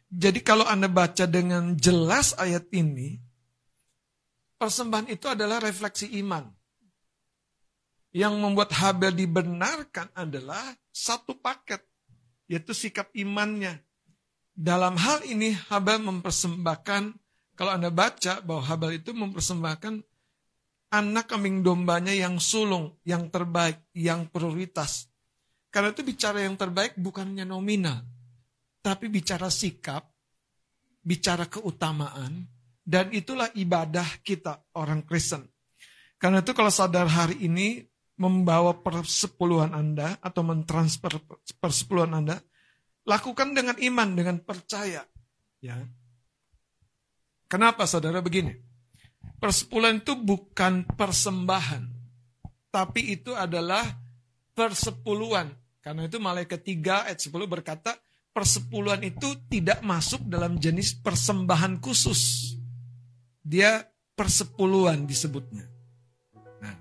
Jadi 0.09 0.41
kalau 0.41 0.65
Anda 0.65 0.89
baca 0.89 1.29
dengan 1.29 1.77
jelas 1.77 2.33
ayat 2.41 2.65
ini, 2.73 3.21
persembahan 4.57 5.13
itu 5.13 5.29
adalah 5.29 5.61
refleksi 5.61 6.09
iman. 6.25 6.49
Yang 8.09 8.35
membuat 8.41 8.73
Habel 8.73 9.13
dibenarkan 9.13 10.09
adalah 10.17 10.65
satu 10.89 11.37
paket, 11.37 11.85
yaitu 12.49 12.73
sikap 12.73 13.13
imannya. 13.13 13.85
Dalam 14.57 14.97
hal 14.97 15.29
ini 15.29 15.53
Habel 15.69 16.01
mempersembahkan, 16.01 17.03
kalau 17.53 17.77
Anda 17.77 17.93
baca 17.93 18.41
bahwa 18.41 18.65
Habel 18.65 19.05
itu 19.05 19.13
mempersembahkan 19.13 20.01
anak 20.89 21.29
kambing 21.29 21.61
dombanya 21.61 22.17
yang 22.17 22.41
sulung, 22.41 22.97
yang 23.05 23.29
terbaik, 23.29 23.85
yang 23.93 24.25
prioritas. 24.33 25.13
Karena 25.69 25.93
itu 25.93 26.01
bicara 26.01 26.41
yang 26.41 26.57
terbaik 26.57 26.97
bukannya 26.97 27.45
nominal, 27.45 28.09
tapi 28.89 29.13
bicara 29.13 29.53
sikap, 29.53 30.01
bicara 31.05 31.45
keutamaan, 31.45 32.49
dan 32.81 33.13
itulah 33.13 33.53
ibadah 33.53 34.25
kita 34.25 34.65
orang 34.81 35.05
Kristen. 35.05 35.45
Karena 36.17 36.41
itu 36.41 36.57
kalau 36.57 36.73
saudara 36.73 37.05
hari 37.05 37.45
ini 37.45 37.85
membawa 38.17 38.81
persepuluhan 38.81 39.77
Anda 39.77 40.17
atau 40.25 40.41
mentransfer 40.41 41.21
persepuluhan 41.61 42.17
Anda, 42.17 42.41
lakukan 43.05 43.53
dengan 43.53 43.77
iman, 43.77 44.09
dengan 44.17 44.41
percaya. 44.41 45.05
Ya. 45.61 45.77
Kenapa 47.45 47.85
saudara 47.85 48.25
begini? 48.25 48.57
Persepuluhan 49.37 50.01
itu 50.01 50.17
bukan 50.17 50.89
persembahan, 50.97 51.85
tapi 52.73 53.21
itu 53.21 53.37
adalah 53.37 53.85
persepuluhan. 54.57 55.53
Karena 55.85 56.09
itu 56.09 56.17
malaikat 56.17 56.65
3 56.65 57.13
ayat 57.13 57.21
10 57.21 57.37
berkata, 57.45 58.01
persepuluhan 58.39 59.03
itu 59.03 59.35
tidak 59.51 59.83
masuk 59.83 60.23
dalam 60.31 60.63
jenis 60.63 60.95
persembahan 61.03 61.83
khusus. 61.83 62.55
Dia 63.43 63.83
persepuluhan 64.15 65.11
disebutnya. 65.11 65.67
Nah, 66.63 66.79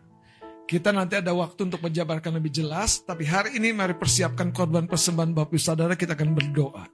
kita 0.69 0.93
nanti 0.93 1.17
ada 1.17 1.33
waktu 1.33 1.65
untuk 1.65 1.81
menjabarkan 1.81 2.37
lebih 2.37 2.53
jelas, 2.53 3.01
tapi 3.01 3.25
hari 3.25 3.57
ini 3.57 3.73
mari 3.73 3.97
persiapkan 3.97 4.53
korban 4.53 4.85
persembahan 4.85 5.33
Bapak 5.33 5.57
Ibu 5.57 5.57
Saudara, 5.57 5.97
kita 5.97 6.13
akan 6.13 6.29
berdoa. 6.37 6.85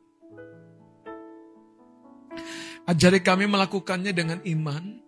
Ajari 2.88 3.20
kami 3.20 3.44
melakukannya 3.44 4.16
dengan 4.16 4.40
iman, 4.48 5.04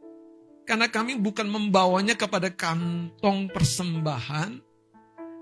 karena 0.68 0.92
kami 0.92 1.16
bukan 1.16 1.48
membawanya 1.48 2.20
kepada 2.20 2.52
kantong 2.52 3.48
persembahan 3.56 4.60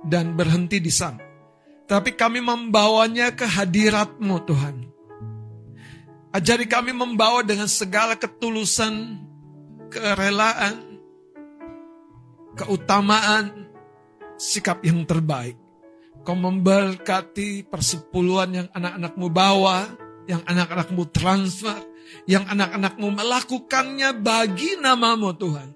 dan 0.05 0.37
berhenti 0.37 0.77
di 0.77 0.93
sana. 0.93 1.32
Tapi 1.83 2.15
kami 2.15 2.39
membawanya 2.39 3.35
ke 3.35 3.43
hadiratmu 3.43 4.35
Tuhan. 4.47 4.75
Ajari 6.33 6.65
kami 6.65 6.95
membawa 6.95 7.45
dengan 7.45 7.69
segala 7.69 8.17
ketulusan, 8.17 9.19
kerelaan, 9.91 10.97
keutamaan, 12.57 13.69
sikap 14.39 14.81
yang 14.81 15.05
terbaik. 15.05 15.59
Kau 16.23 16.39
memberkati 16.39 17.67
persepuluhan 17.67 18.49
yang 18.55 18.67
anak-anakmu 18.71 19.27
bawa, 19.27 19.91
yang 20.25 20.41
anak-anakmu 20.47 21.03
transfer, 21.11 21.83
yang 22.25 22.47
anak-anakmu 22.47 23.11
melakukannya 23.11 24.15
bagi 24.23 24.79
namamu 24.79 25.35
Tuhan. 25.35 25.69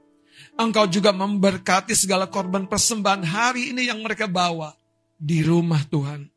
Engkau 0.57 0.87
juga 0.89 1.11
memberkati 1.13 1.93
segala 1.93 2.31
korban 2.31 2.65
persembahan 2.65 3.21
hari 3.27 3.75
ini 3.75 3.91
yang 3.91 4.01
mereka 4.01 4.25
bawa 4.25 4.73
di 5.17 5.41
rumah 5.41 5.81
Tuhan. 5.89 6.29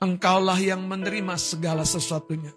Engkaulah 0.00 0.58
yang 0.58 0.84
menerima 0.84 1.36
segala 1.36 1.84
sesuatunya. 1.84 2.52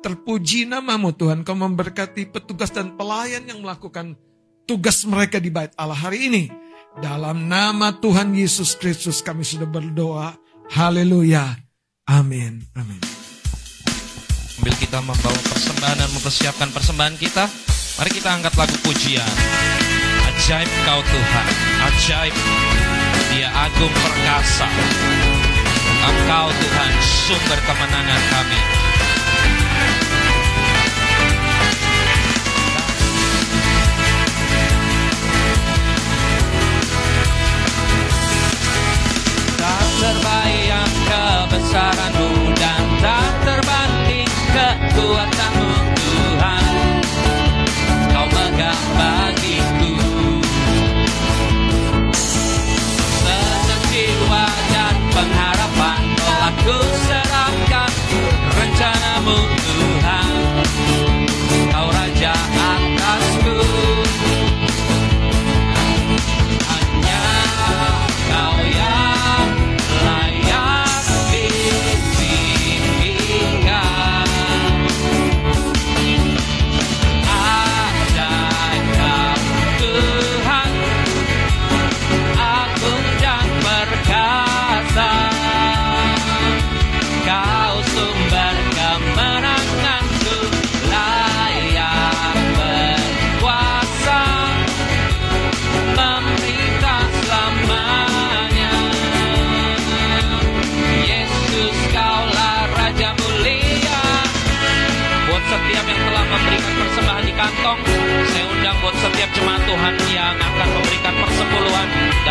Terpuji 0.00 0.64
namamu 0.64 1.12
Tuhan, 1.12 1.44
kau 1.44 1.52
memberkati 1.52 2.32
petugas 2.32 2.72
dan 2.72 2.96
pelayan 2.96 3.44
yang 3.44 3.60
melakukan 3.60 4.16
tugas 4.64 5.04
mereka 5.04 5.36
di 5.36 5.52
bait 5.52 5.76
Allah 5.76 5.96
hari 5.96 6.32
ini. 6.32 6.44
Dalam 6.98 7.46
nama 7.46 7.94
Tuhan 7.94 8.34
Yesus 8.34 8.74
Kristus 8.74 9.20
kami 9.20 9.44
sudah 9.44 9.68
berdoa. 9.68 10.34
Haleluya. 10.72 11.56
Amin. 12.08 12.64
Amin. 12.74 13.00
Sambil 14.56 14.74
kita 14.76 14.98
membawa 15.04 15.40
persembahan 15.40 15.96
dan 16.00 16.10
mempersiapkan 16.16 16.68
persembahan 16.74 17.16
kita, 17.16 17.44
mari 18.00 18.10
kita 18.12 18.28
angkat 18.40 18.54
lagu 18.56 18.76
pujian. 18.84 19.32
Ajaib 20.32 20.70
kau 20.84 21.00
Tuhan, 21.00 21.46
ajaib 21.86 22.34
dia 23.30 23.46
agung 23.54 23.94
perkasa. 23.94 24.66
Engkau 26.02 26.46
Tuhan 26.50 26.92
sumber 26.98 27.60
kemenangan 27.62 28.22
kami. 28.34 28.79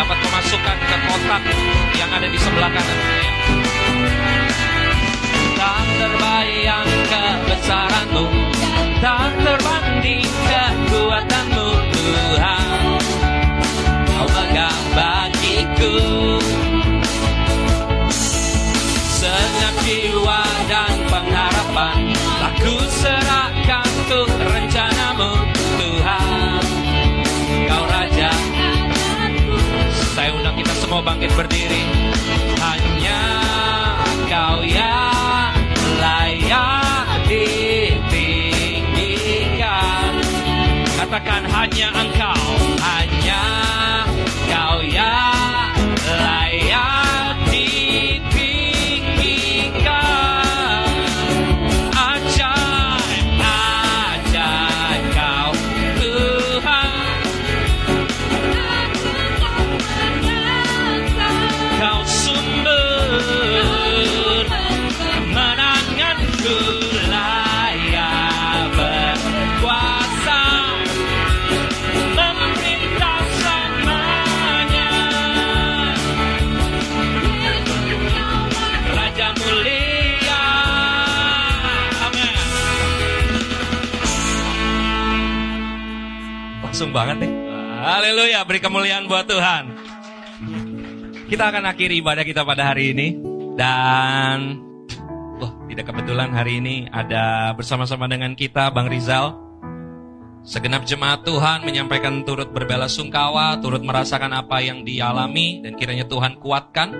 Dapat 0.00 0.16
memasukkan 0.16 0.78
ke 0.80 0.96
kotak 1.12 1.42
yang 1.92 2.08
ada 2.08 2.24
di 2.24 2.38
sebelah 2.40 2.72
kanan. 2.72 2.98
Tak 5.60 5.84
terbayang 6.00 6.90
kebesaranmu, 7.04 8.24
tak 9.04 9.30
terbanding 9.44 10.24
kekuatanmu 10.24 11.68
Tuhan. 11.92 12.68
Kau 14.08 14.28
megah 14.36 14.78
bagiku 14.96 15.96
Senyap 19.20 19.76
jiwa 19.84 20.44
dan 20.68 20.96
pengharapan 21.08 22.00
Aku 22.52 22.72
serahkan 22.88 23.88
untuk 24.08 24.28
bangkit 31.02 31.34
berdiri. 31.34 31.82
Hanya 32.60 33.20
kau 34.28 34.60
yang 34.62 35.56
layak 35.98 37.08
ditinggikan. 37.26 40.12
Katakan 41.00 41.48
hanya 41.50 41.88
engkau, 41.96 42.49
Banget 86.90 87.16
nih 87.22 87.32
Haleluya 87.80 88.44
beri 88.44 88.60
kemuliaan 88.60 89.06
buat 89.08 89.24
Tuhan 89.24 89.90
kita 91.30 91.46
akan 91.46 91.62
akhiri 91.70 92.02
ibadah 92.02 92.26
kita 92.26 92.42
pada 92.42 92.74
hari 92.74 92.90
ini 92.90 93.14
dan 93.54 94.58
wah 95.38 95.54
tidak 95.70 95.86
kebetulan 95.86 96.34
hari 96.34 96.58
ini 96.58 96.90
ada 96.90 97.54
bersama-sama 97.54 98.10
dengan 98.10 98.34
kita 98.34 98.74
Bang 98.74 98.90
Rizal. 98.90 99.38
Segenap 100.42 100.82
jemaat 100.90 101.22
Tuhan 101.22 101.62
menyampaikan 101.62 102.26
turut 102.26 102.50
berbela 102.50 102.90
sungkawa, 102.90 103.62
turut 103.62 103.78
merasakan 103.78 104.34
apa 104.34 104.58
yang 104.58 104.82
dialami 104.82 105.62
dan 105.62 105.78
kiranya 105.78 106.10
Tuhan 106.10 106.42
kuatkan 106.42 106.98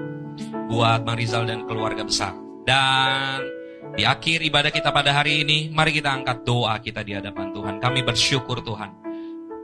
buat 0.70 1.02
Bang 1.02 1.18
Rizal 1.18 1.50
dan 1.50 1.66
keluarga 1.66 2.06
besar. 2.06 2.30
Dan 2.62 3.42
di 3.98 4.06
akhir 4.06 4.46
ibadah 4.46 4.70
kita 4.70 4.94
pada 4.94 5.10
hari 5.10 5.42
ini, 5.42 5.74
mari 5.74 5.90
kita 5.90 6.06
angkat 6.06 6.46
doa 6.46 6.78
kita 6.78 7.02
di 7.02 7.18
hadapan 7.18 7.50
Tuhan. 7.50 7.82
Kami 7.82 8.06
bersyukur 8.06 8.62
Tuhan. 8.62 9.09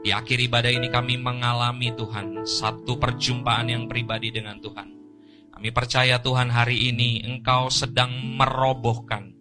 Di 0.05 0.13
akhir 0.13 0.37
ibadah 0.39 0.71
ini 0.71 0.87
kami 0.87 1.17
mengalami 1.17 1.91
Tuhan 1.97 2.45
satu 2.45 2.95
perjumpaan 3.01 3.67
yang 3.67 3.83
pribadi 3.89 4.29
dengan 4.29 4.61
Tuhan. 4.61 4.87
Kami 5.57 5.69
percaya 5.73 6.21
Tuhan 6.21 6.53
hari 6.53 6.93
ini 6.93 7.25
Engkau 7.25 7.73
sedang 7.73 8.13
merobohkan 8.37 9.33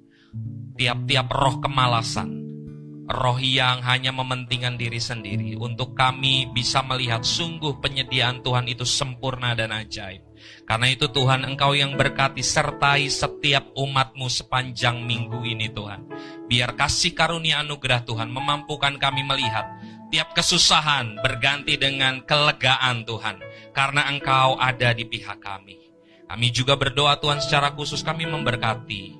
tiap-tiap 0.77 1.29
roh 1.29 1.61
kemalasan. 1.61 2.45
Roh 3.07 3.39
yang 3.39 3.87
hanya 3.87 4.11
mementingkan 4.11 4.75
diri 4.75 4.99
sendiri 4.99 5.55
untuk 5.55 5.95
kami 5.95 6.51
bisa 6.51 6.83
melihat 6.83 7.23
sungguh 7.23 7.79
penyediaan 7.79 8.43
Tuhan 8.43 8.67
itu 8.67 8.83
sempurna 8.83 9.55
dan 9.55 9.71
ajaib. 9.71 10.27
Karena 10.67 10.91
itu 10.91 11.07
Tuhan 11.15 11.47
Engkau 11.47 11.79
yang 11.79 11.95
berkati 11.95 12.43
sertai 12.43 13.07
setiap 13.07 13.71
umatmu 13.79 14.27
sepanjang 14.27 15.07
minggu 15.07 15.39
ini 15.47 15.71
Tuhan. 15.71 16.03
Biar 16.51 16.75
kasih 16.75 17.15
karunia 17.15 17.63
anugerah 17.63 18.03
Tuhan 18.03 18.27
memampukan 18.27 18.99
kami 18.99 19.23
melihat 19.23 19.71
tiap 20.17 20.33
kesusahan 20.33 21.21
berganti 21.21 21.77
dengan 21.77 22.25
kelegaan 22.25 23.05
Tuhan. 23.05 23.37
Karena 23.77 24.09
Engkau 24.09 24.57
ada 24.57 24.97
di 24.97 25.05
pihak 25.05 25.45
kami. 25.45 25.93
Kami 26.25 26.49
juga 26.57 26.73
berdoa 26.73 27.21
Tuhan 27.21 27.37
secara 27.45 27.77
khusus 27.77 28.01
kami 28.01 28.25
memberkati 28.25 29.13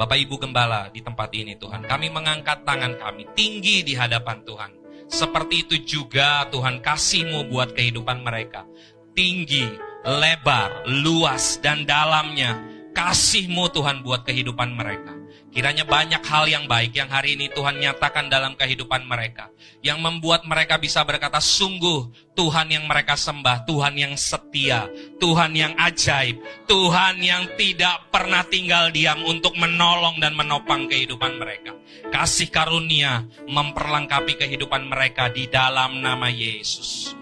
Bapak 0.00 0.16
Ibu 0.16 0.40
Gembala 0.40 0.88
di 0.88 1.04
tempat 1.04 1.28
ini 1.36 1.60
Tuhan. 1.60 1.84
Kami 1.84 2.08
mengangkat 2.08 2.64
tangan 2.64 2.96
kami 2.96 3.28
tinggi 3.36 3.84
di 3.84 3.92
hadapan 3.92 4.40
Tuhan. 4.48 4.72
Seperti 5.04 5.68
itu 5.68 5.76
juga 5.84 6.48
Tuhan 6.48 6.80
kasih-Mu 6.80 7.52
buat 7.52 7.76
kehidupan 7.76 8.24
mereka. 8.24 8.64
Tinggi, 9.12 9.68
lebar, 10.08 10.88
luas, 10.88 11.60
dan 11.60 11.84
dalamnya. 11.84 12.56
Kasih-Mu 12.96 13.68
Tuhan 13.68 14.00
buat 14.00 14.24
kehidupan 14.24 14.72
mereka. 14.72 15.11
Kiranya 15.52 15.84
banyak 15.84 16.24
hal 16.24 16.48
yang 16.48 16.64
baik 16.64 16.96
yang 16.96 17.12
hari 17.12 17.36
ini 17.36 17.52
Tuhan 17.52 17.76
nyatakan 17.76 18.32
dalam 18.32 18.56
kehidupan 18.56 19.04
mereka. 19.04 19.52
Yang 19.84 20.00
membuat 20.00 20.48
mereka 20.48 20.80
bisa 20.80 21.04
berkata, 21.04 21.44
sungguh 21.44 22.08
Tuhan 22.32 22.72
yang 22.72 22.88
mereka 22.88 23.20
sembah, 23.20 23.68
Tuhan 23.68 24.00
yang 24.00 24.16
setia, 24.16 24.88
Tuhan 25.20 25.52
yang 25.52 25.76
ajaib, 25.76 26.40
Tuhan 26.64 27.20
yang 27.20 27.52
tidak 27.60 28.08
pernah 28.08 28.40
tinggal 28.48 28.88
diam 28.96 29.20
untuk 29.28 29.52
menolong 29.60 30.24
dan 30.24 30.32
menopang 30.32 30.88
kehidupan 30.88 31.36
mereka. 31.36 31.76
Kasih 32.08 32.48
karunia 32.48 33.28
memperlengkapi 33.44 34.40
kehidupan 34.40 34.88
mereka 34.88 35.28
di 35.28 35.52
dalam 35.52 36.00
nama 36.00 36.32
Yesus. 36.32 37.12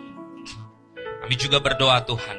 Kami 0.94 1.34
juga 1.34 1.59
berdoa 1.59 2.07
Tuhan, 2.07 2.39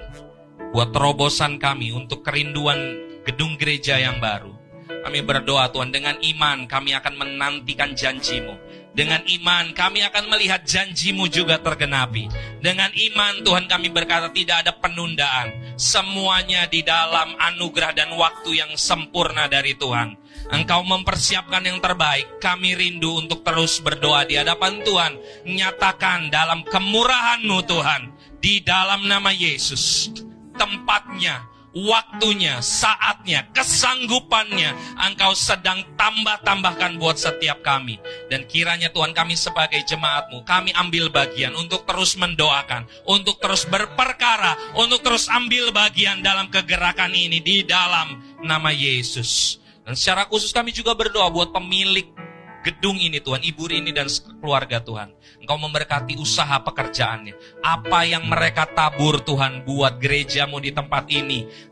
buat 0.71 0.95
terobosan 0.95 1.59
kami 1.59 1.91
untuk 1.91 2.23
kerinduan 2.23 2.79
gedung 3.27 3.59
gereja 3.59 3.99
yang 3.99 4.23
baru. 4.23 4.60
Kami 5.01 5.19
berdoa 5.25 5.71
Tuhan, 5.73 5.89
dengan 5.89 6.15
iman 6.19 6.69
kami 6.69 6.93
akan 6.95 7.13
menantikan 7.17 7.91
janjimu. 7.97 8.53
Dengan 8.91 9.23
iman 9.23 9.71
kami 9.71 10.03
akan 10.03 10.27
melihat 10.27 10.67
janjimu 10.67 11.31
juga 11.31 11.55
tergenapi. 11.63 12.27
Dengan 12.59 12.91
iman 12.91 13.39
Tuhan 13.39 13.65
kami 13.71 13.87
berkata 13.87 14.27
tidak 14.35 14.67
ada 14.67 14.75
penundaan. 14.75 15.79
Semuanya 15.79 16.67
di 16.67 16.83
dalam 16.83 17.31
anugerah 17.39 17.95
dan 17.95 18.11
waktu 18.19 18.59
yang 18.59 18.75
sempurna 18.75 19.47
dari 19.47 19.79
Tuhan. 19.79 20.19
Engkau 20.51 20.83
mempersiapkan 20.83 21.63
yang 21.63 21.79
terbaik. 21.79 22.43
Kami 22.43 22.75
rindu 22.75 23.15
untuk 23.23 23.47
terus 23.47 23.79
berdoa 23.79 24.27
di 24.27 24.35
hadapan 24.35 24.83
Tuhan. 24.83 25.13
Nyatakan 25.47 26.27
dalam 26.27 26.67
kemurahan-Mu 26.67 27.59
Tuhan. 27.63 28.01
Di 28.43 28.59
dalam 28.59 29.07
nama 29.07 29.31
Yesus. 29.31 30.11
Tempatnya, 30.59 31.47
waktunya, 31.71 32.59
saatnya, 32.59 33.47
kesanggupannya 33.55 34.75
Engkau 34.99 35.31
sedang 35.35 35.83
tambah-tambahkan 35.95 36.99
buat 36.99 37.17
setiap 37.17 37.63
kami. 37.63 37.99
Dan 38.27 38.45
kiranya 38.47 38.91
Tuhan 38.91 39.15
kami 39.15 39.35
sebagai 39.39 39.79
jemaatmu, 39.87 40.43
kami 40.43 40.75
ambil 40.75 41.11
bagian 41.11 41.55
untuk 41.55 41.87
terus 41.87 42.15
mendoakan, 42.19 42.87
untuk 43.07 43.39
terus 43.39 43.63
berperkara, 43.67 44.55
untuk 44.75 45.03
terus 45.03 45.31
ambil 45.31 45.71
bagian 45.71 46.19
dalam 46.19 46.51
kegerakan 46.51 47.15
ini 47.15 47.39
di 47.39 47.63
dalam 47.63 48.19
nama 48.43 48.69
Yesus. 48.71 49.59
Dan 49.81 49.97
secara 49.97 50.29
khusus 50.29 50.53
kami 50.53 50.69
juga 50.69 50.93
berdoa 50.93 51.33
buat 51.33 51.49
pemilik 51.49 52.20
gedung 52.61 52.97
ini 52.97 53.21
Tuhan, 53.21 53.41
ibu 53.41 53.67
ini 53.69 53.91
dan 53.93 54.07
keluarga 54.39 54.81
Tuhan. 54.81 55.13
Engkau 55.41 55.57
memberkati 55.57 56.17
usaha 56.17 56.61
pekerjaannya. 56.61 57.61
Apa 57.65 58.05
yang 58.05 58.29
mereka 58.29 58.69
tabur 58.69 59.21
Tuhan 59.21 59.65
buat 59.65 59.97
gerejamu 59.97 60.61
di 60.61 60.71
tempat 60.73 61.09
ini 61.09 61.69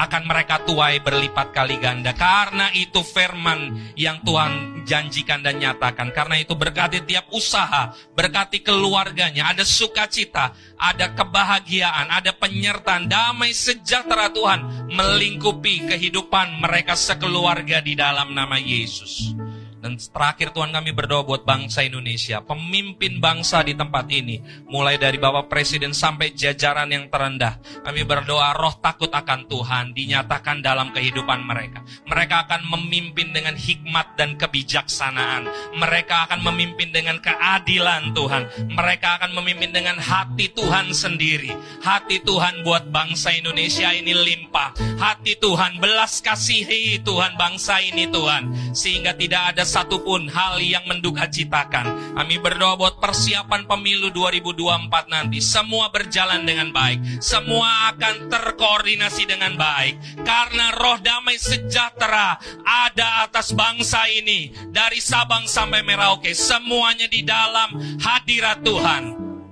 akan 0.00 0.22
mereka 0.24 0.64
tuai 0.64 1.04
berlipat 1.04 1.52
kali 1.52 1.76
ganda. 1.76 2.16
Karena 2.16 2.72
itu 2.72 3.04
firman 3.04 3.92
yang 4.00 4.24
Tuhan 4.24 4.82
janjikan 4.88 5.44
dan 5.44 5.60
nyatakan. 5.60 6.08
Karena 6.16 6.40
itu 6.40 6.56
berkati 6.56 7.04
tiap 7.04 7.28
usaha, 7.36 7.92
berkati 8.16 8.64
keluarganya, 8.64 9.52
ada 9.52 9.60
sukacita, 9.60 10.56
ada 10.80 11.12
kebahagiaan, 11.12 12.08
ada 12.08 12.32
penyertaan, 12.32 13.12
damai 13.12 13.52
sejahtera 13.52 14.32
Tuhan 14.32 14.88
melingkupi 14.88 15.84
kehidupan 15.84 16.64
mereka 16.64 16.96
sekeluarga 16.96 17.84
di 17.84 17.92
dalam 17.92 18.32
nama 18.32 18.56
Yesus. 18.56 19.36
Dan 19.80 19.96
terakhir 19.96 20.52
Tuhan 20.52 20.76
kami 20.76 20.92
berdoa 20.92 21.24
buat 21.24 21.48
bangsa 21.48 21.80
Indonesia, 21.80 22.44
pemimpin 22.44 23.16
bangsa 23.16 23.64
di 23.64 23.72
tempat 23.72 24.12
ini, 24.12 24.36
mulai 24.68 25.00
dari 25.00 25.16
Bapak 25.16 25.48
Presiden 25.48 25.96
sampai 25.96 26.36
jajaran 26.36 26.92
yang 26.92 27.08
terendah. 27.08 27.56
Kami 27.80 28.04
berdoa 28.04 28.52
roh 28.52 28.76
takut 28.76 29.08
akan 29.08 29.48
Tuhan 29.48 29.96
dinyatakan 29.96 30.60
dalam 30.60 30.92
kehidupan 30.92 31.48
mereka. 31.48 31.80
Mereka 32.04 32.36
akan 32.44 32.68
memimpin 32.68 33.32
dengan 33.32 33.56
hikmat 33.56 34.20
dan 34.20 34.36
kebijaksanaan. 34.36 35.48
Mereka 35.72 36.28
akan 36.28 36.44
memimpin 36.44 36.92
dengan 36.92 37.16
keadilan 37.24 38.12
Tuhan. 38.12 38.68
Mereka 38.76 39.08
akan 39.16 39.32
memimpin 39.32 39.72
dengan 39.72 39.96
hati 39.96 40.52
Tuhan 40.52 40.92
sendiri. 40.92 41.56
Hati 41.80 42.20
Tuhan 42.20 42.68
buat 42.68 42.92
bangsa 42.92 43.32
Indonesia 43.32 43.88
ini 43.96 44.12
limpah. 44.12 44.76
Hati 45.00 45.40
Tuhan 45.40 45.80
belas 45.80 46.20
kasihi 46.20 47.00
Tuhan 47.00 47.40
bangsa 47.40 47.80
ini 47.80 48.04
Tuhan. 48.12 48.76
Sehingga 48.76 49.16
tidak 49.16 49.56
ada 49.56 49.64
satupun 49.70 50.26
hal 50.26 50.58
yang 50.58 50.82
menduga 50.90 51.30
citakan. 51.30 52.18
Kami 52.18 52.42
berdoa 52.42 52.74
buat 52.74 52.98
persiapan 52.98 53.70
pemilu 53.70 54.10
2024 54.10 55.06
nanti. 55.06 55.38
Semua 55.38 55.94
berjalan 55.94 56.42
dengan 56.42 56.74
baik. 56.74 57.22
Semua 57.22 57.94
akan 57.94 58.26
terkoordinasi 58.26 59.30
dengan 59.30 59.54
baik. 59.54 60.26
Karena 60.26 60.74
roh 60.74 60.98
damai 60.98 61.38
sejahtera 61.38 62.34
ada 62.66 63.30
atas 63.30 63.54
bangsa 63.54 64.10
ini. 64.10 64.50
Dari 64.74 64.98
Sabang 64.98 65.46
sampai 65.46 65.86
Merauke. 65.86 66.34
Semuanya 66.34 67.06
di 67.06 67.22
dalam 67.22 67.78
hadirat 68.02 68.66
Tuhan. 68.66 69.02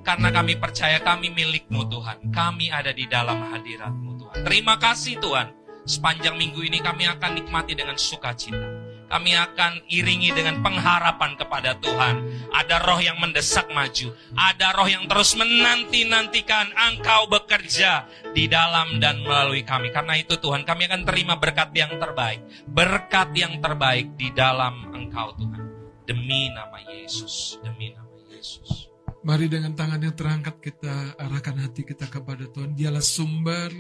Karena 0.03 0.33
kami 0.35 0.59
percaya 0.59 0.99
kami 0.99 1.31
milikmu 1.31 1.87
Tuhan. 1.87 2.35
Kami 2.35 2.75
ada 2.75 2.91
di 2.91 3.07
dalam 3.07 3.55
hadiratmu 3.55 4.11
Tuhan. 4.19 4.41
Terima 4.43 4.81
kasih 4.81 5.21
Tuhan. 5.23 5.53
Sepanjang 5.89 6.37
minggu 6.37 6.61
ini 6.65 6.85
kami 6.85 7.09
akan 7.09 7.33
nikmati 7.33 7.73
dengan 7.73 7.97
sukacita. 7.97 8.78
Kami 9.09 9.33
akan 9.33 9.89
iringi 9.89 10.37
dengan 10.37 10.61
pengharapan 10.61 11.33
kepada 11.41 11.81
Tuhan. 11.81 12.29
Ada 12.53 12.85
roh 12.85 13.01
yang 13.01 13.17
mendesak 13.17 13.65
maju. 13.73 14.13
Ada 14.37 14.77
roh 14.77 14.85
yang 14.85 15.09
terus 15.09 15.33
menanti-nantikan 15.33 16.77
engkau 16.77 17.25
bekerja 17.33 18.05
di 18.37 18.45
dalam 18.53 19.01
dan 19.01 19.25
melalui 19.25 19.65
kami. 19.65 19.89
Karena 19.89 20.13
itu 20.21 20.37
Tuhan 20.37 20.69
kami 20.69 20.93
akan 20.93 21.09
terima 21.09 21.41
berkat 21.41 21.73
yang 21.73 21.97
terbaik. 21.97 22.45
Berkat 22.69 23.33
yang 23.33 23.57
terbaik 23.65 24.13
di 24.21 24.29
dalam 24.37 24.93
engkau 24.93 25.33
Tuhan. 25.41 25.65
Demi 26.05 26.53
nama 26.53 26.77
Yesus. 26.85 27.57
Demi 27.65 27.97
nama 27.97 28.13
Yesus. 28.29 28.93
Mari 29.25 29.49
dengan 29.49 29.73
tangan 29.73 30.05
yang 30.05 30.15
terangkat 30.15 30.57
kita 30.61 31.17
arahkan 31.17 31.57
hati 31.65 31.83
kita 31.83 32.07
kepada 32.13 32.45
Tuhan. 32.53 32.77
Dialah 32.77 33.03
sumber 33.03 33.73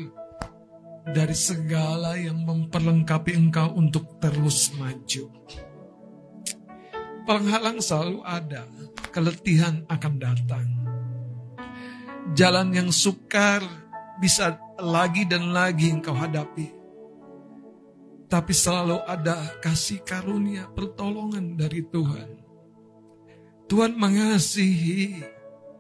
dari 1.12 1.37
segala 1.37 2.17
yang 2.17 2.45
memperlengkapi 2.45 3.33
engkau 3.37 3.73
untuk 3.77 4.20
terus 4.20 4.73
maju. 4.77 5.25
Penghalang 7.28 7.81
selalu 7.85 8.25
ada, 8.25 8.65
keletihan 9.12 9.85
akan 9.89 10.15
datang. 10.17 10.69
Jalan 12.33 12.73
yang 12.73 12.89
sukar 12.93 13.61
bisa 14.20 14.57
lagi 14.81 15.25
dan 15.28 15.53
lagi 15.53 15.93
engkau 15.93 16.17
hadapi. 16.17 16.73
Tapi 18.28 18.53
selalu 18.53 19.01
ada 19.09 19.57
kasih 19.65 20.05
karunia, 20.05 20.69
pertolongan 20.73 21.57
dari 21.57 21.81
Tuhan. 21.89 22.28
Tuhan 23.69 23.97
mengasihi 23.97 25.20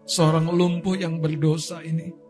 seorang 0.08 0.48
lumpuh 0.52 0.96
yang 0.96 1.20
berdosa 1.20 1.84
ini. 1.84 2.27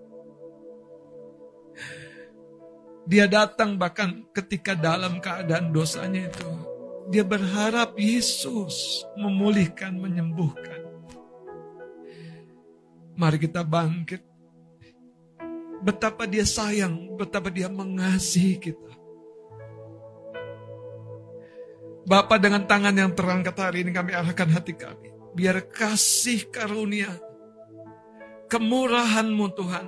Dia 3.08 3.24
datang 3.24 3.80
bahkan 3.80 4.28
ketika 4.36 4.76
dalam 4.76 5.16
keadaan 5.24 5.72
dosanya 5.72 6.28
itu. 6.28 6.48
Dia 7.08 7.24
berharap 7.24 7.96
Yesus 7.96 9.00
memulihkan, 9.16 9.96
menyembuhkan. 9.96 10.84
Mari 13.16 13.40
kita 13.40 13.64
bangkit. 13.64 14.20
Betapa 15.80 16.28
dia 16.28 16.44
sayang, 16.44 17.16
betapa 17.16 17.48
dia 17.48 17.72
mengasihi 17.72 18.60
kita. 18.60 18.92
Bapak 22.04 22.44
dengan 22.44 22.68
tangan 22.68 22.92
yang 22.92 23.16
terangkat 23.16 23.56
hari 23.56 23.88
ini 23.88 23.92
kami 23.96 24.12
arahkan 24.12 24.52
hati 24.52 24.76
kami. 24.76 25.08
Biar 25.32 25.64
kasih 25.64 26.52
karunia, 26.52 27.16
kemurahan-Mu 28.52 29.46
Tuhan, 29.56 29.86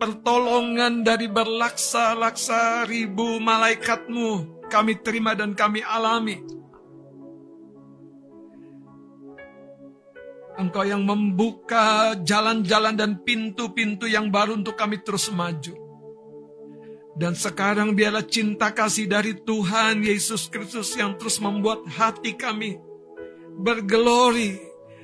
pertolongan 0.00 1.04
dari 1.04 1.28
berlaksa-laksa 1.28 2.88
ribu 2.88 3.36
malaikatmu 3.36 4.64
kami 4.72 4.96
terima 5.04 5.36
dan 5.36 5.52
kami 5.52 5.84
alami. 5.84 6.40
Engkau 10.56 10.84
yang 10.84 11.04
membuka 11.04 12.16
jalan-jalan 12.20 12.96
dan 12.96 13.20
pintu-pintu 13.20 14.08
yang 14.08 14.32
baru 14.32 14.56
untuk 14.56 14.76
kami 14.76 15.04
terus 15.04 15.28
maju. 15.28 15.76
Dan 17.16 17.36
sekarang 17.36 17.92
biarlah 17.92 18.24
cinta 18.24 18.72
kasih 18.72 19.04
dari 19.04 19.36
Tuhan 19.36 20.00
Yesus 20.00 20.48
Kristus 20.48 20.96
yang 20.96 21.20
terus 21.20 21.36
membuat 21.40 21.84
hati 21.88 22.36
kami 22.36 22.80
bergelori. 23.60 24.56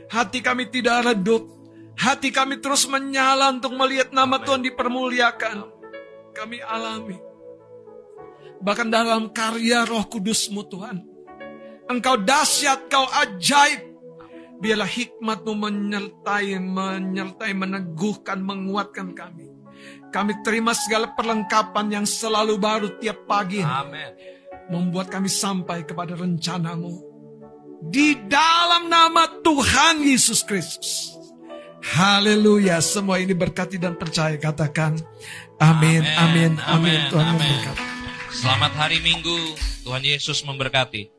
Hati 0.07 0.39
kami 0.39 0.71
tidak 0.71 1.13
redup, 1.13 1.56
Hati 1.97 2.29
kami 2.29 2.61
terus 2.61 2.85
menyala 2.85 3.57
untuk 3.57 3.73
melihat 3.73 4.13
nama 4.13 4.37
Tuhan 4.37 4.61
dipermuliakan. 4.61 5.57
Kami 6.37 6.61
alami. 6.61 7.17
Bahkan 8.61 8.89
dalam 8.93 9.33
karya 9.33 9.89
roh 9.89 10.05
kudusmu 10.05 10.69
Tuhan. 10.69 11.01
Engkau 11.89 12.21
dahsyat, 12.21 12.93
kau 12.93 13.09
ajaib. 13.09 13.97
Biarlah 14.57 14.89
hikmatmu 14.89 15.53
menyertai, 15.53 16.57
menyertai, 16.61 17.53
meneguhkan, 17.53 18.41
menguatkan 18.41 19.13
kami. 19.13 19.53
Kami 20.13 20.33
terima 20.41 20.73
segala 20.73 21.13
perlengkapan 21.13 22.01
yang 22.01 22.07
selalu 22.09 22.57
baru 22.57 22.89
tiap 23.01 23.29
pagi. 23.29 23.61
Amin. 23.61 24.17
Membuat 24.73 25.13
kami 25.13 25.29
sampai 25.29 25.85
kepada 25.85 26.17
rencanamu. 26.17 27.05
Di 27.87 28.17
dalam 28.25 28.89
nama 28.89 29.29
Tuhan 29.45 30.01
Yesus 30.01 30.41
Kristus. 30.43 31.16
Haleluya, 31.83 32.81
semua 32.85 33.19
ini 33.19 33.33
berkati 33.33 33.77
dan 33.81 33.97
percaya. 33.97 34.37
Katakan 34.37 35.01
amin, 35.59 36.05
amin, 36.05 36.53
amin. 36.61 36.97
Amin, 36.97 36.99
Tuhan 37.09 37.27
amin. 37.27 37.41
memberkati. 37.41 37.85
Selamat 38.37 38.73
hari 38.77 38.99
Minggu. 39.01 39.57
Tuhan 39.87 40.03
Yesus 40.05 40.45
memberkati. 40.45 41.16